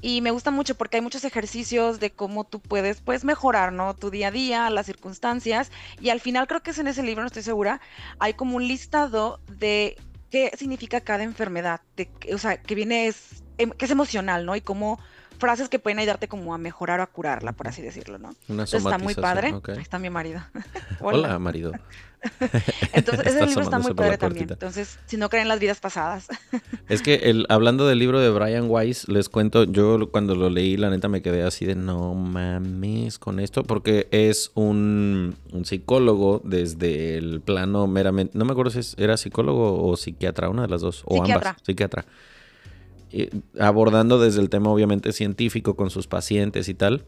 Y 0.00 0.20
me 0.20 0.30
gusta 0.30 0.50
mucho 0.50 0.76
porque 0.76 0.96
hay 0.96 1.02
muchos 1.02 1.24
ejercicios 1.24 2.00
de 2.00 2.10
cómo 2.10 2.44
tú 2.44 2.60
puedes, 2.60 3.00
pues, 3.00 3.24
mejorar, 3.24 3.72
¿no? 3.72 3.94
Tu 3.94 4.10
día 4.10 4.28
a 4.28 4.30
día, 4.30 4.70
las 4.70 4.86
circunstancias. 4.86 5.70
Y 6.00 6.10
al 6.10 6.20
final 6.20 6.46
creo 6.46 6.62
que 6.62 6.70
es 6.70 6.78
en 6.78 6.86
ese 6.86 7.02
libro, 7.02 7.22
no 7.22 7.26
estoy 7.26 7.42
segura, 7.42 7.80
hay 8.18 8.34
como 8.34 8.56
un 8.56 8.66
listado 8.66 9.40
de 9.48 9.96
qué 10.30 10.52
significa 10.56 11.00
cada 11.00 11.24
enfermedad, 11.24 11.80
de, 11.96 12.10
o 12.32 12.38
sea, 12.38 12.60
que 12.60 12.74
viene, 12.74 13.06
es, 13.06 13.42
em, 13.58 13.70
que 13.70 13.86
es 13.86 13.90
emocional, 13.90 14.46
¿no? 14.46 14.54
Y 14.56 14.60
cómo 14.60 14.98
frases 15.38 15.68
que 15.68 15.78
pueden 15.78 15.98
ayudarte 15.98 16.28
como 16.28 16.54
a 16.54 16.58
mejorar 16.58 17.00
o 17.00 17.02
a 17.02 17.06
curarla, 17.06 17.52
por 17.52 17.68
así 17.68 17.82
decirlo, 17.82 18.18
¿no? 18.18 18.34
Una 18.48 18.64
está 18.64 18.98
muy 18.98 19.14
padre. 19.14 19.54
Ahí 19.68 19.78
está 19.80 19.98
mi 19.98 20.10
marido. 20.10 20.42
Hola, 21.00 21.38
marido. 21.38 21.72
Entonces, 22.92 23.26
ese 23.26 23.46
libro 23.46 23.62
está 23.62 23.78
muy 23.78 23.94
padre 23.94 24.18
también. 24.18 24.48
Entonces, 24.50 24.98
si 25.06 25.16
no 25.16 25.28
creen 25.28 25.46
las 25.46 25.60
vidas 25.60 25.78
pasadas. 25.78 26.26
es 26.88 27.02
que 27.02 27.14
el, 27.14 27.46
hablando 27.48 27.86
del 27.86 27.98
libro 27.98 28.20
de 28.20 28.30
Brian 28.30 28.66
Weiss, 28.68 29.08
les 29.08 29.28
cuento, 29.28 29.64
yo 29.64 30.10
cuando 30.10 30.34
lo 30.34 30.50
leí, 30.50 30.76
la 30.76 30.90
neta 30.90 31.08
me 31.08 31.22
quedé 31.22 31.42
así 31.42 31.64
de 31.64 31.76
no 31.76 32.14
mames 32.14 33.18
con 33.18 33.38
esto, 33.38 33.62
porque 33.62 34.08
es 34.10 34.50
un, 34.54 35.36
psicólogo 35.64 36.40
desde 36.44 37.16
el 37.16 37.40
plano 37.40 37.86
meramente, 37.86 38.36
no 38.36 38.44
me 38.44 38.52
acuerdo 38.52 38.70
si 38.70 38.94
era 39.00 39.16
psicólogo 39.16 39.88
o 39.88 39.96
psiquiatra, 39.96 40.48
una 40.48 40.62
de 40.62 40.68
las 40.68 40.80
dos, 40.80 41.02
o 41.06 41.22
ambas, 41.22 41.56
psiquiatra 41.62 42.04
abordando 43.58 44.20
desde 44.20 44.40
el 44.40 44.50
tema 44.50 44.70
obviamente 44.70 45.12
científico 45.12 45.76
con 45.76 45.90
sus 45.90 46.06
pacientes 46.06 46.68
y 46.68 46.74
tal. 46.74 47.04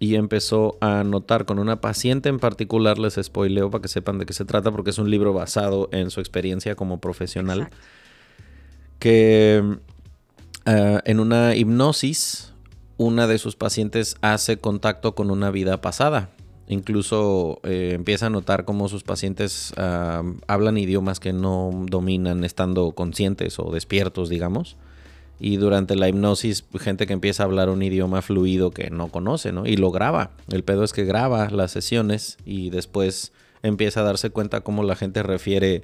Y 0.00 0.14
empezó 0.14 0.76
a 0.80 1.02
notar 1.02 1.44
con 1.44 1.58
una 1.58 1.80
paciente 1.80 2.28
en 2.28 2.38
particular, 2.38 2.98
les 2.98 3.18
spoileo 3.20 3.70
para 3.70 3.82
que 3.82 3.88
sepan 3.88 4.18
de 4.18 4.26
qué 4.26 4.32
se 4.32 4.44
trata, 4.44 4.70
porque 4.70 4.90
es 4.90 4.98
un 4.98 5.10
libro 5.10 5.32
basado 5.32 5.88
en 5.90 6.10
su 6.10 6.20
experiencia 6.20 6.76
como 6.76 7.00
profesional, 7.00 7.70
que 9.00 9.78
eh, 10.66 11.00
en 11.04 11.18
una 11.18 11.56
hipnosis, 11.56 12.54
una 12.96 13.26
de 13.26 13.38
sus 13.38 13.56
pacientes 13.56 14.16
hace 14.20 14.58
contacto 14.58 15.16
con 15.16 15.32
una 15.32 15.50
vida 15.50 15.80
pasada. 15.80 16.30
Incluso 16.68 17.58
eh, 17.64 17.92
empieza 17.94 18.26
a 18.26 18.30
notar 18.30 18.64
cómo 18.64 18.88
sus 18.88 19.02
pacientes 19.02 19.72
ah, 19.78 20.22
hablan 20.46 20.76
idiomas 20.76 21.18
que 21.18 21.32
no 21.32 21.70
dominan 21.88 22.44
estando 22.44 22.92
conscientes 22.92 23.58
o 23.58 23.72
despiertos, 23.72 24.28
digamos 24.28 24.76
y 25.40 25.56
durante 25.56 25.94
la 25.94 26.08
hipnosis 26.08 26.64
gente 26.78 27.06
que 27.06 27.12
empieza 27.12 27.42
a 27.42 27.46
hablar 27.46 27.68
un 27.68 27.82
idioma 27.82 28.22
fluido 28.22 28.70
que 28.70 28.90
no 28.90 29.08
conoce, 29.08 29.52
¿no? 29.52 29.66
Y 29.66 29.76
lo 29.76 29.90
graba. 29.90 30.32
El 30.50 30.64
pedo 30.64 30.84
es 30.84 30.92
que 30.92 31.04
graba 31.04 31.48
las 31.50 31.70
sesiones 31.70 32.38
y 32.44 32.70
después 32.70 33.32
empieza 33.62 34.00
a 34.00 34.04
darse 34.04 34.30
cuenta 34.30 34.62
cómo 34.62 34.82
la 34.82 34.96
gente 34.96 35.22
refiere 35.22 35.82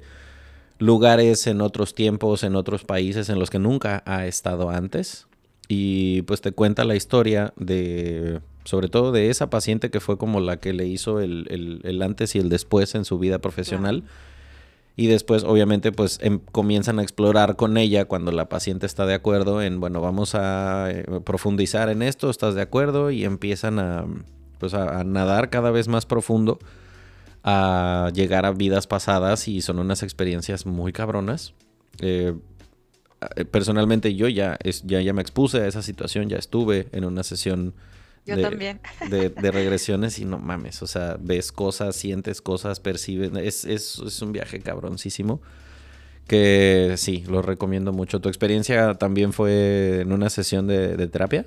lugares 0.77 1.47
en 1.47 1.61
otros 1.61 1.93
tiempos, 1.93 2.43
en 2.43 2.55
otros 2.55 2.83
países 2.83 3.29
en 3.29 3.39
los 3.39 3.49
que 3.49 3.59
nunca 3.59 4.03
ha 4.05 4.25
estado 4.25 4.69
antes. 4.69 5.27
Y 5.67 6.21
pues 6.23 6.41
te 6.41 6.51
cuenta 6.51 6.83
la 6.83 6.95
historia 6.95 7.53
de, 7.55 8.41
sobre 8.65 8.87
todo 8.87 9.11
de 9.11 9.29
esa 9.29 9.49
paciente 9.49 9.89
que 9.89 9.99
fue 9.99 10.17
como 10.17 10.39
la 10.39 10.57
que 10.57 10.73
le 10.73 10.85
hizo 10.85 11.19
el, 11.21 12.01
antes 12.03 12.35
y 12.35 12.39
el 12.39 12.49
después 12.49 12.93
en 12.93 13.05
su 13.05 13.17
vida 13.17 13.39
profesional. 13.39 14.03
Y 14.97 15.07
después, 15.07 15.43
obviamente, 15.43 15.91
pues 15.91 16.19
em, 16.21 16.39
comienzan 16.51 16.99
a 16.99 17.03
explorar 17.03 17.57
con 17.57 17.77
ella 17.77 18.05
cuando 18.05 18.31
la 18.31 18.47
paciente 18.47 18.85
está 18.85 19.05
de 19.05 19.13
acuerdo 19.13 19.61
en, 19.61 19.79
bueno, 19.81 19.99
vamos 19.99 20.35
a 20.35 20.89
eh, 20.89 21.05
profundizar 21.25 21.89
en 21.89 22.01
esto, 22.01 22.29
¿estás 22.29 22.55
de 22.55 22.61
acuerdo? 22.61 23.11
Y 23.11 23.25
empiezan 23.25 23.79
a, 23.79 24.05
pues, 24.57 24.73
a, 24.73 25.03
nadar 25.03 25.49
cada 25.49 25.69
vez 25.71 25.89
más 25.89 26.05
profundo, 26.05 26.59
a 27.43 28.09
llegar 28.13 28.45
a 28.45 28.51
vidas 28.51 28.87
pasadas 28.87 29.49
y 29.49 29.61
son 29.61 29.79
unas 29.79 30.01
experiencias 30.01 30.65
muy 30.65 30.93
cabronas. 30.93 31.53
Eh, 31.99 32.33
eh, 33.35 33.45
personalmente 33.45 34.15
yo 34.15 34.29
ya, 34.29 34.57
es, 34.63 34.83
ya, 34.83 35.01
ya 35.01 35.13
me 35.13 35.21
expuse 35.21 35.57
a 35.59 35.67
esa 35.67 35.81
situación, 35.81 36.29
ya 36.29 36.37
estuve 36.37 36.87
en 36.93 37.03
una 37.03 37.23
sesión 37.23 37.73
yo 38.25 38.35
de, 38.35 38.41
también. 38.41 38.79
De, 39.09 39.51
regresiones 39.51 40.19
y 40.19 40.25
no 40.25 40.39
mames, 40.39 40.81
o 40.81 40.87
sea, 40.87 41.17
ves 41.19 41.51
cosas, 41.51 41.95
sientes 41.95 42.41
cosas, 42.41 42.79
percibes, 42.79 43.31
es, 43.35 43.65
es, 43.65 43.99
es 43.99 44.21
un 44.21 44.31
viaje 44.31 44.59
cabroncísimo 44.59 45.41
que 46.27 46.95
sí, 46.97 47.23
lo 47.27 47.41
recomiendo 47.41 47.93
mucho. 47.93 48.19
¿Tu 48.19 48.29
experiencia 48.29 48.95
también 48.95 49.33
fue 49.33 50.01
en 50.01 50.11
una 50.11 50.29
sesión 50.29 50.67
de, 50.67 51.07
terapia? 51.07 51.45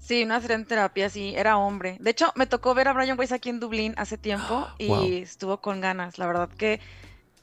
Sí, 0.00 0.24
una 0.24 0.40
sesión 0.40 0.62
de 0.62 0.68
terapia, 0.68 1.08
sí, 1.08 1.34
era 1.36 1.56
hombre. 1.56 1.96
De 2.00 2.10
hecho, 2.10 2.32
me 2.34 2.46
tocó 2.46 2.74
ver 2.74 2.88
a 2.88 2.92
Brian 2.92 3.18
Weiss 3.18 3.32
aquí 3.32 3.48
en 3.48 3.60
Dublín 3.60 3.94
hace 3.96 4.18
tiempo 4.18 4.66
y 4.78 5.18
estuvo 5.18 5.60
con 5.60 5.80
ganas. 5.80 6.18
La 6.18 6.26
verdad 6.26 6.48
que 6.48 6.80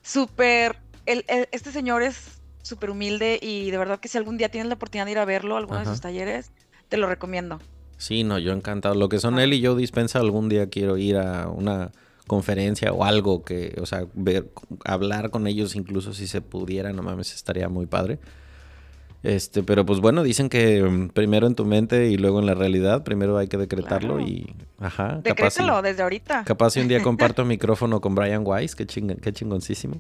súper, 0.02 0.78
este 1.06 1.72
señor 1.72 2.04
es 2.04 2.42
súper 2.62 2.90
humilde 2.90 3.40
y 3.42 3.72
de 3.72 3.78
verdad 3.78 4.00
que 4.00 4.10
si 4.10 4.18
algún 4.18 4.38
día 4.38 4.50
tienes 4.50 4.68
la 4.68 4.76
oportunidad 4.76 5.06
de 5.06 5.12
ir 5.14 5.20
a 5.20 5.26
verlo, 5.26 5.56
alguno 5.56 5.80
de 5.80 5.86
sus 5.86 6.02
talleres, 6.02 6.52
te 6.90 6.98
lo 6.98 7.08
recomiendo. 7.08 7.60
Sí, 8.00 8.24
no, 8.24 8.40
yo 8.40 8.54
encantado. 8.54 8.96
Lo 8.96 9.10
que 9.10 9.20
son 9.20 9.38
él 9.40 9.54
y 9.54 9.60
yo 9.60 9.76
dispensa, 9.76 10.20
algún 10.20 10.48
día 10.50 10.70
quiero 10.70 10.98
ir 10.98 11.18
a 11.18 11.48
una 11.50 11.92
conferencia 12.28 12.94
o 12.94 13.04
algo 13.04 13.44
que, 13.44 13.76
o 13.82 13.86
sea, 13.86 14.06
ver, 14.14 14.50
hablar 14.86 15.30
con 15.32 15.46
ellos 15.48 15.76
incluso 15.76 16.14
si 16.14 16.26
se 16.26 16.42
pudiera, 16.42 16.94
no 16.94 17.04
mames, 17.04 17.34
estaría 17.36 17.68
muy 17.70 17.86
padre. 17.88 18.18
Este, 19.22 19.64
pero 19.64 19.86
pues 19.86 20.00
bueno, 20.00 20.24
dicen 20.24 20.48
que 20.48 20.82
mm, 20.82 21.10
primero 21.10 21.46
en 21.46 21.56
tu 21.56 21.66
mente 21.66 22.08
y 22.08 22.16
luego 22.16 22.40
en 22.40 22.46
la 22.46 22.54
realidad, 22.56 23.04
primero 23.04 23.38
hay 23.38 23.50
que 23.50 23.58
decretarlo 23.58 24.16
Claro. 24.16 24.22
y 24.30 24.56
ajá, 24.80 25.20
Decrétalo 25.22 25.80
y- 25.80 25.84
desde 25.84 26.04
ahorita. 26.04 26.44
capaz 26.46 26.70
si 26.72 26.80
un 26.80 26.88
día 26.88 27.02
comparto 27.04 27.44
micrófono 27.44 28.00
con 28.00 28.16
Brian 28.16 28.44
Weiss, 28.46 28.76
qué, 28.76 28.88
chinga- 28.88 29.18
qué 29.20 29.34
chingoncísimo. 29.34 30.00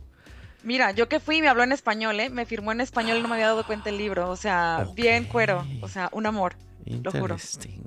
Mira, 0.63 0.91
yo 0.91 1.09
que 1.09 1.19
fui 1.19 1.41
me 1.41 1.49
habló 1.49 1.63
en 1.63 1.73
español, 1.73 2.17
¿eh? 2.21 2.29
Me 2.29 2.45
firmó 2.45 2.71
en 2.71 2.79
español 2.79 3.17
y 3.17 3.21
no 3.21 3.27
me 3.27 3.35
había 3.35 3.47
dado 3.47 3.65
cuenta 3.65 3.89
el 3.89 3.97
libro. 3.97 4.29
O 4.29 4.35
sea, 4.37 4.87
bien 4.95 5.25
cuero. 5.25 5.65
O 5.81 5.87
sea, 5.89 6.09
un 6.13 6.25
amor. 6.25 6.53
Lo 6.89 7.11
juro. 7.11 7.35
Interesting. 7.35 7.83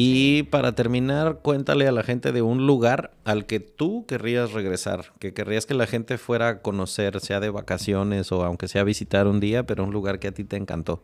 Y 0.00 0.44
para 0.44 0.76
terminar, 0.76 1.40
cuéntale 1.42 1.88
a 1.88 1.92
la 1.92 2.04
gente 2.04 2.30
de 2.30 2.40
un 2.40 2.68
lugar 2.68 3.10
al 3.24 3.46
que 3.46 3.58
tú 3.58 4.06
querrías 4.06 4.52
regresar, 4.52 5.12
que 5.18 5.34
querrías 5.34 5.66
que 5.66 5.74
la 5.74 5.88
gente 5.88 6.18
fuera 6.18 6.48
a 6.48 6.62
conocer, 6.62 7.18
sea 7.20 7.40
de 7.40 7.50
vacaciones 7.50 8.30
o 8.30 8.44
aunque 8.44 8.68
sea 8.68 8.82
a 8.82 8.84
visitar 8.84 9.26
un 9.26 9.40
día, 9.40 9.66
pero 9.66 9.82
un 9.82 9.90
lugar 9.90 10.20
que 10.20 10.28
a 10.28 10.32
ti 10.32 10.44
te 10.44 10.56
encantó. 10.56 11.02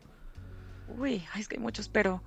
Uy, 0.97 1.25
es 1.37 1.49
que 1.49 1.57
hay 1.57 1.63
muchos, 1.63 1.89
pero. 1.89 2.23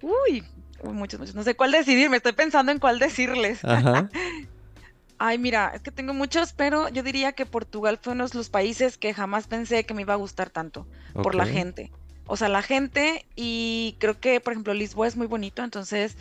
Uy, 0.00 0.42
muchos, 0.82 1.20
muchos. 1.20 1.36
No 1.36 1.44
sé 1.44 1.54
cuál 1.54 1.70
decidir. 1.70 2.10
Me 2.10 2.16
estoy 2.16 2.32
pensando 2.32 2.72
en 2.72 2.80
cuál 2.80 2.98
decirles. 2.98 3.64
Ajá. 3.64 4.08
Ay, 5.18 5.38
mira, 5.38 5.70
es 5.72 5.82
que 5.82 5.92
tengo 5.92 6.14
muchos, 6.14 6.52
pero 6.52 6.88
yo 6.88 7.04
diría 7.04 7.30
que 7.30 7.46
Portugal 7.46 8.00
fue 8.02 8.14
uno 8.14 8.26
de 8.26 8.36
los 8.36 8.50
países 8.50 8.98
que 8.98 9.14
jamás 9.14 9.46
pensé 9.46 9.86
que 9.86 9.94
me 9.94 10.02
iba 10.02 10.14
a 10.14 10.16
gustar 10.16 10.50
tanto 10.50 10.88
por 11.12 11.36
la 11.36 11.46
gente. 11.46 11.92
O 12.26 12.36
sea, 12.36 12.48
la 12.48 12.62
gente 12.62 13.26
y 13.36 13.96
creo 14.00 14.18
que, 14.20 14.40
por 14.40 14.52
ejemplo, 14.52 14.74
Lisboa 14.74 15.06
es 15.08 15.16
muy 15.16 15.26
bonito, 15.26 15.62
entonces 15.64 16.16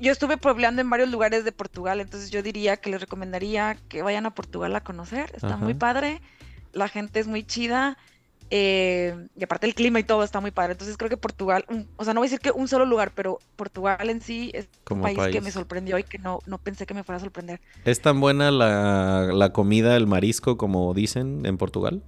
yo 0.00 0.12
estuve 0.12 0.36
puebleando 0.36 0.80
en 0.82 0.90
varios 0.90 1.10
lugares 1.10 1.44
de 1.44 1.52
Portugal, 1.52 2.00
entonces 2.00 2.30
yo 2.30 2.42
diría 2.42 2.76
que 2.78 2.90
les 2.90 3.00
recomendaría 3.00 3.76
que 3.88 4.02
vayan 4.02 4.26
a 4.26 4.34
Portugal 4.34 4.74
a 4.76 4.82
conocer, 4.82 5.30
está 5.34 5.56
muy 5.56 5.74
padre, 5.74 6.20
la 6.72 6.88
gente 6.88 7.20
es 7.20 7.26
muy 7.26 7.44
chida 7.44 7.98
eh, 8.50 9.14
y 9.36 9.44
aparte 9.44 9.66
el 9.66 9.74
clima 9.74 10.00
y 10.00 10.04
todo 10.04 10.24
está 10.24 10.40
muy 10.40 10.50
padre, 10.50 10.72
entonces 10.72 10.96
creo 10.96 11.08
que 11.10 11.16
Portugal, 11.16 11.64
un- 11.68 11.88
o 11.96 12.04
sea, 12.04 12.14
no 12.14 12.20
voy 12.20 12.26
a 12.26 12.30
decir 12.30 12.40
que 12.40 12.50
un 12.50 12.68
solo 12.68 12.84
lugar, 12.84 13.12
pero 13.14 13.38
Portugal 13.56 14.10
en 14.10 14.20
sí 14.20 14.50
es 14.54 14.68
Como 14.84 15.02
un 15.02 15.14
país, 15.14 15.18
que 15.18 15.40
país. 15.40 15.44
me 15.44 15.50
sorprendió 15.52 15.98
y 15.98 16.04
que 16.04 16.18
no, 16.18 16.40
no 16.46 16.58
pensé 16.58 16.84
que 16.86 16.94
me 16.94 17.04
fuera 17.04 17.18
a 17.18 17.20
sorprender. 17.20 17.60
¿Es 17.84 18.00
tan 18.00 18.20
buena 18.20 18.50
la, 18.50 19.30
la 19.32 19.52
comida, 19.52 19.96
el 19.96 20.06
marisco, 20.06 20.56
como 20.56 20.92
dicen 20.94 21.46
en 21.46 21.58
Portugal? 21.58 22.02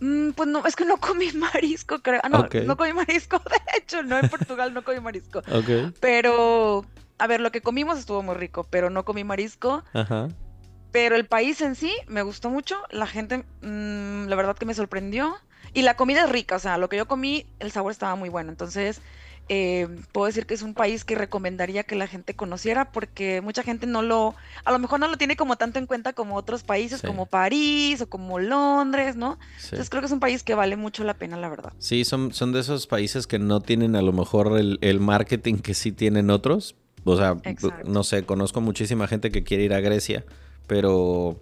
Mm, 0.00 0.30
pues 0.32 0.48
no, 0.48 0.64
es 0.66 0.76
que 0.76 0.84
no 0.84 0.98
comí 0.98 1.32
marisco, 1.34 2.00
creo. 2.00 2.20
Ah, 2.22 2.28
no, 2.28 2.48
no 2.64 2.76
comí 2.76 2.92
marisco, 2.92 3.38
de 3.50 3.78
hecho, 3.78 4.02
no 4.02 4.18
en 4.18 4.28
Portugal 4.28 4.74
no 4.74 4.84
comí 4.84 5.00
marisco. 5.00 5.42
Pero, 6.00 6.84
a 7.18 7.26
ver, 7.26 7.40
lo 7.40 7.50
que 7.50 7.60
comimos 7.60 7.98
estuvo 7.98 8.22
muy 8.22 8.34
rico, 8.34 8.66
pero 8.70 8.90
no 8.90 9.04
comí 9.04 9.24
marisco. 9.24 9.84
Ajá. 9.92 10.28
Pero 10.92 11.16
el 11.16 11.26
país 11.26 11.60
en 11.60 11.74
sí 11.74 11.92
me 12.06 12.22
gustó 12.22 12.48
mucho, 12.48 12.76
la 12.90 13.06
gente, 13.06 13.44
mm, 13.62 14.26
la 14.28 14.36
verdad 14.36 14.56
que 14.56 14.66
me 14.66 14.74
sorprendió. 14.74 15.36
Y 15.74 15.82
la 15.82 15.94
comida 15.96 16.24
es 16.24 16.30
rica, 16.30 16.56
o 16.56 16.58
sea, 16.58 16.78
lo 16.78 16.88
que 16.88 16.96
yo 16.96 17.06
comí, 17.06 17.46
el 17.58 17.70
sabor 17.70 17.92
estaba 17.92 18.14
muy 18.14 18.30
bueno. 18.30 18.50
Entonces, 18.50 19.02
eh, 19.48 19.86
puedo 20.12 20.26
decir 20.26 20.44
que 20.46 20.54
es 20.54 20.62
un 20.62 20.74
país 20.74 21.04
que 21.04 21.14
recomendaría 21.14 21.84
que 21.84 21.94
la 21.94 22.06
gente 22.08 22.34
conociera 22.34 22.90
porque 22.90 23.40
mucha 23.40 23.62
gente 23.62 23.86
no 23.86 24.02
lo, 24.02 24.34
a 24.64 24.72
lo 24.72 24.78
mejor 24.80 24.98
no 24.98 25.06
lo 25.08 25.16
tiene 25.16 25.36
como 25.36 25.56
tanto 25.56 25.78
en 25.78 25.86
cuenta 25.86 26.12
como 26.14 26.34
otros 26.36 26.64
países, 26.64 27.00
Sí. 27.00 27.06
como 27.06 27.26
París 27.26 28.00
o 28.00 28.08
como 28.08 28.38
Londres, 28.40 29.14
¿no? 29.16 29.38
Sí. 29.58 29.66
Entonces 29.66 29.88
creo 29.90 30.02
que 30.02 30.06
es 30.06 30.12
un 30.12 30.20
país 30.20 30.42
que 30.42 30.54
vale 30.54 30.76
mucho 30.76 31.04
la 31.04 31.14
pena, 31.14 31.36
la 31.36 31.48
verdad. 31.48 31.72
Sí, 31.78 32.04
son, 32.04 32.32
son 32.32 32.52
de 32.52 32.60
esos 32.60 32.86
países 32.86 33.26
que 33.26 33.38
no 33.38 33.60
tienen 33.60 33.94
a 33.96 34.02
lo 34.02 34.12
mejor 34.12 34.58
el, 34.58 34.78
el 34.80 34.98
marketing 35.00 35.56
que 35.56 35.74
sí 35.74 35.92
tienen 35.92 36.30
otros. 36.30 36.74
O 37.04 37.16
sea, 37.16 37.36
Exacto. 37.44 37.88
no 37.88 38.02
sé, 38.02 38.24
conozco 38.24 38.60
muchísima 38.60 39.06
gente 39.06 39.30
que 39.30 39.44
quiere 39.44 39.62
ir 39.62 39.74
a 39.74 39.80
Grecia, 39.80 40.24
pero 40.66 41.40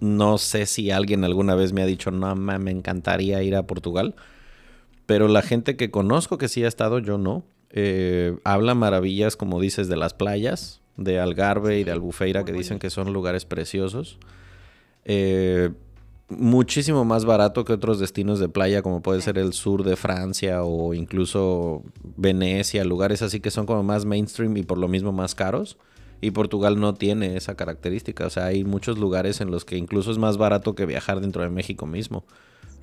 no 0.00 0.38
sé 0.38 0.66
si 0.66 0.90
alguien 0.90 1.24
alguna 1.24 1.54
vez 1.54 1.72
me 1.72 1.82
ha 1.82 1.86
dicho, 1.86 2.10
no, 2.10 2.34
ma, 2.34 2.58
me 2.58 2.70
encantaría 2.72 3.42
ir 3.44 3.54
a 3.56 3.62
Portugal. 3.66 4.14
Pero 5.06 5.28
la 5.28 5.42
gente 5.42 5.76
que 5.76 5.90
conozco 5.90 6.36
que 6.36 6.48
sí 6.48 6.64
ha 6.64 6.68
estado, 6.68 6.98
yo 6.98 7.16
no. 7.16 7.44
Eh, 7.70 8.36
habla 8.44 8.74
maravillas, 8.74 9.36
como 9.36 9.60
dices, 9.60 9.88
de 9.88 9.96
las 9.96 10.14
playas, 10.14 10.82
de 10.96 11.20
Algarve 11.20 11.78
y 11.78 11.84
de 11.84 11.92
Albufeira, 11.92 12.44
que 12.44 12.52
dicen 12.52 12.78
que 12.78 12.90
son 12.90 13.12
lugares 13.12 13.44
preciosos. 13.44 14.18
Eh, 15.04 15.70
muchísimo 16.28 17.04
más 17.04 17.24
barato 17.24 17.64
que 17.64 17.72
otros 17.72 18.00
destinos 18.00 18.40
de 18.40 18.48
playa, 18.48 18.82
como 18.82 19.00
puede 19.00 19.20
ser 19.20 19.38
el 19.38 19.52
sur 19.52 19.84
de 19.84 19.96
Francia 19.96 20.64
o 20.64 20.94
incluso 20.94 21.84
Venecia, 22.16 22.84
lugares 22.84 23.22
así 23.22 23.40
que 23.40 23.50
son 23.50 23.66
como 23.66 23.82
más 23.82 24.04
mainstream 24.04 24.56
y 24.56 24.62
por 24.62 24.78
lo 24.78 24.88
mismo 24.88 25.12
más 25.12 25.34
caros. 25.34 25.78
Y 26.20 26.30
Portugal 26.30 26.80
no 26.80 26.94
tiene 26.94 27.36
esa 27.36 27.56
característica. 27.56 28.26
O 28.26 28.30
sea, 28.30 28.46
hay 28.46 28.64
muchos 28.64 28.98
lugares 28.98 29.42
en 29.42 29.50
los 29.50 29.66
que 29.66 29.76
incluso 29.76 30.10
es 30.10 30.18
más 30.18 30.38
barato 30.38 30.74
que 30.74 30.86
viajar 30.86 31.20
dentro 31.20 31.42
de 31.42 31.50
México 31.50 31.86
mismo. 31.86 32.24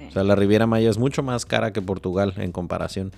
O 0.08 0.12
sea, 0.12 0.24
la 0.24 0.36
Riviera 0.36 0.68
Maya 0.68 0.90
es 0.90 0.98
mucho 0.98 1.24
más 1.24 1.46
cara 1.46 1.74
que 1.74 1.82
Portugal 1.82 2.34
en 2.38 2.52
comparación. 2.52 3.12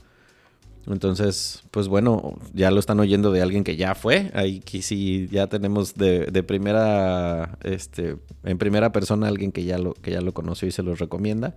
Entonces, 0.88 1.64
pues 1.72 1.88
bueno, 1.88 2.36
ya 2.54 2.70
lo 2.70 2.80
están 2.80 3.00
oyendo 3.00 3.32
de 3.32 3.42
alguien 3.42 3.64
que 3.64 3.76
ya 3.76 3.96
fue. 3.96 4.32
Ahí 4.36 4.62
sí 4.82 5.28
ya 5.32 5.48
tenemos 5.48 5.96
de, 5.96 6.44
primera, 6.44 7.58
este, 7.64 8.18
en 8.44 8.58
primera 8.58 8.92
persona 8.92 9.28
alguien 9.28 9.52
que 9.52 9.64
ya 9.64 9.80
lo, 9.80 9.94
que 9.94 10.12
ya 10.12 10.22
lo 10.22 10.34
conoció 10.34 10.68
y 10.68 10.72
se 10.72 10.84
los 10.84 11.00
recomienda. 11.00 11.56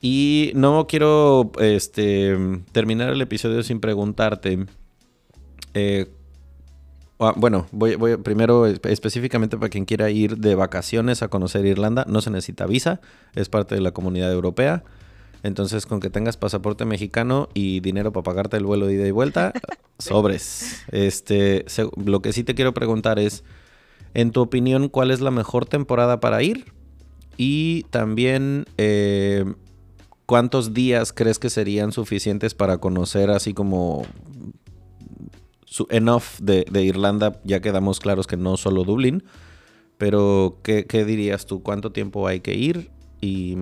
Y 0.00 0.52
no 0.54 0.86
quiero 0.86 1.52
este, 1.60 2.36
terminar 2.72 3.10
el 3.10 3.20
episodio 3.20 3.62
sin 3.62 3.80
preguntarte. 3.80 4.66
eh, 5.74 6.06
bueno, 7.36 7.66
voy, 7.72 7.94
voy 7.96 8.16
primero 8.16 8.66
espe- 8.66 8.90
específicamente 8.90 9.56
para 9.56 9.68
quien 9.68 9.84
quiera 9.84 10.10
ir 10.10 10.38
de 10.38 10.54
vacaciones 10.54 11.22
a 11.22 11.28
conocer 11.28 11.64
Irlanda, 11.66 12.04
no 12.08 12.20
se 12.20 12.30
necesita 12.30 12.66
visa, 12.66 13.00
es 13.34 13.48
parte 13.48 13.74
de 13.74 13.80
la 13.80 13.92
comunidad 13.92 14.32
europea. 14.32 14.82
Entonces, 15.42 15.84
con 15.84 16.00
que 16.00 16.08
tengas 16.08 16.38
pasaporte 16.38 16.86
mexicano 16.86 17.50
y 17.52 17.80
dinero 17.80 18.12
para 18.12 18.24
pagarte 18.24 18.56
el 18.56 18.64
vuelo 18.64 18.86
de 18.86 18.94
ida 18.94 19.06
y 19.06 19.10
vuelta, 19.10 19.52
sobres. 19.98 20.82
Este, 20.90 21.66
lo 22.02 22.20
que 22.22 22.32
sí 22.32 22.44
te 22.44 22.54
quiero 22.54 22.72
preguntar 22.72 23.18
es, 23.18 23.44
en 24.14 24.30
tu 24.30 24.40
opinión, 24.40 24.88
¿cuál 24.88 25.10
es 25.10 25.20
la 25.20 25.30
mejor 25.30 25.66
temporada 25.66 26.18
para 26.18 26.42
ir? 26.42 26.72
Y 27.36 27.82
también, 27.90 28.64
eh, 28.78 29.44
¿cuántos 30.24 30.72
días 30.72 31.12
crees 31.12 31.38
que 31.38 31.50
serían 31.50 31.92
suficientes 31.92 32.54
para 32.54 32.78
conocer 32.78 33.28
así 33.30 33.52
como 33.52 34.06
su- 35.74 35.88
enough 35.90 36.38
de, 36.40 36.64
de 36.70 36.82
Irlanda? 36.84 37.40
Ya 37.42 37.58
quedamos 37.60 37.98
claros 37.98 38.28
que 38.28 38.36
no 38.36 38.56
solo 38.56 38.84
Dublín, 38.84 39.24
pero 39.98 40.60
¿qué, 40.62 40.86
qué 40.86 41.04
dirías 41.04 41.46
tú? 41.46 41.62
¿Cuánto 41.64 41.90
tiempo 41.90 42.28
hay 42.28 42.40
que 42.40 42.54
ir 42.54 42.90
y 43.20 43.54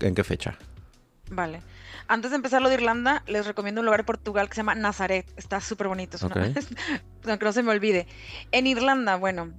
en 0.00 0.14
qué 0.14 0.22
fecha? 0.22 0.58
Vale. 1.30 1.60
Antes 2.06 2.30
de 2.30 2.36
empezar 2.36 2.62
lo 2.62 2.68
de 2.68 2.76
Irlanda, 2.76 3.24
les 3.26 3.46
recomiendo 3.46 3.80
un 3.80 3.86
lugar 3.86 4.00
en 4.00 4.06
Portugal 4.06 4.48
que 4.48 4.54
se 4.54 4.60
llama 4.60 4.76
Nazaret. 4.76 5.26
Está 5.36 5.60
súper 5.60 5.88
bonito. 5.88 6.16
Es 6.16 6.22
una- 6.22 6.36
Ok. 6.46 6.56
no, 7.42 7.52
se 7.52 7.62
me 7.64 7.72
olvide. 7.72 8.06
En 8.52 8.68
Irlanda, 8.68 9.16
bueno, 9.16 9.50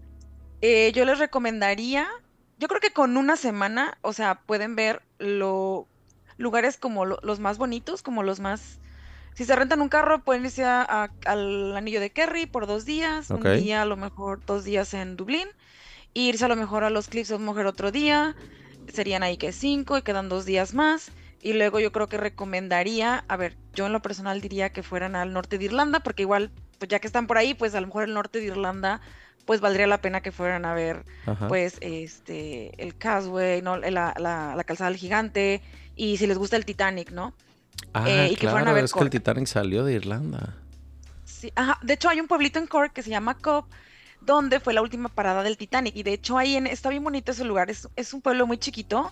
eh, 0.61 0.93
yo 0.95 1.03
les 1.03 1.19
recomendaría, 1.19 2.07
yo 2.57 2.69
creo 2.69 2.79
que 2.79 2.91
con 2.91 3.17
una 3.17 3.35
semana, 3.35 3.97
o 4.01 4.13
sea, 4.13 4.39
pueden 4.45 4.77
ver 4.77 5.01
lo, 5.19 5.87
lugares 6.37 6.77
como 6.77 7.03
lo- 7.05 7.19
los 7.21 7.41
más 7.41 7.57
bonitos, 7.57 8.01
como 8.01 8.23
los 8.23 8.39
más... 8.39 8.79
Si 9.37 9.45
se 9.45 9.55
rentan 9.55 9.81
un 9.81 9.89
carro, 9.89 10.23
pueden 10.23 10.45
irse 10.45 10.63
a- 10.65 10.81
a- 10.81 11.11
al 11.25 11.77
Anillo 11.77 11.99
de 11.99 12.09
Kerry 12.09 12.47
por 12.47 12.65
dos 12.65 12.85
días, 12.85 13.29
un 13.29 13.43
día, 13.61 13.83
a 13.83 13.85
lo 13.85 13.95
mejor 13.95 14.41
dos 14.47 14.63
días 14.63 14.95
en 14.95 15.15
Dublín, 15.15 15.47
e 16.15 16.21
irse 16.21 16.45
a 16.45 16.47
lo 16.47 16.55
mejor 16.55 16.83
a 16.83 16.89
los 16.89 17.07
Cliffs 17.07 17.29
of 17.29 17.39
Moher 17.39 17.67
otro 17.67 17.91
día, 17.91 18.35
serían 18.91 19.21
ahí 19.21 19.37
que 19.37 19.51
cinco 19.51 19.95
y 19.95 20.01
quedan 20.01 20.27
dos 20.27 20.45
días 20.45 20.73
más. 20.73 21.11
Y 21.39 21.53
luego 21.53 21.79
yo 21.79 21.91
creo 21.91 22.09
que 22.09 22.17
recomendaría, 22.17 23.25
a 23.27 23.37
ver, 23.37 23.57
yo 23.75 23.85
en 23.85 23.93
lo 23.93 24.01
personal 24.01 24.41
diría 24.41 24.71
que 24.71 24.81
fueran 24.81 25.15
al 25.15 25.33
norte 25.33 25.59
de 25.59 25.65
Irlanda, 25.65 25.99
porque 25.99 26.23
igual, 26.23 26.49
pues 26.79 26.89
ya 26.89 26.97
que 26.97 27.05
están 27.05 27.27
por 27.27 27.37
ahí, 27.37 27.53
pues 27.53 27.75
a 27.75 27.79
lo 27.81 27.85
mejor 27.85 28.05
el 28.05 28.15
norte 28.15 28.39
de 28.39 28.47
Irlanda, 28.47 29.01
pues 29.45 29.61
valdría 29.61 29.85
la 29.85 30.01
pena 30.01 30.21
que 30.21 30.31
fueran 30.31 30.65
a 30.65 30.73
ver, 30.73 31.05
Ajá. 31.27 31.47
pues, 31.47 31.77
este, 31.81 32.71
el 32.81 32.97
Casway, 32.97 33.61
¿no? 33.61 33.77
La, 33.77 34.15
la, 34.17 34.55
la 34.55 34.63
calzada 34.63 34.89
del 34.89 34.97
gigante, 34.97 35.61
y 35.95 36.17
si 36.17 36.25
les 36.25 36.39
gusta 36.39 36.57
el 36.57 36.65
Titanic, 36.65 37.11
¿no? 37.11 37.35
Ah, 37.93 38.09
eh, 38.09 38.29
y 38.31 38.35
que 38.35 38.47
fueran 38.47 38.69
a 38.69 38.73
claro, 38.73 38.75
ver 38.75 38.83
es 38.85 38.93
que 38.93 39.03
el. 39.03 39.09
Titanic 39.09 39.47
salió 39.47 39.83
de 39.83 39.93
Irlanda. 39.93 40.55
Sí, 41.23 41.51
ajá. 41.55 41.79
De 41.81 41.93
hecho, 41.93 42.09
hay 42.09 42.19
un 42.19 42.27
pueblito 42.27 42.59
en 42.59 42.67
Cork 42.67 42.93
que 42.93 43.03
se 43.03 43.09
llama 43.09 43.37
Cop, 43.37 43.65
donde 44.21 44.59
fue 44.59 44.73
la 44.73 44.81
última 44.81 45.09
parada 45.09 45.43
del 45.43 45.57
Titanic. 45.57 45.95
Y 45.95 46.03
de 46.03 46.13
hecho, 46.13 46.37
ahí 46.37 46.55
en, 46.55 46.67
está 46.67 46.89
bien 46.89 47.03
bonito 47.03 47.31
ese 47.31 47.43
lugar. 47.45 47.69
Es, 47.69 47.87
es 47.95 48.13
un 48.13 48.21
pueblo 48.21 48.47
muy 48.47 48.57
chiquito. 48.57 49.11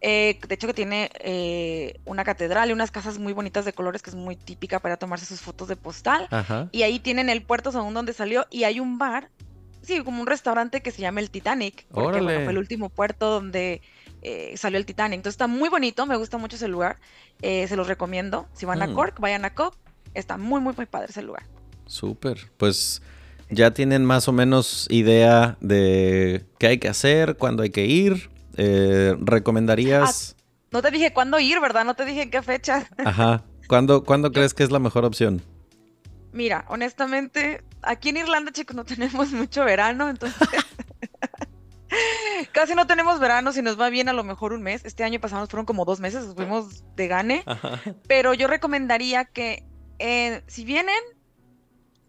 eh, 0.00 0.38
de 0.46 0.54
hecho, 0.54 0.66
que 0.66 0.74
tiene 0.74 1.10
eh, 1.20 2.00
una 2.04 2.24
catedral 2.24 2.70
y 2.70 2.72
unas 2.72 2.90
casas 2.90 3.18
muy 3.18 3.32
bonitas 3.32 3.64
de 3.64 3.72
colores, 3.72 4.02
que 4.02 4.10
es 4.10 4.16
muy 4.16 4.36
típica 4.36 4.80
para 4.80 4.96
tomarse 4.96 5.26
sus 5.26 5.40
fotos 5.40 5.68
de 5.68 5.76
postal. 5.76 6.26
Ajá. 6.30 6.68
Y 6.72 6.82
ahí 6.82 6.98
tienen 7.00 7.28
el 7.28 7.42
puerto 7.44 7.70
según 7.72 7.94
donde 7.94 8.12
salió. 8.12 8.46
Y 8.50 8.64
hay 8.64 8.80
un 8.80 8.98
bar, 8.98 9.30
sí, 9.82 10.02
como 10.04 10.20
un 10.20 10.26
restaurante 10.26 10.82
que 10.82 10.90
se 10.90 11.02
llama 11.02 11.20
el 11.20 11.30
Titanic. 11.30 11.86
Porque 11.92 12.20
bueno, 12.20 12.40
fue 12.42 12.52
el 12.52 12.58
último 12.58 12.90
puerto 12.90 13.30
donde 13.30 13.82
eh, 14.22 14.54
salió 14.56 14.78
el 14.78 14.86
Titanic. 14.86 15.16
Entonces 15.18 15.34
está 15.34 15.46
muy 15.46 15.68
bonito, 15.68 16.06
me 16.06 16.16
gusta 16.16 16.38
mucho 16.38 16.56
ese 16.56 16.68
lugar. 16.68 16.96
eh, 17.42 17.66
se 17.68 17.74
los 17.76 17.88
recomiendo. 17.88 18.46
Si 18.52 18.66
van 18.66 18.78
Mm. 18.78 18.82
a 18.82 18.92
Cork, 18.94 19.18
vayan 19.20 19.44
a 19.44 19.52
Cop. 19.54 19.74
Está 20.14 20.36
muy, 20.38 20.60
muy, 20.60 20.74
muy 20.76 20.86
padre 20.86 21.08
ese 21.10 21.22
lugar. 21.22 21.42
Súper. 21.86 22.50
Pues 22.56 23.02
¿Ya 23.50 23.72
tienen 23.74 24.04
más 24.06 24.28
o 24.28 24.32
menos 24.32 24.86
idea 24.90 25.58
de 25.60 26.46
qué 26.58 26.68
hay 26.68 26.78
que 26.78 26.88
hacer, 26.88 27.36
cuándo 27.36 27.62
hay 27.62 27.68
que 27.70 27.84
ir? 27.84 28.30
Eh, 28.56 29.14
¿Recomendarías? 29.20 30.36
Ah, 30.38 30.42
no 30.70 30.80
te 30.82 30.90
dije 30.90 31.12
cuándo 31.12 31.38
ir, 31.38 31.60
¿verdad? 31.60 31.84
No 31.84 31.94
te 31.94 32.04
dije 32.06 32.22
en 32.22 32.30
qué 32.30 32.40
fecha. 32.42 32.88
Ajá. 33.04 33.44
¿Cuándo, 33.68 34.04
¿cuándo 34.04 34.32
crees 34.32 34.54
que 34.54 34.62
es 34.62 34.70
la 34.70 34.78
mejor 34.78 35.04
opción? 35.04 35.42
Mira, 36.32 36.64
honestamente, 36.68 37.62
aquí 37.82 38.08
en 38.08 38.18
Irlanda, 38.18 38.52
chicos, 38.52 38.74
no 38.74 38.84
tenemos 38.84 39.30
mucho 39.32 39.64
verano, 39.64 40.08
entonces 40.08 40.48
casi 42.52 42.74
no 42.74 42.86
tenemos 42.86 43.20
verano. 43.20 43.52
Si 43.52 43.62
nos 43.62 43.80
va 43.80 43.90
bien, 43.90 44.08
a 44.08 44.12
lo 44.12 44.24
mejor 44.24 44.52
un 44.52 44.62
mes. 44.62 44.84
Este 44.84 45.04
año 45.04 45.20
pasado 45.20 45.46
fueron 45.46 45.66
como 45.66 45.84
dos 45.84 46.00
meses, 46.00 46.34
fuimos 46.34 46.84
de 46.96 47.08
gane. 47.08 47.44
Pero 48.08 48.34
yo 48.34 48.46
recomendaría 48.46 49.24
que 49.24 49.64
eh, 49.98 50.42
si 50.46 50.64
vienen 50.64 51.02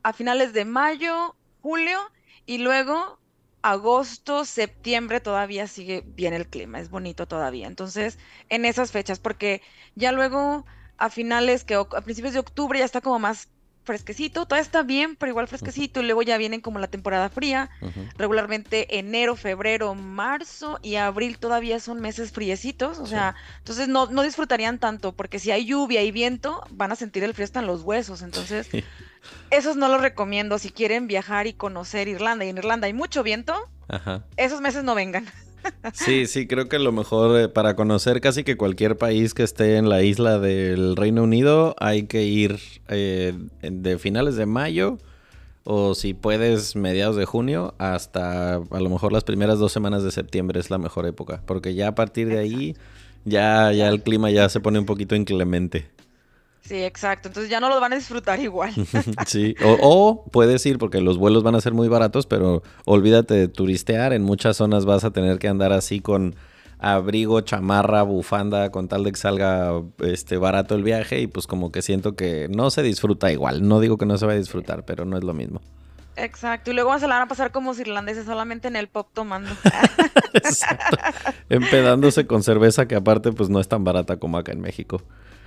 a 0.04 0.14
finales 0.14 0.54
de 0.54 0.66
mayo, 0.66 1.36
julio 1.62 2.00
y 2.46 2.58
luego 2.58 3.20
agosto, 3.62 4.44
septiembre 4.44 5.22
todavía 5.22 5.68
sigue 5.68 6.04
bien 6.06 6.34
el 6.34 6.48
clima, 6.48 6.80
es 6.80 6.90
bonito 6.90 7.28
todavía. 7.28 7.68
Entonces, 7.68 8.20
en 8.50 8.66
esas 8.66 8.92
fechas, 8.92 9.20
porque 9.20 9.62
ya 9.96 10.12
luego 10.12 10.66
a 10.98 11.10
finales, 11.10 11.64
que 11.64 11.76
a 11.76 12.02
principios 12.02 12.34
de 12.34 12.40
octubre 12.40 12.78
ya 12.78 12.86
está 12.86 13.00
como 13.00 13.20
más 13.20 13.50
fresquecito, 13.84 14.46
todavía 14.46 14.64
está 14.64 14.84
bien, 14.84 15.16
pero 15.16 15.30
igual 15.30 15.48
fresquecito, 15.48 16.02
y 16.02 16.06
luego 16.06 16.22
ya 16.22 16.38
vienen 16.38 16.62
como 16.62 16.80
la 16.80 16.88
temporada 16.88 17.30
fría, 17.30 17.70
regularmente 18.18 19.00
enero, 19.00 19.36
febrero, 19.36 19.94
marzo 19.96 20.80
y 20.82 20.96
abril 20.96 21.38
todavía 21.38 21.80
son 21.80 22.00
meses 22.00 22.32
friecitos, 22.32 23.00
o 23.00 23.08
sea, 23.08 23.36
entonces 23.60 23.88
no, 23.88 24.08
no 24.08 24.24
disfrutarían 24.24 24.80
tanto, 24.80 25.12
porque 25.14 25.40
si 25.40 25.52
hay 25.52 25.66
lluvia 25.66 26.02
y 26.04 26.12
viento, 26.12 26.64
van 26.72 26.92
a 26.92 26.96
sentir 26.96 27.24
el 27.24 27.34
frío 27.34 27.46
hasta 27.46 27.60
en 27.60 27.68
los 27.68 27.84
huesos, 27.84 28.22
entonces 28.22 28.70
esos 29.50 29.76
no 29.78 29.88
los 29.88 30.02
recomiendo. 30.02 30.58
Si 30.60 30.72
quieren 30.72 31.08
viajar 31.08 31.48
y 31.48 31.54
conocer 31.54 32.08
Irlanda, 32.08 32.46
y 32.46 32.50
en 32.50 32.58
Irlanda 32.58 32.88
hay 32.88 32.94
mucho 32.94 33.24
viento, 33.24 33.70
esos 34.38 34.62
meses 34.62 34.84
no 34.84 34.96
vengan. 34.96 35.26
Sí, 35.94 36.28
sí, 36.28 36.48
creo 36.48 36.70
que 36.70 36.80
lo 36.80 36.92
mejor 36.92 37.40
eh, 37.40 37.50
para 37.50 37.76
conocer 37.76 38.22
casi 38.22 38.44
que 38.44 38.58
cualquier 38.58 38.98
país 38.98 39.34
que 39.34 39.44
esté 39.44 39.78
en 39.78 39.90
la 39.90 40.02
isla 40.02 40.40
del 40.40 40.96
Reino 40.96 41.24
Unido 41.24 41.76
hay 41.80 42.04
que 42.04 42.24
ir 42.24 42.60
eh, 42.88 43.34
de 43.62 43.98
finales 43.98 44.36
de 44.36 44.46
mayo 44.46 44.98
o 45.66 45.96
si 45.96 46.14
puedes 46.14 46.76
mediados 46.76 47.16
de 47.16 47.26
junio 47.26 47.74
hasta 47.78 48.56
a 48.56 48.80
lo 48.80 48.90
mejor 48.90 49.14
las 49.14 49.24
primeras 49.24 49.60
dos 49.60 49.72
semanas 49.72 50.04
de 50.04 50.12
septiembre 50.12 50.60
es 50.60 50.70
la 50.70 50.78
mejor 50.78 51.06
época 51.06 51.42
porque 51.46 51.74
ya 51.74 51.90
a 51.90 51.96
partir 51.96 52.28
de 52.28 52.40
ahí 52.40 52.76
ya, 53.26 53.72
ya 53.72 53.88
el 53.90 54.02
clima 54.02 54.30
ya 54.32 54.50
se 54.50 54.60
pone 54.60 54.80
un 54.80 54.86
poquito 54.86 55.16
inclemente. 55.16 55.88
Sí, 56.66 56.82
exacto. 56.82 57.28
Entonces 57.28 57.50
ya 57.50 57.60
no 57.60 57.70
lo 57.70 57.80
van 57.80 57.94
a 57.94 57.96
disfrutar 57.98 58.40
igual. 58.40 58.74
sí, 59.28 59.56
o, 59.64 60.26
puedes 60.32 60.66
ir 60.66 60.78
porque 60.78 61.02
los 61.02 61.18
vuelos 61.18 61.44
van 61.44 61.56
a 61.56 61.62
ser 61.62 61.74
muy 61.74 61.90
baratos, 61.90 62.26
pero 62.26 62.64
olvídate 62.86 63.34
de 63.34 63.48
turistear. 63.50 64.14
En 64.14 64.24
muchas 64.24 64.58
zonas 64.58 64.86
vas 64.86 65.04
a 65.04 65.12
tener 65.12 65.40
que 65.40 65.50
andar 65.50 65.74
así 65.74 66.00
con 66.00 66.36
abrigo, 66.80 67.42
chamarra, 67.42 68.04
bufanda, 68.04 68.72
con 68.72 68.88
tal 68.88 69.04
de 69.04 69.12
que 69.12 69.18
salga 69.18 69.82
este 70.00 70.38
barato 70.38 70.76
el 70.76 70.84
viaje 70.84 71.20
y 71.20 71.28
pues 71.28 71.48
como 71.48 71.72
que 71.72 71.82
siento 71.82 72.16
que 72.16 72.48
no 72.50 72.72
se 72.72 72.82
disfruta 72.82 73.32
igual. 73.32 73.68
No 73.68 73.82
digo 73.82 73.98
que 73.98 74.06
no 74.06 74.18
se 74.18 74.26
va 74.26 74.34
a 74.34 74.36
disfrutar, 74.36 74.86
pero 74.86 75.04
no 75.04 75.18
es 75.18 75.24
lo 75.24 75.34
mismo. 75.34 75.62
Exacto, 76.16 76.72
y 76.72 76.76
luego 76.76 76.98
se 77.00 77.08
la 77.08 77.16
van 77.16 77.24
a 77.24 77.28
pasar 77.28 77.52
como 77.52 77.74
irlandeses 77.74 78.26
solamente 78.26 78.68
en 78.68 78.76
el 78.76 78.88
pop 78.88 79.10
tomando. 79.14 79.50
Exacto. 80.34 80.98
Empedándose 81.50 82.28
con 82.28 82.44
cerveza 82.44 82.88
que 82.88 82.96
aparte 82.96 83.32
pues 83.32 83.50
no 83.50 83.60
es 83.60 83.68
tan 83.68 83.84
barata 83.84 84.18
como 84.18 84.38
acá 84.38 84.52
en 84.52 84.62
México. 84.62 85.02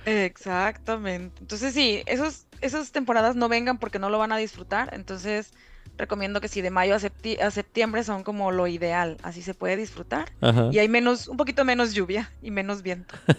Exactamente. 0.07 1.35
Entonces 1.41 1.73
sí, 1.73 2.01
esos, 2.05 2.45
esas 2.61 2.91
temporadas 2.93 3.35
no 3.35 3.49
vengan 3.49 3.77
porque 3.77 3.99
no 3.99 4.09
lo 4.09 4.17
van 4.17 4.31
a 4.31 4.37
disfrutar. 4.37 4.91
Entonces 4.93 5.51
recomiendo 5.97 6.39
que 6.39 6.47
si 6.47 6.61
de 6.61 6.69
mayo 6.69 6.95
a, 6.95 7.51
septiembre 7.51 8.03
son 8.05 8.23
como 8.23 8.51
lo 8.51 8.67
ideal. 8.67 9.17
Así 9.21 9.41
se 9.41 9.53
puede 9.53 9.75
disfrutar. 9.75 10.31
Y 10.71 10.79
hay 10.79 10.87
menos, 10.87 11.27
un 11.27 11.35
poquito 11.35 11.65
menos 11.65 11.93
lluvia 11.93 12.31
y 12.41 12.51
menos 12.51 12.81
viento. 12.83 13.15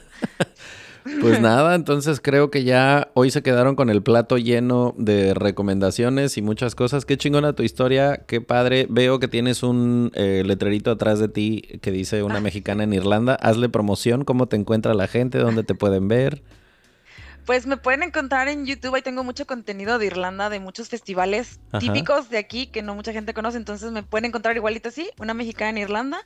Pues 1.23 1.40
nada, 1.40 1.74
entonces 1.74 2.20
creo 2.20 2.51
que 2.51 2.65
ya 2.65 3.11
hoy 3.15 3.31
se 3.31 3.43
quedaron 3.43 3.77
con 3.77 3.89
el 3.89 4.03
plato 4.03 4.36
lleno 4.36 4.95
de 4.99 5.32
recomendaciones 5.32 6.36
y 6.36 6.43
muchas 6.43 6.74
cosas. 6.74 7.07
Qué 7.07 7.16
chingona 7.16 7.55
tu 7.55 7.62
historia, 7.62 8.24
qué 8.27 8.43
padre. 8.43 8.86
Veo 8.90 9.19
que 9.19 9.27
tienes 9.27 9.62
un 9.62 10.11
eh, 10.15 10.43
letrerito 10.45 10.90
atrás 10.90 11.19
de 11.19 11.28
ti 11.28 11.62
que 11.81 11.93
dice 11.93 12.23
una 12.23 12.40
mexicana 12.40 12.85
en 12.85 12.93
Irlanda. 12.93 13.35
Hazle 13.36 13.70
promoción, 13.70 14.24
cómo 14.24 14.49
te 14.49 14.57
encuentra 14.57 14.93
la 14.93 15.07
gente, 15.07 15.39
dónde 15.39 15.65
te 15.65 15.74
pueden 15.74 16.09
ver. 16.09 16.43
Pues 17.49 17.66
me 17.66 17.79
pueden 17.79 18.03
encontrar 18.03 18.47
en 18.49 18.66
YouTube, 18.66 18.95
ahí 18.95 19.01
tengo 19.01 19.25
mucho 19.25 19.47
contenido 19.47 19.99
de 19.99 20.05
Irlanda, 20.05 20.51
de 20.51 20.61
muchos 20.61 20.91
festivales 20.91 21.61
típicos 21.81 22.29
de 22.29 22.37
aquí 22.37 22.66
que 22.66 22.83
no 22.83 22.95
mucha 22.95 23.15
gente 23.15 23.33
conoce, 23.33 23.57
entonces 23.57 23.91
me 23.91 24.03
pueden 24.03 24.27
encontrar 24.27 24.55
igualito 24.55 24.91
así, 24.91 25.09
una 25.19 25.33
mexicana 25.33 25.70
en 25.70 25.79
Irlanda. 25.79 26.19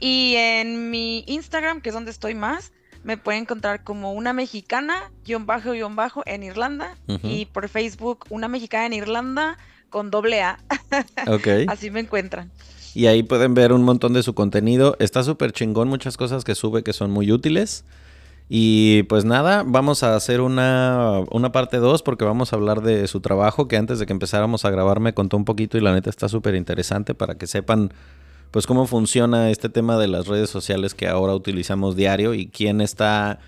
Y 0.00 0.32
en 0.38 0.88
mi 0.90 1.24
Instagram, 1.26 1.82
que 1.82 1.90
es 1.90 1.94
donde 1.94 2.10
estoy 2.10 2.34
más, 2.34 2.72
me 3.04 3.18
pueden 3.18 3.42
encontrar 3.42 3.84
como 3.84 4.14
una 4.14 4.32
mexicana, 4.32 5.12
guion 5.26 5.44
bajo, 5.44 5.72
guion 5.72 5.94
bajo, 5.94 6.22
en 6.24 6.42
Irlanda. 6.42 6.96
Y 7.22 7.44
por 7.44 7.68
Facebook, 7.68 8.24
una 8.30 8.48
mexicana 8.48 8.86
en 8.86 8.94
Irlanda 8.94 9.58
con 9.90 10.10
doble 10.10 10.40
A. 10.40 10.58
Ok. 11.26 11.48
Así 11.68 11.90
me 11.90 12.00
encuentran. 12.00 12.50
Y 12.94 13.08
ahí 13.08 13.22
pueden 13.22 13.52
ver 13.52 13.74
un 13.74 13.82
montón 13.82 14.14
de 14.14 14.22
su 14.22 14.32
contenido. 14.32 14.96
Está 15.00 15.22
súper 15.22 15.52
chingón, 15.52 15.88
muchas 15.88 16.16
cosas 16.16 16.44
que 16.44 16.54
sube 16.54 16.82
que 16.82 16.94
son 16.94 17.10
muy 17.10 17.30
útiles. 17.30 17.84
Y 18.48 19.02
pues 19.04 19.24
nada, 19.24 19.64
vamos 19.66 20.04
a 20.04 20.14
hacer 20.14 20.40
una, 20.40 21.20
una 21.32 21.50
parte 21.50 21.78
2 21.78 22.02
porque 22.02 22.24
vamos 22.24 22.52
a 22.52 22.56
hablar 22.56 22.80
de 22.80 23.08
su 23.08 23.20
trabajo 23.20 23.66
que 23.66 23.76
antes 23.76 23.98
de 23.98 24.06
que 24.06 24.12
empezáramos 24.12 24.64
a 24.64 24.70
grabar 24.70 25.00
me 25.00 25.14
contó 25.14 25.36
un 25.36 25.44
poquito 25.44 25.76
y 25.76 25.80
la 25.80 25.92
neta 25.92 26.10
está 26.10 26.28
súper 26.28 26.54
interesante 26.54 27.14
para 27.14 27.34
que 27.34 27.48
sepan 27.48 27.92
pues 28.52 28.66
cómo 28.66 28.86
funciona 28.86 29.50
este 29.50 29.68
tema 29.68 29.98
de 29.98 30.06
las 30.06 30.28
redes 30.28 30.48
sociales 30.48 30.94
que 30.94 31.08
ahora 31.08 31.34
utilizamos 31.34 31.96
diario 31.96 32.34
y 32.34 32.46
quién 32.46 32.80
está 32.80 33.40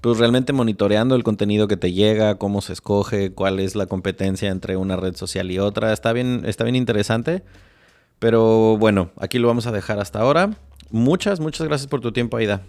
pues 0.00 0.18
realmente 0.18 0.52
monitoreando 0.52 1.14
el 1.14 1.22
contenido 1.22 1.68
que 1.68 1.76
te 1.76 1.92
llega, 1.92 2.34
cómo 2.34 2.60
se 2.60 2.72
escoge, 2.72 3.32
cuál 3.32 3.60
es 3.60 3.76
la 3.76 3.86
competencia 3.86 4.50
entre 4.50 4.76
una 4.76 4.96
red 4.96 5.14
social 5.14 5.48
y 5.52 5.60
otra. 5.60 5.92
Está 5.92 6.12
bien, 6.12 6.42
está 6.44 6.64
bien 6.64 6.74
interesante. 6.74 7.44
Pero 8.18 8.76
bueno, 8.78 9.12
aquí 9.16 9.38
lo 9.38 9.46
vamos 9.46 9.68
a 9.68 9.72
dejar 9.72 10.00
hasta 10.00 10.18
ahora. 10.18 10.50
Muchas, 10.90 11.38
muchas 11.38 11.68
gracias 11.68 11.88
por 11.88 12.00
tu 12.00 12.10
tiempo, 12.10 12.36
Aida. 12.36 12.62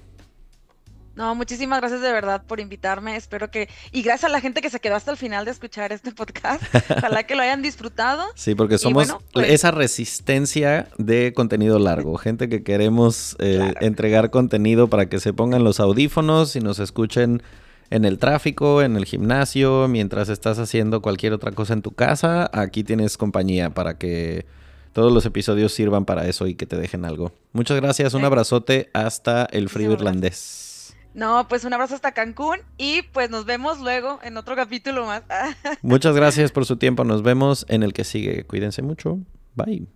No, 1.15 1.35
muchísimas 1.35 1.79
gracias 1.79 2.01
de 2.01 2.11
verdad 2.11 2.43
por 2.45 2.59
invitarme. 2.59 3.15
Espero 3.15 3.51
que. 3.51 3.69
Y 3.91 4.01
gracias 4.01 4.29
a 4.29 4.31
la 4.31 4.41
gente 4.41 4.61
que 4.61 4.69
se 4.69 4.79
quedó 4.79 4.95
hasta 4.95 5.11
el 5.11 5.17
final 5.17 5.45
de 5.45 5.51
escuchar 5.51 5.91
este 5.91 6.11
podcast. 6.11 6.63
Ojalá 6.97 7.23
que 7.23 7.35
lo 7.35 7.43
hayan 7.43 7.61
disfrutado. 7.61 8.23
Sí, 8.35 8.55
porque 8.55 8.77
somos 8.77 9.15
pues 9.31 9.49
esa 9.49 9.71
resistencia 9.71 10.87
de 10.97 11.33
contenido 11.33 11.77
largo. 11.77 12.17
Gente 12.23 12.49
que 12.49 12.63
queremos 12.63 13.35
eh, 13.39 13.73
entregar 13.81 14.31
contenido 14.31 14.87
para 14.87 15.07
que 15.07 15.19
se 15.19 15.33
pongan 15.33 15.63
los 15.63 15.79
audífonos 15.79 16.55
y 16.55 16.61
nos 16.61 16.79
escuchen 16.79 17.43
en 17.89 18.05
el 18.05 18.17
tráfico, 18.17 18.81
en 18.81 18.95
el 18.95 19.05
gimnasio, 19.05 19.87
mientras 19.87 20.29
estás 20.29 20.57
haciendo 20.57 21.01
cualquier 21.03 21.33
otra 21.33 21.51
cosa 21.51 21.73
en 21.73 21.83
tu 21.83 21.91
casa. 21.91 22.49
Aquí 22.53 22.83
tienes 22.83 23.17
compañía 23.17 23.69
para 23.69 23.99
que 23.99 24.47
todos 24.93 25.11
los 25.11 25.27
episodios 25.27 25.73
sirvan 25.73 26.05
para 26.05 26.27
eso 26.27 26.47
y 26.47 26.55
que 26.55 26.65
te 26.65 26.77
dejen 26.77 27.05
algo. 27.05 27.33
Muchas 27.51 27.79
gracias, 27.79 28.15
un 28.15 28.25
abrazote 28.25 28.89
hasta 28.93 29.45
el 29.45 29.69
frío 29.69 29.91
irlandés. 29.91 30.72
No, 31.13 31.47
pues 31.47 31.63
un 31.63 31.73
abrazo 31.73 31.95
hasta 31.95 32.11
Cancún 32.11 32.59
y 32.77 33.03
pues 33.03 33.29
nos 33.29 33.45
vemos 33.45 33.79
luego 33.79 34.19
en 34.23 34.37
otro 34.37 34.55
capítulo 34.55 35.05
más. 35.05 35.23
Muchas 35.81 36.15
gracias 36.15 36.51
por 36.51 36.65
su 36.65 36.77
tiempo. 36.77 37.03
Nos 37.03 37.21
vemos 37.21 37.65
en 37.69 37.83
el 37.83 37.93
que 37.93 38.03
sigue. 38.03 38.45
Cuídense 38.45 38.81
mucho. 38.81 39.19
Bye. 39.55 39.87